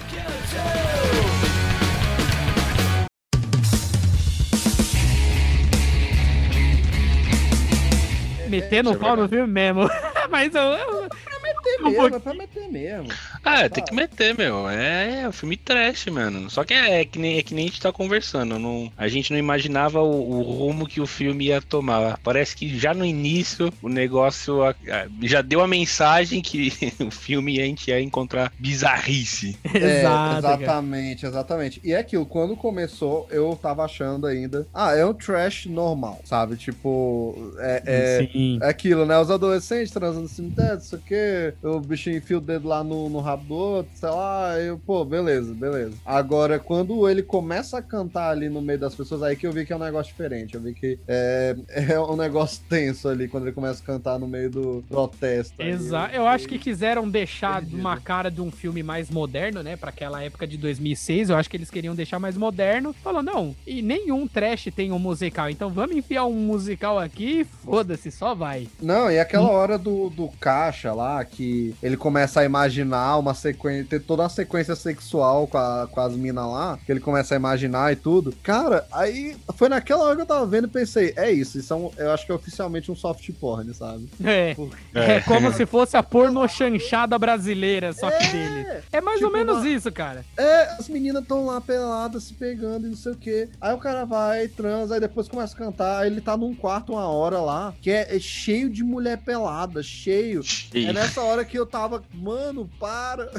Metendo 8.49 8.91
isso 8.91 8.99
o 8.99 9.03
é 9.03 9.07
pau 9.07 9.17
no 9.17 9.29
filme 9.29 9.53
mesmo. 9.53 9.89
Mas 10.31 10.55
eu, 10.55 10.63
eu- 10.63 11.09
Meter 11.43 11.81
Um 11.81 11.91
mesmo, 11.91 12.17
é 12.17 12.19
pra 12.21 12.35
meter 12.35 12.69
mesmo. 12.69 13.09
Ah, 13.45 13.69
tem 13.69 13.83
que 13.85 13.95
meter, 13.95 14.37
meu. 14.37 14.69
É, 14.69 15.23
é 15.23 15.29
um 15.29 15.33
filme 15.33 15.57
trash, 15.57 16.07
mano. 16.07 16.51
Só 16.51 16.65
que 16.65 16.75
é, 16.75 17.01
é 17.01 17.05
que, 17.05 17.19
nem, 17.19 17.39
é 17.39 17.43
que 17.43 17.55
nem 17.55 17.65
a 17.65 17.69
gente 17.69 17.81
tá 17.81 17.93
conversando. 17.93 18.59
Não, 18.59 18.93
a 18.97 19.09
gente 19.09 19.31
não 19.33 19.39
imaginava 19.39 20.01
o, 20.03 20.31
o 20.31 20.43
rumo 20.43 20.87
que 20.87 21.01
o 21.01 21.07
filme 21.07 21.47
ia 21.47 21.61
tomar. 21.63 22.19
Parece 22.23 22.55
que 22.57 22.79
já 22.79 22.93
no 22.95 23.05
início 23.05 23.73
o 23.83 23.89
negócio 23.89 24.63
a- 24.63 24.71
a- 24.71 25.09
já 25.23 25.41
deu 25.43 25.61
a 25.61 25.69
mensagem 25.69 26.41
que 26.43 26.71
o 27.01 27.11
filme 27.11 27.61
a 27.61 27.65
gente 27.65 27.89
ia 27.89 28.01
encontrar 28.01 28.53
bizarrice. 28.59 29.59
É, 29.79 30.01
Exato, 30.01 30.43
cara. 30.43 30.55
exatamente, 30.57 31.27
exatamente. 31.27 31.81
E 31.85 31.93
é 31.93 31.99
aquilo, 31.99 32.27
quando 32.27 32.57
começou, 32.57 33.27
eu 33.31 33.57
tava 33.61 33.85
achando 33.85 34.27
ainda. 34.27 34.67
Ah, 34.75 34.95
é 34.95 35.05
um 35.05 35.15
trash 35.15 35.67
normal, 35.67 36.21
sabe? 36.25 36.57
Tipo, 36.57 37.53
é, 37.59 37.83
é, 37.87 38.67
é 38.67 38.69
aquilo, 38.69 39.07
né? 39.07 39.19
Os 39.19 39.31
adolescentes 39.31 39.93
transando 39.93 40.29
cemitério, 40.29 40.75
não 40.75 40.81
sei 40.81 40.99
o 40.99 41.03
quê. 41.03 41.55
O 41.63 41.81
bichinho 41.81 42.17
enfia 42.19 42.39
o 42.39 42.41
dedo 42.41 42.67
lá 42.69 42.83
no, 42.83 43.09
no 43.09 43.21
rabo 43.29 43.45
do 43.45 43.55
outro, 43.55 43.93
sei 43.95 44.09
lá. 44.09 44.59
Eu, 44.59 44.79
pô, 44.79 45.05
beleza, 45.05 45.53
beleza. 45.53 45.95
Agora, 46.05 46.59
quando 46.59 47.09
ele 47.09 47.23
começa 47.23 47.79
a 47.79 47.83
cantar 47.83 48.31
ali 48.31 48.49
no 48.49 48.63
meio 48.63 48.79
das 48.79 48.95
pessoas, 48.95 49.23
aí 49.23 49.37
que 49.37 49.47
eu 49.47 49.53
vi 49.53 49.67
que 49.67 49.73
é 49.73 49.77
um 49.77 49.81
negócio 49.81 50.11
diferente. 50.13 50.55
Eu 50.55 50.61
vi 50.61 50.75
que 50.75 50.99
é, 51.07 51.57
é 51.91 52.01
um 52.01 52.17
negócio 52.17 52.63
tenso 52.69 53.09
ali 53.09 53.29
quando 53.29 53.45
ele 53.45 53.53
começa 53.53 53.83
a 53.83 53.87
cantar 53.87 54.19
no 54.19 54.27
meio 54.27 54.51
do 54.51 54.85
protesto. 54.89 55.61
Exato. 55.63 56.15
Eu 56.15 56.27
acho 56.27 56.49
que 56.49 56.59
quiseram 56.59 57.09
deixar 57.09 57.63
uma 57.63 57.99
cara 58.01 58.31
de 58.31 58.41
um 58.41 58.51
filme 58.51 58.83
mais 58.83 59.11
moderno, 59.11 59.63
né? 59.63 59.77
Pra 59.77 59.91
aquela 59.91 60.23
época 60.23 60.47
de 60.47 60.57
2006. 60.57 61.31
Eu 61.31 61.37
acho 61.37 61.51
que 61.51 61.57
eles 61.57 61.71
queriam 61.71 61.95
deixar 61.95 62.19
mais 62.19 62.37
moderno. 62.37 62.93
Falou, 62.93 63.23
não, 63.23 63.55
e 63.67 63.83
nenhum 63.83 64.27
trash 64.27 64.69
tem 64.75 64.93
um 64.93 64.99
musical. 64.99 65.51
Então 65.51 65.71
vamos 65.71 65.97
enfiar 65.97 66.25
um 66.25 66.35
musical 66.35 66.99
aqui 66.99 67.41
e 67.41 67.45
foda-se, 67.45 68.11
só 68.11 68.35
vai. 68.35 68.69
Não, 68.81 69.11
e 69.11 69.19
aquela 69.19 69.51
hora 69.51 69.77
do, 69.77 70.09
do 70.09 70.29
caixa 70.41 70.93
lá, 70.93 71.23
que 71.25 71.75
ele 71.83 71.97
começa 71.97 72.41
a 72.41 72.45
imaginar 72.45 73.18
uma 73.19 73.35
sequência, 73.35 73.87
ter 73.89 74.01
toda 74.01 74.23
uma 74.23 74.29
sequência 74.29 74.75
sexual 74.77 75.47
com, 75.47 75.59
a- 75.59 75.89
com 75.91 76.01
as 76.01 76.13
minas 76.15 76.47
lá, 76.47 76.79
que 76.85 76.91
ele 76.93 77.01
começa 77.01 77.35
a 77.35 77.37
imaginar 77.37 77.93
e 77.93 77.97
tudo. 77.97 78.33
Cara, 78.43 78.87
aí 78.93 79.37
foi 79.57 79.69
naquela 79.69 80.05
hora 80.05 80.17
que 80.17 80.23
eu 80.23 80.27
tava 80.27 80.47
vendo 80.47 80.67
e 80.67 80.71
pensei, 80.71 81.13
é 81.17 81.31
isso, 81.31 81.59
isso 81.59 81.73
é 81.73 81.77
um- 81.77 81.91
eu 81.97 82.11
acho 82.13 82.25
que 82.27 82.33
é 82.33 82.35
oficialmente 82.35 82.91
um 82.91 82.97
soft 82.97 83.29
porn, 83.41 83.73
sabe? 83.75 84.09
É. 84.25 84.57
É, 84.95 85.21
como 85.21 85.53
se 85.53 85.67
fosse 85.67 85.97
a 85.97 86.03
porno 86.03 86.47
chanchada 86.49 87.19
brasileira, 87.19 87.93
só 87.93 88.11
que 88.11 88.27
dele. 88.29 88.83
É 88.93 89.01
mais 89.01 89.21
ou 89.23 89.29
Tipo, 89.29 89.39
menos 89.39 89.59
uma- 89.59 89.69
isso, 89.69 89.91
cara. 89.93 90.25
É, 90.37 90.63
as 90.79 90.89
meninas 90.89 91.23
estão 91.23 91.47
lá 91.47 91.61
peladas, 91.61 92.25
se 92.25 92.35
pegando 92.35 92.87
e 92.87 92.91
não 92.91 92.97
sei 92.97 93.13
o 93.13 93.17
quê. 93.17 93.49
Aí 93.61 93.75
o 93.75 93.79
cara 93.79 94.05
vai, 94.05 94.49
transa, 94.49 94.95
aí 94.95 95.01
depois 95.01 95.29
começa 95.29 95.55
a 95.55 95.59
cantar, 95.59 96.01
aí 96.01 96.09
ele 96.11 96.21
tá 96.21 96.37
num 96.37 96.55
quarto 96.55 96.93
uma 96.93 97.07
hora 97.09 97.41
lá, 97.41 97.75
que 97.81 97.91
é, 97.91 98.15
é 98.17 98.19
cheio 98.19 98.69
de 98.71 98.83
mulher 98.83 99.19
pelada, 99.19 99.83
cheio. 99.83 100.43
É 100.75 100.93
nessa 100.93 101.21
hora 101.23 101.45
que 101.45 101.59
eu 101.59 101.67
tava, 101.67 102.03
mano, 102.15 102.69
para. 103.17 103.31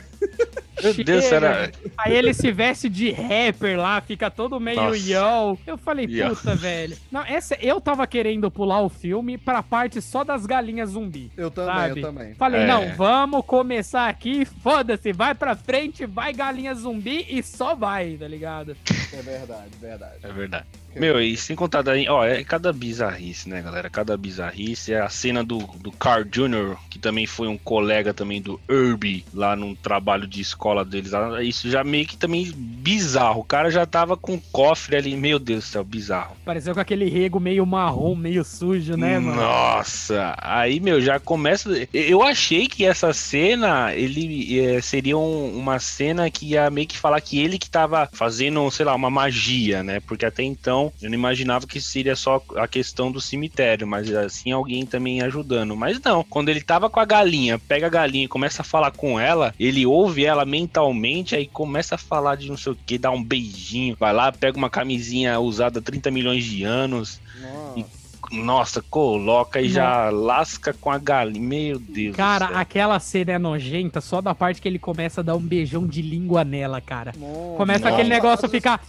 Meu 0.82 0.94
Deus, 1.04 1.26
será? 1.26 1.70
Aí 1.98 2.16
ele 2.16 2.34
se 2.34 2.52
veste 2.54 2.88
de 2.88 3.12
rapper 3.12 3.78
lá, 3.78 4.00
fica 4.00 4.32
todo 4.32 4.60
meio 4.62 4.82
Nossa. 4.82 4.98
yo. 4.98 5.58
Eu 5.68 5.78
falei, 5.78 6.06
Yo. 6.10 6.30
puta, 6.30 6.56
velho. 6.56 6.96
Não, 7.12 7.22
essa, 7.26 7.56
eu 7.62 7.82
tava 7.82 8.08
querendo 8.08 8.50
pular 8.50 8.82
o 8.82 8.88
filme 8.88 9.38
pra 9.38 9.62
parte 9.62 10.02
só 10.02 10.24
das 10.24 10.46
galinhas 10.46 10.92
zumbi. 10.92 11.32
Eu 11.36 11.52
também, 11.52 11.76
Sabe? 11.76 12.00
eu 12.00 12.08
também. 12.08 12.34
Falei, 12.36 12.62
É. 12.62 12.66
não, 12.68 12.96
vamos 12.96 13.44
começar 13.46 14.08
aqui, 14.08 14.46
foda-se, 14.46 15.12
vai 15.12 15.36
pra 15.36 15.54
frente, 15.56 16.06
vai 16.06 16.32
galinha 16.32 16.74
zumbi 16.74 17.26
e 17.30 17.44
só 17.44 17.76
vai, 17.76 18.16
tá 18.18 18.28
ligado? 18.28 18.76
É 19.12 19.22
verdade, 19.22 19.70
verdade. 19.82 20.16
É 20.24 20.32
verdade. 20.32 20.66
Meu, 20.96 21.22
e 21.22 21.38
sem 21.38 21.56
contar 21.56 21.82
daí, 21.82 22.08
ó, 22.10 22.26
é 22.26 22.44
cada 22.44 22.74
bizarrice, 22.74 23.48
né, 23.48 23.62
galera? 23.62 23.90
Cada 23.90 24.18
bizarrice. 24.18 24.94
É 24.94 25.00
a 25.00 25.10
cena 25.10 25.44
do, 25.44 25.60
do 25.80 25.92
Carl 25.92 26.24
Jr., 26.24 26.76
que 26.90 26.98
também 27.00 27.26
foi 27.26 27.48
um 27.48 27.58
colega 27.58 28.14
também 28.14 28.42
do 28.42 28.60
Herbie, 28.70 29.24
lá 29.34 29.56
num 29.56 29.76
trabalho 29.76 30.28
de 30.28 30.42
escola 30.42 30.84
deles. 30.84 31.12
lá. 31.12 31.42
Isso 31.44 31.70
já 31.70 31.84
meio 31.84 32.06
que 32.06 32.18
também 32.18 32.52
bizarro. 32.56 33.42
O 33.42 33.44
cara 33.46 33.70
já 33.70 33.86
tava 33.86 34.18
com 34.18 34.34
um 34.34 34.42
cofre 34.52 34.96
ali, 34.96 35.16
meu 35.16 35.38
Deus 35.40 35.64
do 35.66 35.68
céu, 35.68 35.84
bizarro. 35.84 36.36
Pareceu 36.44 36.74
com 36.74 36.80
aquele 36.80 37.08
rego 37.10 37.40
meio 37.40 37.66
marrom, 37.66 38.16
meio 38.16 38.44
sujo, 38.44 38.98
né, 38.98 39.20
mano? 39.20 39.40
Nossa, 39.42 40.36
aí, 40.42 40.80
meu, 40.80 41.00
já 41.02 41.20
começa. 41.20 41.70
Eu 41.94 42.24
achei 42.24 42.68
que 42.68 42.84
essa 42.86 43.14
cena, 43.14 43.94
ele 43.94 44.60
eh, 44.60 44.82
seria 44.82 45.18
um- 45.18 45.58
uma 45.58 45.80
cena 45.80 46.30
que 46.32 46.48
ia 46.48 46.70
meio 46.70 46.88
que 46.88 46.98
falar 46.98 47.22
que 47.22 47.40
ele 47.40 47.58
que 47.60 47.70
tava 47.70 48.10
fazendo, 48.12 48.70
sei 48.72 48.86
lá, 48.86 48.96
uma 48.96 49.10
magia, 49.10 49.84
né? 49.84 50.00
Porque 50.02 50.26
até 50.26 50.44
então 50.44 50.79
eu 51.02 51.10
não 51.10 51.16
imaginava 51.16 51.68
que 51.68 51.82
seria 51.82 52.16
só 52.16 52.42
a 52.56 52.68
questão 52.68 53.12
do 53.12 53.22
cemitério, 53.22 53.88
mas 53.88 54.12
assim 54.14 54.52
alguém 54.52 54.86
também 54.86 55.22
ajudando. 55.22 55.76
Mas 55.76 56.00
não, 56.02 56.24
quando 56.24 56.50
ele 56.50 56.62
tava 56.62 56.90
com 56.90 57.00
a 57.00 57.06
galinha, 57.06 57.60
pega 57.60 57.88
a 57.88 57.90
galinha 57.90 58.26
e 58.26 58.30
começa 58.30 58.62
a 58.62 58.66
falar 58.66 58.92
com 58.92 59.20
ela, 59.20 59.54
ele 59.60 59.86
ouve 59.86 60.26
ela 60.26 60.46
mentalmente, 60.46 61.36
aí 61.36 61.48
começa 61.48 61.96
a 61.96 61.98
falar 61.98 62.36
de 62.36 62.50
não 62.50 62.58
sei 62.58 62.74
o 62.74 62.78
que, 62.86 62.98
dá 62.98 63.12
um 63.12 63.24
beijinho, 63.24 63.96
vai 64.00 64.14
lá, 64.14 64.32
pega 64.32 64.58
uma 64.58 64.70
camisinha 64.70 65.40
usada 65.40 65.80
há 65.80 65.82
30 65.82 66.12
milhões 66.12 66.44
de 66.44 66.64
anos. 66.64 67.22
Nossa. 67.42 67.99
Nossa, 68.32 68.82
coloca 68.90 69.60
e 69.62 69.70
já 69.70 70.10
lasca 70.10 70.74
com 70.74 70.92
a 70.92 70.98
galinha. 70.98 71.40
Meu 71.40 71.80
Deus. 71.80 72.16
Cara, 72.16 72.46
do 72.46 72.52
céu. 72.52 72.58
aquela 72.60 73.00
cena 73.00 73.32
é 73.34 73.38
nojenta 73.40 74.02
só 74.02 74.22
da 74.22 74.36
parte 74.36 74.62
que 74.62 74.68
ele 74.68 74.78
começa 74.80 75.22
a 75.22 75.24
dar 75.24 75.36
um 75.36 75.42
beijão 75.42 75.88
de 75.88 76.02
língua 76.02 76.44
nela, 76.44 76.80
cara. 76.80 77.14
Nossa. 77.18 77.58
Começa 77.58 77.80
Nossa. 77.86 77.94
aquele 77.96 78.10
negócio 78.10 78.46
a 78.46 78.50
ficar. 78.50 78.82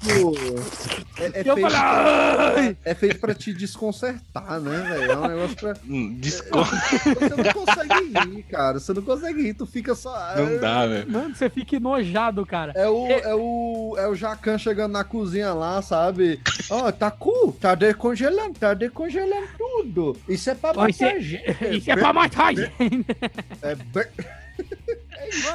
É, 1.18 1.40
é 1.40 1.42
E 1.44 1.48
eu 1.48 1.54
feito, 1.54 1.70
falei, 1.70 1.78
"Ai!" 2.56 2.76
é 2.84 2.94
feito 2.94 3.18
pra 3.18 3.34
te 3.34 3.52
desconcertar, 3.54 4.60
né, 4.60 4.78
velho? 4.90 5.12
É 5.12 5.16
um 5.16 5.28
negócio 5.28 5.56
pra. 5.56 5.70
Hum, 5.88 6.16
Desculpa, 6.20 6.64
Você 6.64 7.42
não 7.42 7.52
consegue 7.52 8.18
rir, 8.36 8.42
cara. 8.44 8.78
Você 8.78 8.92
não 8.92 9.02
consegue 9.02 9.42
rir, 9.42 9.54
tu 9.54 9.66
fica 9.66 9.94
só. 9.94 10.12
não 10.36 10.58
dá, 10.60 10.86
velho. 10.86 11.10
Mano, 11.10 11.34
você 11.34 11.48
fica 11.48 11.76
enojado, 11.76 12.44
cara. 12.44 12.72
É 12.76 12.88
o, 12.88 13.06
é 13.08 13.34
o, 13.34 13.94
é 13.98 14.06
o 14.08 14.14
Jacan 14.14 14.58
chegando 14.58 14.92
na 14.92 15.04
cozinha 15.04 15.52
lá, 15.54 15.80
sabe? 15.82 16.40
Ó, 16.68 16.92
tá 16.92 17.10
cool, 17.10 17.52
tá 17.52 17.74
decongelando, 17.74 18.58
tá 18.58 18.74
decongelando 18.74 19.29
tudo. 19.56 20.16
Isso 20.28 20.50
é 20.50 20.54
pra 20.54 20.72
matar 20.74 21.16
é, 21.16 21.20
gente. 21.20 21.56
isso 21.76 21.90
é 21.90 21.96
pra 21.96 22.12
matar 22.12 22.54
gente. 22.54 22.72
É, 23.62 23.74
bem- 23.74 24.04
é 24.58 24.76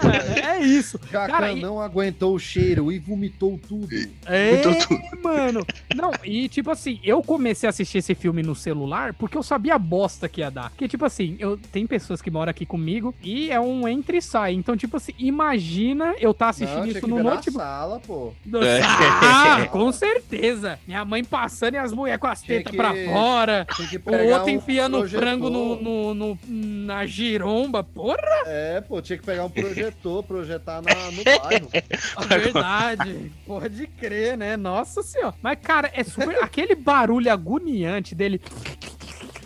Mano, 0.03 0.13
é 0.43 0.59
isso. 0.61 0.99
Jacan 1.11 1.31
Cara, 1.33 1.51
e- 1.51 1.61
não 1.61 1.79
aguentou 1.81 2.35
o 2.35 2.39
cheiro 2.39 2.91
e 2.91 2.99
vomitou 2.99 3.59
tudo. 3.67 3.87
É, 4.25 4.55
Então 4.59 4.73
tu- 4.79 4.99
mano. 5.23 5.65
Não, 5.95 6.11
e 6.23 6.47
tipo 6.49 6.69
assim, 6.71 6.99
eu 7.03 7.21
comecei 7.21 7.67
a 7.67 7.69
assistir 7.69 7.99
esse 7.99 8.15
filme 8.15 8.41
no 8.43 8.55
celular 8.55 9.13
porque 9.13 9.37
eu 9.37 9.43
sabia 9.43 9.75
a 9.75 9.79
bosta 9.79 10.27
que 10.29 10.41
ia 10.41 10.49
dar. 10.49 10.69
Porque, 10.71 10.87
tipo 10.87 11.05
assim, 11.05 11.35
eu 11.39 11.57
tem 11.71 11.85
pessoas 11.87 12.21
que 12.21 12.31
moram 12.31 12.49
aqui 12.49 12.65
comigo 12.65 13.13
e 13.23 13.51
é 13.51 13.59
um 13.59 13.87
entre 13.87 14.17
e 14.17 14.21
sai. 14.21 14.53
Então, 14.53 14.75
tipo 14.77 14.97
assim, 14.97 15.13
imagina 15.17 16.15
eu 16.19 16.33
tá 16.33 16.49
assistindo 16.49 16.79
não, 16.79 16.87
isso 16.87 17.07
no 17.07 17.23
notebook. 17.23 17.51
sala, 17.57 17.99
pô. 17.99 18.33
É. 18.61 18.81
Ah, 18.83 19.67
com 19.71 19.91
certeza. 19.91 20.79
Minha 20.87 21.03
mãe 21.05 21.23
passando 21.23 21.75
e 21.75 21.77
as 21.77 21.91
mulheres 21.93 22.19
com 22.19 22.27
as 22.27 22.41
tetas 22.41 22.71
que- 22.71 22.77
pra 22.77 22.93
fora. 23.05 23.65
O 24.05 24.31
outro 24.33 24.49
enfiando 24.49 24.99
o 25.01 25.07
frango 25.09 25.49
no, 25.49 25.81
no, 25.81 26.13
no- 26.13 26.39
na 26.47 27.05
giromba. 27.05 27.83
Porra, 27.83 28.15
É, 28.47 28.81
pô, 28.81 29.01
tinha 29.01 29.17
que 29.17 29.25
pegar 29.25 29.45
um 29.45 29.49
projetor, 29.65 30.23
projetar 30.23 30.81
na, 30.81 30.93
no 31.11 31.23
bairro. 31.23 31.69
é 31.73 31.83
verdade. 32.37 33.31
Pode 33.45 33.87
crer, 33.87 34.37
né? 34.37 34.55
Nossa 34.57 35.01
senhora. 35.03 35.35
Mas, 35.41 35.57
cara, 35.61 35.89
é 35.93 36.03
super. 36.03 36.43
Aquele 36.43 36.75
barulho 36.75 37.31
agoniante 37.31 38.13
dele. 38.15 38.41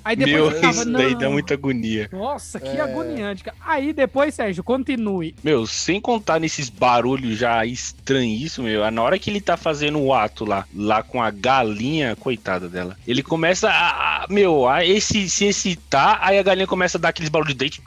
Aí 0.01 0.15
depois 0.15 0.33
Meu, 0.35 0.45
eu 0.49 0.61
tava, 0.61 0.73
isso 0.73 0.91
daí 0.93 1.11
não. 1.11 1.19
dá 1.19 1.29
muita 1.29 1.53
agonia. 1.53 2.09
Nossa, 2.11 2.57
que 2.59 2.69
É. 2.69 2.79
agoniante, 2.81 3.43
cara. 3.43 3.57
Aí 3.59 3.91
depois, 3.91 4.33
Sérgio, 4.33 4.63
continue. 4.63 5.35
Meu, 5.43 5.67
sem 5.67 5.99
contar 5.99 6.39
nesses 6.39 6.69
barulhos 6.69 7.37
já 7.37 7.65
estranhíssimos, 7.65 8.71
meu, 8.71 8.89
na 8.89 9.01
hora 9.03 9.19
que 9.19 9.29
ele 9.29 9.41
tá 9.41 9.57
fazendo 9.57 9.99
o 9.99 10.13
ato 10.13 10.45
lá, 10.45 10.65
lá 10.73 11.03
com 11.03 11.21
a 11.21 11.29
galinha, 11.29 12.15
coitada 12.15 12.69
dela, 12.69 12.97
ele 13.05 13.21
começa 13.21 13.69
a, 13.69 14.23
a- 14.23 14.27
meu, 14.29 14.67
a 14.69 14.85
esse, 14.85 15.29
se 15.29 15.45
excitar, 15.45 16.17
aí 16.21 16.39
a 16.39 16.43
galinha 16.43 16.65
começa 16.65 16.97
a 16.97 17.01
dar 17.01 17.09
aqueles 17.09 17.29
barulhos 17.29 17.53
de 17.53 17.59
dente. 17.59 17.81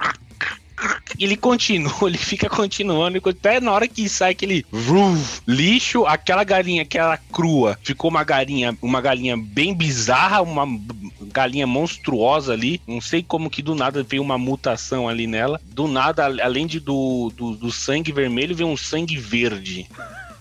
Ele 1.19 1.37
continua, 1.37 1.93
ele 2.09 2.19
fica 2.19 2.49
continuando, 2.49 3.17
e 3.17 3.23
até 3.29 3.61
na 3.61 3.73
hora 3.73 3.89
que 3.89 4.09
sai 4.09 4.33
aquele 4.33 4.65
lixo, 5.47 6.05
aquela 6.07 6.45
galinha, 6.45 6.83
aquela 6.83 7.17
crua, 7.17 7.79
ficou 7.83 8.11
uma 8.11 8.25
galinha, 8.25 8.77
uma 8.83 9.01
galinha 9.01 9.37
bem 9.37 9.75
bizarra, 9.75 10.43
uma 10.43 10.67
galinha 11.33 11.67
monstruosa 11.67 12.53
ali. 12.53 12.81
Não 12.87 13.01
sei 13.01 13.23
como 13.23 13.51
que 13.51 13.63
do 13.63 13.75
nada 13.75 14.03
veio 14.03 14.23
uma 14.23 14.39
mutação 14.39 15.09
ali 15.09 15.27
nela. 15.27 15.61
Do 15.65 15.89
nada, 15.89 16.25
além 16.25 16.67
de 16.67 16.81
do, 16.81 17.33
do, 17.37 17.57
do 17.57 17.73
sangue 17.73 18.13
vermelho, 18.13 18.55
veio 18.55 18.69
um 18.69 18.77
sangue 18.77 19.17
verde. 19.17 19.89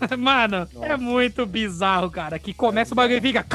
Mano, 0.17 0.67
é 0.81 0.97
muito 0.97 1.45
bizarro, 1.45 2.09
cara. 2.09 2.39
Que 2.39 2.53
começa 2.53 2.93
o 2.93 2.95
bagulho 2.95 3.17
e 3.17 3.21
fica. 3.21 3.45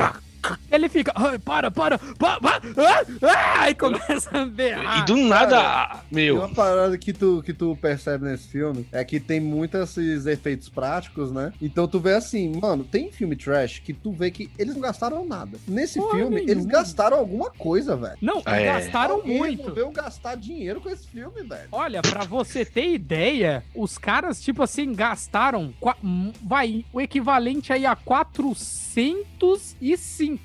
Ele 0.71 0.89
fica. 0.89 1.13
"Ai, 1.15 1.39
para, 1.39 1.71
para, 1.71 1.99
para, 1.99 2.41
para 2.41 2.61
ah, 2.77 3.05
ah", 3.23 3.61
Aí 3.63 3.75
começa 3.75 4.31
a 4.39 4.45
berrar. 4.45 5.01
e 5.01 5.05
do 5.07 5.17
nada, 5.17 5.57
cara, 5.61 6.01
E 6.11 6.15
meu, 6.15 6.37
uma 6.39 6.49
parada 6.49 6.97
que 6.99 7.13
tu, 7.13 7.43
que 7.45 7.53
tu 7.53 7.77
percebe 7.81 8.25
nesse 8.25 8.49
filme 8.49 8.87
é 8.93 9.05
que 9.05 9.19
tem 9.21 9.41
muitos 9.41 9.97
esses 9.97 10.27
efeitos 10.27 10.69
práticos, 10.69 11.31
né? 11.33 11.53
Então 11.61 11.87
tu 11.89 11.99
vê 12.01 12.15
assim, 12.15 12.53
mano, 12.61 12.85
tem 12.85 13.11
filme 13.11 13.35
trash 13.37 13.79
que 13.81 13.93
tu 13.93 14.13
vê 14.13 14.31
que 14.31 14.51
eles 14.59 14.75
não 14.75 14.81
gastaram 14.83 15.25
nada. 15.27 15.59
Nesse 15.67 15.99
Porra 15.99 16.17
filme, 16.19 16.41
eles 16.47 16.67
gastaram 16.67 17.17
alguma 17.19 17.51
coisa, 17.51 17.97
velho. 17.97 18.17
Não, 18.21 18.43
Ah, 18.45 18.61
é. 18.61 18.67
gastaram 18.67 19.17
Alguém 19.17 19.39
muito. 19.39 19.59
resolveu 19.61 19.91
gastar 19.91 20.37
dinheiro 20.37 20.81
com 20.81 20.89
esse 20.91 21.07
filme, 21.07 21.43
velho. 21.43 21.69
Olha, 21.73 22.03
pra 22.03 22.25
você 22.25 22.65
ter 22.65 22.93
ideia, 22.93 23.65
os 23.75 23.97
caras, 23.99 24.41
tipo 24.43 24.63
assim, 24.63 24.93
gastaram, 24.95 25.73
hum, 26.03 26.33
vai, 26.43 26.85
o 26.93 27.01
equivalente 27.01 27.73
aí 27.73 27.87
a 27.87 27.97
450 27.97 30.36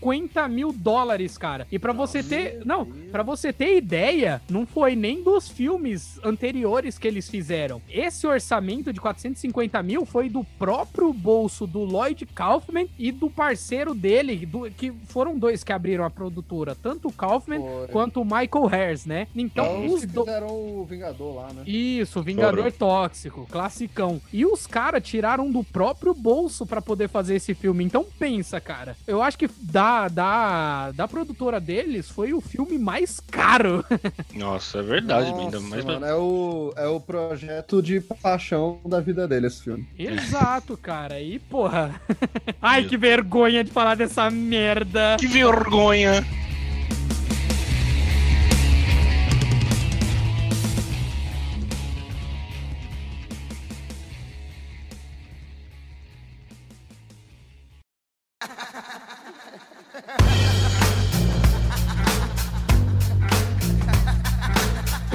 mil 0.50 0.72
dólares, 0.72 1.38
cara. 1.38 1.68
E 1.72 1.78
pra 1.80 1.94
você 1.94 2.24
ter, 2.24 2.62
não, 2.66 2.86
pra 2.86 3.24
você 3.24 3.52
ter 3.54 3.78
ideia, 3.78 4.42
não 4.50 4.66
foi 4.66 4.96
nem 4.96 5.22
dos 5.24 5.48
filmes 5.50 6.20
anteriores 6.24 6.98
que 6.98 7.08
eles 7.08 7.30
fizeram. 7.30 7.82
Esse 7.90 8.26
orçamento 8.28 8.92
de 8.94 9.00
450 9.02 9.82
mil 9.84 10.06
foi 10.06 10.30
do 10.30 10.44
próprio 10.58 11.14
bolso 11.14 11.66
do 11.68 11.80
Lloyd 11.80 12.26
Kaufman 12.28 12.88
e 12.98 13.12
do 13.12 13.30
parceiro 13.30 13.94
dele, 13.94 14.46
do- 14.46 14.70
que 14.72 14.92
foram 15.08 15.38
dois 15.38 15.64
que 15.64 15.72
abriram 15.74 16.04
a 16.06 16.10
produtora, 16.10 16.76
tanto 16.76 17.08
o 17.08 17.12
Kaufman 17.14 17.60
Foi. 17.60 17.88
quanto 17.88 18.22
o 18.22 18.26
Michael 18.26 18.70
Hers, 18.74 19.06
né? 19.06 19.28
Então, 19.36 19.52
Então, 19.82 19.86
os 19.86 19.94
os 19.96 20.00
que 20.02 20.08
dois. 20.08 20.28
fizeram 20.28 20.48
o 20.50 20.86
Vingador 20.90 21.36
lá, 21.36 21.54
né? 21.54 21.64
Isso, 21.66 22.22
Vingador. 22.22 22.72
Tóxico, 22.72 23.46
classicão. 23.52 24.22
E 24.32 24.46
os 24.46 24.66
caras 24.66 25.04
tiraram 25.04 25.52
do 25.52 25.64
próprio 25.64 26.14
bolso 26.14 26.66
pra 26.66 26.82
poder 26.82 27.10
fazer 27.10 27.36
esse 27.36 27.54
filme. 27.54 27.84
Então 27.84 28.06
pensa, 28.18 28.60
cara. 28.62 28.96
Eu 29.06 29.22
acho 29.22 29.38
que 29.38 29.48
da, 29.82 30.08
da, 30.08 30.92
da 30.92 31.08
produtora 31.08 31.60
deles 31.60 32.08
foi 32.08 32.34
o 32.34 32.40
filme 32.42 32.78
mais 32.78 33.20
caro. 33.20 33.84
nossa, 34.36 34.78
é 34.78 34.82
verdade, 34.84 35.32
Nossa, 35.32 35.42
ainda 35.42 35.60
mais. 35.60 35.84
mano, 35.84 36.06
é 36.06 36.14
o, 36.14 36.74
é 36.78 36.88
o 36.88 37.00
projeto 37.00 37.82
de 37.82 38.00
paixão 38.00 38.80
da 38.86 39.00
vida 39.00 39.28
dele, 39.28 39.48
esse 39.48 39.64
filme. 39.64 39.88
Exato, 39.98 40.78
cara. 40.78 41.20
E 41.20 41.40
porra. 41.40 42.00
Ai, 42.62 42.84
que 42.84 42.96
vergonha 42.96 43.64
de 43.64 43.72
falar 43.72 43.96
dessa 43.96 44.30
merda. 44.30 45.18
Que 45.20 45.26
vergonha! 45.26 46.24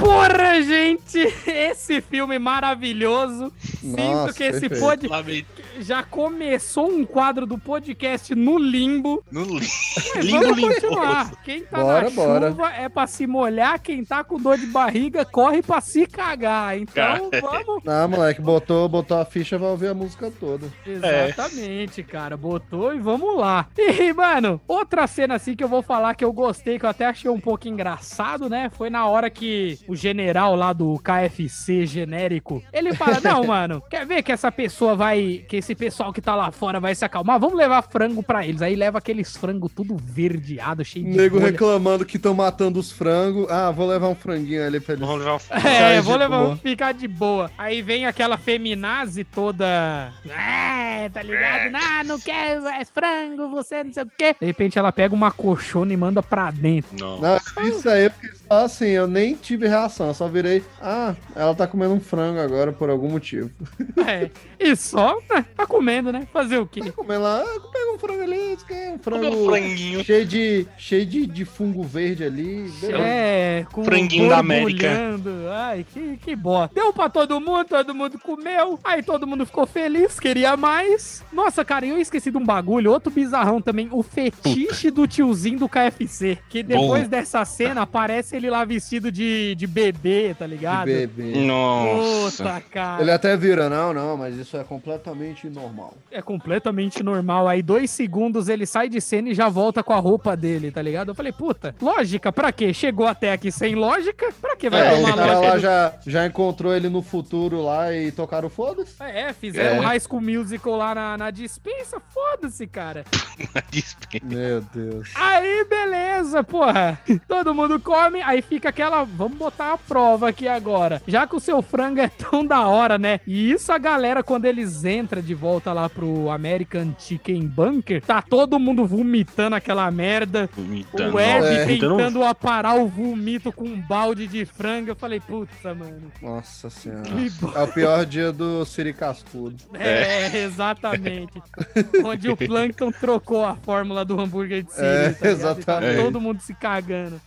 ¡Corre! 0.07 0.46
Gente! 0.63 1.19
Esse 1.47 2.01
filme 2.01 2.37
maravilhoso. 2.39 3.51
Sinto 3.59 4.01
Nossa, 4.01 4.33
que 4.33 4.43
esse 4.43 4.61
perfeito. 4.67 4.79
pod 4.81 5.07
Lamento. 5.07 5.47
já 5.79 6.03
começou 6.03 6.89
um 6.91 7.05
quadro 7.05 7.45
do 7.45 7.57
podcast 7.57 8.33
no 8.35 8.57
limbo. 8.57 9.23
No 9.31 9.43
li- 9.45 9.67
limbo 10.21 10.39
vamos 10.55 10.61
continuar. 10.73 11.31
Quem 11.43 11.63
tá 11.63 11.77
Bora, 11.81 12.01
na 12.03 12.09
bora. 12.09 12.49
chuva 12.51 12.69
é 12.73 12.89
pra 12.89 13.07
se 13.07 13.25
molhar, 13.27 13.79
quem 13.81 14.03
tá 14.03 14.23
com 14.23 14.37
dor 14.39 14.57
de 14.57 14.65
barriga 14.67 15.23
corre 15.25 15.61
pra 15.61 15.79
se 15.79 16.05
cagar. 16.05 16.77
Então 16.77 17.29
vamos. 17.41 17.83
Não, 17.83 18.07
moleque, 18.09 18.41
botou, 18.41 18.89
botou 18.89 19.19
a 19.19 19.25
ficha, 19.25 19.57
vai 19.57 19.69
ouvir 19.69 19.87
a 19.87 19.93
música 19.93 20.31
toda. 20.39 20.67
Exatamente, 20.85 22.03
cara. 22.03 22.35
Botou 22.37 22.93
e 22.93 22.99
vamos 22.99 23.37
lá. 23.37 23.67
E, 23.77 24.11
mano, 24.13 24.59
outra 24.67 25.07
cena 25.07 25.35
assim 25.35 25.55
que 25.55 25.63
eu 25.63 25.67
vou 25.69 25.81
falar 25.81 26.15
que 26.15 26.23
eu 26.25 26.33
gostei, 26.33 26.77
que 26.79 26.85
eu 26.85 26.89
até 26.89 27.05
achei 27.05 27.29
um 27.29 27.39
pouco 27.39 27.67
engraçado, 27.67 28.49
né? 28.49 28.69
Foi 28.75 28.89
na 28.89 29.05
hora 29.07 29.29
que 29.29 29.79
o 29.87 29.95
general 29.95 30.46
lá 30.55 30.73
do 30.73 30.99
KFC 30.99 31.85
genérico, 31.85 32.63
ele 32.71 32.93
fala: 32.93 33.19
Não, 33.21 33.43
mano, 33.47 33.81
quer 33.89 34.05
ver 34.05 34.23
que 34.23 34.31
essa 34.31 34.51
pessoa 34.51 34.95
vai. 34.95 35.45
Que 35.47 35.57
esse 35.57 35.75
pessoal 35.75 36.13
que 36.13 36.21
tá 36.21 36.35
lá 36.35 36.51
fora 36.51 36.79
vai 36.79 36.95
se 36.95 37.05
acalmar? 37.05 37.39
Vamos 37.39 37.57
levar 37.57 37.81
frango 37.81 38.21
pra 38.21 38.45
eles. 38.45 38.61
Aí 38.61 38.75
leva 38.75 38.97
aqueles 38.97 39.35
frango 39.35 39.69
tudo 39.69 39.95
verdeado, 39.97 40.83
cheio 40.83 41.05
de. 41.05 41.17
Nego 41.17 41.39
bolha. 41.39 41.51
reclamando 41.51 42.05
que 42.05 42.17
estão 42.17 42.33
matando 42.33 42.79
os 42.79 42.91
frangos. 42.91 43.49
Ah, 43.49 43.71
vou 43.71 43.87
levar 43.87 44.07
um 44.07 44.15
franguinho 44.15 44.65
ali 44.65 44.79
pra 44.79 44.93
eles. 44.93 45.07
Vamos 45.07 45.25
levar 45.25 45.35
um... 45.35 45.67
É, 45.67 46.01
vou 46.01 46.15
levar, 46.15 46.37
boa. 46.37 46.47
vou 46.49 46.57
ficar 46.57 46.93
de 46.93 47.07
boa. 47.07 47.51
Aí 47.57 47.81
vem 47.81 48.05
aquela 48.05 48.37
feminazi 48.37 49.23
toda. 49.23 50.11
É, 50.25 51.09
tá 51.09 51.21
ligado? 51.21 51.75
Ah, 51.75 52.03
não 52.03 52.19
quero, 52.19 52.67
é 52.67 52.83
frango, 52.85 53.49
você 53.49 53.83
não 53.83 53.93
sei 53.93 54.03
o 54.03 54.11
quê. 54.17 54.35
De 54.39 54.45
repente 54.45 54.77
ela 54.77 54.91
pega 54.91 55.13
uma 55.13 55.31
colchona 55.31 55.93
e 55.93 55.97
manda 55.97 56.21
pra 56.23 56.51
dentro. 56.51 56.97
Não. 56.99 57.19
Não, 57.19 57.37
isso 57.67 57.89
aí, 57.89 58.09
porque 58.09 58.27
só 58.46 58.46
assim, 58.49 58.87
eu 58.87 59.07
nem 59.07 59.35
tive 59.35 59.67
reação, 59.67 60.07
eu 60.07 60.13
só 60.13 60.27
virei. 60.27 60.63
Ah, 60.81 61.15
ela 61.35 61.55
tá 61.55 61.67
comendo 61.67 61.93
um 61.93 61.99
frango 61.99 62.39
agora 62.39 62.71
por 62.71 62.89
algum 62.89 63.09
motivo. 63.09 63.49
É, 64.07 64.29
e 64.57 64.73
só, 64.75 65.19
né, 65.29 65.45
tá 65.55 65.65
comendo, 65.65 66.13
né? 66.13 66.25
Fazer 66.31 66.57
o 66.59 66.65
quê? 66.65 66.91
Comendo 66.91 67.23
lá, 67.23 67.41
ah, 67.41 67.59
pega 67.73 67.91
um 67.93 67.99
frango 67.99 68.21
ali, 68.21 68.57
é 68.69 68.89
um 68.91 68.93
um 68.93 68.99
frango 68.99 69.45
franguinho. 69.45 70.03
cheio 70.03 70.25
de, 70.25 70.67
cheio 70.77 71.05
de, 71.05 71.27
de 71.27 71.45
fungo 71.45 71.83
verde 71.83 72.23
ali. 72.23 72.71
beleza. 72.79 73.03
É, 73.03 73.65
com 73.71 73.83
Franguinho 73.83 74.27
o 74.27 74.29
da 74.29 74.41
borbulhando. 74.41 75.49
Ai, 75.49 75.85
que, 75.91 76.17
que 76.17 76.35
bosta. 76.35 76.73
Deu 76.73 76.93
pra 76.93 77.09
todo 77.09 77.39
mundo, 77.39 77.65
todo 77.65 77.93
mundo 77.93 78.19
comeu. 78.19 78.79
Aí 78.83 79.03
todo 79.03 79.27
mundo 79.27 79.45
ficou 79.45 79.65
feliz, 79.65 80.19
queria 80.19 80.55
mais. 80.55 81.23
Nossa, 81.31 81.63
cara, 81.65 81.85
eu 81.85 81.99
esqueci 81.99 82.31
de 82.31 82.37
um 82.37 82.45
bagulho, 82.45 82.91
outro 82.91 83.11
bizarrão 83.11 83.61
também. 83.61 83.89
O 83.91 84.01
fetiche 84.01 84.89
do 84.89 85.07
tiozinho 85.07 85.59
do 85.59 85.69
KFC. 85.69 86.37
Que 86.49 86.63
depois 86.63 87.03
Bom. 87.03 87.09
dessa 87.09 87.43
cena 87.45 87.81
aparece 87.81 88.36
ele 88.37 88.49
lá 88.49 88.63
vestido 88.65 89.11
de, 89.11 89.55
de 89.55 89.67
bebê, 89.67 90.33
tá 90.37 90.45
De 90.45 90.51
ligado? 90.53 90.85
bebê. 90.85 91.33
Nossa. 91.45 92.43
Puta, 92.43 92.61
cara. 92.71 93.01
Ele 93.01 93.11
até 93.11 93.35
vira, 93.35 93.69
não, 93.69 93.93
não, 93.93 94.17
mas 94.17 94.35
isso 94.35 94.55
é 94.57 94.63
completamente 94.63 95.49
normal. 95.49 95.93
É 96.11 96.21
completamente 96.21 97.03
normal. 97.03 97.47
Aí, 97.47 97.61
dois 97.61 97.91
segundos 97.91 98.47
ele 98.47 98.65
sai 98.65 98.87
de 98.89 99.01
cena 99.01 99.29
e 99.29 99.33
já 99.33 99.49
volta 99.49 99.83
com 99.83 99.93
a 99.93 99.97
roupa 99.99 100.35
dele, 100.37 100.71
tá 100.71 100.81
ligado? 100.81 101.09
Eu 101.09 101.15
falei, 101.15 101.31
puta, 101.31 101.75
lógica, 101.81 102.31
pra 102.31 102.51
quê? 102.51 102.73
Chegou 102.73 103.07
até 103.07 103.31
aqui 103.33 103.51
sem 103.51 103.75
lógica? 103.75 104.31
Pra 104.39 104.55
que 104.55 104.69
vai 104.69 104.81
É, 104.81 104.83
cara 104.83 104.99
lógica? 105.01 105.39
lá 105.39 105.53
do- 105.55 105.59
já, 105.59 105.93
já 106.05 106.25
encontrou 106.25 106.73
ele 106.75 106.89
no 106.89 107.01
futuro 107.01 107.61
lá 107.61 107.93
e 107.93 108.11
tocaram 108.11 108.49
foda-se. 108.49 108.95
É, 109.01 109.33
fizeram 109.33 109.77
É. 109.77 109.79
um 109.79 109.83
High 109.83 109.99
School 109.99 110.21
Musical 110.21 110.75
lá 110.77 110.93
na, 110.95 111.17
na 111.17 111.31
dispensa, 111.31 111.99
foda-se, 112.13 112.65
cara. 112.67 113.03
Meu 114.23 114.61
Deus. 114.73 115.09
Aí, 115.15 115.65
beleza, 115.65 116.43
porra. 116.43 116.99
Todo 117.27 117.53
mundo 117.53 117.79
come, 117.79 118.21
aí 118.27 118.41
fica 118.41 118.69
aquela. 118.69 119.03
Vamos 119.03 119.37
botar 119.37 119.73
a 119.73 119.77
prova 119.77 120.29
aqui 120.29 120.47
agora. 120.47 121.01
Já 121.07 121.25
que 121.25 121.35
o 121.35 121.39
seu 121.39 121.61
frango 121.61 122.01
é 122.01 122.09
tão 122.09 122.45
da 122.45 122.67
hora, 122.67 122.97
né? 122.97 123.19
E 123.25 123.51
isso 123.51 123.71
a 123.71 123.77
galera, 123.77 124.21
quando 124.21 124.45
eles 124.45 124.83
entram 124.83 125.21
de 125.21 125.33
volta 125.33 125.71
lá 125.71 125.89
pro 125.89 126.29
American 126.29 126.93
Chicken 126.97 127.47
Bunker, 127.47 128.01
tá 128.01 128.21
todo 128.21 128.59
mundo 128.59 128.85
vomitando 128.85 129.55
aquela 129.55 129.89
merda. 129.89 130.49
Vomitando. 130.55 131.15
O 131.15 131.19
Ed 131.19 131.47
É. 131.47 131.65
Tentando 131.65 132.23
aparar 132.23 132.75
o 132.75 132.87
vomito 132.87 133.51
com 133.51 133.65
um 133.65 133.79
balde 133.79 134.27
de 134.27 134.45
frango. 134.45 134.89
Eu 134.89 134.95
falei, 134.95 135.19
puta, 135.19 135.73
mano. 135.73 136.11
Nossa 136.21 136.69
senhora. 136.69 137.03
Que 137.03 137.29
bo... 137.29 137.51
É 137.55 137.63
o 137.63 137.67
pior 137.67 138.05
dia 138.05 138.31
do 138.31 138.65
Siri 138.65 138.93
Cascudo. 138.93 139.55
É, 139.73 140.43
exatamente. 140.43 141.41
Onde 142.03 142.29
o 142.29 142.37
Plankton 142.37 142.91
trocou 142.91 143.45
a 143.45 143.55
fórmula 143.55 144.03
do 144.03 144.19
hambúrguer 144.19 144.63
de 144.63 144.73
Siri. 144.73 144.85
É, 144.87 145.09
tá 145.09 145.19
tava 145.19 145.31
exatamente. 145.31 146.03
todo 146.03 146.21
mundo 146.21 146.41
se 146.41 146.53
cagando. 146.53 147.21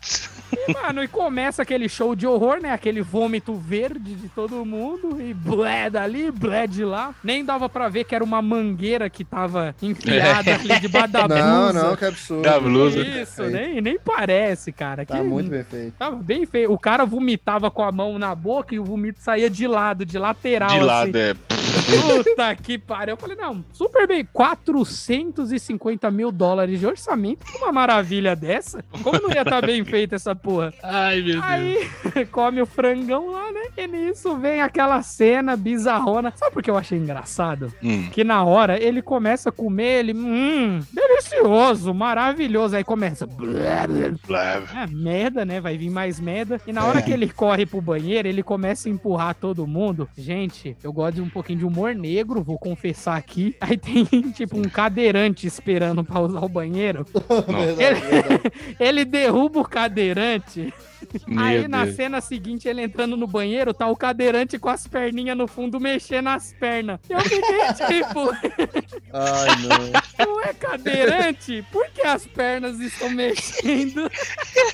E, 0.53 0.72
mano, 0.74 0.89
e 1.03 1.09
começa 1.09 1.62
aquele 1.62 1.88
show 1.88 2.14
de 2.16 2.26
horror, 2.26 2.61
né? 2.61 2.72
Aquele 2.72 3.03
vômito 3.03 3.55
verde 3.55 4.14
de 4.14 4.28
todo 4.28 4.64
mundo. 4.64 5.20
E 5.20 5.32
blé 5.32 5.88
dali, 5.88 6.30
blé 6.30 6.66
de 6.66 6.84
lá. 6.84 7.14
Nem 7.22 7.45
dava 7.45 7.68
pra 7.68 7.88
ver 7.88 8.05
que 8.05 8.14
era 8.14 8.24
uma 8.24 8.43
mangueira 8.43 9.09
que 9.09 9.24
tava 9.24 9.74
enfiada 9.80 10.55
ali 10.55 10.80
debaixo 10.80 11.09
da 11.12 11.28
blusa. 11.28 11.43
Não, 11.45 11.72
não, 11.72 11.97
que 11.97 12.05
absurdo. 12.05 12.43
Da 12.43 12.59
blusa. 12.59 13.01
Isso, 13.01 13.43
nem, 13.45 13.80
nem 13.80 13.99
parece, 13.99 14.72
cara. 14.72 15.05
Tá 15.07 15.16
Que- 15.18 15.22
muito 15.22 15.51
bem 15.51 15.64
feito. 15.64 15.95
Tava 15.99 16.16
bem 16.16 16.45
feio. 16.47 16.72
O 16.72 16.78
cara 16.78 17.05
vomitava 17.05 17.70
com 17.70 17.82
a 17.84 17.93
mão 17.93 18.18
na 18.18 18.34
boca 18.34 18.74
e 18.74 18.78
o 18.78 18.84
vomito 18.84 19.20
saía 19.20 19.49
de 19.49 19.66
lado, 19.66 20.05
de 20.05 20.18
lateral. 20.18 20.68
De 20.70 20.76
assim. 20.76 20.84
lado, 20.86 21.16
é. 21.16 21.34
Puta 22.24 22.55
que 22.57 22.78
pariu. 22.78 23.14
Eu 23.14 23.16
falei, 23.16 23.36
não, 23.36 23.64
super 23.72 24.07
bem. 24.07 24.24
450 24.32 26.11
mil 26.11 26.30
dólares 26.32 26.78
de 26.80 26.86
orçamento. 26.86 27.45
Uma 27.57 27.72
maravilha 27.72 28.34
dessa. 28.36 28.84
Como 29.03 29.20
não 29.20 29.30
ia 29.30 29.43
estar 29.43 29.61
bem 29.64 29.84
feita 29.84 30.16
essa 30.16 30.34
porra? 30.34 30.72
Ai, 30.82 31.16
meu 31.22 31.41
Deus. 31.41 31.45
Aí 31.45 32.26
come 32.30 32.61
o 32.61 32.66
frangão 32.66 33.30
lá, 33.30 33.51
né? 33.53 33.62
E 33.76 33.86
nisso 33.86 34.36
vem 34.36 34.61
aquela 34.61 35.03
cena 35.03 35.57
bizarrona. 35.57 36.32
Sabe 36.36 36.53
por 36.53 36.62
que 36.62 36.70
eu 36.70 36.76
achei 36.76 36.99
engraçado? 36.99 37.72
Hum. 37.82 38.09
Que 38.11 38.24
na 38.24 38.45
hora 38.45 38.82
ele 38.82 39.03
começa 39.03 39.49
a 39.49 39.53
comer, 39.53 40.01
ele, 40.01 40.14
hum, 40.14 40.80
delicioso, 40.93 41.93
maravilhoso. 41.95 42.76
Aí 42.76 42.84
começa. 42.84 43.26
blá, 43.26 43.86
blá, 44.26 44.61
Blá. 44.61 44.82
é, 44.82 44.86
merda, 44.86 45.45
né? 45.45 45.61
Vai 45.61 45.76
vir 45.76 45.91
mais 45.91 46.20
merda. 46.20 46.61
E 46.66 46.72
na 46.72 46.84
hora 46.84 47.03
que 47.03 47.11
ele 47.12 47.28
corre 47.28 47.64
pro 47.66 47.80
banheiro, 47.80 48.28
ele 48.28 48.43
começa 48.43 48.88
a 48.88 48.93
empurrar 48.93 49.34
todo 49.34 49.66
mundo. 49.66 50.09
Gente, 50.16 50.76
eu 50.82 50.93
gosto 50.93 51.16
de 51.16 51.22
um 51.22 51.28
pouquinho 51.28 51.61
de 51.61 51.64
humor 51.64 51.80
negro, 51.89 52.43
vou 52.43 52.59
confessar 52.59 53.16
aqui. 53.16 53.57
Aí 53.61 53.76
tem, 53.76 54.05
tipo, 54.33 54.59
um 54.59 54.68
cadeirante 54.68 55.47
esperando 55.47 56.05
pra 56.05 56.20
usar 56.20 56.41
o 56.41 56.49
banheiro. 56.49 57.05
Verdade. 57.76 58.53
Ele 58.78 59.05
derruba 59.05 59.61
o 59.61 59.68
cadeirante. 59.68 60.72
Meu 61.26 61.42
aí 61.44 61.68
na 61.68 61.90
cena 61.92 62.20
seguinte, 62.20 62.68
ele 62.68 62.82
entrando 62.82 63.16
no 63.16 63.26
banheiro, 63.26 63.72
tá 63.74 63.86
o 63.86 63.96
cadeirante 63.96 64.59
com 64.59 64.68
as 64.68 64.86
perninhas 64.86 65.36
no 65.36 65.46
fundo 65.46 65.78
mexendo 65.80 66.28
as 66.28 66.53
pernas. 66.53 66.98
Eu 67.09 67.20
fiquei 67.20 67.40
tipo, 67.88 68.30
Ai, 69.12 69.48
não. 69.62 70.26
não 70.26 70.40
é 70.42 70.53
cadeirante? 70.55 71.64
Por 71.72 71.88
que 71.90 72.03
as 72.03 72.26
pernas 72.26 72.78
estão 72.80 73.11
mexendo? 73.11 74.11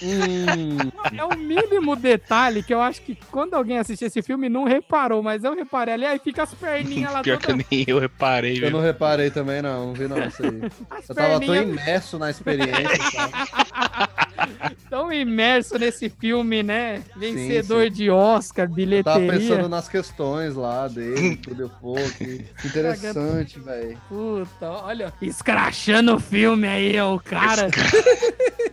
Hum, 0.03 0.91
É 1.17 1.25
o 1.25 1.37
mínimo 1.39 1.97
detalhe 1.97 2.63
que 2.63 2.73
eu 2.75 2.81
acho 2.81 3.01
que 3.03 3.17
quando 3.31 3.55
alguém 3.55 3.79
assiste 3.79 4.05
esse 4.05 4.23
filme 4.23 4.49
não 4.49 4.65
reparou, 4.65 5.23
mas 5.23 5.45
eu 5.45 5.55
reparei 5.55 5.95
ali, 5.95 6.05
aí 6.07 6.19
fica 6.19 6.43
as 6.43 6.55
perninhas 6.55 7.13
lá 7.13 7.23
Pior 7.23 7.39
que 7.39 7.47
todas. 7.47 7.67
nem 7.71 7.85
eu 7.87 7.99
reparei, 7.99 8.57
eu 8.57 8.61
viu? 8.61 8.71
não 8.71 8.81
reparei 8.81 9.31
também, 9.31 9.63
não. 9.63 9.87
Não 9.87 9.95
vi 9.95 10.09
não 10.09 10.19
isso 10.27 10.43
aí. 10.43 10.61
As 10.91 11.09
Eu 11.09 11.15
tava 11.15 11.41
tão 11.41 11.55
imerso 11.55 12.19
na 12.19 12.31
experiência? 12.31 12.77
tão 14.89 15.13
imerso 15.13 15.79
nesse 15.79 16.09
filme, 16.09 16.63
né? 16.63 17.03
Vencedor 17.17 17.85
sim. 17.85 17.91
de 17.91 18.11
Oscar, 18.11 18.65
Eu 18.65 18.69
tava 18.69 18.77
bilheteria. 18.77 19.33
pensando 19.33 19.69
nas 19.69 19.89
questões 19.89 20.55
lá 20.55 20.89
dele, 20.89 21.37
tudo 21.43 21.63
eu 21.63 21.69
pô, 21.69 21.95
que 21.95 22.45
que 22.61 22.69
interessante, 22.69 23.59
velho. 23.61 23.99
Puta, 24.09 24.71
olha, 24.71 25.13
escrachando 25.21 26.15
o 26.17 26.21
filme 26.21 26.67
aí, 26.67 26.99
ó, 26.99 27.15
o 27.15 27.21
cara. 27.21 27.69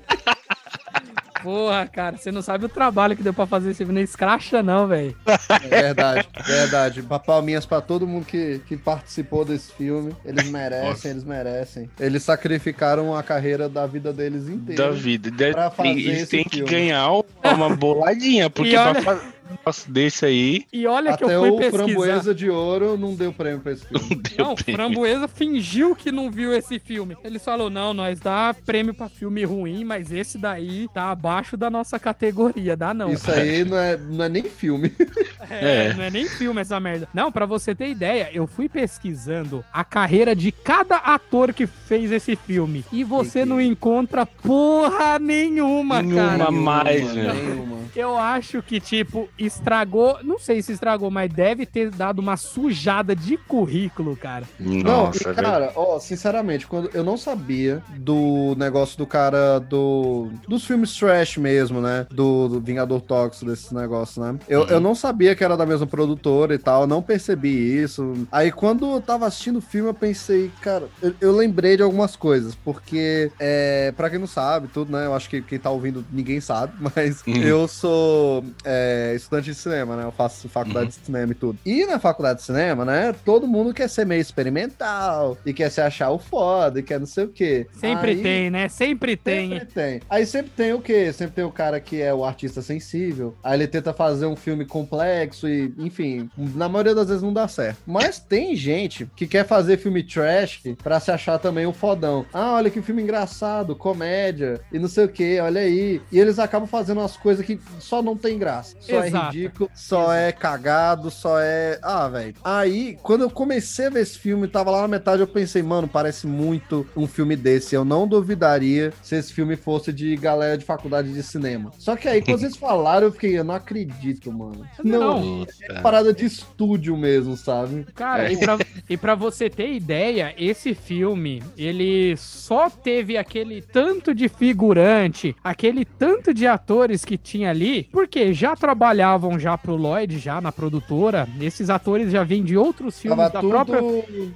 Porra, 1.43 1.85
cara, 1.87 2.17
você 2.17 2.31
não 2.31 2.41
sabe 2.41 2.65
o 2.65 2.69
trabalho 2.69 3.15
que 3.15 3.21
deu 3.21 3.33
pra 3.33 3.45
fazer 3.45 3.69
esse 3.71 3.79
filme, 3.79 3.93
não 3.93 4.01
escracha 4.01 4.63
não, 4.63 4.87
velho. 4.87 5.15
É 5.61 5.67
verdade, 5.81 6.27
verdade. 6.45 7.03
Pa- 7.03 7.19
Palminhas 7.19 7.65
pra 7.65 7.81
todo 7.81 8.07
mundo 8.07 8.25
que, 8.25 8.61
que 8.67 8.77
participou 8.77 9.43
desse 9.45 9.71
filme. 9.73 10.15
Eles 10.25 10.49
merecem, 10.49 10.89
Nossa. 10.89 11.07
eles 11.09 11.23
merecem. 11.23 11.89
Eles 11.99 12.23
sacrificaram 12.23 13.15
a 13.15 13.21
carreira 13.21 13.67
da 13.67 13.85
vida 13.85 14.11
deles 14.13 14.47
inteira. 14.47 14.83
Da 14.85 14.91
vida. 14.91 15.29
Pra 15.51 15.69
fazer 15.69 15.89
Eles 15.89 16.29
têm 16.29 16.43
que 16.45 16.61
ganhar 16.63 17.09
uma 17.43 17.69
boladinha, 17.75 18.49
porque 18.49 18.71
E 18.71 18.77
olha- 18.77 18.93
pra 18.93 19.01
fazer 19.01 19.33
negócio 19.49 19.91
desse 19.91 20.25
aí, 20.25 20.65
E 20.71 20.85
olha 20.87 21.15
que 21.17 21.23
Até 21.23 21.35
eu 21.35 21.39
fui 21.41 21.49
o 21.51 21.57
pesquisar. 21.57 21.83
Framboesa 21.85 22.35
de 22.35 22.49
Ouro 22.49 22.97
não 22.97 23.15
deu 23.15 23.31
prêmio 23.33 23.59
pra 23.61 23.71
esse 23.73 23.85
filme. 23.85 24.07
não 24.09 24.17
deu 24.17 24.45
Não, 24.45 24.55
prêmio. 24.55 24.75
Framboesa 24.81 25.27
fingiu 25.27 25.95
que 25.95 26.11
não 26.11 26.29
viu 26.31 26.53
esse 26.53 26.79
filme. 26.79 27.15
Ele 27.23 27.39
falou: 27.39 27.69
não, 27.69 27.93
nós 27.93 28.19
dá 28.19 28.55
prêmio 28.65 28.93
pra 28.93 29.09
filme 29.09 29.43
ruim, 29.43 29.83
mas 29.83 30.11
esse 30.11 30.37
daí 30.37 30.87
tá 30.93 31.11
abaixo 31.11 31.55
da 31.57 31.69
nossa 31.69 31.99
categoria, 31.99 32.75
dá 32.77 32.93
não. 32.93 33.11
Isso 33.11 33.29
aí 33.31 33.63
não 33.63 33.77
é, 33.77 33.97
não 33.97 34.25
é 34.25 34.29
nem 34.29 34.43
filme. 34.43 34.91
É, 35.49 35.87
É. 35.87 35.93
não 35.93 36.03
é 36.03 36.09
nem 36.09 36.25
filme 36.25 36.61
essa 36.61 36.79
merda. 36.79 37.07
Não, 37.13 37.31
pra 37.31 37.45
você 37.45 37.75
ter 37.75 37.89
ideia, 37.89 38.29
eu 38.33 38.47
fui 38.47 38.67
pesquisando 38.69 39.63
a 39.73 39.83
carreira 39.83 40.33
de 40.35 40.51
cada 40.51 40.95
ator 40.95 41.53
que 41.53 41.67
fez 41.67 42.11
esse 42.11 42.35
filme. 42.35 42.83
E 42.91 43.03
você 43.03 43.39
Que 43.39 43.45
que- 43.45 43.49
não 43.49 43.59
encontra 43.61 44.25
porra 44.25 45.19
nenhuma, 45.19 46.01
Nenhuma 46.01 46.37
cara. 46.37 46.51
mais, 46.51 47.13
Nenhuma, 47.13 47.33
velho. 47.33 47.45
nenhuma. 47.49 47.77
Eu 47.95 48.17
acho 48.17 48.63
que, 48.63 48.79
tipo, 48.79 49.29
estragou. 49.37 50.17
Não 50.23 50.37
sei 50.39 50.61
se 50.61 50.71
estragou, 50.73 51.09
mas 51.11 51.29
deve 51.31 51.65
ter 51.65 51.89
dado 51.91 52.19
uma 52.19 52.37
sujada 52.37 53.15
de 53.15 53.37
currículo, 53.37 54.15
cara. 54.17 54.47
Não, 54.59 55.07
Nossa, 55.07 55.23
e 55.23 55.23
velho. 55.23 55.35
cara, 55.35 55.71
ó, 55.75 55.99
sinceramente, 55.99 56.67
quando 56.67 56.89
eu 56.93 57.03
não 57.03 57.17
sabia 57.17 57.83
do 57.89 58.55
negócio 58.57 58.97
do 58.97 59.07
cara 59.07 59.59
do 59.59 60.31
dos 60.47 60.65
filmes 60.65 60.95
trash 60.95 61.37
mesmo, 61.37 61.81
né? 61.81 62.05
Do, 62.11 62.47
do 62.47 62.61
Vingador 62.61 63.01
Tóxico 63.01 63.45
desses 63.45 63.71
negócios, 63.71 64.17
né? 64.17 64.37
Eu, 64.47 64.61
Uhum. 64.61 64.67
eu 64.69 64.79
não 64.79 64.95
sabia 64.95 65.35
que 65.35 65.43
era 65.43 65.57
da 65.57 65.65
mesma 65.65 65.87
produtora 65.87 66.53
e 66.53 66.57
tal, 66.57 66.87
não 66.87 67.01
percebi 67.01 67.49
isso. 67.81 68.13
Aí 68.31 68.51
quando 68.51 68.85
eu 68.91 69.01
tava 69.01 69.25
assistindo 69.25 69.57
o 69.57 69.61
filme, 69.61 69.89
eu 69.89 69.93
pensei, 69.93 70.49
cara, 70.61 70.89
eu, 71.01 71.13
eu 71.19 71.31
lembrei 71.35 71.75
de 71.77 71.83
algumas 71.83 72.15
coisas, 72.15 72.55
porque 72.55 73.31
é, 73.39 73.91
para 73.95 74.09
quem 74.09 74.19
não 74.19 74.27
sabe, 74.27 74.67
tudo, 74.67 74.91
né? 74.91 75.05
Eu 75.05 75.13
acho 75.13 75.29
que 75.29 75.41
quem 75.41 75.59
tá 75.59 75.69
ouvindo 75.71 76.05
ninguém 76.11 76.39
sabe, 76.39 76.73
mas 76.95 77.21
Uhum. 77.27 77.41
eu 77.41 77.67
sou 77.67 78.43
é, 78.63 79.13
estudante 79.23 79.45
de 79.45 79.55
cinema, 79.55 79.95
né? 79.95 80.03
Eu 80.05 80.11
faço 80.11 80.47
faculdade 80.49 80.85
Uhum. 80.85 80.89
de 80.99 81.05
cinema 81.05 81.31
e 81.31 81.35
tudo. 81.35 81.59
E 81.65 81.85
na 81.85 81.99
faculdade 81.99 82.39
de 82.39 82.45
cinema, 82.45 82.85
né? 82.85 83.13
Todo 83.25 83.47
mundo 83.47 83.73
quer 83.73 83.89
ser 83.89 84.05
meio 84.05 84.21
experimental 84.21 85.37
e 85.45 85.53
quer 85.53 85.69
se 85.69 85.81
achar 85.81 86.09
o 86.11 86.19
foda 86.19 86.79
e 86.79 86.83
quer 86.83 86.99
não 86.99 87.05
sei 87.07 87.25
o 87.25 87.29
quê. 87.29 87.67
Sempre 87.73 88.11
Aí- 88.11 88.21
tem, 88.21 88.49
né? 88.49 88.69
Sempre 88.69 89.15
tem. 89.17 89.49
Sempre 89.49 89.65
tem. 89.73 90.01
Aí 90.09 90.25
sempre 90.25 90.51
tem 90.55 90.73
o 90.73 90.81
quê? 90.81 91.11
Sempre 91.13 91.35
tem 91.35 91.43
o 91.43 91.51
cara 91.51 91.79
que 91.79 92.01
é 92.01 92.13
o 92.13 92.23
artista 92.23 92.61
sensível. 92.61 93.35
Aí 93.43 93.57
ele 93.57 93.67
tenta 93.67 93.93
fazer 93.93 94.25
um 94.25 94.35
filme 94.35 94.65
complexo 94.65 95.47
e, 95.47 95.73
enfim, 95.77 96.29
na 96.37 96.69
maioria 96.69 96.95
das 96.95 97.07
vezes 97.07 97.23
não 97.23 97.33
dá 97.33 97.47
certo. 97.47 97.77
Mas 97.85 98.19
tem 98.19 98.55
gente 98.55 99.07
que 99.15 99.27
quer 99.27 99.45
fazer 99.45 99.77
filme 99.77 100.03
trash 100.03 100.61
pra 100.81 100.99
se 100.99 101.11
achar 101.11 101.37
também 101.39 101.65
um 101.65 101.73
fodão. 101.73 102.25
Ah, 102.33 102.53
olha 102.53 102.69
que 102.69 102.81
filme 102.81 103.01
engraçado, 103.01 103.75
comédia 103.75 104.59
e 104.71 104.79
não 104.79 104.87
sei 104.87 105.05
o 105.05 105.09
que, 105.09 105.39
olha 105.39 105.61
aí. 105.61 106.01
E 106.11 106.19
eles 106.19 106.39
acabam 106.39 106.67
fazendo 106.67 106.99
umas 106.99 107.17
coisas 107.17 107.45
que 107.45 107.59
só 107.79 108.01
não 108.01 108.15
tem 108.15 108.37
graça. 108.37 108.75
Só 108.79 109.03
Exato. 109.03 109.05
é 109.05 109.09
ridículo, 109.13 109.69
só 109.73 110.13
é 110.13 110.31
cagado, 110.31 111.09
só 111.11 111.39
é. 111.39 111.79
Ah, 111.81 112.07
velho. 112.07 112.33
Aí, 112.43 112.97
quando 113.01 113.21
eu 113.21 113.29
comecei 113.29 113.87
a 113.87 113.89
ver 113.89 114.01
esse 114.01 114.17
filme, 114.17 114.47
tava 114.47 114.71
lá 114.71 114.81
na 114.81 114.87
metade, 114.87 115.21
eu 115.21 115.27
pensei, 115.27 115.61
mano, 115.63 115.87
parece 115.87 116.27
muito 116.27 116.85
um 116.95 117.07
filme 117.07 117.35
desse. 117.35 117.75
Eu 117.75 117.85
não 117.85 118.07
duvidaria 118.07 118.93
se 119.01 119.15
esse 119.15 119.33
filme 119.33 119.55
fosse 119.55 119.91
de 119.93 120.15
galera 120.15 120.57
de 120.57 120.65
faculdade 120.65 121.11
de 121.13 121.23
cinema. 121.23 121.71
Só 121.77 121.95
que 121.95 122.07
aí, 122.07 122.21
quando 122.21 122.39
vocês 122.39 122.55
falaram, 122.57 123.07
eu 123.07 123.11
fiquei, 123.11 123.37
eu 123.37 123.43
não 123.43 123.55
acredito, 123.55 124.31
mano. 124.31 124.65
Não, 124.83 124.99
Não. 125.39 125.47
é 125.69 125.81
parada 125.81 126.13
de 126.13 126.25
estúdio 126.25 126.95
mesmo, 126.97 127.35
sabe? 127.37 127.85
Cara, 127.95 128.29
É. 128.29 128.33
e, 128.33 128.37
pra, 128.37 128.57
e 128.89 128.97
pra 128.97 129.15
você 129.15 129.49
ter 129.49 129.73
ideia, 129.73 130.33
esse 130.37 130.73
filme, 130.73 131.43
ele 131.57 132.15
só 132.17 132.69
teve 132.69 133.17
aquele 133.17 133.61
tanto 133.61 134.13
de 134.13 134.27
figurante, 134.29 135.35
aquele 135.43 135.83
tanto 135.85 136.33
de 136.33 136.47
atores 136.47 137.03
que 137.05 137.17
tinha 137.17 137.49
ali, 137.49 137.83
porque 137.91 138.33
já 138.33 138.55
trabalharam 138.55 139.02
trabalhavam 139.03 139.37
já 139.37 139.57
pro 139.57 139.75
Lloyd, 139.75 140.17
já 140.17 140.39
na 140.39 140.51
produtora. 140.51 141.27
Esses 141.41 141.69
atores 141.69 142.09
já 142.11 142.23
vêm 142.23 142.41
de 142.43 142.57
outros 142.57 142.99
filmes 142.99 143.17
Tava 143.17 143.29
da 143.29 143.41
tudo. 143.41 143.49
própria. 143.51 143.81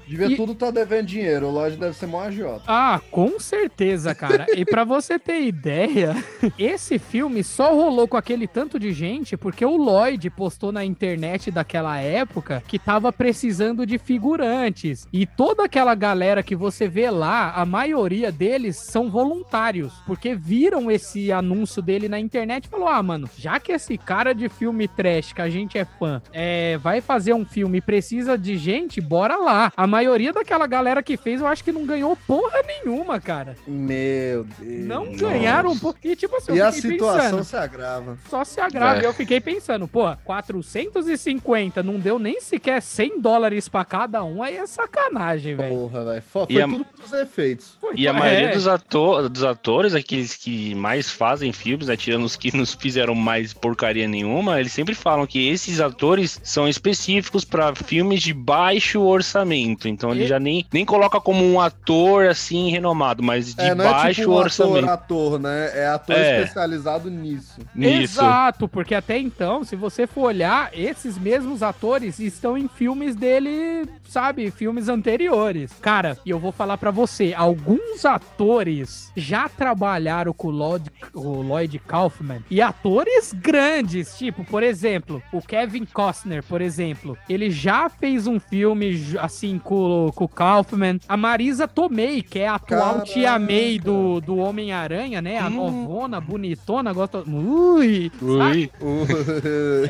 Devia 0.07 0.27
E- 0.27 0.35
tudo 0.35 0.53
tá 0.53 0.69
devendo 0.71 1.05
dinheiro. 1.07 1.47
O 1.47 1.51
Lodge 1.51 1.77
deve 1.77 1.95
ser 1.95 2.05
mó 2.07 2.21
agiota. 2.21 2.63
Ah, 2.67 2.99
com 3.09 3.39
certeza, 3.39 4.13
cara. 4.13 4.45
E 4.55 4.65
pra 4.65 4.83
você 4.83 5.17
ter 5.17 5.41
ideia, 5.43 6.15
esse 6.59 6.99
filme 6.99 7.43
só 7.43 7.73
rolou 7.73 8.07
com 8.07 8.17
aquele 8.17 8.45
tanto 8.47 8.77
de 8.79 8.91
gente 8.91 9.37
porque 9.37 9.65
o 9.65 9.77
Lloyd 9.77 10.29
postou 10.31 10.71
na 10.71 10.83
internet 10.83 11.49
daquela 11.49 11.97
época 11.99 12.61
que 12.67 12.77
tava 12.77 13.11
precisando 13.13 13.85
de 13.85 13.97
figurantes. 13.97 15.07
E 15.13 15.25
toda 15.25 15.63
aquela 15.63 15.95
galera 15.95 16.43
que 16.43 16.55
você 16.55 16.87
vê 16.87 17.09
lá, 17.09 17.51
a 17.53 17.65
maioria 17.65 18.31
deles 18.31 18.75
são 18.77 19.09
voluntários, 19.09 19.93
porque 20.05 20.35
viram 20.35 20.91
esse 20.91 21.31
anúncio 21.31 21.81
dele 21.81 22.09
na 22.09 22.19
internet 22.19 22.65
e 22.65 22.69
falou: 22.69 22.87
"Ah, 22.87 23.01
mano, 23.01 23.29
já 23.37 23.59
que 23.59 23.71
esse 23.71 23.97
cara 23.97 24.33
de 24.33 24.49
filme 24.57 24.87
trash 24.87 25.33
que 25.33 25.41
a 25.41 25.49
gente 25.49 25.77
é 25.77 25.85
fã, 25.85 26.21
é, 26.33 26.77
vai 26.77 27.01
fazer 27.01 27.33
um 27.33 27.45
filme 27.45 27.77
e 27.77 27.81
precisa 27.81 28.37
de 28.37 28.57
gente, 28.57 28.99
bora 29.01 29.35
lá". 29.37 29.71
A 29.75 29.85
maioria 29.87 30.33
daquela 30.33 30.65
galera 30.67 31.01
que 31.03 31.15
fez, 31.17 31.41
eu 31.41 31.47
acho 31.47 31.63
que 31.63 31.71
não 31.71 31.85
ganhou 31.85 32.15
porra 32.27 32.59
nenhuma, 32.65 33.19
cara. 33.19 33.55
Meu 33.67 34.43
Deus. 34.59 34.85
Não 34.85 35.05
Nossa. 35.05 35.17
ganharam 35.17 35.71
um. 35.71 35.93
E 36.03 36.15
tipo 36.15 36.35
assim, 36.35 36.53
E 36.55 36.61
a 36.61 36.71
situação 36.71 37.23
pensando, 37.39 37.43
se 37.43 37.55
agrava. 37.55 38.17
só 38.29 38.43
se 38.43 38.59
agrava. 38.59 38.99
É. 38.99 39.03
E 39.03 39.05
eu 39.05 39.13
fiquei 39.13 39.39
pensando, 39.39 39.87
pô, 39.87 40.15
450 40.23 41.83
não 41.83 41.99
deu 41.99 42.17
nem 42.19 42.39
sequer 42.41 42.81
100 42.81 43.19
dólares 43.21 43.67
pra 43.69 43.83
cada 43.85 44.23
um, 44.23 44.41
aí 44.43 44.57
é 44.57 44.65
sacanagem, 44.65 45.55
velho. 45.55 45.75
Porra, 45.75 46.05
velho. 46.05 46.21
Foi, 46.21 46.45
E 46.49 46.53
foi 46.53 46.61
a- 46.61 46.67
tudo 46.67 46.85
pros 46.85 47.13
efeitos. 47.13 47.77
Pô, 47.79 47.91
E 47.95 48.07
a 48.07 48.11
então, 48.11 48.19
maioria 48.19 48.49
é. 48.49 48.53
dos, 48.53 48.67
ator, 48.67 49.29
dos 49.29 49.43
atores, 49.43 49.93
aqueles 49.93 50.35
que 50.35 50.73
mais 50.75 51.09
fazem 51.11 51.51
filmes, 51.51 51.87
né, 51.87 51.95
tirando 51.97 52.23
os 52.25 52.35
que 52.35 52.55
nos 52.55 52.73
fizeram 52.73 53.15
mais 53.15 53.53
porcaria 53.53 54.07
nenhuma, 54.07 54.46
eles 54.55 54.71
sempre 54.71 54.93
falam 54.95 55.25
que 55.25 55.47
esses 55.49 55.79
atores 55.79 56.39
são 56.43 56.67
específicos 56.67 57.43
pra 57.43 57.73
filmes 57.75 58.21
de 58.21 58.33
baixo 58.33 59.01
orçamento. 59.01 59.87
Então 59.87 60.11
ele 60.11 60.23
E- 60.23 60.27
já 60.27 60.39
nem, 60.39 60.65
nem 60.71 60.85
coloca 60.85 61.19
como 61.19 61.43
um 61.43 61.59
ator 61.59 62.27
assim 62.27 62.69
renomado, 62.69 63.21
mas 63.23 63.53
de 63.55 63.61
é, 63.61 63.75
não 63.75 63.85
é 63.85 63.89
baixo 63.91 64.21
tipo 64.21 64.31
um 64.31 64.35
orçamento. 64.35 64.89
ator, 64.89 65.35
ator, 65.35 65.39
né? 65.39 65.71
É 65.73 65.87
ator 65.87 66.15
É. 66.15 66.41
especializado 66.41 67.09
nisso. 67.09 67.59
Isso. 67.75 68.19
Exato, 68.19 68.67
porque 68.67 68.93
até 68.95 69.17
então, 69.17 69.63
se 69.63 69.75
você 69.75 70.05
for 70.07 70.21
olhar, 70.27 70.69
esses 70.73 71.17
mesmos 71.17 71.61
atores 71.63 72.19
estão 72.19 72.57
em 72.57 72.67
filmes 72.67 73.15
dele, 73.15 73.87
sabe, 74.07 74.51
filmes 74.51 74.89
anteriores. 74.89 75.71
Cara, 75.81 76.17
e 76.25 76.29
eu 76.29 76.39
vou 76.39 76.51
falar 76.51 76.77
pra 76.77 76.91
você, 76.91 77.33
alguns 77.35 78.05
atores 78.05 79.11
já 79.15 79.47
trabalharam 79.49 80.33
com 80.33 80.47
o 80.47 80.51
Lloyd, 80.51 80.89
o 81.13 81.41
Lloyd 81.41 81.79
Kaufman 81.79 82.43
e 82.49 82.61
atores 82.61 83.33
grandes, 83.33 84.17
tipo, 84.17 84.36
por 84.43 84.63
exemplo, 84.63 85.21
o 85.31 85.41
Kevin 85.41 85.85
Costner, 85.85 86.43
por 86.43 86.61
exemplo, 86.61 87.17
ele 87.29 87.49
já 87.51 87.89
fez 87.89 88.27
um 88.27 88.39
filme 88.39 89.15
assim 89.19 89.59
com, 89.59 90.11
com 90.15 90.25
o 90.25 90.27
Kaufman. 90.29 90.99
A 91.07 91.15
Marisa 91.17 91.67
Tomei, 91.67 92.21
que 92.21 92.39
é 92.39 92.47
a 92.47 92.55
atual 92.55 92.93
Caraca. 92.95 93.05
tia 93.05 93.37
May 93.39 93.79
do, 93.79 94.19
do 94.21 94.37
Homem-Aranha, 94.37 95.21
né? 95.21 95.37
A 95.39 95.47
Hum. 95.47 95.51
novona, 95.51 96.19
bonitona, 96.21 96.91
gosta. 96.93 97.19
Ui! 97.27 98.11
Ui. 98.21 98.69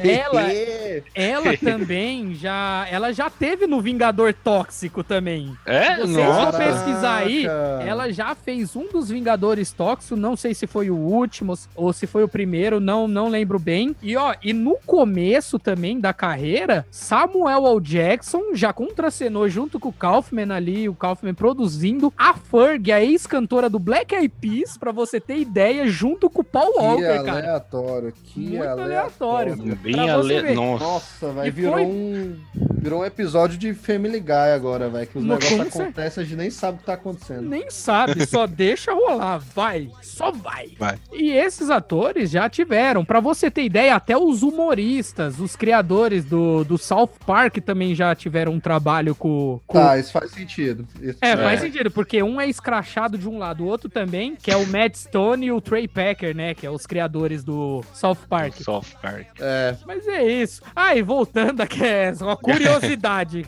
Ela- 0.04 0.48
Ela 1.16 1.58
também 1.58 2.34
já. 2.36 2.88
Ela 2.90 3.12
já 3.14 3.30
teve 3.30 3.68
no 3.68 3.82
Vingador 3.82 4.34
Tóxico 4.34 5.04
também. 5.04 5.56
É? 5.66 5.96
Se 5.96 6.02
vocês 6.02 6.18
Nossa. 6.28 6.58
pesquisar 6.58 7.16
aí, 7.18 7.46
ela 7.86 8.12
já 8.12 8.34
fez 8.36 8.76
um 8.76 8.88
dos 8.92 9.10
Vingadores 9.10 9.72
Tóxicos, 9.72 10.18
não 10.18 10.36
sei 10.36 10.54
se 10.54 10.68
foi 10.68 10.90
o 10.90 10.96
último 10.96 11.54
ou 11.76 11.92
se 11.94 12.08
foi 12.08 12.24
o 12.24 12.28
primeiro, 12.28 12.80
não, 12.80 13.08
não 13.08 13.30
lembro 13.30 13.60
bem. 13.60 13.96
E 14.02 14.16
ó, 14.16 14.34
e 14.44 14.54
no 14.54 14.78
começo 14.86 15.58
também 15.60 16.00
da 16.00 16.14
carreira, 16.14 16.86
Samuel 16.92 17.66
L. 17.68 17.80
Jackson 17.82 18.54
já 18.54 18.72
contracenou 18.74 19.48
junto 19.50 19.80
com 19.80 19.90
o 19.90 19.94
Kaufman 19.94 20.54
ali, 20.54 20.88
o 20.90 20.94
Kaufman 20.96 21.34
produzindo 21.34 22.14
a 22.18 22.34
Ferg, 22.34 22.92
a 22.92 23.04
ex-cantora 23.04 23.70
do 23.70 23.80
Black 23.80 24.14
Eyed 24.16 24.30
Peas, 24.42 24.78
pra 24.78 24.92
você 24.92 25.20
ter 25.20 25.38
ideia, 25.38 25.88
junto 25.88 26.30
com 26.30 26.42
o 26.42 26.44
Paul 26.44 26.74
Que 26.74 26.80
Walker, 26.80 27.24
cara. 27.24 27.32
aleatório, 27.40 28.14
que 28.24 28.40
Muito 28.40 28.64
aleatório. 28.64 29.54
aleatório. 29.54 29.76
Bem 29.78 29.94
Pra 29.94 30.18
você 30.18 30.36
ale... 30.38 30.42
ver. 30.42 30.56
Nossa. 30.56 30.84
Nossa, 30.84 31.28
vai 31.32 31.48
E 31.48 31.52
virou 31.52 31.74
foi- 31.74 31.86
um 31.86 32.38
virou 32.80 33.02
um 33.02 33.06
episódio 33.06 33.58
de 33.58 33.74
Family 33.74 34.20
Guy 34.20 34.32
agora, 34.56 34.88
vai 34.88 35.06
que 35.06 35.18
os 35.18 35.24
negócios 35.24 35.60
acontecem, 35.60 36.24
a 36.24 36.26
gente 36.26 36.38
nem 36.38 36.50
sabe 36.50 36.78
o 36.78 36.80
que 36.80 36.86
tá 36.86 36.94
acontecendo. 36.94 37.42
Nem 37.42 37.70
sabe, 37.70 38.26
só 38.26 38.46
deixa 38.48 38.94
rolar, 38.94 39.40
vai, 39.40 39.90
só 40.02 40.32
vai. 40.32 40.70
Vai. 40.80 40.98
E 41.12 41.32
esses 41.32 41.70
atores 41.70 42.30
já 42.30 42.50
tiveram, 42.50 43.04
pra 43.04 43.20
você 43.20 43.52
ter 43.52 43.64
ideia, 43.64 43.96
até 43.96 44.17
os 44.18 44.44
humoristas, 44.44 45.40
os 45.40 45.56
criadores 45.56 46.26
do, 46.26 46.64
do 46.64 46.78
South 46.78 47.10
Park 47.26 47.58
também 47.58 47.94
já 47.96 48.14
tiveram 48.16 48.54
um 48.54 48.60
trabalho 48.60 49.14
com. 49.16 49.60
com... 49.68 49.78
Tá, 49.80 49.98
isso 49.98 50.12
faz 50.12 50.32
sentido. 50.32 50.88
Isso- 51.02 51.18
É, 51.22 51.36
faz 51.38 51.60
É. 51.62 51.66
sentido, 51.66 51.92
porque 51.92 52.22
um 52.24 52.40
é 52.42 52.48
escrachado 52.48 53.18
de 53.18 53.28
um 53.30 53.38
lado, 53.38 53.64
o 53.64 53.68
outro 53.68 53.90
também, 53.90 54.36
que 54.36 54.50
é 54.52 54.58
o 54.58 54.66
Matt 54.68 54.96
Stone 54.96 55.46
e 55.46 55.52
o 55.52 55.62
Trey 55.62 55.88
Packer, 55.88 56.36
né? 56.36 56.54
Que 56.54 56.66
é 56.66 56.70
os 56.72 56.86
criadores 56.86 57.44
do 57.44 57.84
South 57.94 58.18
Park. 58.30 58.56
South 58.62 58.84
Park. 59.02 59.28
É, 59.40 59.76
Mas 59.86 60.08
é 60.08 60.24
isso. 60.26 60.62
Ah, 60.76 60.96
e 60.96 61.02
voltando 61.02 61.62
aqui, 61.62 61.84
é 61.86 62.14
uma 62.22 62.36
curiosidade. 62.38 63.44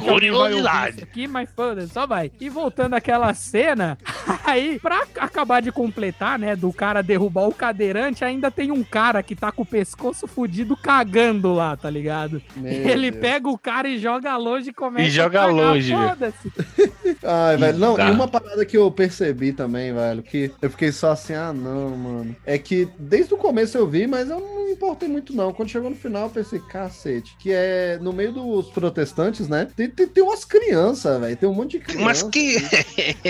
Curiosidade. 0.00 1.02
aqui, 1.02 1.26
mas 1.26 1.50
foda-se, 1.54 1.92
só 1.92 2.06
vai. 2.06 2.30
E 2.40 2.48
voltando 2.48 2.94
àquela 2.94 3.32
cena, 3.34 3.96
aí, 4.44 4.78
pra 4.80 5.04
acabar 5.18 5.60
de 5.62 5.72
completar, 5.72 6.38
né, 6.38 6.54
do 6.54 6.72
cara 6.72 7.02
derrubar 7.02 7.48
o 7.48 7.54
cadeirante, 7.54 8.24
ainda 8.24 8.50
tem 8.50 8.70
um 8.70 8.82
cara 8.84 9.22
que 9.22 9.34
tá 9.34 9.50
com 9.50 9.62
o 9.62 9.66
pescoço 9.66 10.01
fudido 10.26 10.76
cagando 10.76 11.52
lá, 11.52 11.76
tá 11.76 11.88
ligado? 11.88 12.42
meu 12.56 12.72
Ele 12.72 13.10
Deus. 13.10 13.20
pega 13.22 13.48
o 13.48 13.56
cara 13.58 13.88
e 13.88 13.98
joga 13.98 14.36
longe 14.36 14.70
e 14.70 14.72
começa 14.72 15.06
E 15.06 15.10
joga 15.10 15.42
a 15.42 15.46
cagar, 15.46 15.54
longe. 15.64 15.92
Foda-se. 15.92 16.52
Ai, 17.22 17.56
velho, 17.56 17.78
não, 17.78 17.94
Tá. 17.96 18.08
e 18.08 18.10
uma 18.10 18.26
parada 18.28 18.64
que 18.64 18.76
eu 18.76 18.90
percebi 18.90 19.52
também, 19.52 19.92
velho, 19.92 20.22
que 20.22 20.50
eu 20.60 20.70
fiquei 20.70 20.90
só 20.92 21.12
assim, 21.12 21.34
ah, 21.34 21.52
não, 21.52 21.90
mano. 21.96 22.36
É 22.44 22.58
que 22.58 22.88
desde 22.98 23.32
o 23.34 23.36
começo 23.36 23.76
eu 23.78 23.86
vi, 23.86 24.06
mas 24.06 24.28
eu 24.28 24.40
não 24.40 24.51
me 24.64 24.72
importei 24.72 25.08
muito, 25.08 25.34
não. 25.34 25.52
Quando 25.52 25.68
chegou 25.68 25.90
no 25.90 25.96
final, 25.96 26.24
eu 26.24 26.30
pensei, 26.30 26.58
cacete, 26.60 27.36
que 27.38 27.52
é 27.52 27.98
no 28.00 28.12
meio 28.12 28.32
dos 28.32 28.68
protestantes, 28.70 29.48
né? 29.48 29.68
Tem, 29.76 29.88
tem, 29.88 30.06
tem 30.06 30.22
umas 30.22 30.44
crianças, 30.44 31.20
velho, 31.20 31.36
tem 31.36 31.48
um 31.48 31.54
monte 31.54 31.78
de 31.78 31.80
criança. 31.80 32.04
Mas 32.04 32.22
que. 32.22 32.56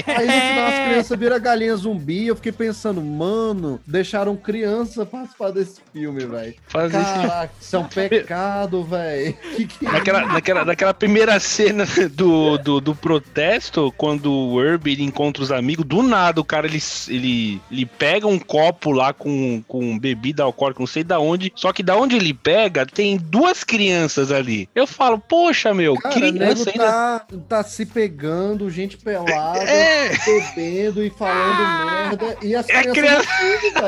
Aí 0.07 0.27
no 0.27 0.33
final 0.33 0.67
as 0.67 0.85
crianças 0.89 1.19
viram 1.19 1.41
galinha 1.41 1.77
zumbi, 1.77 2.27
eu 2.27 2.37
fiquei 2.37 2.53
pensando, 2.53 3.01
mano, 3.03 3.81
deixaram 3.87 4.37
criança 4.37 5.05
participar 5.05 5.51
desse 5.51 5.81
filme, 5.93 6.25
velho. 6.25 6.55
Fazer 6.69 6.99
esse 7.01 7.13
Caraca, 7.13 7.53
isso 7.61 7.77
é 7.77 7.79
um 7.79 7.89
pecado, 7.89 8.85
velho. 8.85 9.37
Que 9.53 9.67
que 9.67 9.85
Naquela, 9.85 10.27
naquela, 10.27 10.65
naquela 10.65 10.95
primeira 10.95 11.39
cena 11.39 11.85
do, 12.13 12.57
do, 12.59 12.81
do 12.81 12.95
protesto, 12.95 13.93
quando 13.97 14.33
o 14.33 14.63
Herbie 14.63 14.93
ele 14.93 15.03
encontra 15.03 15.43
os 15.43 15.53
amigos, 15.53 15.85
do 15.85 16.03
nada 16.03 16.41
o 16.41 16.45
cara 16.45 16.67
ele, 16.67 16.81
ele, 17.09 17.61
ele 17.71 17.87
pega 17.87 18.27
um 18.27 18.39
copo 18.39 18.91
lá 18.91 19.13
com, 19.13 19.63
com 19.69 19.99
bebida 19.99 20.43
alcoólica, 20.43 20.81
não 20.81 20.87
sei 20.87 21.05
da 21.05 21.19
onde, 21.23 21.53
só 21.57 21.73
que 21.73 21.83
da 21.83 21.97
onde 21.97 22.17
ele 22.17 22.35
pega 22.35 22.85
tem 22.85 23.17
duas 23.17 23.65
crianças 23.65 24.31
ali. 24.31 24.69
Eu 24.75 24.87
falo, 24.87 25.19
poxa, 25.19 25.73
meu, 25.73 25.95
Cara, 25.95 26.15
criança 26.15 26.71
ainda. 26.71 26.85
tá, 26.85 27.27
tá 27.49 27.63
se 27.65 27.87
pegando, 27.87 28.69
gente 28.71 28.97
pelada, 28.99 29.61
É, 29.63 30.11
bebendo 30.25 31.03
e 31.05 31.11
falando 31.11 31.85
merda. 31.87 32.37
E 32.43 32.55
as 32.55 32.69
É 32.69 32.83
crianças 32.83 33.27
criança- 33.27 33.29
tudo, 33.63 33.87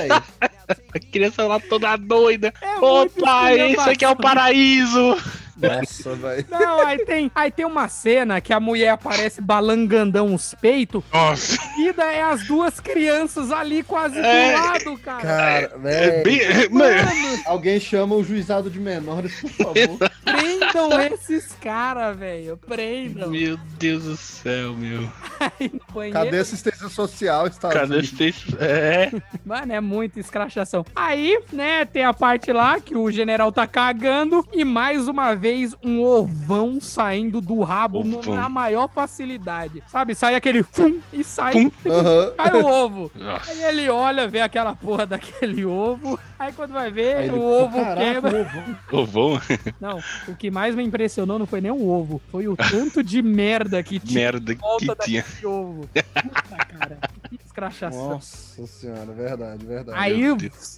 a 0.95 0.99
criança 1.12 1.47
lá 1.47 1.61
toda 1.61 1.97
doida. 1.97 2.53
É 2.62 2.80
pai, 3.20 3.72
esse 3.72 3.91
aqui 3.91 4.05
é 4.05 4.09
o 4.09 4.16
paraíso. 4.16 5.16
Nossa, 5.57 6.14
velho. 6.16 6.46
Não, 6.50 6.80
aí 6.86 7.05
tem, 7.05 7.30
aí 7.34 7.50
tem 7.50 7.64
uma 7.64 7.88
cena 7.88 8.40
que 8.40 8.52
a 8.52 8.61
mulher 8.61 8.90
aparece 8.90 9.40
balangandão 9.40 10.34
os 10.34 10.55
peitos, 10.55 11.02
Nossa, 11.12 11.59
e 11.78 11.92
daí 11.92 12.20
as 12.20 12.44
duas 12.46 12.80
crianças 12.80 13.50
ali 13.52 13.82
quase 13.82 14.18
É. 14.18 14.52
do 14.57 14.62
lado, 14.62 14.98
cara. 14.98 15.22
Cara, 15.22 15.72
é 15.74 15.78
velho. 15.78 16.24
bem. 16.24 16.68
Mano, 16.70 17.42
Alguém 17.46 17.78
chama 17.80 18.14
o 18.14 18.24
juizado 18.24 18.68
de 18.70 18.80
menores, 18.80 19.40
por 19.40 19.50
favor. 19.50 19.98
Prendam 20.24 21.00
esses 21.02 21.52
caras, 21.61 22.16
velho. 22.16 22.57
Prendam. 22.57 23.30
meu 23.30 23.57
Deus 23.78 24.05
do 24.05 24.16
céu, 24.16 24.74
meu. 24.74 25.09
Aí 25.40 25.70
banheiro. 25.92 26.18
Cadê 26.18 26.38
a 26.38 26.42
assistência 26.42 26.88
social, 26.88 27.46
Estados 27.46 27.76
Cadê 27.78 27.92
Unidos? 27.94 28.09
esse 28.09 28.16
texto? 28.16 28.57
É. 28.61 29.11
Mano, 29.44 29.72
é 29.72 29.80
muita 29.80 30.18
escrachação. 30.20 30.84
Aí, 30.94 31.38
né, 31.52 31.84
tem 31.84 32.05
a 32.05 32.12
parte 32.14 32.52
lá 32.52 32.80
que 32.80 32.96
o 32.96 33.11
general 33.11 33.52
tá 33.52 33.66
cagando 33.66 34.46
e 34.52 34.64
mais 34.64 35.07
uma 35.09 35.34
vez 35.34 35.43
um 35.82 36.03
ovão 36.03 36.80
saindo 36.80 37.40
do 37.40 37.61
rabo 37.62 37.99
Ovão. 38.01 38.34
na 38.34 38.49
maior 38.49 38.88
facilidade. 38.88 39.82
Sabe? 39.88 40.14
Sai 40.14 40.34
aquele 40.34 40.62
fum 40.62 41.01
e 41.12 41.22
sai. 41.24 41.53
Fum. 41.53 41.70
Aham. 41.90 42.32
Cai 42.36 42.53
o 42.62 42.66
ovo. 42.66 43.11
Nossa. 43.14 43.51
Aí 43.51 43.62
ele 43.64 43.88
olha, 43.88 44.26
vê 44.28 44.40
aquela 44.40 44.74
porra 44.74 45.07
daquele 45.07 45.64
ovo. 45.64 46.18
Aí 46.38 46.53
quando 46.53 46.72
vai 46.72 46.90
ver, 46.90 47.16
Aí 47.16 47.28
ele, 47.28 47.36
o 47.36 47.42
ovo 47.42 47.76
caraca, 47.80 48.01
quebra. 48.01 48.40
ovo. 48.40 49.03
Ovão? 49.03 49.40
Não, 49.80 50.01
o 50.28 50.34
que 50.36 50.51
mais 50.51 50.74
me 50.74 50.82
impressionou 50.82 51.38
não 51.38 51.47
foi 51.47 51.61
nem 51.61 51.70
o 51.70 51.88
ovo, 51.88 52.20
foi 52.30 52.49
o 52.49 52.57
tanto 52.57 53.03
de 53.03 53.22
merda 53.22 53.82
que 53.82 53.99
tinha 53.99 54.24
Merda 54.32 54.55
que 54.55 54.62
tinha. 54.78 54.95
daquele 54.95 55.47
ovo. 55.47 55.88
Puta, 55.95 56.57
cara. 56.66 56.99
Escrachação. 57.55 58.09
Nossa 58.09 58.66
senhora, 58.66 59.12
verdade, 59.12 59.64
verdade. 59.64 59.96
Aí, 59.96 60.24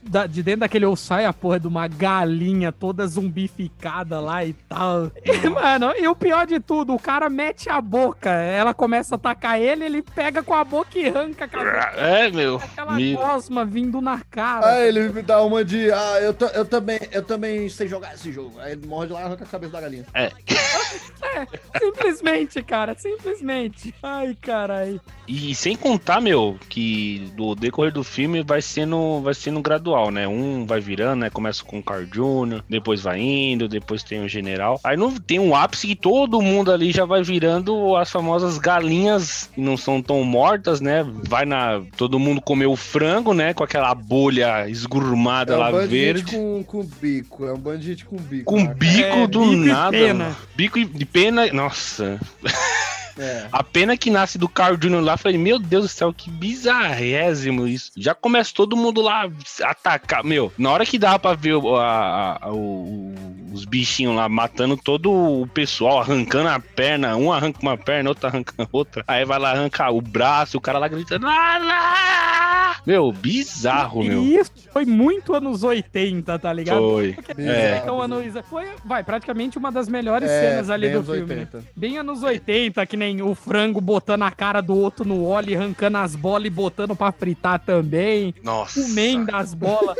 da- 0.02 0.26
de 0.26 0.42
dentro 0.42 0.60
daquele 0.60 0.84
osso 0.84 1.06
sai 1.06 1.24
a 1.24 1.32
porra 1.32 1.58
de 1.58 1.66
uma 1.66 1.88
galinha 1.88 2.70
toda 2.70 3.06
zumbificada 3.06 4.20
lá 4.20 4.44
e 4.44 4.52
tal. 4.52 5.10
E, 5.24 5.48
mano, 5.48 5.94
e 5.98 6.06
o 6.06 6.14
pior 6.14 6.46
de 6.46 6.60
tudo, 6.60 6.94
o 6.94 6.98
cara 6.98 7.30
mete 7.30 7.70
a 7.70 7.80
boca, 7.80 8.28
ela 8.30 8.74
começa 8.74 9.14
a 9.14 9.16
atacar 9.16 9.58
ele, 9.58 9.84
ele 9.86 10.02
pega 10.02 10.42
com 10.42 10.52
a 10.52 10.62
boca 10.64 10.98
e 10.98 11.08
arranca 11.08 11.46
a 11.46 11.48
cabeça. 11.48 11.98
É, 11.98 12.30
meu. 12.30 12.56
Aquela 12.56 12.92
Meu. 12.92 13.16
gosma 13.16 13.64
vindo 13.64 14.02
na 14.02 14.20
cara. 14.20 14.66
Aí 14.74 14.88
ele 14.88 15.08
me 15.08 15.22
dá 15.22 15.40
uma 15.42 15.64
de. 15.64 15.90
Ah, 15.90 16.20
eu, 16.20 16.36
eu 16.52 16.64
também, 16.66 17.00
eu 17.10 17.22
também 17.22 17.70
sei 17.70 17.88
jogar 17.88 18.12
esse 18.14 18.30
jogo. 18.30 18.60
Aí 18.60 18.72
ele 18.72 18.86
morde 18.86 19.14
lá 19.14 19.22
e 19.22 19.24
arranca 19.24 19.44
a 19.44 19.48
cabeça 19.48 19.72
da 19.72 19.80
galinha. 19.80 20.04
É. 20.12 20.30
Simplesmente, 21.78 22.62
cara, 22.62 22.94
simplesmente. 22.96 23.94
Ai, 24.02 24.36
caralho. 24.40 25.00
E 25.28 25.54
sem 25.54 25.76
contar, 25.76 26.20
meu, 26.20 26.58
que 26.68 27.30
do 27.36 27.54
decorrer 27.54 27.92
do 27.92 28.04
filme 28.04 28.42
vai 28.42 28.60
sendo, 28.60 29.20
vai 29.20 29.34
sendo 29.34 29.60
gradual, 29.60 30.10
né? 30.10 30.26
Um 30.26 30.66
vai 30.66 30.80
virando, 30.80 31.20
né? 31.20 31.30
Começa 31.30 31.64
com 31.64 31.78
o 31.78 31.82
Carl 31.82 32.04
Jr., 32.04 32.62
depois 32.68 33.02
vai 33.02 33.20
indo, 33.20 33.68
depois 33.68 34.02
tem 34.02 34.24
o 34.24 34.28
general. 34.28 34.80
Aí 34.84 34.96
não 34.96 35.12
tem 35.12 35.38
um 35.38 35.54
ápice 35.54 35.86
que 35.86 35.96
todo 35.96 36.40
mundo 36.42 36.72
ali 36.72 36.92
já 36.92 37.04
vai 37.04 37.22
virando 37.22 37.96
as 37.96 38.10
famosas 38.10 38.58
galinhas 38.58 39.50
que 39.54 39.60
não 39.60 39.76
são 39.76 40.02
tão 40.02 40.22
mortas, 40.24 40.80
né? 40.80 41.04
Vai 41.24 41.44
na. 41.44 41.82
Todo 41.96 42.18
mundo 42.18 42.40
comeu 42.40 42.72
o 42.72 42.76
frango, 42.76 43.32
né? 43.32 43.54
Com 43.54 43.64
aquela 43.64 43.94
bolha 43.94 44.68
esgurmada 44.68 45.54
É 45.54 45.56
um 45.56 45.60
lá 45.60 45.70
verde. 45.70 46.32
com, 46.32 46.64
com 46.64 46.84
bico. 46.84 47.46
É 47.46 47.52
um 47.52 47.80
gente 47.80 48.04
com 48.04 48.16
bico. 48.16 48.44
Com 48.44 48.64
cara. 48.64 48.74
bico 48.74 49.02
É, 49.02 49.26
do 49.26 49.40
bico 49.40 49.52
e 49.52 49.66
nada. 49.66 50.36
Bico 50.54 50.84
de 50.84 51.04
pena. 51.04 51.46
Nossa. 51.52 52.20
É. 53.18 53.46
A 53.50 53.62
pena 53.62 53.96
que 53.96 54.10
nasce 54.10 54.36
do 54.38 54.48
Carl 54.48 54.76
Jr. 54.76 55.00
lá, 55.00 55.16
falei, 55.16 55.38
meu 55.38 55.58
Deus 55.58 55.84
do 55.84 55.88
céu, 55.88 56.12
que 56.12 56.30
bizarrésimo 56.30 57.66
isso. 57.66 57.90
Já 57.96 58.14
começa 58.14 58.52
todo 58.54 58.76
mundo 58.76 59.00
lá 59.00 59.30
atacar. 59.64 60.22
Meu, 60.24 60.52
na 60.58 60.70
hora 60.70 60.84
que 60.86 60.98
dá 60.98 61.18
pra 61.18 61.34
ver 61.34 61.54
a- 61.54 62.38
a- 62.42 62.52
o- 62.52 63.14
os 63.56 63.64
bichinhos 63.64 64.14
lá 64.14 64.28
matando 64.28 64.76
todo 64.76 65.10
o 65.12 65.46
pessoal, 65.46 66.00
arrancando 66.00 66.48
a 66.48 66.60
perna, 66.60 67.16
um 67.16 67.32
arranca 67.32 67.58
uma 67.62 67.76
perna, 67.76 68.10
outro 68.10 68.26
arranca 68.26 68.54
outra. 68.72 69.04
Aí 69.06 69.24
vai 69.24 69.38
lá 69.38 69.52
arrancar 69.52 69.90
o 69.92 70.00
braço, 70.00 70.58
o 70.58 70.60
cara 70.60 70.78
lá 70.78 70.88
gritando. 70.88 71.26
"Ah, 71.26 71.58
lá!" 71.58 72.76
Meu, 72.86 73.10
bizarro, 73.10 74.04
meu. 74.04 74.22
E 74.22 74.36
isso 74.36 74.52
foi 74.72 74.84
muito 74.84 75.34
anos 75.34 75.64
80, 75.64 76.38
tá 76.38 76.52
ligado? 76.52 76.78
Foi. 76.78 77.12
Porque 77.14 77.32
É. 77.42 77.80
então, 77.82 78.00
anos, 78.00 78.24
foi, 78.48 78.66
vai, 78.84 79.02
praticamente 79.02 79.58
uma 79.58 79.72
das 79.72 79.88
melhores 79.88 80.30
É, 80.30 80.50
cenas 80.50 80.70
ali 80.70 80.90
do 80.90 81.02
filme. 81.02 81.34
né? 81.34 81.40
80. 81.52 81.64
Bem 81.74 81.98
anos 81.98 82.22
80, 82.22 82.86
que 82.86 82.96
nem 82.96 83.22
o 83.22 83.34
frango 83.34 83.80
botando 83.80 84.22
a 84.22 84.30
cara 84.30 84.60
do 84.60 84.76
outro 84.76 85.04
no 85.04 85.24
óleo, 85.26 85.50
e 85.50 85.56
arrancando 85.56 85.98
as 85.98 86.14
bolas 86.14 86.46
e 86.46 86.50
botando 86.50 86.94
pra 86.94 87.10
fritar 87.10 87.58
também. 87.58 88.32
Nossa. 88.42 88.80
Comendo 88.80 89.34
as 89.34 89.52
bolas, 89.52 89.96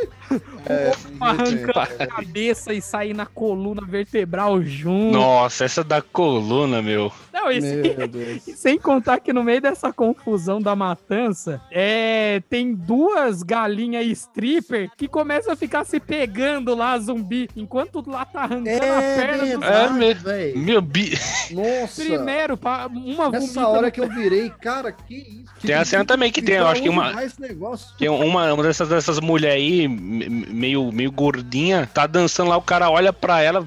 É, 0.67 0.93
arrancando 1.21 1.81
a 1.81 2.07
cabeça 2.07 2.73
e 2.73 2.81
sair 2.81 3.15
na 3.15 3.27
coluna 3.47 3.83
vertebral 3.87 4.61
junto. 4.63 5.17
Nossa, 5.17 5.65
essa 5.65 5.85
da 5.85 6.03
coluna, 6.03 6.83
meu. 6.83 7.13
Não, 7.37 7.49
Meu 7.99 8.09
Deus. 8.09 8.47
E 8.49 8.53
sem 8.57 8.79
contar 8.79 9.21
que 9.21 9.33
no 9.33 9.45
meio 9.45 9.61
dessa 9.61 9.93
confusão 9.93 10.61
da 10.61 10.75
matança, 10.75 11.61
é, 11.71 12.41
tem 12.49 12.75
duas 12.75 13.43
galinhas 13.43 14.07
stripper 14.07 14.91
que 14.97 15.07
começam 15.07 15.53
a 15.53 15.57
ficar 15.57 15.85
se 15.85 16.01
pegando 16.01 16.75
lá, 16.75 16.99
zumbi, 16.99 17.49
enquanto 17.57 18.03
lá 18.09 18.25
tá 18.25 18.43
arrancando 18.43 18.69
a 18.69 19.01
perna 19.01 19.57
do 19.59 19.65
É 19.65 20.15
velho. 20.15 20.59
Meu 20.59 20.81
bi. 20.81 21.13
Nossa. 21.51 22.03
Primeiro, 22.03 22.59
uma 22.89 23.31
Nessa 23.31 23.41
vomita 23.47 23.69
hora 23.69 23.87
no- 23.87 23.93
que 23.93 24.01
eu 24.01 24.09
virei, 24.09 24.51
cara, 24.51 24.91
que 24.93 25.15
isso? 25.15 25.53
Tem 25.67 25.75
a 25.75 25.85
cena 25.85 26.05
também 26.05 26.31
que 26.33 26.41
tem, 26.43 26.57
eu 26.57 26.67
acho 26.67 26.83
que 26.83 26.89
onde 26.89 26.99
uma- 26.99 27.13
negócio? 27.39 27.97
Que 27.97 28.09
uma, 28.09 28.53
uma 28.53 28.63
dessas, 28.63 28.89
dessas 28.89 29.21
mulheres 29.21 29.57
aí, 29.57 29.89
me- 29.89 30.29
meio, 30.29 30.91
meio 30.93 31.11
gordinha, 31.13 31.89
tá 31.93 32.07
dançando 32.07 32.51
lá, 32.51 32.57
o 32.57 32.63
cara 32.63 32.91
olha 32.91 33.13
pra 33.13 33.41
ela 33.43 33.67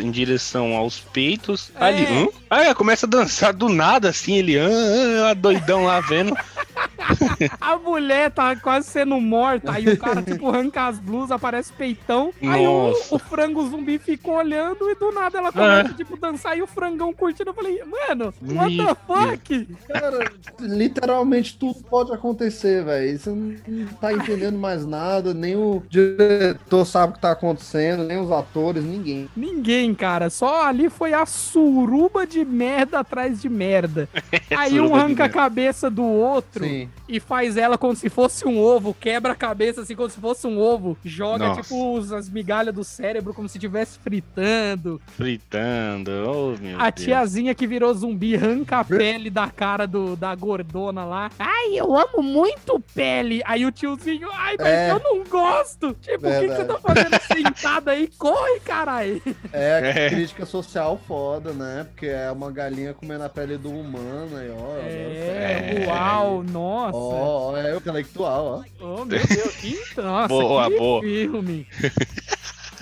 em 0.00 0.10
direção 0.10 0.74
aos 0.74 1.00
peitos. 1.00 1.70
É. 1.74 1.84
hã? 2.04 2.28
Aí 2.50 2.64
ela 2.66 2.74
começa 3.04 3.06
a 3.06 3.06
dançar 3.06 3.52
do 3.52 3.68
nada, 3.68 4.08
assim, 4.08 4.34
ele, 4.34 4.58
ah, 4.58 5.30
ah, 5.30 5.34
doidão 5.34 5.84
lá 5.84 6.00
vendo. 6.00 6.34
A 7.60 7.76
mulher 7.76 8.30
tá 8.30 8.56
quase 8.56 8.88
sendo 8.88 9.20
morta, 9.20 9.72
aí 9.72 9.88
o 9.88 9.98
cara, 9.98 10.22
tipo, 10.22 10.48
arranca 10.48 10.86
as 10.86 10.98
blusas, 10.98 11.30
aparece 11.30 11.72
peitão. 11.72 12.32
Aí 12.42 12.66
o, 12.66 12.88
Nossa. 12.88 13.14
o 13.14 13.18
frango 13.18 13.66
zumbi 13.68 13.98
fica 13.98 14.30
olhando 14.30 14.90
e 14.90 14.94
do 14.94 15.12
nada 15.12 15.38
ela 15.38 15.52
começa, 15.52 15.94
tipo, 15.94 16.16
dançar 16.16 16.56
e 16.56 16.62
o 16.62 16.66
frangão 16.66 17.12
curtindo. 17.12 17.50
Eu 17.50 17.54
falei, 17.54 17.82
mano, 17.84 18.34
what 18.42 18.76
the 18.76 18.96
fuck? 19.06 19.76
Cara, 19.88 20.32
literalmente 20.60 21.56
tudo 21.58 21.82
pode 21.84 22.12
acontecer, 22.12 22.84
velho. 22.84 23.18
Você 23.18 23.30
não 23.30 23.86
tá 24.00 24.12
entendendo 24.12 24.58
mais 24.58 24.86
nada, 24.86 25.34
nem 25.34 25.56
o 25.56 25.82
diretor 25.88 26.84
sabe 26.84 27.12
o 27.12 27.14
que 27.16 27.20
tá 27.20 27.32
acontecendo, 27.32 28.04
nem 28.04 28.18
os 28.18 28.30
atores, 28.30 28.84
ninguém. 28.84 29.28
Ninguém, 29.36 29.94
cara. 29.94 30.30
Só 30.30 30.66
ali 30.66 30.88
foi 30.88 31.12
a 31.12 31.26
suruba 31.26 32.26
de 32.26 32.44
merda 32.44 33.00
atrás 33.00 33.40
de 33.40 33.48
merda. 33.48 34.08
Aí 34.56 34.80
um 34.80 34.94
arranca 34.94 35.24
a 35.24 35.28
cabeça 35.28 35.90
do 35.90 36.04
outro 36.04 36.63
Sim. 36.64 36.88
e 37.08 37.20
faz 37.20 37.56
ela 37.56 37.76
como 37.78 37.94
se 37.94 38.08
fosse 38.08 38.46
um 38.46 38.58
ovo, 38.58 38.94
quebra 38.98 39.32
a 39.32 39.36
cabeça 39.36 39.82
assim 39.82 39.94
como 39.94 40.08
se 40.10 40.18
fosse 40.20 40.46
um 40.46 40.58
ovo, 40.58 40.96
joga 41.04 41.48
Nossa. 41.48 41.62
tipo 41.62 41.98
as 42.14 42.28
migalhas 42.28 42.74
do 42.74 42.84
cérebro 42.84 43.32
como 43.34 43.48
se 43.48 43.58
estivesse 43.58 43.98
fritando. 43.98 45.00
Fritando, 45.16 46.10
oh 46.26 46.56
meu 46.62 46.78
a 46.80 46.90
Deus. 46.90 47.04
tiazinha 47.06 47.54
que 47.54 47.66
virou 47.66 47.92
zumbi 47.94 48.34
arranca 48.36 48.78
a 48.80 48.84
pele 48.84 49.30
da 49.30 49.48
cara 49.48 49.86
do, 49.86 50.16
da 50.16 50.34
gordona 50.34 51.04
lá. 51.04 51.30
Ai, 51.38 51.74
eu 51.78 51.94
amo 51.96 52.22
muito 52.22 52.80
pele. 52.94 53.42
Aí 53.44 53.64
o 53.66 53.72
tiozinho, 53.72 54.28
ai, 54.32 54.56
mas 54.58 54.66
É. 54.68 54.90
eu 54.90 54.98
não 55.00 55.24
gosto. 55.24 55.94
Tipo, 56.00 56.28
o 56.28 56.40
que, 56.40 56.48
que 56.48 56.54
você 56.56 56.64
tá 56.64 56.78
fazendo 56.78 57.20
sentado 57.22 57.88
aí? 57.90 58.08
Corre, 58.18 58.60
caralho. 58.60 59.20
É, 59.52 59.74
É. 60.06 60.10
crítica 60.10 60.44
social 60.46 61.00
foda, 61.06 61.52
né? 61.52 61.84
Porque 61.90 62.06
é 62.06 62.30
uma 62.30 62.50
galinha 62.50 62.94
comendo 62.94 63.24
a 63.24 63.28
pele 63.28 63.56
do 63.58 63.70
humano 63.70 64.36
aí, 64.36 64.50
ó. 64.50 64.76
É, 64.78 65.86
uau, 65.86 66.42
nossa. 66.54 66.96
Ó, 66.96 67.50
ó, 67.52 67.56
é 67.56 67.74
o 67.74 67.78
intelectual, 67.78 68.64
ó. 68.80 68.84
Oh, 68.84 69.04
meu 69.04 69.26
Deus, 69.26 69.56
que, 69.56 70.00
nossa, 70.00 70.28
Boa, 70.28 70.70
que 70.70 70.78
boa. 70.78 71.00
filme. 71.02 71.66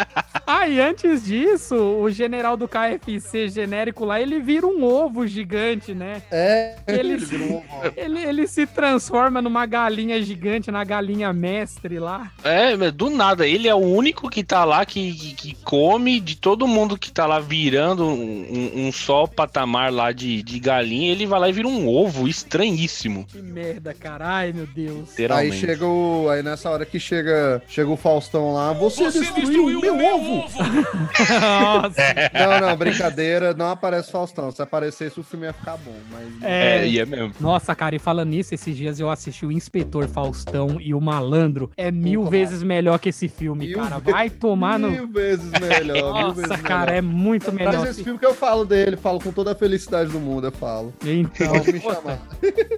Ah, 0.44 0.68
e 0.68 0.80
antes 0.80 1.24
disso, 1.24 1.74
o 1.76 2.10
general 2.10 2.56
do 2.56 2.68
KFC 2.68 3.48
genérico 3.48 4.04
lá, 4.04 4.20
ele 4.20 4.38
vira 4.40 4.66
um 4.66 4.82
ovo 4.84 5.26
gigante, 5.26 5.94
né? 5.94 6.20
É, 6.30 6.76
Ele, 6.86 7.16
virou 7.16 7.58
um- 7.58 7.62
ele, 7.96 8.20
ele 8.22 8.46
se 8.46 8.66
transforma 8.66 9.40
numa 9.40 9.64
galinha 9.66 10.20
gigante, 10.20 10.70
na 10.70 10.84
galinha 10.84 11.32
mestre 11.32 11.98
lá. 11.98 12.30
É, 12.44 12.76
mas 12.76 12.92
do 12.92 13.08
nada, 13.08 13.46
ele 13.46 13.66
é 13.68 13.74
o 13.74 13.78
único 13.78 14.28
que 14.28 14.42
tá 14.44 14.64
lá 14.64 14.84
que, 14.84 15.14
que, 15.14 15.34
que 15.34 15.54
come 15.64 16.20
de 16.20 16.36
todo 16.36 16.66
mundo 16.66 16.98
que 16.98 17.10
tá 17.10 17.24
lá 17.24 17.38
virando 17.38 18.04
um, 18.06 18.88
um- 18.88 18.92
só 18.92 19.26
patamar 19.26 19.92
lá 19.92 20.12
de, 20.12 20.42
de 20.42 20.58
galinha, 20.58 21.12
ele 21.12 21.24
vai 21.24 21.40
lá 21.40 21.48
e 21.48 21.52
vira 21.52 21.68
um 21.68 21.88
ovo 21.88 22.28
estranhíssimo. 22.28 23.24
Que 23.26 23.40
merda, 23.40 23.94
caralho, 23.94 24.54
meu 24.54 24.66
Deus. 24.66 25.08
Aí 25.36 25.50
chega 25.52 25.86
o. 25.86 26.28
Aí 26.28 26.42
nessa 26.42 26.68
hora 26.68 26.84
que 26.84 26.98
chega, 27.00 27.62
chega 27.68 27.88
o 27.90 27.96
Faustão 27.96 28.52
lá, 28.52 28.72
você, 28.72 29.04
destruiu, 29.10 29.80
o 29.91 29.91
meu 29.96 30.16
ovo! 30.16 30.44
Nossa. 31.40 32.02
Não, 32.32 32.68
não, 32.68 32.76
brincadeira, 32.76 33.54
não 33.54 33.70
aparece 33.70 34.10
Faustão. 34.10 34.50
Se 34.50 34.60
aparecesse, 34.62 35.18
o 35.18 35.22
filme 35.22 35.46
ia 35.46 35.52
ficar 35.52 35.76
bom, 35.76 35.94
mas. 36.10 36.42
É, 36.42 36.78
É, 36.78 36.86
e 36.88 36.98
é 36.98 37.04
mesmo. 37.06 37.34
Nossa, 37.40 37.74
cara, 37.74 37.94
e 37.94 37.98
falando 37.98 38.30
nisso, 38.30 38.54
esses 38.54 38.76
dias 38.76 38.98
eu 39.00 39.10
assisti 39.10 39.44
o 39.46 39.52
Inspetor 39.52 40.08
Faustão 40.08 40.78
e 40.80 40.94
o 40.94 41.00
Malandro. 41.00 41.70
É 41.76 41.90
mil 41.90 42.24
vezes 42.24 42.62
melhor 42.62 42.98
que 42.98 43.08
esse 43.10 43.28
filme, 43.28 43.66
Mil 43.68 43.78
cara. 43.78 43.98
Vai 43.98 44.30
tomar 44.30 44.78
no. 44.78 44.90
Mil 44.90 45.08
vezes 45.08 45.50
melhor, 45.60 46.14
mil 46.14 46.32
vezes 46.32 46.50
Nossa, 46.50 46.62
cara, 46.62 46.92
melhor. 46.92 46.98
é 46.98 47.00
muito 47.02 47.52
melhor. 47.52 47.74
Mas 47.80 47.90
esse 47.90 48.04
filme 48.04 48.18
que 48.18 48.26
eu 48.26 48.34
falo 48.34 48.64
dele, 48.64 48.96
falo 48.96 49.20
com 49.20 49.32
toda 49.32 49.52
a 49.52 49.54
felicidade 49.54 50.10
do 50.10 50.20
mundo, 50.20 50.46
eu 50.46 50.52
falo. 50.52 50.92
Então, 51.04 51.48
Pode 51.48 51.72
me 51.72 51.80
chamar. 51.80 52.18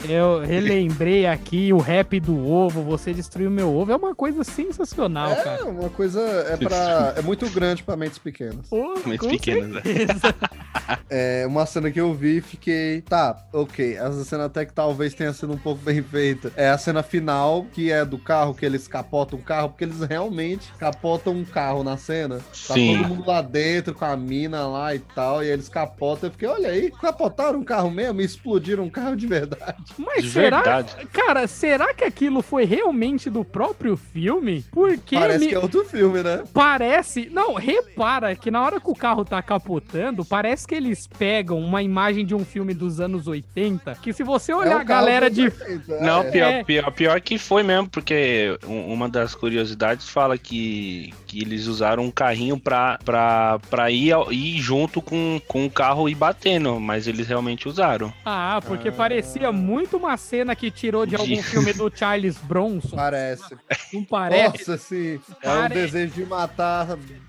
eu 0.08 0.40
relembrei 0.40 1.26
aqui 1.26 1.72
o 1.72 1.78
rap 1.78 2.18
do 2.20 2.46
ovo, 2.50 2.82
você 2.82 3.12
destruiu 3.12 3.50
meu 3.50 3.74
ovo. 3.74 3.92
É 3.92 3.96
uma 3.96 4.14
coisa 4.14 4.42
sensacional, 4.44 5.30
É, 5.32 5.36
cara. 5.36 5.64
uma 5.66 5.90
coisa 5.90 6.20
é 6.50 6.56
para 6.56 7.03
é 7.16 7.22
muito 7.22 7.48
grande 7.50 7.82
pra 7.82 7.96
mentes 7.96 8.18
pequenas. 8.18 8.68
Pô, 8.68 8.94
Mentes 9.06 9.26
pequenas, 9.28 9.70
né? 9.70 9.80
certeza. 9.82 10.34
É 11.08 11.46
uma 11.46 11.64
cena 11.64 11.90
que 11.90 12.00
eu 12.00 12.12
vi 12.12 12.38
e 12.38 12.40
fiquei, 12.40 13.00
tá, 13.02 13.36
ok. 13.52 13.96
Essa 13.96 14.24
cena 14.24 14.46
até 14.46 14.66
que 14.66 14.72
talvez 14.72 15.14
tenha 15.14 15.32
sido 15.32 15.52
um 15.52 15.56
pouco 15.56 15.80
bem 15.82 16.02
feita. 16.02 16.52
É 16.56 16.68
a 16.68 16.76
cena 16.76 17.02
final, 17.02 17.64
que 17.72 17.90
é 17.90 18.04
do 18.04 18.18
carro, 18.18 18.52
que 18.54 18.66
eles 18.66 18.86
capotam 18.88 19.38
o 19.38 19.42
carro, 19.42 19.70
porque 19.70 19.84
eles 19.84 20.00
realmente 20.00 20.72
capotam 20.78 21.32
um 21.32 21.44
carro 21.44 21.82
na 21.84 21.96
cena. 21.96 22.38
Tá 22.38 22.74
Sim. 22.74 22.98
todo 22.98 23.08
mundo 23.08 23.26
lá 23.26 23.40
dentro 23.40 23.94
com 23.94 24.04
a 24.04 24.16
mina 24.16 24.66
lá 24.66 24.94
e 24.94 24.98
tal, 24.98 25.42
e 25.42 25.48
eles 25.48 25.68
capotam. 25.68 26.28
Eu 26.28 26.32
fiquei, 26.32 26.48
olha 26.48 26.68
aí, 26.68 26.90
capotaram 26.90 27.60
um 27.60 27.64
carro 27.64 27.90
mesmo 27.90 28.20
e 28.20 28.24
explodiram 28.24 28.84
um 28.84 28.90
carro 28.90 29.16
de 29.16 29.26
verdade. 29.26 29.76
Mas 29.96 30.24
De 30.24 30.30
será, 30.32 30.60
verdade. 30.60 31.06
cara, 31.12 31.46
será 31.46 31.94
que 31.94 32.04
aquilo 32.04 32.42
foi 32.42 32.64
realmente 32.64 33.30
do 33.30 33.44
próprio 33.44 33.96
filme? 33.96 34.64
Porque 34.72 35.14
Parece 35.16 35.38
me- 35.44 35.48
que 35.50 35.54
é 35.54 35.58
outro 35.58 35.84
filme, 35.84 36.22
né? 36.22 36.42
Parece. 36.52 36.83
Não, 37.30 37.54
repara 37.54 38.34
que 38.36 38.50
na 38.50 38.62
hora 38.62 38.80
que 38.80 38.90
o 38.90 38.94
carro 38.94 39.24
tá 39.24 39.42
capotando, 39.42 40.24
parece 40.24 40.44
parece 40.44 40.68
que 40.68 40.74
eles 40.74 41.06
pegam 41.06 41.58
uma 41.58 41.82
imagem 41.82 42.24
de 42.24 42.34
um 42.34 42.44
filme 42.44 42.74
dos 42.74 43.00
anos 43.00 43.26
80, 43.26 43.94
que 44.02 44.12
se 44.12 44.22
você 44.22 44.52
olhar 44.52 44.76
É 44.76 44.80
a 44.80 44.84
galera 44.84 45.30
de. 45.30 45.44
80, 45.44 46.00
Não, 46.00 46.20
é. 46.20 46.30
pior, 46.30 46.48
É. 46.52 46.64
pior, 46.64 46.90
pior 46.92 47.20
que 47.22 47.38
foi 47.38 47.62
mesmo, 47.62 47.88
porque 47.88 48.58
um- 48.66 48.92
uma 48.92 49.08
das 49.08 49.34
curiosidades 49.34 50.06
fala 50.08 50.36
que, 50.36 51.12
que 51.26 51.40
eles 51.40 51.66
usaram 51.66 52.04
um 52.04 52.10
carrinho 52.10 52.58
pra, 52.60 52.98
pra, 53.04 53.58
pra 53.70 53.90
ir, 53.90 54.14
ir 54.30 54.58
junto 54.60 55.00
com, 55.00 55.40
com 55.48 55.64
o 55.64 55.70
carro 55.70 56.08
e 56.10 56.14
batendo, 56.14 56.78
mas 56.78 57.06
eles 57.08 57.26
realmente 57.26 57.66
usaram. 57.68 58.12
Ah, 58.24 58.60
porque 58.66 58.92
parecia 58.92 59.50
muito 59.50 59.96
uma 59.96 60.16
cena 60.18 60.54
que 60.54 60.70
tirou 60.70 61.06
de 61.06 61.16
algum 61.16 61.26
De- 61.36 61.42
filme 61.42 61.72
do 61.72 61.90
Charles 61.94 62.36
Bronson. 62.36 62.96
Parece. 62.96 63.56
Não 63.92 64.04
parece? 64.04 64.58
Nossa, 64.70 64.76
sim. 64.78 65.18
É 65.42 65.48
um 65.48 65.52
Pare- 65.62 65.74
desejo 65.74 66.12
de 66.12 66.26
matar 66.26 66.73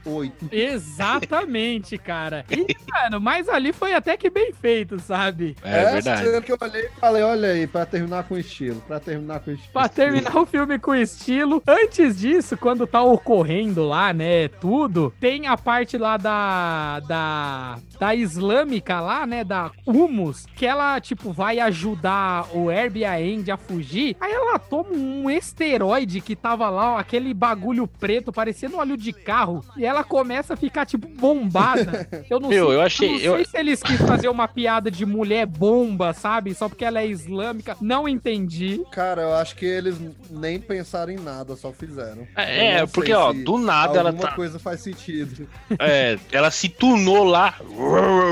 oito. 0.05 0.47
Exatamente, 0.51 1.97
cara. 1.97 2.45
E, 2.49 2.75
mano, 2.91 3.19
mas 3.19 3.49
ali 3.49 3.73
foi 3.73 3.93
até 3.93 4.15
que 4.15 4.29
bem 4.29 4.53
feito, 4.53 4.99
sabe? 4.99 5.55
É, 5.63 5.93
verdade. 5.93 6.25
cena 6.25 6.41
que 6.41 6.51
eu 6.51 6.57
olhei 6.61 6.85
e 6.85 6.99
falei, 6.99 7.23
olha 7.23 7.49
aí, 7.49 7.67
pra 7.67 7.85
terminar 7.85 8.23
com 8.23 8.37
estilo. 8.37 8.81
Pra 8.87 8.99
terminar 8.99 9.39
com 9.39 9.51
estilo. 9.51 9.73
Pra 9.73 9.89
terminar 9.89 10.35
o 10.37 10.45
filme 10.45 10.79
com 10.79 10.95
estilo. 10.95 11.61
Antes 11.67 12.17
disso, 12.17 12.57
quando 12.57 12.87
tá 12.87 13.01
ocorrendo 13.01 13.83
lá, 13.87 14.13
né, 14.13 14.47
tudo, 14.47 15.13
tem 15.19 15.47
a 15.47 15.57
parte 15.57 15.97
lá 15.97 16.17
da. 16.17 16.99
da. 17.01 17.79
da 17.99 18.15
islâmica 18.15 18.99
lá, 19.01 19.25
né, 19.25 19.43
da 19.43 19.71
Humus, 19.85 20.45
que 20.55 20.65
ela, 20.65 20.99
tipo, 20.99 21.31
vai 21.31 21.59
ajudar 21.59 22.47
o 22.55 22.69
Herb 22.71 22.99
e 22.99 23.05
a 23.05 23.15
Andy 23.15 23.51
a 23.51 23.57
fugir. 23.57 24.15
Aí 24.19 24.31
ela 24.31 24.57
toma 24.59 24.91
um 24.91 25.29
esteroide 25.29 26.21
que 26.21 26.35
tava 26.35 26.69
lá, 26.69 26.93
ó, 26.93 26.97
aquele 26.97 27.33
bagulho 27.33 27.87
preto, 27.87 28.31
parecendo 28.31 28.77
óleo 28.77 28.95
de 28.95 29.11
carro, 29.11 29.34
e 29.77 29.85
ela 29.85 30.03
começa 30.03 30.53
a 30.53 30.57
ficar, 30.57 30.85
tipo, 30.85 31.07
bombada. 31.07 32.07
Eu 32.29 32.39
não 32.39 32.49
Meu, 32.49 32.67
sei, 32.67 32.75
eu 32.75 32.81
achei- 32.81 33.09
não 33.13 33.19
eu- 33.19 33.35
sei 33.35 33.45
se 33.45 33.57
eles 33.57 33.81
quis 33.83 33.97
fazer 34.01 34.29
uma 34.29 34.47
piada 34.47 34.89
de 34.89 35.05
mulher 35.05 35.45
bomba, 35.45 36.13
sabe? 36.13 36.53
Só 36.53 36.67
porque 36.69 36.83
ela 36.85 36.99
é 37.01 37.07
islâmica. 37.07 37.75
Não 37.81 38.07
entendi. 38.07 38.81
Cara, 38.91 39.21
eu 39.23 39.33
acho 39.35 39.55
que 39.55 39.65
eles 39.65 39.95
nem 40.29 40.59
pensaram 40.59 41.11
em 41.11 41.17
nada, 41.19 41.55
só 41.55 41.71
fizeram. 41.71 42.27
É, 42.35 42.79
não 42.81 42.87
porque, 42.87 43.13
ó, 43.13 43.31
do 43.33 43.57
nada 43.57 43.99
ela 43.99 44.09
Alguma 44.09 44.29
tá. 44.29 44.35
coisa 44.35 44.57
faz 44.59 44.81
sentido. 44.81 45.47
É, 45.79 46.17
ela 46.31 46.49
se 46.51 46.69
tunou 46.69 47.23
lá. 47.23 47.55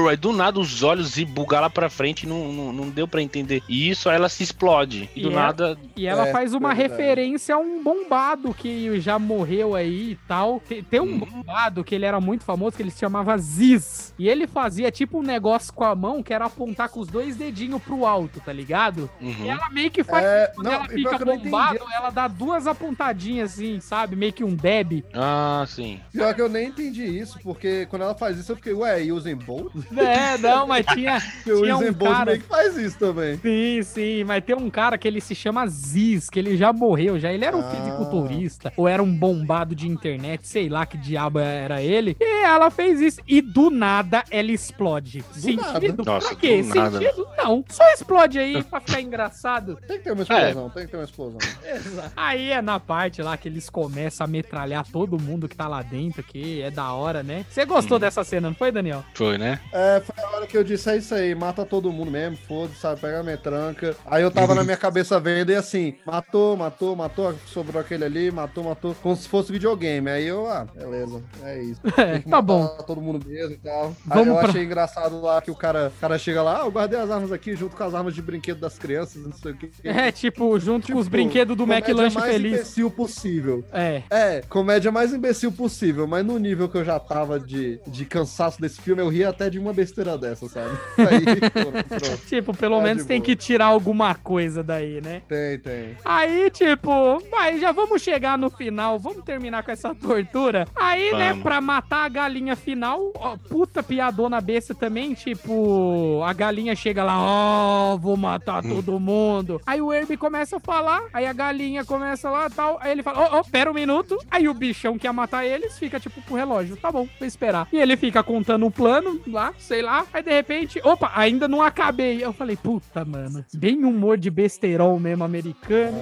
Aí 0.09 0.17
do 0.17 0.31
nada 0.33 0.59
os 0.59 0.83
olhos 0.83 1.17
e 1.17 1.25
bugar 1.25 1.61
lá 1.61 1.69
pra 1.69 1.89
frente, 1.89 2.27
não, 2.27 2.51
não, 2.51 2.73
não 2.73 2.89
deu 2.89 3.07
pra 3.07 3.21
entender. 3.21 3.61
E 3.67 3.89
isso 3.89 4.09
aí 4.09 4.15
ela 4.15 4.29
se 4.29 4.43
explode. 4.43 5.09
E 5.15 5.21
do 5.21 5.29
E 5.29 5.31
é- 5.31 5.35
nada. 5.35 5.77
E 5.95 6.07
ela 6.07 6.27
É, 6.27 6.31
faz 6.31 6.53
uma 6.53 6.73
verdade. 6.73 6.91
referência 7.01 7.55
a 7.55 7.57
um 7.57 7.83
bombado 7.83 8.53
que 8.53 8.99
já 8.99 9.17
morreu 9.19 9.75
aí 9.75 10.11
e 10.11 10.15
tal. 10.27 10.61
Tem, 10.67 10.83
tem 10.93 11.01
um 11.01 11.15
Hum. 11.15 11.19
bombado 11.19 11.83
que 11.83 11.95
ele 11.95 12.05
era 12.05 12.21
muito 12.21 12.43
famoso, 12.43 12.77
que 12.77 12.83
ele 12.83 12.91
se 12.91 12.99
chamava 12.99 13.35
Ziz. 13.37 14.13
E 14.19 14.29
ele 14.29 14.45
fazia 14.45 14.91
tipo 14.91 15.17
um 15.17 15.23
negócio 15.23 15.73
com 15.73 15.83
a 15.83 15.95
mão 15.95 16.21
que 16.21 16.31
era 16.31 16.45
apontar 16.45 16.87
com 16.89 16.99
os 16.99 17.07
dois 17.07 17.35
dedinhos 17.35 17.81
pro 17.81 18.05
alto, 18.05 18.39
tá 18.39 18.53
ligado? 18.53 19.09
E 19.19 19.25
Uhum. 19.25 19.49
ela 19.51 19.69
meio 19.71 19.89
que 19.89 20.03
faz. 20.03 20.23
É, 20.23 20.51
quando 20.53 20.65
não, 20.67 20.73
ela 20.73 20.85
e 20.85 20.89
fica 20.89 21.17
bombado, 21.17 21.75
entendi. 21.77 21.93
ela 21.95 22.09
dá 22.11 22.27
duas 22.27 22.67
apontadinhas 22.67 23.53
assim, 23.53 23.79
sabe? 23.79 24.15
Meio 24.15 24.31
que 24.33 24.43
um 24.43 24.53
deb. 24.55 25.03
Ah, 25.15 25.65
sim. 25.67 25.99
Pior 26.11 26.31
que 26.35 26.41
eu 26.41 26.47
nem 26.49 26.67
entendi 26.67 27.03
isso, 27.05 27.39
porque 27.41 27.87
quando 27.87 28.03
ela 28.03 28.13
faz 28.13 28.37
isso 28.37 28.51
eu 28.51 28.55
fiquei, 28.55 28.73
ué, 28.73 29.03
e 29.03 29.11
o 29.11 29.15
Usain 29.15 29.35
Bolt? 29.35 29.71
É, 29.97 30.37
não, 30.37 30.67
mas 30.67 30.85
tinha. 30.85 31.19
Porque 31.43 31.51
o 31.53 31.61
Tinha 31.63 31.75
um 31.75 31.79
Usain 31.79 31.91
Bolt 31.91 32.11
cara- 32.13 32.25
meio 32.25 32.41
que 32.41 32.47
faz 32.47 32.77
isso 32.77 32.99
também. 32.99 33.37
Sim, 33.39 33.81
sim, 33.83 34.23
mas 34.25 34.43
tem 34.43 34.55
um 34.55 34.69
cara 34.69 34.95
que 34.97 35.07
ele 35.07 35.19
se 35.19 35.33
chama 35.33 35.65
Ziz, 35.67 36.29
que 36.29 36.37
ele 36.37 36.55
já 36.55 36.71
morreu, 36.71 37.17
já 37.19 37.31
ele 37.33 37.43
era 37.45 37.57
um 37.57 37.61
Ah. 37.61 37.69
fisiculturista, 37.71 38.71
ou 38.77 38.87
era 38.87 39.01
um 39.01 39.11
bombado 39.13 39.73
de 39.75 39.87
internet, 39.87 40.47
sei 40.47 40.69
lá 40.69 40.82
que 40.85 40.97
diabo 40.97 41.39
era 41.39 41.81
ele. 41.81 42.15
E 42.19 42.43
ela 42.43 42.69
fez 42.69 43.01
isso, 43.01 43.21
e 43.27 43.41
do 43.41 43.69
nada 43.69 44.23
ela 44.29 44.51
explode. 44.51 45.23
Sentido? 45.31 46.03
nada. 46.03 46.03
Nossa, 46.03 46.27
pra 46.29 46.35
quê? 46.37 46.63
do 46.63 46.75
nada. 46.75 46.99
Sentido? 46.99 47.27
Não. 47.37 47.63
Só 47.69 47.83
explode 47.93 48.39
aí 48.39 48.63
pra 48.63 48.79
ficar 48.79 49.01
engraçado. 49.01 49.77
Tem 49.87 49.97
que 49.97 50.03
ter 50.03 50.11
uma 50.11 50.23
explosão, 50.23 50.69
tem 50.69 50.85
que 50.85 50.91
ter 50.91 50.97
uma 50.97 51.03
explosão. 51.03 51.39
Aí 52.15 52.51
é 52.51 52.61
na 52.61 52.79
parte 52.79 53.21
lá 53.21 53.35
que 53.37 53.47
eles 53.47 53.69
começam 53.69 54.25
a 54.25 54.27
metralhar 54.27 54.85
todo 54.91 55.19
mundo 55.19 55.47
que 55.47 55.55
tá 55.55 55.67
lá 55.67 55.81
dentro, 55.81 56.23
que 56.23 56.61
é 56.61 56.69
da 56.69 56.91
hora, 56.93 57.23
né? 57.23 57.45
Você 57.49 57.65
gostou 57.65 57.99
dessa 57.99 58.23
cena, 58.23 58.49
não 58.49 58.55
foi, 58.55 58.71
Daniel? 58.71 59.03
Foi, 59.13 59.37
né? 59.37 59.59
É, 59.71 60.01
foi 60.01 60.23
a 60.23 60.29
hora 60.29 60.47
que 60.47 60.57
eu 60.57 60.63
disse, 60.63 60.89
é 60.89 60.97
isso 60.97 61.13
aí, 61.13 61.33
mata 61.35 61.65
todo 61.65 61.91
mundo 61.91 62.11
mesmo, 62.11 62.37
foda-se, 62.47 62.79
sabe, 62.79 63.01
pega 63.01 63.19
a 63.19 63.23
metranca. 63.23 63.95
Aí 64.05 64.23
eu 64.23 64.31
tava 64.31 64.55
na 64.55 64.63
minha 64.63 64.77
cabeça 64.77 65.19
vendo 65.19 65.51
e 65.51 65.55
assim, 65.55 65.95
matou, 66.05 66.55
matou, 66.55 66.95
matou, 66.95 67.35
sobrou 67.47 67.81
aquele 67.81 68.05
ali, 68.05 68.31
matou, 68.31 68.63
matou, 68.63 68.95
como 68.95 69.15
se 69.15 69.27
fosse 69.27 69.51
videogame. 69.51 70.09
Aí 70.09 70.27
eu, 70.27 70.47
ah, 70.47 70.67
beleza, 70.75 71.21
é 71.43 71.61
isso. 71.61 71.81
É, 71.97 72.19
tá 72.19 72.41
bom. 72.41 72.67
todo 72.87 72.99
mundo 73.01 73.23
mesmo 73.25 73.53
e 73.53 73.57
tal. 73.57 73.85
Aí 73.87 73.93
Vamos 74.05 74.27
eu 74.27 74.35
pra- 74.39 74.49
achei 74.49 74.63
engraçado 74.63 75.21
lá 75.21 75.41
que 75.41 75.51
o 75.51 75.55
cara, 75.55 75.91
o 75.95 75.99
cara 75.99 76.17
chega 76.17 76.41
lá, 76.41 76.61
ah, 76.61 76.65
eu 76.65 76.71
guardei 76.71 76.99
as 76.99 77.09
armas 77.09 77.31
aqui 77.31 77.55
junto 77.55 77.75
com 77.75 77.83
as 77.83 77.93
armas 77.93 78.13
de 78.15 78.21
brinquedo 78.21 78.59
das 78.59 78.77
crianças, 78.77 79.23
não 79.23 79.33
sei 79.33 79.51
o 79.51 79.55
que. 79.57 79.71
É, 79.83 80.11
tipo, 80.11 80.59
junto 80.59 80.91
com 80.91 80.97
os 80.99 81.05
Tipo, 81.05 81.11
brinquedos 81.11 81.55
do 81.55 81.63
comédia 81.63 81.91
McLanche 81.91 82.17
mais 82.17 82.31
Feliz. 82.31 82.53
imbecil 82.53 82.91
possível. 82.91 83.63
É. 83.71 84.01
É, 84.09 84.41
comédia 84.49 84.91
mais 84.91 85.13
imbecil 85.13 85.51
possível, 85.51 86.07
mas 86.07 86.25
no 86.25 86.37
nível 86.39 86.67
que 86.67 86.77
eu 86.77 86.83
já 86.83 86.99
tava 86.99 87.39
de, 87.39 87.79
de 87.87 88.05
cansaço 88.05 88.59
desse 88.59 88.81
filme, 88.81 89.01
eu 89.01 89.09
ria 89.09 89.29
até 89.29 89.49
de 89.49 89.59
uma 89.59 89.71
besteira 89.73 90.17
dessa, 90.17 90.47
sabe? 90.49 90.75
Aí, 90.97 91.49
pronto, 91.49 91.83
pronto. 91.87 92.17
Tipo, 92.27 92.55
pelo 92.57 92.77
Tá 92.77 92.83
menos 92.83 93.05
tem 93.05 93.19
boa. 93.19 93.25
que 93.25 93.35
tirar 93.35 93.65
alguma 93.67 94.15
coisa 94.15 94.63
daí, 94.63 94.99
né? 95.01 95.21
Tem, 95.27 95.59
tem. 95.59 95.97
Aí, 96.03 96.49
tipo, 96.49 97.19
vai, 97.29 97.59
já 97.59 97.71
vamos 97.71 98.01
chegar 98.01 98.37
no 98.37 98.49
final, 98.49 98.97
vamos 98.99 99.23
terminar 99.23 99.63
com 99.63 99.71
essa 99.71 99.93
tortura. 99.93 100.62
Aí, 100.75 101.11
né, 101.13 101.29
Vamos. 101.29 101.43
pra 101.43 101.61
matar 101.61 102.05
a 102.05 102.09
galinha 102.09 102.55
final, 102.55 103.11
ó, 103.15 103.37
puta 103.37 103.81
piadona 103.83 104.39
besta 104.41 104.73
também, 104.75 105.13
tipo, 105.13 106.21
a 106.25 106.33
galinha 106.33 106.75
chega 106.75 107.03
lá, 107.03 107.15
ó, 107.19 107.97
vou 107.97 108.15
matar 108.17 108.63
Hum. 108.65 108.69
todo 108.75 108.99
mundo. 108.99 109.61
Aí 109.65 109.81
o 109.81 109.91
Herbie 109.93 110.17
começa 110.17 110.57
a 110.57 110.59
falar, 110.59 111.03
aí 111.13 111.25
a 111.25 111.33
galinha 111.33 111.83
começa 111.85 112.29
lá 112.29 112.49
tal, 112.49 112.77
aí 112.81 112.91
ele 112.91 113.03
fala, 113.03 113.19
ó, 113.19 113.39
ó, 113.39 113.43
pera 113.43 113.69
um 113.69 113.73
minuto. 113.73 114.17
Aí 114.29 114.47
o 114.47 114.53
bichão 114.53 114.97
que 114.97 115.07
ia 115.07 115.13
matar 115.13 115.45
eles 115.45 115.77
fica, 115.77 115.99
tipo, 115.99 116.21
pro 116.21 116.35
relógio, 116.35 116.75
tá 116.77 116.91
bom, 116.91 117.07
vou 117.19 117.27
esperar. 117.27 117.67
E 117.71 117.77
ele 117.77 117.95
fica 117.97 118.23
contando 118.23 118.65
um 118.65 118.71
plano 118.71 119.19
lá, 119.27 119.53
sei 119.57 119.81
lá, 119.81 120.05
aí 120.13 120.23
de 120.23 120.31
repente, 120.31 120.79
opa, 120.83 121.11
ainda 121.15 121.47
não 121.47 121.61
acabei. 121.61 122.23
Eu 122.23 122.33
falei, 122.33 122.55
puta, 122.55 123.03
mano, 123.05 123.43
bem 123.53 123.83
humor 123.85 124.17
de 124.17 124.29
besterol 124.29 124.99
mesmo 124.99 125.23
americano. 125.23 125.97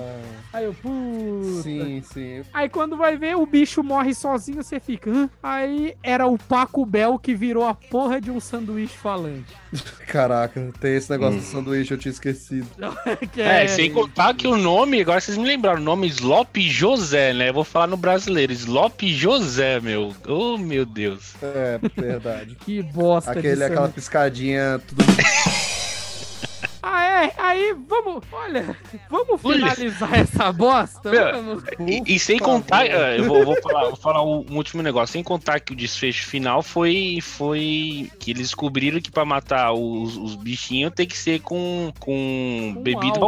Aí 0.53 0.65
eu, 0.65 0.73
puta. 0.73 1.61
Sim, 1.63 2.01
sim. 2.01 2.41
Aí 2.53 2.67
quando 2.69 2.97
vai 2.97 3.15
ver, 3.17 3.35
o 3.37 3.45
bicho 3.45 3.83
morre 3.83 4.13
sozinho, 4.13 4.50
você 4.51 4.79
fica. 4.79 5.09
Hã? 5.09 5.29
Aí 5.41 5.95
era 6.03 6.27
o 6.27 6.37
Paco 6.37 6.85
Bell 6.85 7.17
que 7.19 7.33
virou 7.33 7.65
a 7.65 7.73
porra 7.73 8.19
de 8.19 8.31
um 8.31 8.39
sanduíche 8.39 8.97
falante. 8.97 9.55
Caraca, 10.07 10.71
tem 10.79 10.95
esse 10.95 11.09
negócio 11.09 11.39
do 11.39 11.45
sanduíche, 11.45 11.93
eu 11.93 11.97
tinha 11.97 12.11
esquecido. 12.11 12.67
Que 13.31 13.41
É, 13.41 13.67
sem 13.67 13.91
contar 13.91 14.33
que 14.33 14.47
o 14.47 14.57
nome, 14.57 15.01
agora 15.01 15.19
vocês 15.21 15.37
me 15.37 15.45
lembraram, 15.45 15.79
o 15.81 15.83
nome 15.83 16.07
Slop 16.07 16.57
José, 16.59 17.33
né? 17.33 17.49
Eu 17.49 17.53
vou 17.53 17.63
falar 17.63 17.87
no 17.87 17.97
brasileiro, 17.97 18.51
Slop 18.53 19.01
José, 19.13 19.79
meu. 19.79 20.13
Oh, 20.27 20.57
meu 20.57 20.85
Deus. 20.85 21.33
É, 21.41 21.79
verdade. 21.99 22.55
Que 22.61 22.81
bosta 22.83 23.31
Aquele, 23.31 23.55
de 23.55 23.63
aquela 23.63 23.89
piscadinha, 23.89 24.79
tudo. 24.87 25.03
Ah, 26.83 27.25
é? 27.25 27.33
Aí, 27.37 27.75
vamos, 27.87 28.23
olha, 28.31 28.75
vamos 29.09 29.39
Olha. 29.43 29.71
finalizar 29.71 30.13
essa 30.15 30.51
bosta? 30.51 31.11
Meu, 31.11 31.31
Vamos. 31.31 31.63
E, 31.79 32.15
e 32.15 32.19
sem 32.19 32.39
contar, 32.39 32.87
é, 32.87 33.19
eu 33.19 33.25
vou, 33.25 33.45
vou 33.45 33.61
falar, 33.61 33.85
vou 33.85 33.95
falar 33.95 34.23
um, 34.23 34.45
um 34.49 34.57
último 34.57 34.81
negócio, 34.81 35.13
sem 35.13 35.23
contar 35.23 35.59
que 35.59 35.73
o 35.73 35.75
desfecho 35.75 36.25
final 36.25 36.63
foi, 36.63 37.19
foi 37.21 38.09
que 38.19 38.31
eles 38.31 38.47
descobriram 38.47 38.99
que 38.99 39.11
pra 39.11 39.23
matar 39.23 39.73
os, 39.73 40.17
os 40.17 40.35
bichinhos 40.35 40.93
tem 40.93 41.05
que 41.05 41.17
ser 41.17 41.41
com, 41.41 41.93
com, 41.99 42.73
Com 42.73 42.81
bebida 42.81 43.19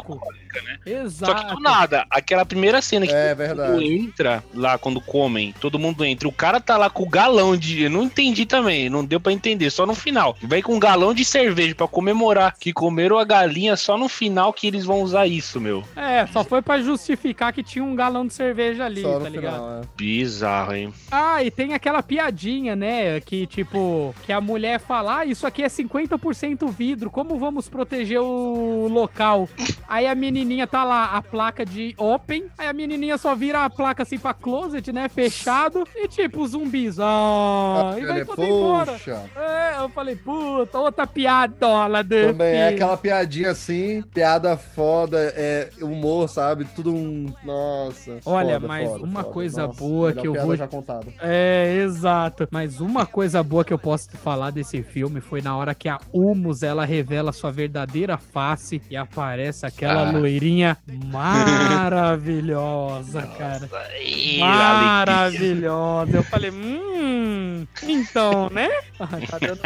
álcool. 0.59 0.69
alcoólica. 0.69 1.09
Só 1.09 1.25
que 1.33 1.39
Exato. 1.43 1.55
do 1.55 1.61
nada, 1.61 2.05
aquela 2.09 2.45
primeira 2.45 2.81
cena 2.81 3.05
que 3.07 3.13
É, 3.13 3.33
todo 3.35 3.63
mundo 3.71 3.81
entra 3.81 4.43
lá 4.53 4.77
quando 4.77 4.99
comem, 5.01 5.53
todo 5.59 5.79
mundo 5.79 6.03
entra, 6.05 6.27
o 6.27 6.31
cara 6.31 6.59
tá 6.59 6.77
lá 6.77 6.89
com 6.89 7.03
o 7.03 7.09
galão 7.09 7.55
de. 7.55 7.83
Eu 7.83 7.89
não 7.89 8.03
entendi 8.03 8.45
também, 8.45 8.89
não 8.89 9.03
deu 9.03 9.19
pra 9.19 9.31
entender, 9.31 9.69
só 9.69 9.85
no 9.85 9.93
final. 9.95 10.35
Vai 10.41 10.61
com 10.61 10.75
um 10.75 10.79
galão 10.79 11.13
de 11.13 11.23
cerveja 11.25 11.75
pra 11.75 11.87
comemorar 11.87 12.55
que 12.59 12.73
comeram 12.73 13.17
a 13.17 13.23
galinha 13.23 13.75
só 13.75 13.97
no 13.97 14.07
final 14.09 14.53
que 14.53 14.67
eles 14.67 14.85
vão 14.85 15.01
usar 15.01 15.27
isso, 15.27 15.59
meu. 15.59 15.83
É, 15.95 16.25
só 16.27 16.43
foi 16.43 16.61
pra 16.61 16.81
justificar 16.81 17.53
que 17.53 17.63
tinha 17.63 17.83
um 17.83 17.95
galão 17.95 18.25
de 18.27 18.33
cerveja 18.33 18.85
ali, 18.85 19.01
Só 19.01 19.19
tá 19.19 19.29
ligado? 19.29 19.53
final, 19.55 19.81
é. 19.81 19.87
Bizarro, 19.95 20.73
hein? 20.75 20.93
Ah, 21.11 21.43
e 21.43 21.49
tem 21.51 21.73
aquela 21.73 22.03
piadinha, 22.03 22.75
né? 22.75 23.19
Que 23.21 23.45
tipo, 23.47 24.13
que 24.25 24.31
a 24.31 24.41
mulher 24.41 24.79
fala: 24.79 25.19
ah, 25.19 25.25
isso 25.25 25.45
aqui 25.47 25.63
é 25.63 25.67
50% 25.67 26.69
vidro, 26.71 27.09
como 27.09 27.37
vamos 27.37 27.67
proteger 27.69 28.19
o 28.21 28.87
local? 28.89 29.47
Aí 29.87 30.07
a 30.07 30.15
menininha 30.15 30.42
menininha 30.43 30.67
tá 30.67 30.83
lá, 30.83 31.05
a 31.05 31.21
placa 31.21 31.65
de 31.65 31.93
open, 31.97 32.45
aí 32.57 32.67
a 32.67 32.73
menininha 32.73 33.17
só 33.17 33.33
vira 33.33 33.63
a 33.63 33.69
placa 33.69 34.03
assim 34.03 34.19
pra 34.19 34.33
closet, 34.33 34.91
né, 34.91 35.07
fechado, 35.07 35.87
e 35.95 36.07
tipo, 36.07 36.45
zumbis, 36.45 36.99
ah, 36.99 37.95
e 37.97 38.05
vai 38.05 38.17
Ele, 38.17 38.25
todo 38.25 38.43
embora. 38.43 38.91
Poxa. 38.93 39.21
É, 39.35 39.79
eu 39.81 39.89
falei, 39.89 40.15
puta, 40.15 40.77
outra 40.79 41.07
piadola 41.07 42.03
do 42.03 42.09
Também 42.27 42.55
é 42.55 42.67
aquela 42.69 42.97
piadinha 42.97 43.51
assim, 43.51 44.01
piada 44.13 44.57
foda, 44.57 45.17
é 45.35 45.69
humor, 45.81 46.27
sabe? 46.27 46.65
Tudo 46.65 46.93
um. 46.93 47.33
Nossa. 47.43 48.17
Olha, 48.25 48.55
foda, 48.55 48.67
mas 48.67 48.89
foda, 48.89 49.03
uma 49.03 49.21
foda. 49.23 49.33
coisa 49.33 49.67
Nossa, 49.67 49.79
boa 49.79 50.13
que 50.13 50.27
eu 50.27 50.33
vou- 50.33 50.55
já 50.55 50.67
contada. 50.67 51.07
É, 51.21 51.77
exato. 51.83 52.47
Mas 52.51 52.79
uma 52.81 53.05
coisa 53.05 53.41
boa 53.41 53.63
que 53.63 53.73
eu 53.73 53.79
posso 53.79 54.09
te 54.09 54.17
falar 54.17 54.51
desse 54.51 54.83
filme 54.83 55.21
foi 55.21 55.41
na 55.41 55.55
hora 55.55 55.73
que 55.73 55.87
a 55.87 55.99
Humus 56.11 56.63
ela 56.63 56.83
revela 56.85 57.31
sua 57.31 57.51
verdadeira 57.51 58.17
face 58.17 58.81
e 58.89 58.97
aparece 58.97 59.65
aquela 59.65 60.09
Ah. 60.09 60.11
Loirinha 60.33 60.77
maravilhosa, 61.11 63.21
cara. 63.37 63.69
Ih, 64.01 64.41
alegria. 64.41 64.45
Maravilhosa. 64.45 66.17
Eu 66.17 66.23
falei, 66.23 66.49
hum, 66.51 67.67
então, 67.83 68.49
né? 68.49 68.69
Tá 69.29 69.37
dando- 69.39 69.61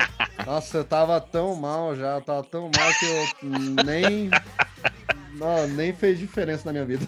Nossa, 0.46 0.78
eu 0.80 0.84
tava 0.84 1.20
tão 1.22 1.56
mal 1.56 1.96
já, 1.96 2.16
eu 2.16 2.22
tava 2.22 2.44
tão 2.44 2.64
mal 2.64 2.94
que 3.00 3.06
eu 3.06 3.26
nem. 3.86 4.30
Não, 5.38 5.68
nem 5.68 5.94
fez 5.94 6.18
diferença 6.18 6.64
na 6.66 6.72
minha 6.74 6.84
vida. 6.86 7.06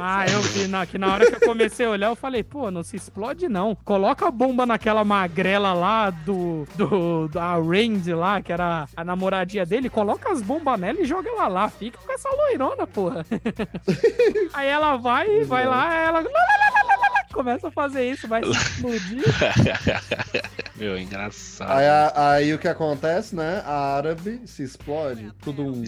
Ah, 0.00 0.26
eu 0.26 0.40
vi 0.40 0.68
na, 0.68 0.86
que 0.86 0.98
na 0.98 1.12
hora 1.12 1.26
que 1.26 1.36
eu 1.36 1.48
comecei 1.48 1.86
a 1.86 1.90
olhar, 1.90 2.08
eu 2.08 2.16
falei, 2.16 2.42
pô, 2.42 2.70
não 2.70 2.82
se 2.82 2.96
explode 2.96 3.48
não. 3.48 3.74
Coloca 3.84 4.26
a 4.26 4.30
bomba 4.30 4.64
naquela 4.64 5.04
magrela 5.04 5.72
lá 5.72 6.10
do, 6.10 6.66
do 6.76 7.28
da 7.28 7.54
Randy 7.54 8.14
lá, 8.14 8.40
que 8.40 8.52
era 8.52 8.86
a 8.96 9.04
namoradinha 9.04 9.66
dele, 9.66 9.90
coloca 9.90 10.30
as 10.32 10.40
bombas 10.40 10.78
nela 10.78 11.00
e 11.00 11.04
joga 11.04 11.28
ela 11.28 11.48
lá. 11.48 11.68
Fica 11.68 11.98
com 11.98 12.12
essa 12.12 12.28
loirona, 12.30 12.86
porra. 12.86 13.24
Aí 14.52 14.68
ela 14.68 14.96
vai, 14.96 15.44
vai 15.44 15.66
lá, 15.66 15.94
ela 15.94 16.24
começa 17.32 17.68
a 17.68 17.70
fazer 17.70 18.10
isso, 18.10 18.28
vai 18.28 18.44
se 18.44 18.50
explodir. 18.50 19.22
Meu, 20.76 20.98
engraçado. 20.98 21.70
Aí, 21.70 21.86
aí 22.14 22.54
o 22.54 22.58
que 22.58 22.68
acontece, 22.68 23.34
né? 23.34 23.62
A 23.64 23.96
árabe 23.96 24.42
se 24.46 24.62
explode. 24.62 25.32
Tudo 25.40 25.62
um. 25.62 25.82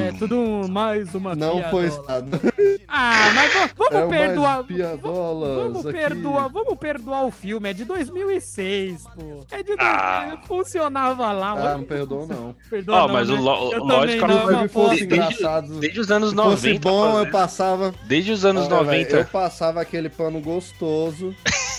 É 0.00 0.12
tudo 0.18 0.66
mais 0.68 1.14
uma 1.14 1.34
Não 1.36 1.56
piadola. 1.56 1.70
foi 1.70 1.86
estado. 1.86 2.40
Ah, 2.88 3.30
mas 3.34 3.52
va- 3.54 3.70
vamos 3.76 4.14
É 4.14 4.18
perdoar. 4.18 4.62
Vamos 4.62 5.86
aqui. 5.86 5.92
perdoar, 5.98 6.48
vamos 6.48 6.74
perdoar 6.78 7.26
o 7.26 7.30
filme, 7.30 7.68
é 7.68 7.72
de 7.74 7.84
2006, 7.84 9.04
pô. 9.14 9.44
É 9.50 9.58
de 9.58 9.76
2006, 9.76 9.78
Ah. 9.78 10.38
funcionava 10.46 11.30
lá. 11.32 11.52
Ah, 11.52 11.76
não 11.76 11.84
perdoou, 11.84 12.26
não. 12.26 12.54
Perdoa, 12.70 12.96
Ó, 13.04 13.06
não, 13.06 13.14
mas 13.14 13.28
né? 13.28 13.34
o 13.34 13.40
lógico, 13.42 14.26
não, 14.26 14.50
não 14.50 14.68
fosse 14.68 15.04
engraçado. 15.04 15.74
Desde 15.80 16.00
os 16.00 16.10
anos 16.10 16.30
Se 16.30 16.36
fosse 16.36 16.66
90. 16.72 16.88
bom, 16.88 17.18
eu 17.18 17.30
passava. 17.30 17.94
Desde 18.04 18.32
os 18.32 18.44
anos 18.44 18.66
velho, 18.66 18.76
90. 18.84 19.16
eu 19.18 19.24
passava 19.26 19.80
aquele 19.82 20.08
pano 20.08 20.40
gostoso. 20.40 21.34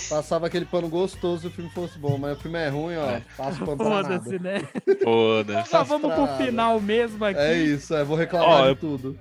Passava 0.08 0.48
aquele 0.48 0.64
pano 0.64 0.88
gostoso 0.88 1.42
se 1.42 1.46
o 1.46 1.50
filme 1.52 1.70
fosse 1.70 1.96
bom, 1.96 2.18
mas 2.18 2.36
o 2.36 2.40
filme 2.40 2.58
é 2.58 2.68
ruim, 2.68 2.96
ó. 2.96 3.20
Passa 3.36 3.62
o 3.62 3.66
pano 3.66 3.78
Foda-se, 3.84 4.38
né? 4.40 4.60
Foda-se. 5.04 5.68
Mas 5.72 5.88
vamos 5.88 6.12
pro 6.12 6.26
final 6.36 6.80
mesmo 6.80 7.24
aqui. 7.24 7.38
É 7.38 7.56
isso, 7.56 7.79
é, 7.90 8.04
vou 8.04 8.16
reclamar 8.16 8.48
Ó, 8.48 8.68
de 8.68 8.74
tudo. 8.76 9.18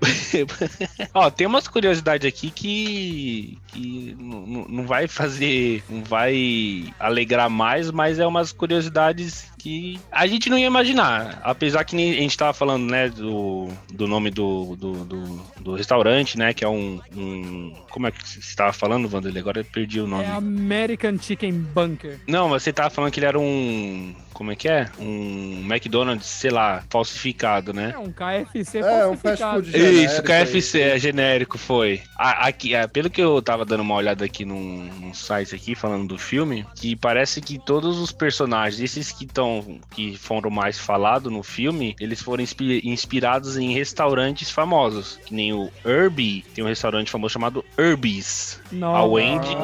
Ó, 1.13 1.29
tem 1.29 1.47
umas 1.47 1.67
curiosidades 1.67 2.27
aqui 2.27 2.49
que, 2.51 3.57
que 3.67 4.15
não 4.19 4.85
vai 4.85 5.07
fazer, 5.07 5.83
não 5.89 6.03
vai 6.03 6.93
alegrar 6.99 7.49
mais, 7.49 7.91
mas 7.91 8.19
é 8.19 8.25
umas 8.25 8.51
curiosidades 8.51 9.45
que 9.59 9.99
a 10.11 10.25
gente 10.25 10.49
não 10.49 10.57
ia 10.57 10.65
imaginar. 10.67 11.39
Apesar 11.43 11.83
que 11.83 11.95
nem 11.95 12.11
a 12.11 12.15
gente 12.21 12.37
tava 12.37 12.53
falando, 12.53 12.89
né, 12.89 13.09
do, 13.09 13.67
do 13.93 14.07
nome 14.07 14.31
do, 14.31 14.75
do, 14.75 15.05
do, 15.05 15.41
do 15.61 15.75
restaurante, 15.75 16.37
né, 16.37 16.53
que 16.53 16.63
é 16.63 16.67
um, 16.69 16.99
um- 17.15 17.73
Como 17.91 18.07
é 18.07 18.11
que 18.11 18.27
você 18.27 18.39
estava 18.39 18.73
falando, 18.73 19.07
Vanderlei? 19.07 19.41
Agora 19.41 19.59
eu 19.59 19.65
perdi 19.65 19.99
o 19.99 20.07
nome. 20.07 20.23
É 20.23 20.27
American 20.31 21.17
Chicken 21.19 21.51
Bunker. 21.53 22.19
Não, 22.27 22.49
mas 22.49 22.63
você 22.63 22.71
tava 22.73 22.89
falando 22.89 23.11
que 23.11 23.19
ele 23.19 23.27
era 23.27 23.39
um. 23.39 24.15
Como 24.33 24.51
é 24.51 24.55
que 24.55 24.69
é? 24.69 24.89
Um 24.97 25.65
McDonald's, 25.69 26.25
sei 26.25 26.49
lá, 26.49 26.81
falsificado, 26.89 27.73
né? 27.73 27.91
É 27.93 27.99
um 27.99 28.09
KFC 28.11 28.77
É, 28.77 29.05
um 29.05 29.17
fast 29.17 29.41
falsificado. 29.41 29.55
food 29.65 29.71
genérico 29.71 30.03
Isso, 30.13 30.23
KFC, 30.23 30.77
aí. 30.83 30.89
é 30.91 30.99
genérico, 30.99 31.57
foi. 31.57 32.01
Aqui, 32.17 32.73
é, 32.73 32.87
pelo 32.87 33.09
que 33.09 33.21
eu 33.21 33.41
tava 33.41 33.65
dando 33.65 33.81
uma 33.81 33.95
olhada 33.95 34.23
aqui 34.23 34.45
num, 34.45 34.85
num 35.01 35.13
site 35.13 35.53
aqui, 35.55 35.75
falando 35.75 36.07
do 36.07 36.17
filme, 36.17 36.65
que 36.75 36.95
parece 36.95 37.41
que 37.41 37.59
todos 37.59 37.99
os 37.99 38.13
personagens, 38.13 38.79
esses 38.81 39.11
que 39.11 39.25
estão, 39.25 39.48
que 39.91 40.17
foram 40.17 40.49
mais 40.49 40.77
falados 40.77 41.31
no 41.31 41.43
filme, 41.43 41.95
eles 41.99 42.21
foram 42.21 42.43
inspi- 42.43 42.81
inspirados 42.83 43.57
em 43.57 43.73
restaurantes 43.73 44.49
famosos. 44.49 45.19
Que 45.25 45.33
nem 45.33 45.53
o 45.53 45.69
Herbie, 45.85 46.43
tem 46.53 46.63
um 46.63 46.67
restaurante 46.67 47.09
famoso 47.11 47.33
chamado 47.33 47.63
Herbie's. 47.77 48.59
Nossa. 48.71 48.97
A 48.99 49.05
Wendy. 49.05 49.55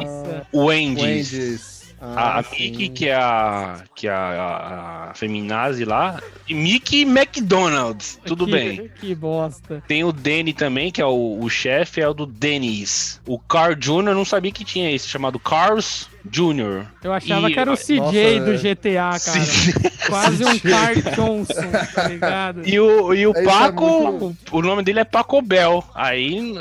O 0.52 0.66
Wendy's. 0.66 1.32
Wendy's. 1.34 1.75
A, 2.02 2.06
Ah, 2.38 2.40
a. 2.40 2.42
Mickey, 2.42 2.90
que 2.90 3.08
é 3.08 3.16
a, 3.16 3.84
que 3.96 4.08
é 4.08 4.12
a, 4.12 4.16
a, 4.18 5.12
a 5.12 5.14
feminazi 5.14 5.86
lá, 5.86 6.22
e 6.48 6.54
Mickey 6.54 7.02
McDonald's, 7.04 8.20
tudo 8.26 8.46
Que- 8.46 8.52
bem. 8.52 8.92
Que 9.00 9.16
bosta. 9.16 9.84
Tem 9.88 10.04
o 10.04 10.12
Danny 10.12 10.54
também, 10.54 10.92
que 10.92 11.02
é 11.02 11.06
o, 11.06 11.40
o 11.42 11.50
chefe, 11.50 12.02
é 12.02 12.08
o 12.08 12.14
do 12.14 12.26
Dennis. 12.26 13.20
O 13.26 13.40
Carl 13.40 13.76
Jr. 13.76 14.10
eu 14.10 14.16
não 14.16 14.26
sabia 14.26 14.52
que 14.52 14.64
tinha 14.66 14.92
esse, 14.92 15.08
chamado 15.08 15.40
Cars 15.40 16.08
Jr. 16.26 16.86
Eu 17.04 17.14
achava 17.14 17.50
E- 17.50 17.54
que 17.54 17.60
era 17.60 17.72
o 17.72 17.78
CJ 17.78 18.00
Nossa, 18.00 18.12
do 18.42 18.54
é. 18.54 18.58
GTA, 18.58 18.94
cara. 18.94 19.20
Sim. 19.20 19.72
Quase 20.08 20.46
um 20.46 20.60
Carl 20.60 20.96
Johnson, 21.16 21.72
tá 21.94 22.08
ligado? 22.08 22.68
E 22.68 22.80
o, 22.80 23.14
e 23.14 23.26
o 23.28 23.32
é 23.36 23.44
Paco, 23.44 24.12
muito- 24.12 24.38
o 24.58 24.62
nome 24.62 24.84
dele 24.84 25.00
é 25.00 25.04
Paco 25.06 25.42
Bell. 25.42 25.84
Aí, 25.94 26.54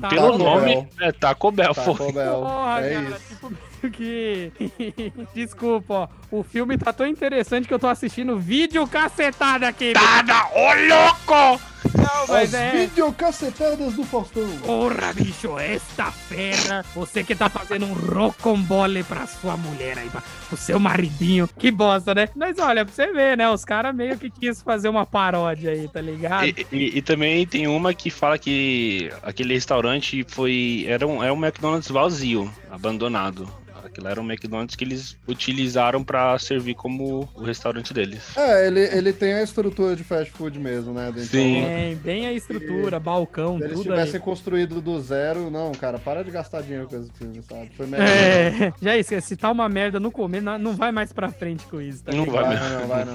Taco 0.00 0.14
pelo 0.14 0.28
Bell. 0.36 0.38
nome, 0.38 0.88
é 1.00 1.12
Taco 1.12 1.50
Bell. 1.50 1.74
Taco 1.74 1.94
foi. 1.94 2.12
Bell. 2.12 2.40
Porra, 2.42 2.80
é 2.80 2.94
cara, 2.94 3.08
isso. 3.10 3.20
tipo 3.28 3.52
meio 3.82 3.92
que. 3.92 4.52
Desculpa, 5.34 5.94
ó. 5.94 6.08
O 6.30 6.42
filme 6.42 6.78
tá 6.78 6.92
tão 6.92 7.06
interessante 7.06 7.68
que 7.68 7.74
eu 7.74 7.78
tô 7.78 7.86
assistindo 7.88 8.38
vídeo 8.38 8.86
cacetada 8.86 9.68
aqui. 9.68 9.92
Nada, 9.92 10.46
ô 10.54 10.72
louco! 10.88 11.60
Não, 11.98 12.26
mas 12.28 12.54
As 12.54 12.60
é. 12.60 12.70
videocacetadas 12.86 13.94
do 13.94 14.04
Faustão. 14.04 14.48
Porra, 14.64 15.12
bicho, 15.12 15.58
esta 15.58 16.10
fera. 16.12 16.84
Você 16.94 17.22
que 17.24 17.34
tá 17.34 17.48
fazendo 17.50 17.84
um 17.86 17.92
rocambole 17.92 19.02
pra 19.02 19.26
sua 19.26 19.56
mulher 19.56 19.98
aí, 19.98 20.08
pra 20.08 20.22
o 20.52 20.56
seu 20.56 20.78
maridinho. 20.78 21.48
Que 21.58 21.70
bosta, 21.70 22.14
né? 22.14 22.28
Mas 22.36 22.58
olha, 22.58 22.84
pra 22.84 22.94
você 22.94 23.12
ver, 23.12 23.36
né? 23.36 23.50
Os 23.50 23.64
caras 23.64 23.94
meio 23.94 24.16
que 24.16 24.30
quis 24.30 24.62
fazer 24.62 24.88
uma 24.88 25.04
paródia 25.04 25.72
aí, 25.72 25.88
tá 25.88 26.00
ligado? 26.00 26.46
E, 26.46 26.66
e- 26.72 26.98
e 26.98 27.02
também 27.02 27.46
tem 27.46 27.66
uma 27.66 27.92
que 27.92 28.10
fala 28.10 28.38
que 28.38 29.10
aquele 29.22 29.52
restaurante 29.54 30.24
foi. 30.28 30.84
Era 30.88 31.06
um, 31.06 31.22
é 31.22 31.32
um 31.32 31.36
McDonald's 31.44 31.90
vazio, 31.90 32.50
abandonado. 32.70 33.46
Aquilo 33.84 34.08
era 34.08 34.20
um 34.20 34.24
McDonald's 34.24 34.76
que 34.76 34.84
eles 34.84 35.16
utilizaram 35.26 36.02
pra 36.04 36.38
servir 36.38 36.74
como 36.74 37.28
o 37.34 37.42
restaurante 37.42 37.92
deles. 37.92 38.36
É, 38.36 38.66
ele, 38.66 38.80
ele 38.80 39.12
tem 39.12 39.34
a 39.34 39.42
estrutura 39.42 39.94
de 39.96 40.04
fast 40.04 40.30
food 40.32 40.58
mesmo, 40.58 40.92
né? 40.92 41.08
Então, 41.10 41.24
Sim. 41.24 41.62
Tem 41.64 41.96
bem 41.96 42.26
a 42.26 42.32
estrutura, 42.32 42.98
balcão, 43.00 43.58
Se 43.58 43.64
eles 43.64 43.74
tudo 43.78 43.82
tivessem 43.90 44.14
aí. 44.16 44.20
construído 44.20 44.80
do 44.80 45.00
zero, 45.00 45.50
não, 45.50 45.72
cara, 45.72 45.98
para 45.98 46.22
de 46.22 46.30
gastar 46.30 46.62
dinheiro 46.62 46.86
com 46.88 46.96
esse 46.96 47.10
filme, 47.12 47.42
sabe? 47.42 47.70
Foi 47.76 47.86
melhor. 47.86 48.06
É, 48.06 48.72
já 48.80 48.96
esquece, 48.96 49.28
se 49.28 49.36
tá 49.36 49.50
uma 49.50 49.68
merda 49.68 49.98
no 50.00 50.10
começo, 50.10 50.44
não- 50.44 50.58
não 50.58 50.74
vai 50.76 50.92
mais 50.92 51.12
pra 51.12 51.30
frente 51.30 51.64
com 51.66 51.80
isso, 51.80 52.04
tá 52.04 52.12
Não 52.12 52.24
ligado? 52.24 52.44
vai 52.44 52.56
Vai 52.56 52.68
mesmo. 52.68 52.80
não, 52.80 52.86
vai 52.88 53.04
não. 53.04 53.12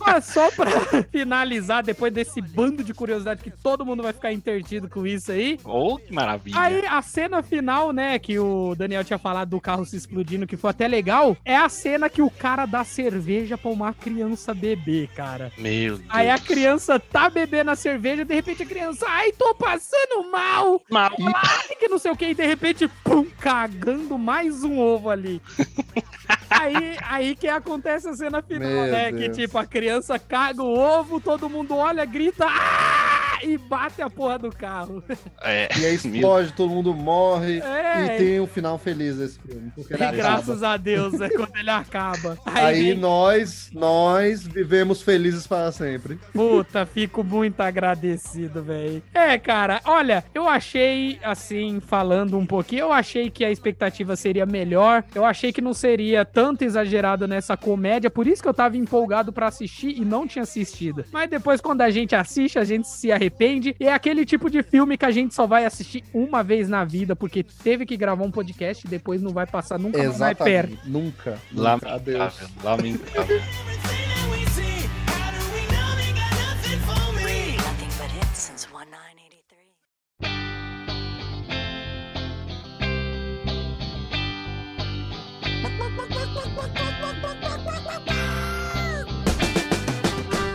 Mas 0.00 0.24
só 0.32 0.50
pra 0.50 0.70
finalizar, 1.10 1.82
depois 1.82 2.12
desse 2.12 2.40
bando 2.40 2.82
de 2.82 2.92
curiosidade 2.94 3.42
que 3.42 3.50
todo 3.50 3.84
mundo 3.84 4.02
vai 4.02 4.12
ficar 4.12 4.32
intertido 4.32 4.88
com 4.88 5.06
isso 5.06 5.30
aí, 5.32 5.58
Oh, 5.64 5.96
que 5.96 6.12
maravilha. 6.12 6.58
Aí 6.58 6.84
a 6.86 7.00
cena 7.02 7.42
final, 7.42 7.92
né, 7.92 8.18
que 8.18 8.38
o 8.38 8.74
Daniel 8.74 9.04
tinha 9.04 9.18
falado 9.18 9.50
do 9.50 9.60
carro 9.60 9.84
explodindo, 9.96 10.46
que 10.46 10.56
foi 10.56 10.70
até 10.70 10.86
legal, 10.88 11.36
é 11.44 11.56
a 11.56 11.68
cena 11.68 12.08
que 12.08 12.22
o 12.22 12.30
cara 12.30 12.66
dá 12.66 12.84
cerveja 12.84 13.56
pra 13.58 13.70
uma 13.70 13.92
criança 13.92 14.52
beber, 14.54 15.08
cara. 15.08 15.52
Meu 15.58 15.96
Deus. 15.98 16.10
Aí 16.10 16.30
a 16.30 16.38
criança 16.38 16.98
tá 16.98 17.28
bebendo 17.30 17.70
a 17.70 17.76
cerveja, 17.76 18.24
de 18.24 18.34
repente 18.34 18.62
a 18.62 18.66
criança, 18.66 19.06
ai, 19.08 19.32
tô 19.32 19.54
passando 19.54 20.30
mal, 20.30 20.80
Mal. 20.90 21.12
ai, 21.34 21.76
que 21.78 21.88
não 21.88 21.98
sei 21.98 22.10
o 22.10 22.16
que, 22.16 22.26
e 22.26 22.34
de 22.34 22.46
repente, 22.46 22.88
pum, 23.04 23.24
cagando 23.38 24.18
mais 24.18 24.62
um 24.64 24.78
ovo 24.78 25.10
ali. 25.10 25.40
Aí, 26.50 26.96
aí 27.02 27.34
que 27.34 27.48
acontece 27.48 28.06
a 28.08 28.14
cena 28.14 28.42
final, 28.42 28.68
Meu 28.68 28.86
né? 28.92 29.10
Que 29.10 29.28
Deus. 29.28 29.36
tipo, 29.36 29.56
a 29.56 29.64
criança 29.64 30.18
caga 30.18 30.62
o 30.62 30.78
ovo, 30.78 31.18
todo 31.18 31.48
mundo 31.48 31.74
olha, 31.74 32.04
grita, 32.04 32.46
ah! 32.46 33.01
E 33.42 33.58
bate 33.58 34.00
a 34.02 34.08
porra 34.08 34.38
do 34.38 34.50
carro. 34.50 35.02
É. 35.42 35.68
E 35.82 35.86
aí 35.86 35.94
explode, 35.94 36.52
todo 36.52 36.70
mundo 36.70 36.94
morre. 36.94 37.58
É. 37.60 38.04
E 38.14 38.18
tem 38.18 38.40
um 38.40 38.46
final 38.46 38.78
feliz 38.78 39.18
esse 39.18 39.38
filme. 39.40 39.72
Porque 39.74 39.94
ele 39.94 40.02
E 40.02 40.06
acaba. 40.06 40.16
graças 40.16 40.62
a 40.62 40.76
Deus, 40.76 41.20
é 41.20 41.28
quando 41.30 41.56
ele 41.56 41.70
acaba. 41.70 42.38
Aí, 42.46 42.64
Aí 42.64 42.82
vem- 42.90 42.94
nós, 42.98 43.70
nós 43.72 44.42
vivemos 44.46 45.02
felizes 45.02 45.46
para 45.46 45.70
sempre. 45.72 46.18
puta, 46.32 46.86
fico 46.86 47.24
muito 47.24 47.60
agradecido, 47.60 48.62
velho. 48.62 49.02
É, 49.14 49.36
cara, 49.38 49.80
olha, 49.84 50.24
eu 50.34 50.48
achei, 50.48 51.18
assim, 51.22 51.80
falando 51.80 52.38
um 52.38 52.46
pouquinho, 52.46 52.80
eu 52.82 52.92
achei 52.92 53.30
que 53.30 53.44
a 53.44 53.50
expectativa 53.50 54.14
seria 54.16 54.46
melhor. 54.46 55.02
Eu 55.14 55.24
achei 55.24 55.52
que 55.52 55.60
não 55.60 55.74
seria 55.74 56.24
tanto 56.24 56.62
exagerado 56.62 57.26
nessa 57.26 57.56
comédia, 57.56 58.10
por 58.10 58.26
isso 58.26 58.42
que 58.42 58.48
eu 58.48 58.54
tava 58.54 58.76
empolgado 58.76 59.32
pra 59.32 59.48
assistir 59.48 59.96
e 59.98 60.04
não 60.04 60.26
tinha 60.26 60.42
assistido. 60.42 61.04
Mas 61.12 61.28
depois, 61.28 61.60
quando 61.60 61.80
a 61.82 61.90
gente 61.90 62.14
assiste, 62.14 62.58
a 62.58 62.64
gente 62.64 62.86
se 62.88 63.10
arrepende 63.10 63.31
arrepende. 63.32 63.74
E 63.80 63.86
é 63.86 63.92
aquele 63.92 64.24
tipo 64.24 64.50
de 64.50 64.62
filme 64.62 64.96
que 64.96 65.04
a 65.04 65.10
gente 65.10 65.34
só 65.34 65.46
vai 65.46 65.64
assistir 65.64 66.04
uma 66.12 66.42
vez 66.42 66.68
na 66.68 66.84
vida, 66.84 67.16
porque 67.16 67.42
teve 67.42 67.86
que 67.86 67.96
gravar 67.96 68.24
um 68.24 68.30
podcast 68.30 68.86
e 68.86 68.90
depois 68.90 69.22
não 69.22 69.32
vai 69.32 69.46
passar 69.46 69.78
nunca 69.78 69.98
mais 69.98 70.18
vai 70.18 70.34
perto. 70.34 70.78
Nunca. 70.84 71.38
Nunca. 71.50 71.94
Adeus. 71.94 72.40
Lamentável, 72.62 73.40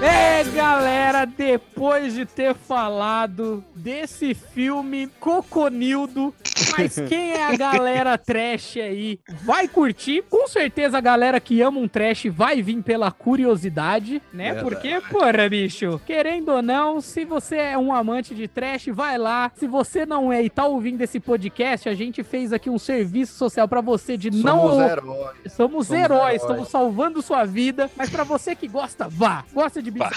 É, 0.07 0.41
galera, 0.55 1.25
depois 1.25 2.13
de 2.13 2.25
ter 2.25 2.55
falado 2.55 3.61
desse 3.87 4.33
filme 4.33 5.07
coconildo, 5.17 6.33
mas 6.77 6.95
quem 7.07 7.31
é 7.31 7.45
a 7.45 7.55
galera 7.55 8.17
trash 8.17 8.75
aí 8.75 9.17
vai 9.45 9.65
curtir. 9.65 10.23
Com 10.29 10.45
certeza 10.45 10.97
a 10.97 11.01
galera 11.01 11.39
que 11.39 11.61
ama 11.61 11.79
um 11.79 11.87
trash 11.87 12.25
vai 12.29 12.61
vir 12.61 12.83
pela 12.83 13.09
curiosidade, 13.11 14.21
né? 14.33 14.51
Verdade. 14.55 14.65
Porque, 14.69 15.01
porra, 15.09 15.47
bicho, 15.47 16.01
querendo 16.05 16.49
ou 16.49 16.61
não, 16.61 16.99
se 16.99 17.23
você 17.23 17.55
é 17.55 17.77
um 17.77 17.93
amante 17.93 18.35
de 18.35 18.45
trash, 18.45 18.87
vai 18.91 19.17
lá. 19.17 19.53
Se 19.55 19.65
você 19.65 20.05
não 20.05 20.33
é 20.33 20.43
e 20.43 20.49
tá 20.49 20.65
ouvindo 20.65 21.01
esse 21.01 21.21
podcast, 21.21 21.87
a 21.87 21.95
gente 21.95 22.23
fez 22.25 22.51
aqui 22.51 22.69
um 22.69 22.77
serviço 22.77 23.37
social 23.37 23.69
pra 23.69 23.79
você 23.79 24.17
de 24.17 24.29
não 24.31 24.59
Somos 24.63 24.73
ou- 24.73 24.81
heróis. 24.81 25.07
Somos, 25.53 25.87
Somos 25.87 25.91
heróis, 25.91 26.21
heróis. 26.21 26.41
estamos 26.41 26.67
salvando 26.67 27.21
sua 27.21 27.45
vida. 27.45 27.89
Mas 27.95 28.09
pra 28.09 28.25
você 28.25 28.53
que 28.53 28.67
gosta, 28.67 29.07
vá. 29.07 29.45
Gosta 29.53 29.81
de 29.81 29.91
bicho, 29.91 30.09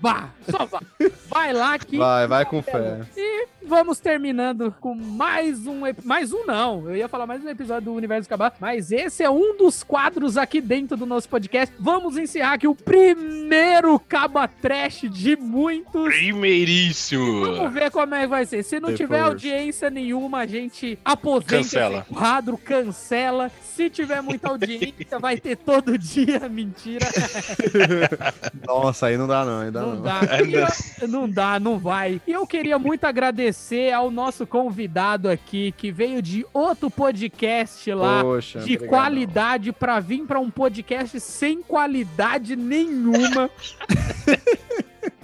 vá. 0.00 0.30
Só 0.50 0.66
vá. 0.66 0.80
Vai 1.28 1.52
lá 1.52 1.78
que. 1.78 1.96
Vai, 1.96 2.26
vai 2.26 2.44
com 2.44 2.60
fé. 2.60 3.03
E 3.16 3.46
vamos 3.66 3.98
terminando 3.98 4.74
com 4.80 4.94
mais 4.94 5.66
um. 5.66 5.82
Mais 6.04 6.32
um, 6.32 6.44
não. 6.46 6.88
Eu 6.88 6.96
ia 6.96 7.08
falar 7.08 7.26
mais 7.26 7.44
um 7.44 7.48
episódio 7.48 7.86
do 7.86 7.94
Universo 7.94 8.26
Acabar. 8.26 8.54
Mas 8.60 8.90
esse 8.92 9.22
é 9.22 9.30
um 9.30 9.56
dos 9.56 9.82
quadros 9.82 10.36
aqui 10.36 10.60
dentro 10.60 10.96
do 10.96 11.06
nosso 11.06 11.28
podcast. 11.28 11.74
Vamos 11.78 12.16
encerrar 12.16 12.54
aqui 12.54 12.66
o 12.68 12.74
primeiro 12.74 13.98
Caba 13.98 14.46
Trash 14.48 15.02
de 15.10 15.36
muitos. 15.36 16.04
Primeiríssimo. 16.14 17.40
Vamos 17.46 17.72
ver 17.72 17.90
como 17.90 18.14
é 18.14 18.22
que 18.22 18.26
vai 18.26 18.46
ser. 18.46 18.62
Se 18.62 18.78
não 18.80 18.90
The 18.90 18.96
tiver 18.96 19.20
audiência 19.20 19.90
nenhuma, 19.90 20.38
a 20.40 20.46
gente 20.46 20.98
aposenta 21.04 21.56
Cancela. 21.56 21.98
esse 22.08 22.14
quadro, 22.14 22.58
cancela. 22.58 23.50
Se 23.74 23.90
tiver 23.90 24.20
muita 24.22 24.48
audiência, 24.50 25.18
vai 25.18 25.36
ter 25.36 25.56
todo 25.56 25.98
dia. 25.98 26.40
Mentira. 26.48 27.06
Nossa, 28.66 29.06
aí 29.06 29.16
não 29.16 29.26
dá 29.26 29.44
não, 29.44 29.60
ainda 29.60 29.80
Não 29.80 29.94
não. 29.96 30.02
dá. 30.02 30.20
Eu- 31.00 31.08
não 31.08 31.28
dá, 31.28 31.58
não 31.58 31.78
vai. 31.78 32.20
E 32.26 32.32
eu 32.32 32.46
queria 32.46 32.78
muito 32.84 33.04
agradecer 33.04 33.92
ao 33.92 34.10
nosso 34.10 34.46
convidado 34.46 35.28
aqui, 35.28 35.72
que 35.72 35.90
veio 35.90 36.20
de 36.20 36.46
outro 36.52 36.90
podcast 36.90 37.90
lá. 37.92 38.22
Poxa, 38.22 38.58
de 38.58 38.76
obrigadão. 38.76 38.88
qualidade 38.88 39.72
pra 39.72 39.98
vir 40.00 40.24
pra 40.26 40.38
um 40.38 40.50
podcast 40.50 41.18
sem 41.18 41.62
qualidade 41.62 42.54
nenhuma. 42.54 43.50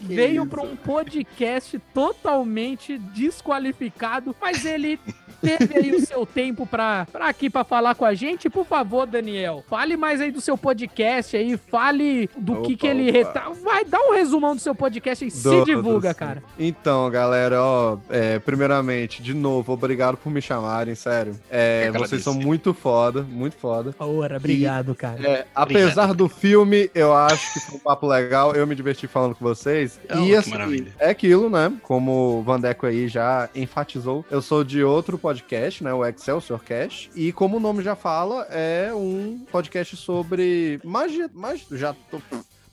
Veio 0.01 0.47
pra 0.47 0.63
um 0.63 0.77
podcast 0.77 1.79
totalmente 1.93 2.99
desqualificado, 2.99 4.35
mas 4.41 4.65
ele 4.65 4.99
teve 5.41 5.77
aí 5.77 5.95
o 5.95 6.07
seu 6.07 6.27
tempo 6.27 6.67
pra, 6.67 7.07
pra 7.11 7.29
aqui 7.29 7.49
pra 7.49 7.65
falar 7.65 7.95
com 7.95 8.05
a 8.05 8.15
gente. 8.15 8.49
Por 8.49 8.67
favor, 8.67 9.07
Daniel, 9.07 9.65
fale 9.69 9.97
mais 9.97 10.21
aí 10.21 10.31
do 10.31 10.41
seu 10.41 10.57
podcast 10.57 11.37
aí, 11.37 11.57
fale 11.57 12.29
do 12.37 12.57
que 12.63 12.75
Opa, 12.75 12.77
que 12.77 12.87
ele 12.87 13.09
opa. 13.09 13.19
reta... 13.19 13.51
vai 13.63 13.85
dar 13.85 14.01
um 14.01 14.13
resumão 14.13 14.55
do 14.55 14.61
seu 14.61 14.75
podcast 14.75 15.25
aí, 15.25 15.31
se 15.31 15.43
Dou, 15.43 15.65
divulga, 15.65 16.15
cara. 16.15 16.43
Então, 16.59 17.11
galera, 17.11 17.63
ó, 17.63 17.99
é, 18.09 18.39
primeiramente, 18.39 19.23
de 19.23 19.35
novo, 19.35 19.73
obrigado 19.73 20.17
por 20.17 20.31
me 20.31 20.43
chamarem, 20.43 20.95
sério. 20.95 21.39
É, 21.51 21.91
vocês 21.93 22.23
são 22.23 22.35
muito 22.35 22.75
foda, 22.75 23.23
muito 23.23 23.57
foda. 23.57 23.95
Ora, 23.99 24.37
obrigado, 24.37 24.95
cara. 24.95 25.23
É, 25.27 25.47
apesar 25.55 26.15
do 26.15 26.29
filme, 26.29 26.91
eu 26.95 27.15
acho 27.15 27.55
que 27.55 27.61
foi 27.61 27.77
um 27.77 27.81
papo 27.81 28.07
legal, 28.07 28.55
eu 28.55 28.67
me 28.67 28.75
diverti 28.75 29.07
falando 29.07 29.35
com 29.35 29.45
vocês. 29.45 29.90
Oh, 30.11 30.19
e 30.19 30.27
que 30.27 30.35
assim, 30.37 30.51
maravilha. 30.51 30.93
é 30.99 31.11
aquilo, 31.11 31.49
né? 31.49 31.73
Como 31.83 32.39
o 32.39 32.43
Vandeco 32.43 32.87
aí 32.87 33.09
já 33.09 33.49
enfatizou, 33.55 34.25
eu 34.31 34.43
sou 34.43 34.63
de 34.65 34.83
outro 34.83 35.19
podcast, 35.19 35.83
né? 35.83 35.93
O 35.93 36.05
Excelsior 36.05 36.63
Cast. 36.63 37.11
E 37.15 37.33
como 37.33 37.57
o 37.57 37.61
nome 37.61 37.83
já 37.83 37.97
fala, 37.97 38.47
é 38.51 38.93
um 38.95 39.45
podcast 39.51 39.97
sobre 39.97 40.81
magia. 40.85 41.31
magia 41.33 41.67
já 41.73 41.95
tô. 42.11 42.21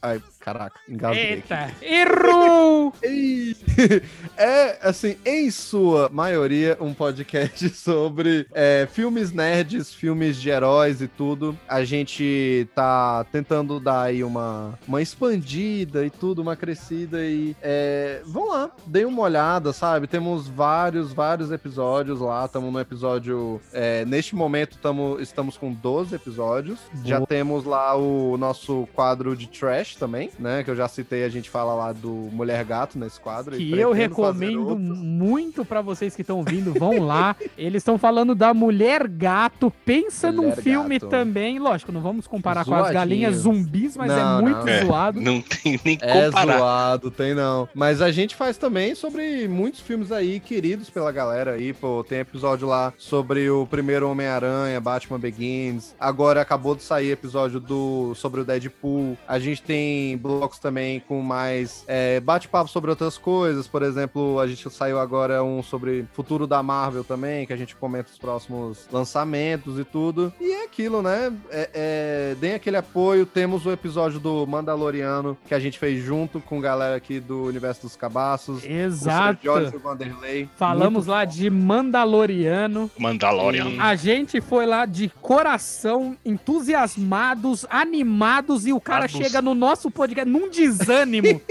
Ai, 0.02 0.22
caraca, 0.48 0.80
engasguei. 0.88 1.24
aqui. 1.24 1.34
Eita, 1.34 1.72
errou! 1.82 2.94
É, 4.38 4.78
assim, 4.88 5.18
em 5.26 5.50
sua 5.50 6.10
maioria, 6.10 6.78
um 6.80 6.94
podcast 6.94 7.70
sobre 7.74 8.46
é, 8.54 8.88
filmes 8.92 9.32
nerds, 9.32 9.92
filmes 9.92 10.40
de 10.40 10.50
heróis 10.50 11.02
e 11.02 11.08
tudo. 11.08 11.58
A 11.68 11.84
gente 11.84 12.68
tá 12.76 13.26
tentando 13.32 13.80
dar 13.80 14.04
aí 14.04 14.24
uma, 14.24 14.78
uma 14.88 15.02
expandida 15.02 16.06
e 16.06 16.12
tudo, 16.12 16.44
uma 16.44 16.56
crescida 16.56 17.26
e 17.26 17.56
é, 17.64 18.22
vão 18.28 18.50
lá, 18.50 18.70
deem 18.86 19.06
uma 19.06 19.24
olhada, 19.24 19.74
sabe? 19.74 20.06
Temos 20.06 20.48
vários, 20.48 21.12
vários 21.12 21.52
episódios 21.52 22.20
lá. 22.20 22.46
Estamos 22.46 22.72
no 22.72 22.80
episódio. 22.80 23.60
é, 23.74 24.06
neste 24.06 24.36
momento, 24.36 24.78
tamo, 24.78 25.18
estamos 25.20 25.58
com 25.58 25.74
12 25.74 26.14
episódios. 26.14 26.80
Já 27.04 27.18
Boa. 27.18 27.28
temos 27.28 27.66
lá 27.66 27.96
o 27.96 28.38
nosso 28.38 28.88
quadro 28.94 29.36
de 29.36 29.48
trash 29.48 29.96
também, 29.96 30.30
né? 30.40 30.64
Que 30.64 30.72
eu 30.72 30.76
já 30.76 30.88
citei, 30.88 31.24
a 31.24 31.30
gente 31.30 31.50
fala 31.50 31.74
lá 31.74 31.94
do 31.94 32.10
Mulher 32.32 32.64
Gato 32.64 32.98
nesse 32.98 33.20
quadro. 33.20 33.56
e 33.56 33.72
que 33.72 33.80
eu 33.80 33.92
recomendo 33.92 34.78
muito 34.78 35.64
pra 35.66 35.82
vocês 35.82 36.16
que 36.16 36.22
estão 36.22 36.44
vindo, 36.44 36.74
vão 36.74 37.00
lá. 37.04 37.36
Eles 37.58 37.82
estão 37.82 37.98
falando 37.98 38.34
da 38.36 38.54
Mulher 38.54 39.08
Gato. 39.08 39.72
Pensa 39.86 40.32
num 40.32 40.44
Mulher 40.50 40.62
filme 40.62 41.00
Gato. 41.00 41.10
também, 41.10 41.60
lógico, 41.60 41.92
não 41.92 42.02
vamos 42.02 42.28
comparar 42.28 42.66
com 42.66 42.74
as 42.76 42.92
galinhas 42.92 43.36
zumbis, 43.38 43.96
mas 43.98 44.10
Não, 44.12 44.40
é 44.40 44.42
muito 44.42 44.58
não. 44.66 44.68
É. 44.68 44.86
zoado. 44.86 45.22
Não 45.22 45.42
tem 45.42 45.80
nem 45.84 45.98
É 46.02 46.26
comparar. 46.26 46.58
zoado, 46.58 47.12
tem 47.12 47.34
não. 47.34 47.68
Mas 47.74 48.02
a 48.02 48.12
gente 48.12 48.36
faz 48.36 48.58
também 48.58 48.96
sobre 48.96 49.48
muitos 49.48 49.80
filmes 49.80 50.12
aí 50.12 50.40
queridos 50.40 50.90
pela 50.90 51.12
galera 51.12 51.52
aí, 51.54 51.74
pô. 51.74 52.04
Tem 52.04 52.20
episódio 52.20 52.68
lá 52.68 52.94
sobre 52.98 53.50
o 53.50 53.66
primeiro 53.68 54.10
Homem-Aranha, 54.10 54.80
Batman 54.82 55.20
Begins. 55.20 55.96
Agora 56.00 56.42
acabou 56.42 56.76
de 56.76 56.84
sair 56.84 57.12
episódio 57.12 57.60
do 57.60 58.14
sobre 58.16 58.42
o 58.42 58.46
Deadpool. 58.46 59.18
A 59.28 59.40
gente 59.40 59.62
tem 59.62 60.17
blocos 60.18 60.60
também 60.60 61.00
com 61.00 61.22
mais 61.22 61.84
é, 61.88 62.20
bate-papo 62.20 62.70
sobre 62.70 62.90
outras 62.90 63.18
coisas. 63.18 63.68
Por 63.68 63.84
exemplo, 63.84 64.40
a 64.40 64.48
gente 64.48 64.70
saiu 64.70 65.00
agora 65.00 65.44
um 65.44 65.62
sobre 65.62 66.06
futuro 66.14 66.48
da 66.48 66.62
Marvel 66.62 67.04
também, 67.04 67.46
que 67.46 67.54
a 67.54 67.58
gente 67.58 67.76
comenta 67.76 68.10
os 68.12 68.18
próximos 68.18 68.88
lançamentos 68.92 69.80
e 69.80 69.84
tudo. 69.84 70.34
E 70.40 70.52
é 70.52 70.66
aquilo, 70.66 71.02
né? 71.02 71.34
É, 71.50 71.70
é, 71.74 72.36
deem 72.36 72.54
aquele 72.54 72.78
apoio. 72.78 73.26
Temos 73.26 73.66
o 73.66 73.72
episódio 73.72 74.20
do 74.20 74.46
Mandaloriano 74.46 75.38
que 75.48 75.54
a 75.54 75.60
gente 75.60 75.78
fez 75.78 76.04
junto 76.04 76.40
com 76.40 76.60
galera 76.60 76.96
aqui 76.96 77.20
do 77.20 77.44
Universo 77.44 77.84
dos 77.84 77.96
Cabaços. 77.96 78.64
Exato. 78.64 79.42
Jones 79.44 79.74
e 79.74 79.76
o 79.76 79.80
Vanderlei. 79.80 80.50
Falamos 80.56 81.06
Muito 81.06 81.10
lá 81.10 81.26
de 81.26 81.50
Mandaloriano. 81.50 82.90
Mandalorian. 82.98 83.82
A 83.82 83.96
gente 83.96 84.42
foi 84.42 84.66
lá 84.66 84.86
de 84.86 85.10
coração, 85.22 86.18
entusiasmados, 86.26 87.66
animados, 87.70 88.66
e 88.66 88.74
o 88.74 88.80
cara 88.80 89.06
Ados. 89.06 89.18
chega 89.18 89.42
no 89.42 89.54
nosso 89.54 89.92
podcast 89.92 90.07
num 90.26 90.50
desânimo. 90.50 91.42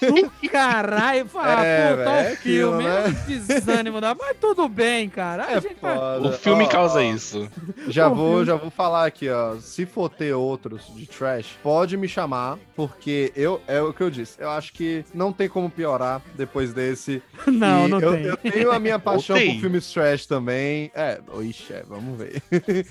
do 0.00 0.30
caralho. 0.50 1.26
Fala, 1.26 1.64
É, 1.64 1.90
puta, 1.90 1.96
velho, 2.04 2.10
o 2.10 2.20
é 2.32 2.36
filme. 2.36 2.84
né? 2.84 3.04
É 3.06 3.08
um 3.08 3.36
desânimo, 3.36 4.00
dá. 4.00 4.14
mas 4.14 4.36
tudo 4.40 4.68
bem, 4.68 5.08
cara. 5.08 5.44
É 5.50 5.60
gente 5.60 5.76
vai- 5.80 5.94
foda. 5.96 6.28
O 6.28 6.32
filme 6.32 6.64
Ó, 6.64 6.68
causa 6.68 6.98
ó, 7.00 7.02
isso. 7.02 7.48
Já 7.88 8.08
O 8.08 8.14
vou, 8.14 8.28
filme- 8.30 8.46
já 8.46 8.54
vou 8.56 8.70
falar 8.70 9.06
aqui, 9.06 9.28
ó. 9.28 9.56
Se 9.60 9.86
for 9.86 10.08
ter 10.08 10.32
outros 10.34 10.82
de 10.94 11.06
trash, 11.06 11.56
pode 11.62 11.96
me 11.96 12.08
chamar, 12.08 12.58
porque 12.74 13.32
eu 13.36 13.60
é 13.66 13.80
o 13.80 13.92
que 13.92 14.02
eu 14.02 14.10
disse. 14.10 14.36
Eu 14.40 14.50
acho 14.50 14.72
que 14.72 15.04
não 15.14 15.32
tem 15.32 15.48
como 15.48 15.70
piorar 15.70 16.20
depois 16.34 16.72
desse. 16.72 17.22
Não, 17.46 17.86
E 17.86 17.88
não 17.90 18.00
eu, 18.00 18.12
tem. 18.12 18.22
eu 18.24 18.36
tenho 18.36 18.72
a 18.72 18.78
minha 18.78 18.98
paixão 18.98 19.36
por 19.36 19.60
filmes 19.60 19.90
trash 19.92 20.26
também. 20.26 20.90
É, 20.94 21.20
ixi, 21.42 21.72
é, 21.72 21.82
vamos 21.88 22.18
ver. 22.18 22.42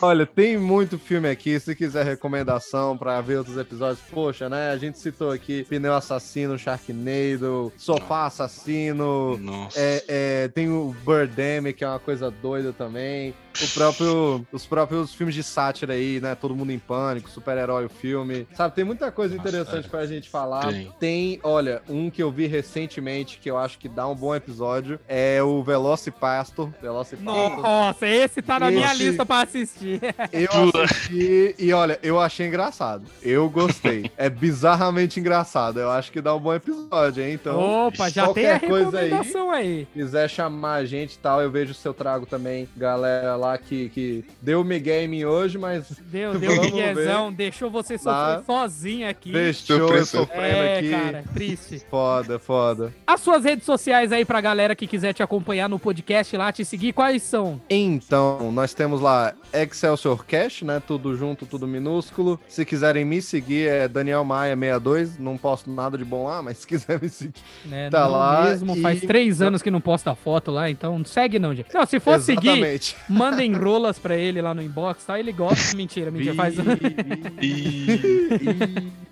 Olha, 0.00 0.24
tem 0.26 0.56
muito 0.56 0.98
filme 0.98 1.28
aqui. 1.28 1.58
Se 1.58 1.74
quiser 1.74 2.04
recomendação 2.04 2.96
pra 2.96 3.20
ver 3.20 3.38
outros 3.38 3.55
episódios, 3.56 4.00
poxa, 4.10 4.48
né? 4.48 4.70
A 4.70 4.76
gente 4.76 4.98
citou 4.98 5.30
aqui 5.30 5.64
Pneu 5.64 5.94
Assassino, 5.94 6.58
Sharknado, 6.58 7.72
Sofá 7.76 8.26
Assassino. 8.26 9.36
Nossa. 9.38 9.78
É, 9.78 10.04
é, 10.08 10.48
tem 10.48 10.68
o 10.70 10.94
Birdemic, 11.06 11.78
que 11.78 11.84
é 11.84 11.88
uma 11.88 11.98
coisa 11.98 12.30
doida 12.30 12.72
também. 12.72 13.34
o 13.62 13.68
próprio, 13.74 14.46
os 14.52 14.66
próprios 14.66 15.14
filmes 15.14 15.34
de 15.34 15.42
sátira 15.42 15.94
aí, 15.94 16.20
né? 16.20 16.34
Todo 16.34 16.54
mundo 16.54 16.70
em 16.72 16.78
pânico, 16.78 17.30
super-herói 17.30 17.86
o 17.86 17.88
filme. 17.88 18.46
Sabe, 18.54 18.74
tem 18.74 18.84
muita 18.84 19.10
coisa 19.10 19.34
interessante 19.34 19.88
pra 19.88 20.04
gente 20.06 20.28
falar. 20.28 20.68
Tem. 20.72 20.92
Tem, 21.00 21.40
olha, 21.42 21.80
um 21.88 22.10
que 22.10 22.22
eu 22.22 22.30
vi 22.30 22.46
recentemente 22.46 23.38
que 23.38 23.50
eu 23.50 23.56
acho 23.56 23.78
que 23.78 23.88
dá 23.88 24.06
um 24.06 24.14
bom 24.14 24.34
episódio 24.34 25.00
é 25.08 25.42
o 25.42 25.62
Velocipastor. 25.62 26.70
Velocipastor. 26.82 27.60
Nossa, 27.62 28.06
esse 28.06 28.42
tá 28.42 28.58
na 28.60 28.70
minha 28.70 28.92
Esse- 28.92 29.04
lista 29.04 29.24
pra 29.24 29.42
assistir. 29.42 30.00
Eu 30.32 30.50
assisti 30.84 31.54
e 31.58 31.72
olha, 31.72 31.98
eu 32.02 32.20
achei 32.20 32.46
engraçado. 32.46 33.04
Eu 33.22 33.45
gostei. 33.50 34.10
é 34.16 34.28
bizarramente 34.28 35.20
engraçado. 35.20 35.80
Eu 35.80 35.90
acho 35.90 36.10
que 36.12 36.20
dá 36.20 36.34
um 36.34 36.40
bom 36.40 36.54
episódio, 36.54 37.22
hein? 37.22 37.34
Então, 37.34 37.86
Opa, 37.88 38.08
já 38.08 38.28
tem 38.28 38.46
a 38.46 38.58
qualquer 38.60 38.68
coisa 38.68 38.98
aí, 39.00 39.10
aí. 39.50 39.88
quiser 39.92 40.28
chamar 40.28 40.74
a 40.74 40.84
gente 40.84 41.14
e 41.14 41.18
tal, 41.18 41.40
eu 41.42 41.50
vejo 41.50 41.74
se 41.74 41.86
eu 41.86 41.94
trago 41.94 42.26
também 42.26 42.68
galera 42.76 43.36
lá 43.36 43.56
que, 43.58 43.88
que 43.90 44.24
deu 44.40 44.64
em 45.04 45.08
mim 45.08 45.24
hoje, 45.24 45.58
mas 45.58 45.86
Deu, 46.06 46.36
deu 46.38 46.52
um 46.52 46.60
miguezão, 46.62 47.32
deixou 47.32 47.70
você 47.70 47.96
sofrer 47.98 48.10
Lá. 48.12 48.42
sozinho 48.44 49.08
aqui. 49.08 49.32
deixou 49.32 49.94
eu 49.94 50.04
sofrendo 50.04 50.42
É, 50.44 50.78
aqui. 50.78 50.90
cara, 50.90 51.24
triste. 51.34 51.82
Foda, 51.90 52.38
foda. 52.38 52.92
As 53.06 53.20
suas 53.20 53.44
redes 53.44 53.64
sociais 53.64 54.12
aí 54.12 54.24
pra 54.24 54.40
galera 54.40 54.74
que 54.74 54.86
quiser 54.86 55.12
te 55.12 55.22
acompanhar 55.22 55.68
no 55.68 55.78
podcast 55.78 56.36
lá, 56.36 56.52
te 56.52 56.64
seguir, 56.64 56.92
quais 56.92 57.22
são? 57.22 57.60
Então, 57.68 58.50
nós 58.52 58.74
temos 58.74 59.00
lá 59.00 59.34
Excelsior 59.52 60.24
Cash, 60.24 60.62
né? 60.62 60.82
Tudo 60.86 61.16
junto, 61.16 61.46
tudo 61.46 61.66
minúsculo. 61.66 62.38
Se 62.48 62.64
quiserem 62.64 63.04
me 63.04 63.20
seguir, 63.22 63.35
é 63.66 63.88
Daniel 63.88 64.24
Maia 64.24 64.54
62. 64.56 65.18
Não 65.18 65.36
posto 65.36 65.70
nada 65.70 65.96
de 65.98 66.04
bom 66.04 66.24
lá, 66.26 66.42
mas 66.42 66.58
se 66.58 66.66
quiser 66.66 67.00
me 67.00 67.08
seguir. 67.08 67.34
Né, 67.64 67.90
Tá 67.90 68.04
não 68.04 68.10
lá 68.12 68.44
mesmo, 68.44 68.76
e- 68.76 68.80
faz 68.82 69.00
três 69.00 69.40
anos 69.42 69.62
que 69.62 69.70
não 69.70 69.80
posta 69.80 70.14
foto 70.14 70.50
lá, 70.50 70.68
então 70.70 70.98
não 70.98 71.04
segue 71.04 71.38
não, 71.38 71.54
gente. 71.54 71.72
Não, 71.74 71.84
se 71.86 71.98
for 72.00 72.20
seguir, 72.20 72.48
Exatamente. 72.48 72.96
mandem 73.08 73.52
rolas 73.52 73.98
pra 73.98 74.16
ele 74.16 74.40
lá 74.42 74.54
no 74.54 74.62
inbox, 74.62 75.04
tá? 75.04 75.18
Ele 75.18 75.32
gosta. 75.32 75.76
Mentira, 75.76 76.10
mentira, 76.10 76.34
faz... 76.38 76.54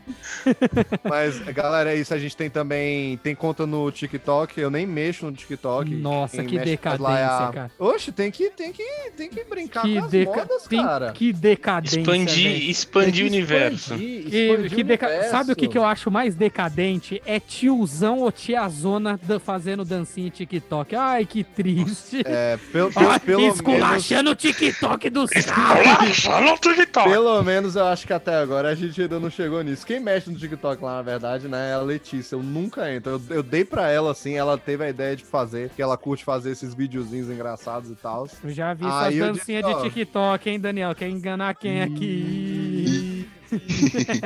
Mas, 1.04 1.38
galera, 1.40 1.92
é 1.94 1.96
isso. 1.96 2.12
A 2.14 2.18
gente 2.18 2.36
tem 2.36 2.50
também. 2.50 3.16
Tem 3.18 3.34
conta 3.34 3.66
no 3.66 3.90
TikTok. 3.90 4.60
Eu 4.60 4.70
nem 4.70 4.86
mexo 4.86 5.26
no 5.26 5.32
TikTok. 5.32 5.94
Nossa, 5.94 6.38
Quem 6.38 6.46
que 6.46 6.56
lá 6.56 6.62
é 6.62 6.64
decadência, 6.64 7.24
a- 7.48 7.52
cara. 7.52 7.70
Oxe, 7.78 8.12
tem 8.12 8.30
que, 8.30 8.50
tem 8.50 8.72
que, 8.72 8.84
tem 9.16 9.28
que 9.28 9.44
brincar 9.44 9.82
Que, 9.82 9.98
com 9.98 10.04
as 10.04 10.10
deca... 10.10 10.30
modas, 10.36 10.62
tem- 10.68 10.82
cara. 10.82 11.12
que 11.12 11.32
decadência, 11.32 12.00
Expandir, 12.00 12.52
velho. 12.52 12.70
expandir 12.70 13.24
o 13.24 13.28
universo. 13.28 13.94
Expandir, 13.94 14.34
expandir 14.34 14.70
que 14.74 14.80
o 14.80 14.84
deca- 14.84 15.06
universo. 15.06 15.30
Sabe 15.30 15.52
o 15.52 15.56
que, 15.56 15.68
que 15.68 15.78
eu 15.78 15.84
acho 15.84 16.10
mais 16.10 16.34
decadente? 16.34 17.22
É 17.26 17.38
tiozão 17.40 18.20
ou 18.20 18.30
tiazona 18.32 19.18
fazendo 19.44 19.84
dancinha 19.84 20.26
em 20.28 20.30
TikTok. 20.30 20.94
Ai, 20.96 21.24
que 21.26 21.42
triste. 21.44 22.22
É, 22.24 22.58
pelo, 22.72 22.92
pelo, 22.92 23.08
Ai, 23.10 23.20
pelo 23.20 23.40
menos. 23.40 23.56
esculachando 23.56 24.30
o 24.30 24.34
TikTok 24.34 25.10
dos 25.10 25.30
caras. 25.30 26.24
Nossa, 26.24 26.40
no 26.40 26.56
TikTok. 26.58 27.08
Pelo 27.08 27.42
menos 27.42 27.76
eu 27.76 27.84
acho 27.86 28.06
que 28.06 28.12
até 28.12 28.34
agora 28.36 28.68
a 28.70 28.74
gente 28.74 29.00
ainda 29.00 29.18
não 29.18 29.30
chegou 29.30 29.62
nisso. 29.62 29.86
Quem 29.86 29.93
mexe 30.00 30.30
no 30.30 30.36
TikTok 30.36 30.82
lá, 30.82 30.96
na 30.96 31.02
verdade, 31.02 31.48
né, 31.48 31.70
é 31.70 31.74
a 31.74 31.80
Letícia. 31.80 32.34
Eu 32.34 32.42
nunca 32.42 32.92
entro. 32.92 33.12
Eu, 33.12 33.36
eu 33.36 33.42
dei 33.42 33.64
pra 33.64 33.90
ela, 33.90 34.12
assim, 34.12 34.34
ela 34.34 34.56
teve 34.58 34.84
a 34.84 34.88
ideia 34.88 35.16
de 35.16 35.24
fazer, 35.24 35.70
que 35.70 35.82
ela 35.82 35.96
curte 35.96 36.24
fazer 36.24 36.50
esses 36.50 36.74
videozinhos 36.74 37.28
engraçados 37.30 37.90
e 37.90 37.94
tal. 37.94 38.28
Eu 38.42 38.50
já 38.50 38.74
vi 38.74 38.84
eu 38.84 39.26
dancinhas 39.26 39.64
disse, 39.64 39.82
de. 39.82 39.90
TikTok, 39.90 40.50
hein, 40.50 40.60
Daniel? 40.60 40.94
Quer 40.94 41.08
enganar 41.08 41.54
quem 41.54 41.82
aqui? 41.82 43.13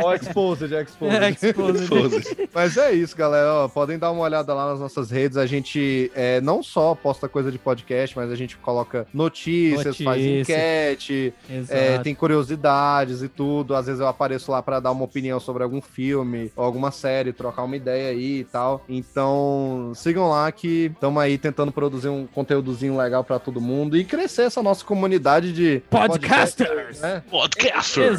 Ó, 0.03 0.15
Exposed, 0.15 0.73
Exposed. 0.73 1.16
É, 1.23 1.29
exposed. 1.31 1.87
Foda-se. 1.87 2.49
Mas 2.55 2.77
é 2.77 2.93
isso, 2.93 3.16
galera. 3.16 3.53
Ó, 3.53 3.69
podem 3.69 3.99
dar 3.99 4.11
uma 4.11 4.23
olhada 4.23 4.55
lá 4.55 4.70
nas 4.70 4.81
nossas 4.81 5.11
redes. 5.11 5.37
A 5.37 5.45
gente 5.47 6.11
é, 6.15 6.41
não 6.41 6.62
só 6.62 6.95
posta 6.95 7.29
coisa 7.29 7.53
de 7.53 7.59
podcast, 7.59 8.16
mas 8.16 8.31
a 8.31 8.35
gente 8.35 8.57
coloca 8.57 9.07
notícias, 9.12 9.97
faz 9.99 10.23
Notícia. 10.23 10.41
enquete, 10.55 11.35
Exato. 11.51 11.79
é, 11.81 11.99
tem 11.99 12.15
curiosidades 12.15 13.23
e 13.23 13.29
tudo. 13.29 13.75
Às 13.75 13.87
vezes 13.87 14.01
eu 14.01 14.07
apareço 14.07 14.51
lá 14.51 14.62
pra 14.62 14.81
dar 14.81 14.93
uma 14.93 15.05
opinião 15.05 15.39
sobre 15.39 15.62
algum 15.62 15.81
filme 15.83 16.51
ou 16.57 16.65
alguma 16.65 16.91
série, 16.91 17.33
trocar 17.33 17.65
uma 17.65 17.77
ideia 17.77 18.11
aí 18.11 18.41
e 18.41 18.45
tal. 18.45 18.83
Então, 18.89 19.93
sigam 19.95 20.29
lá 20.29 20.51
que 20.51 20.91
estamos 20.95 21.23
aí 21.23 21.37
tentando 21.37 21.70
produzir 21.73 22.09
um 22.09 22.27
conteúdozinho 22.27 22.97
legal 22.97 23.23
pra 23.25 23.39
todo 23.39 23.61
mundo 23.61 23.97
e 23.97 24.05
crescer 24.05 24.43
essa 24.43 24.62
nossa 24.62 24.85
comunidade 24.85 25.53
de 25.53 25.83
Podcasters. 25.91 27.01
né? 27.01 27.23
Podcaster. 27.31 28.12
Exato. 28.12 28.19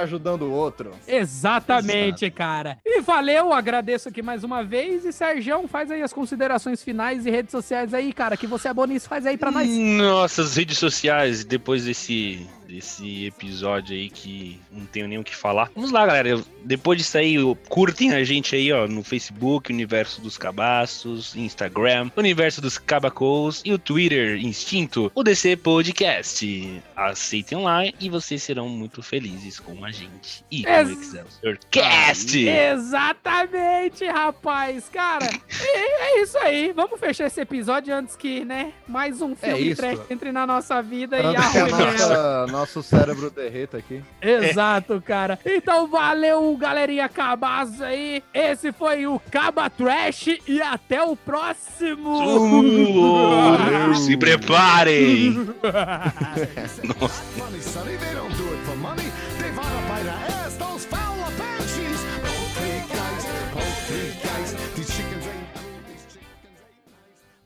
Ajudando 0.00 0.42
o 0.42 0.50
outro. 0.52 0.90
Exatamente, 1.06 2.30
cara. 2.30 2.78
E 2.84 3.00
valeu, 3.00 3.52
agradeço 3.52 4.08
aqui 4.08 4.22
mais 4.22 4.42
uma 4.44 4.64
vez. 4.64 5.04
E 5.04 5.12
Sergião, 5.12 5.68
faz 5.68 5.90
aí 5.90 6.02
as 6.02 6.12
considerações 6.12 6.82
finais 6.82 7.26
e 7.26 7.30
redes 7.30 7.52
sociais 7.52 7.92
aí, 7.94 8.12
cara, 8.12 8.36
que 8.36 8.46
você 8.46 8.68
é 8.68 8.74
bom 8.74 8.84
nisso, 8.86 9.08
faz 9.08 9.26
aí 9.26 9.36
pra 9.36 9.50
nós. 9.50 9.68
Nossas 9.68 10.56
redes 10.56 10.78
sociais, 10.78 11.44
depois 11.44 11.84
desse, 11.84 12.46
desse 12.72 13.26
episódio 13.26 13.94
aí 13.94 14.08
que 14.08 14.58
não 14.70 14.86
tenho 14.86 15.06
nem 15.06 15.18
o 15.18 15.24
que 15.24 15.34
falar. 15.36 15.70
Vamos 15.74 15.90
lá, 15.90 16.06
galera. 16.06 16.28
Eu- 16.28 16.44
Depois 16.64 16.96
disso 16.96 17.18
aí, 17.18 17.34
eu- 17.34 17.58
curtem 17.68 18.12
a 18.12 18.22
gente 18.24 18.54
aí, 18.54 18.72
ó, 18.72 18.86
no 18.86 19.02
Facebook, 19.02 19.72
Universo 19.72 20.20
dos 20.20 20.38
Cabaços, 20.38 21.34
Instagram, 21.34 22.08
Universo 22.16 22.60
dos 22.60 22.78
Cabacos 22.78 23.62
e 23.64 23.72
o 23.72 23.78
Twitter, 23.78 24.36
Instinto, 24.44 25.10
o 25.14 25.22
DC 25.24 25.56
Podcast. 25.56 26.80
Aceitem 26.96 27.58
lá 27.62 27.82
e 27.98 28.08
vocês 28.08 28.42
serão 28.42 28.68
muito 28.68 29.02
felizes 29.02 29.58
com 29.58 29.84
a 29.84 29.90
gente. 29.90 30.44
E 30.50 30.62
com 30.62 30.70
Ex- 30.70 30.88
o 30.88 30.92
Excelsior 31.00 31.58
Cast! 31.70 32.38
Exatamente, 33.12 34.04
rapaz. 34.06 34.88
Cara, 34.92 35.26
é, 35.60 36.18
é 36.18 36.22
isso 36.22 36.38
aí. 36.38 36.72
Vamos 36.72 36.98
fechar 37.00 37.26
esse 37.26 37.40
episódio 37.40 37.94
antre 37.94 38.16
que, 38.16 38.44
né, 38.44 38.72
mais 38.86 39.20
um 39.20 39.34
filme 39.34 39.70
isso. 39.70 39.80
trash 39.80 39.98
entre 40.10 40.30
na 40.30 40.46
nossa 40.46 40.80
vida 40.80 41.18
e 41.18 41.26
Antes 41.26 41.50
que 41.50 41.58
a 41.58 41.64
arrume 41.64 42.00
ela. 42.00 42.46
Nossa, 42.62 42.78
nosso 42.78 42.82
cérebro 42.82 43.30
derreta 43.30 43.76
aqui. 43.78 44.02
Exato, 44.20 45.02
cara. 45.04 45.38
Então 45.44 45.88
valeu, 45.88 46.56
galerinha 46.56 47.08
cabaços 47.08 47.80
aí. 47.80 48.22
Esse 48.32 48.72
foi 48.72 49.06
o 49.06 49.20
Caba 49.30 49.68
Trash 49.68 50.38
e 50.46 50.62
até 50.62 51.02
o 51.02 51.16
próximo. 51.16 52.60
Uh, 53.90 53.94
se 54.06 54.16
preparem! 54.16 55.34
Funny, 57.36 57.60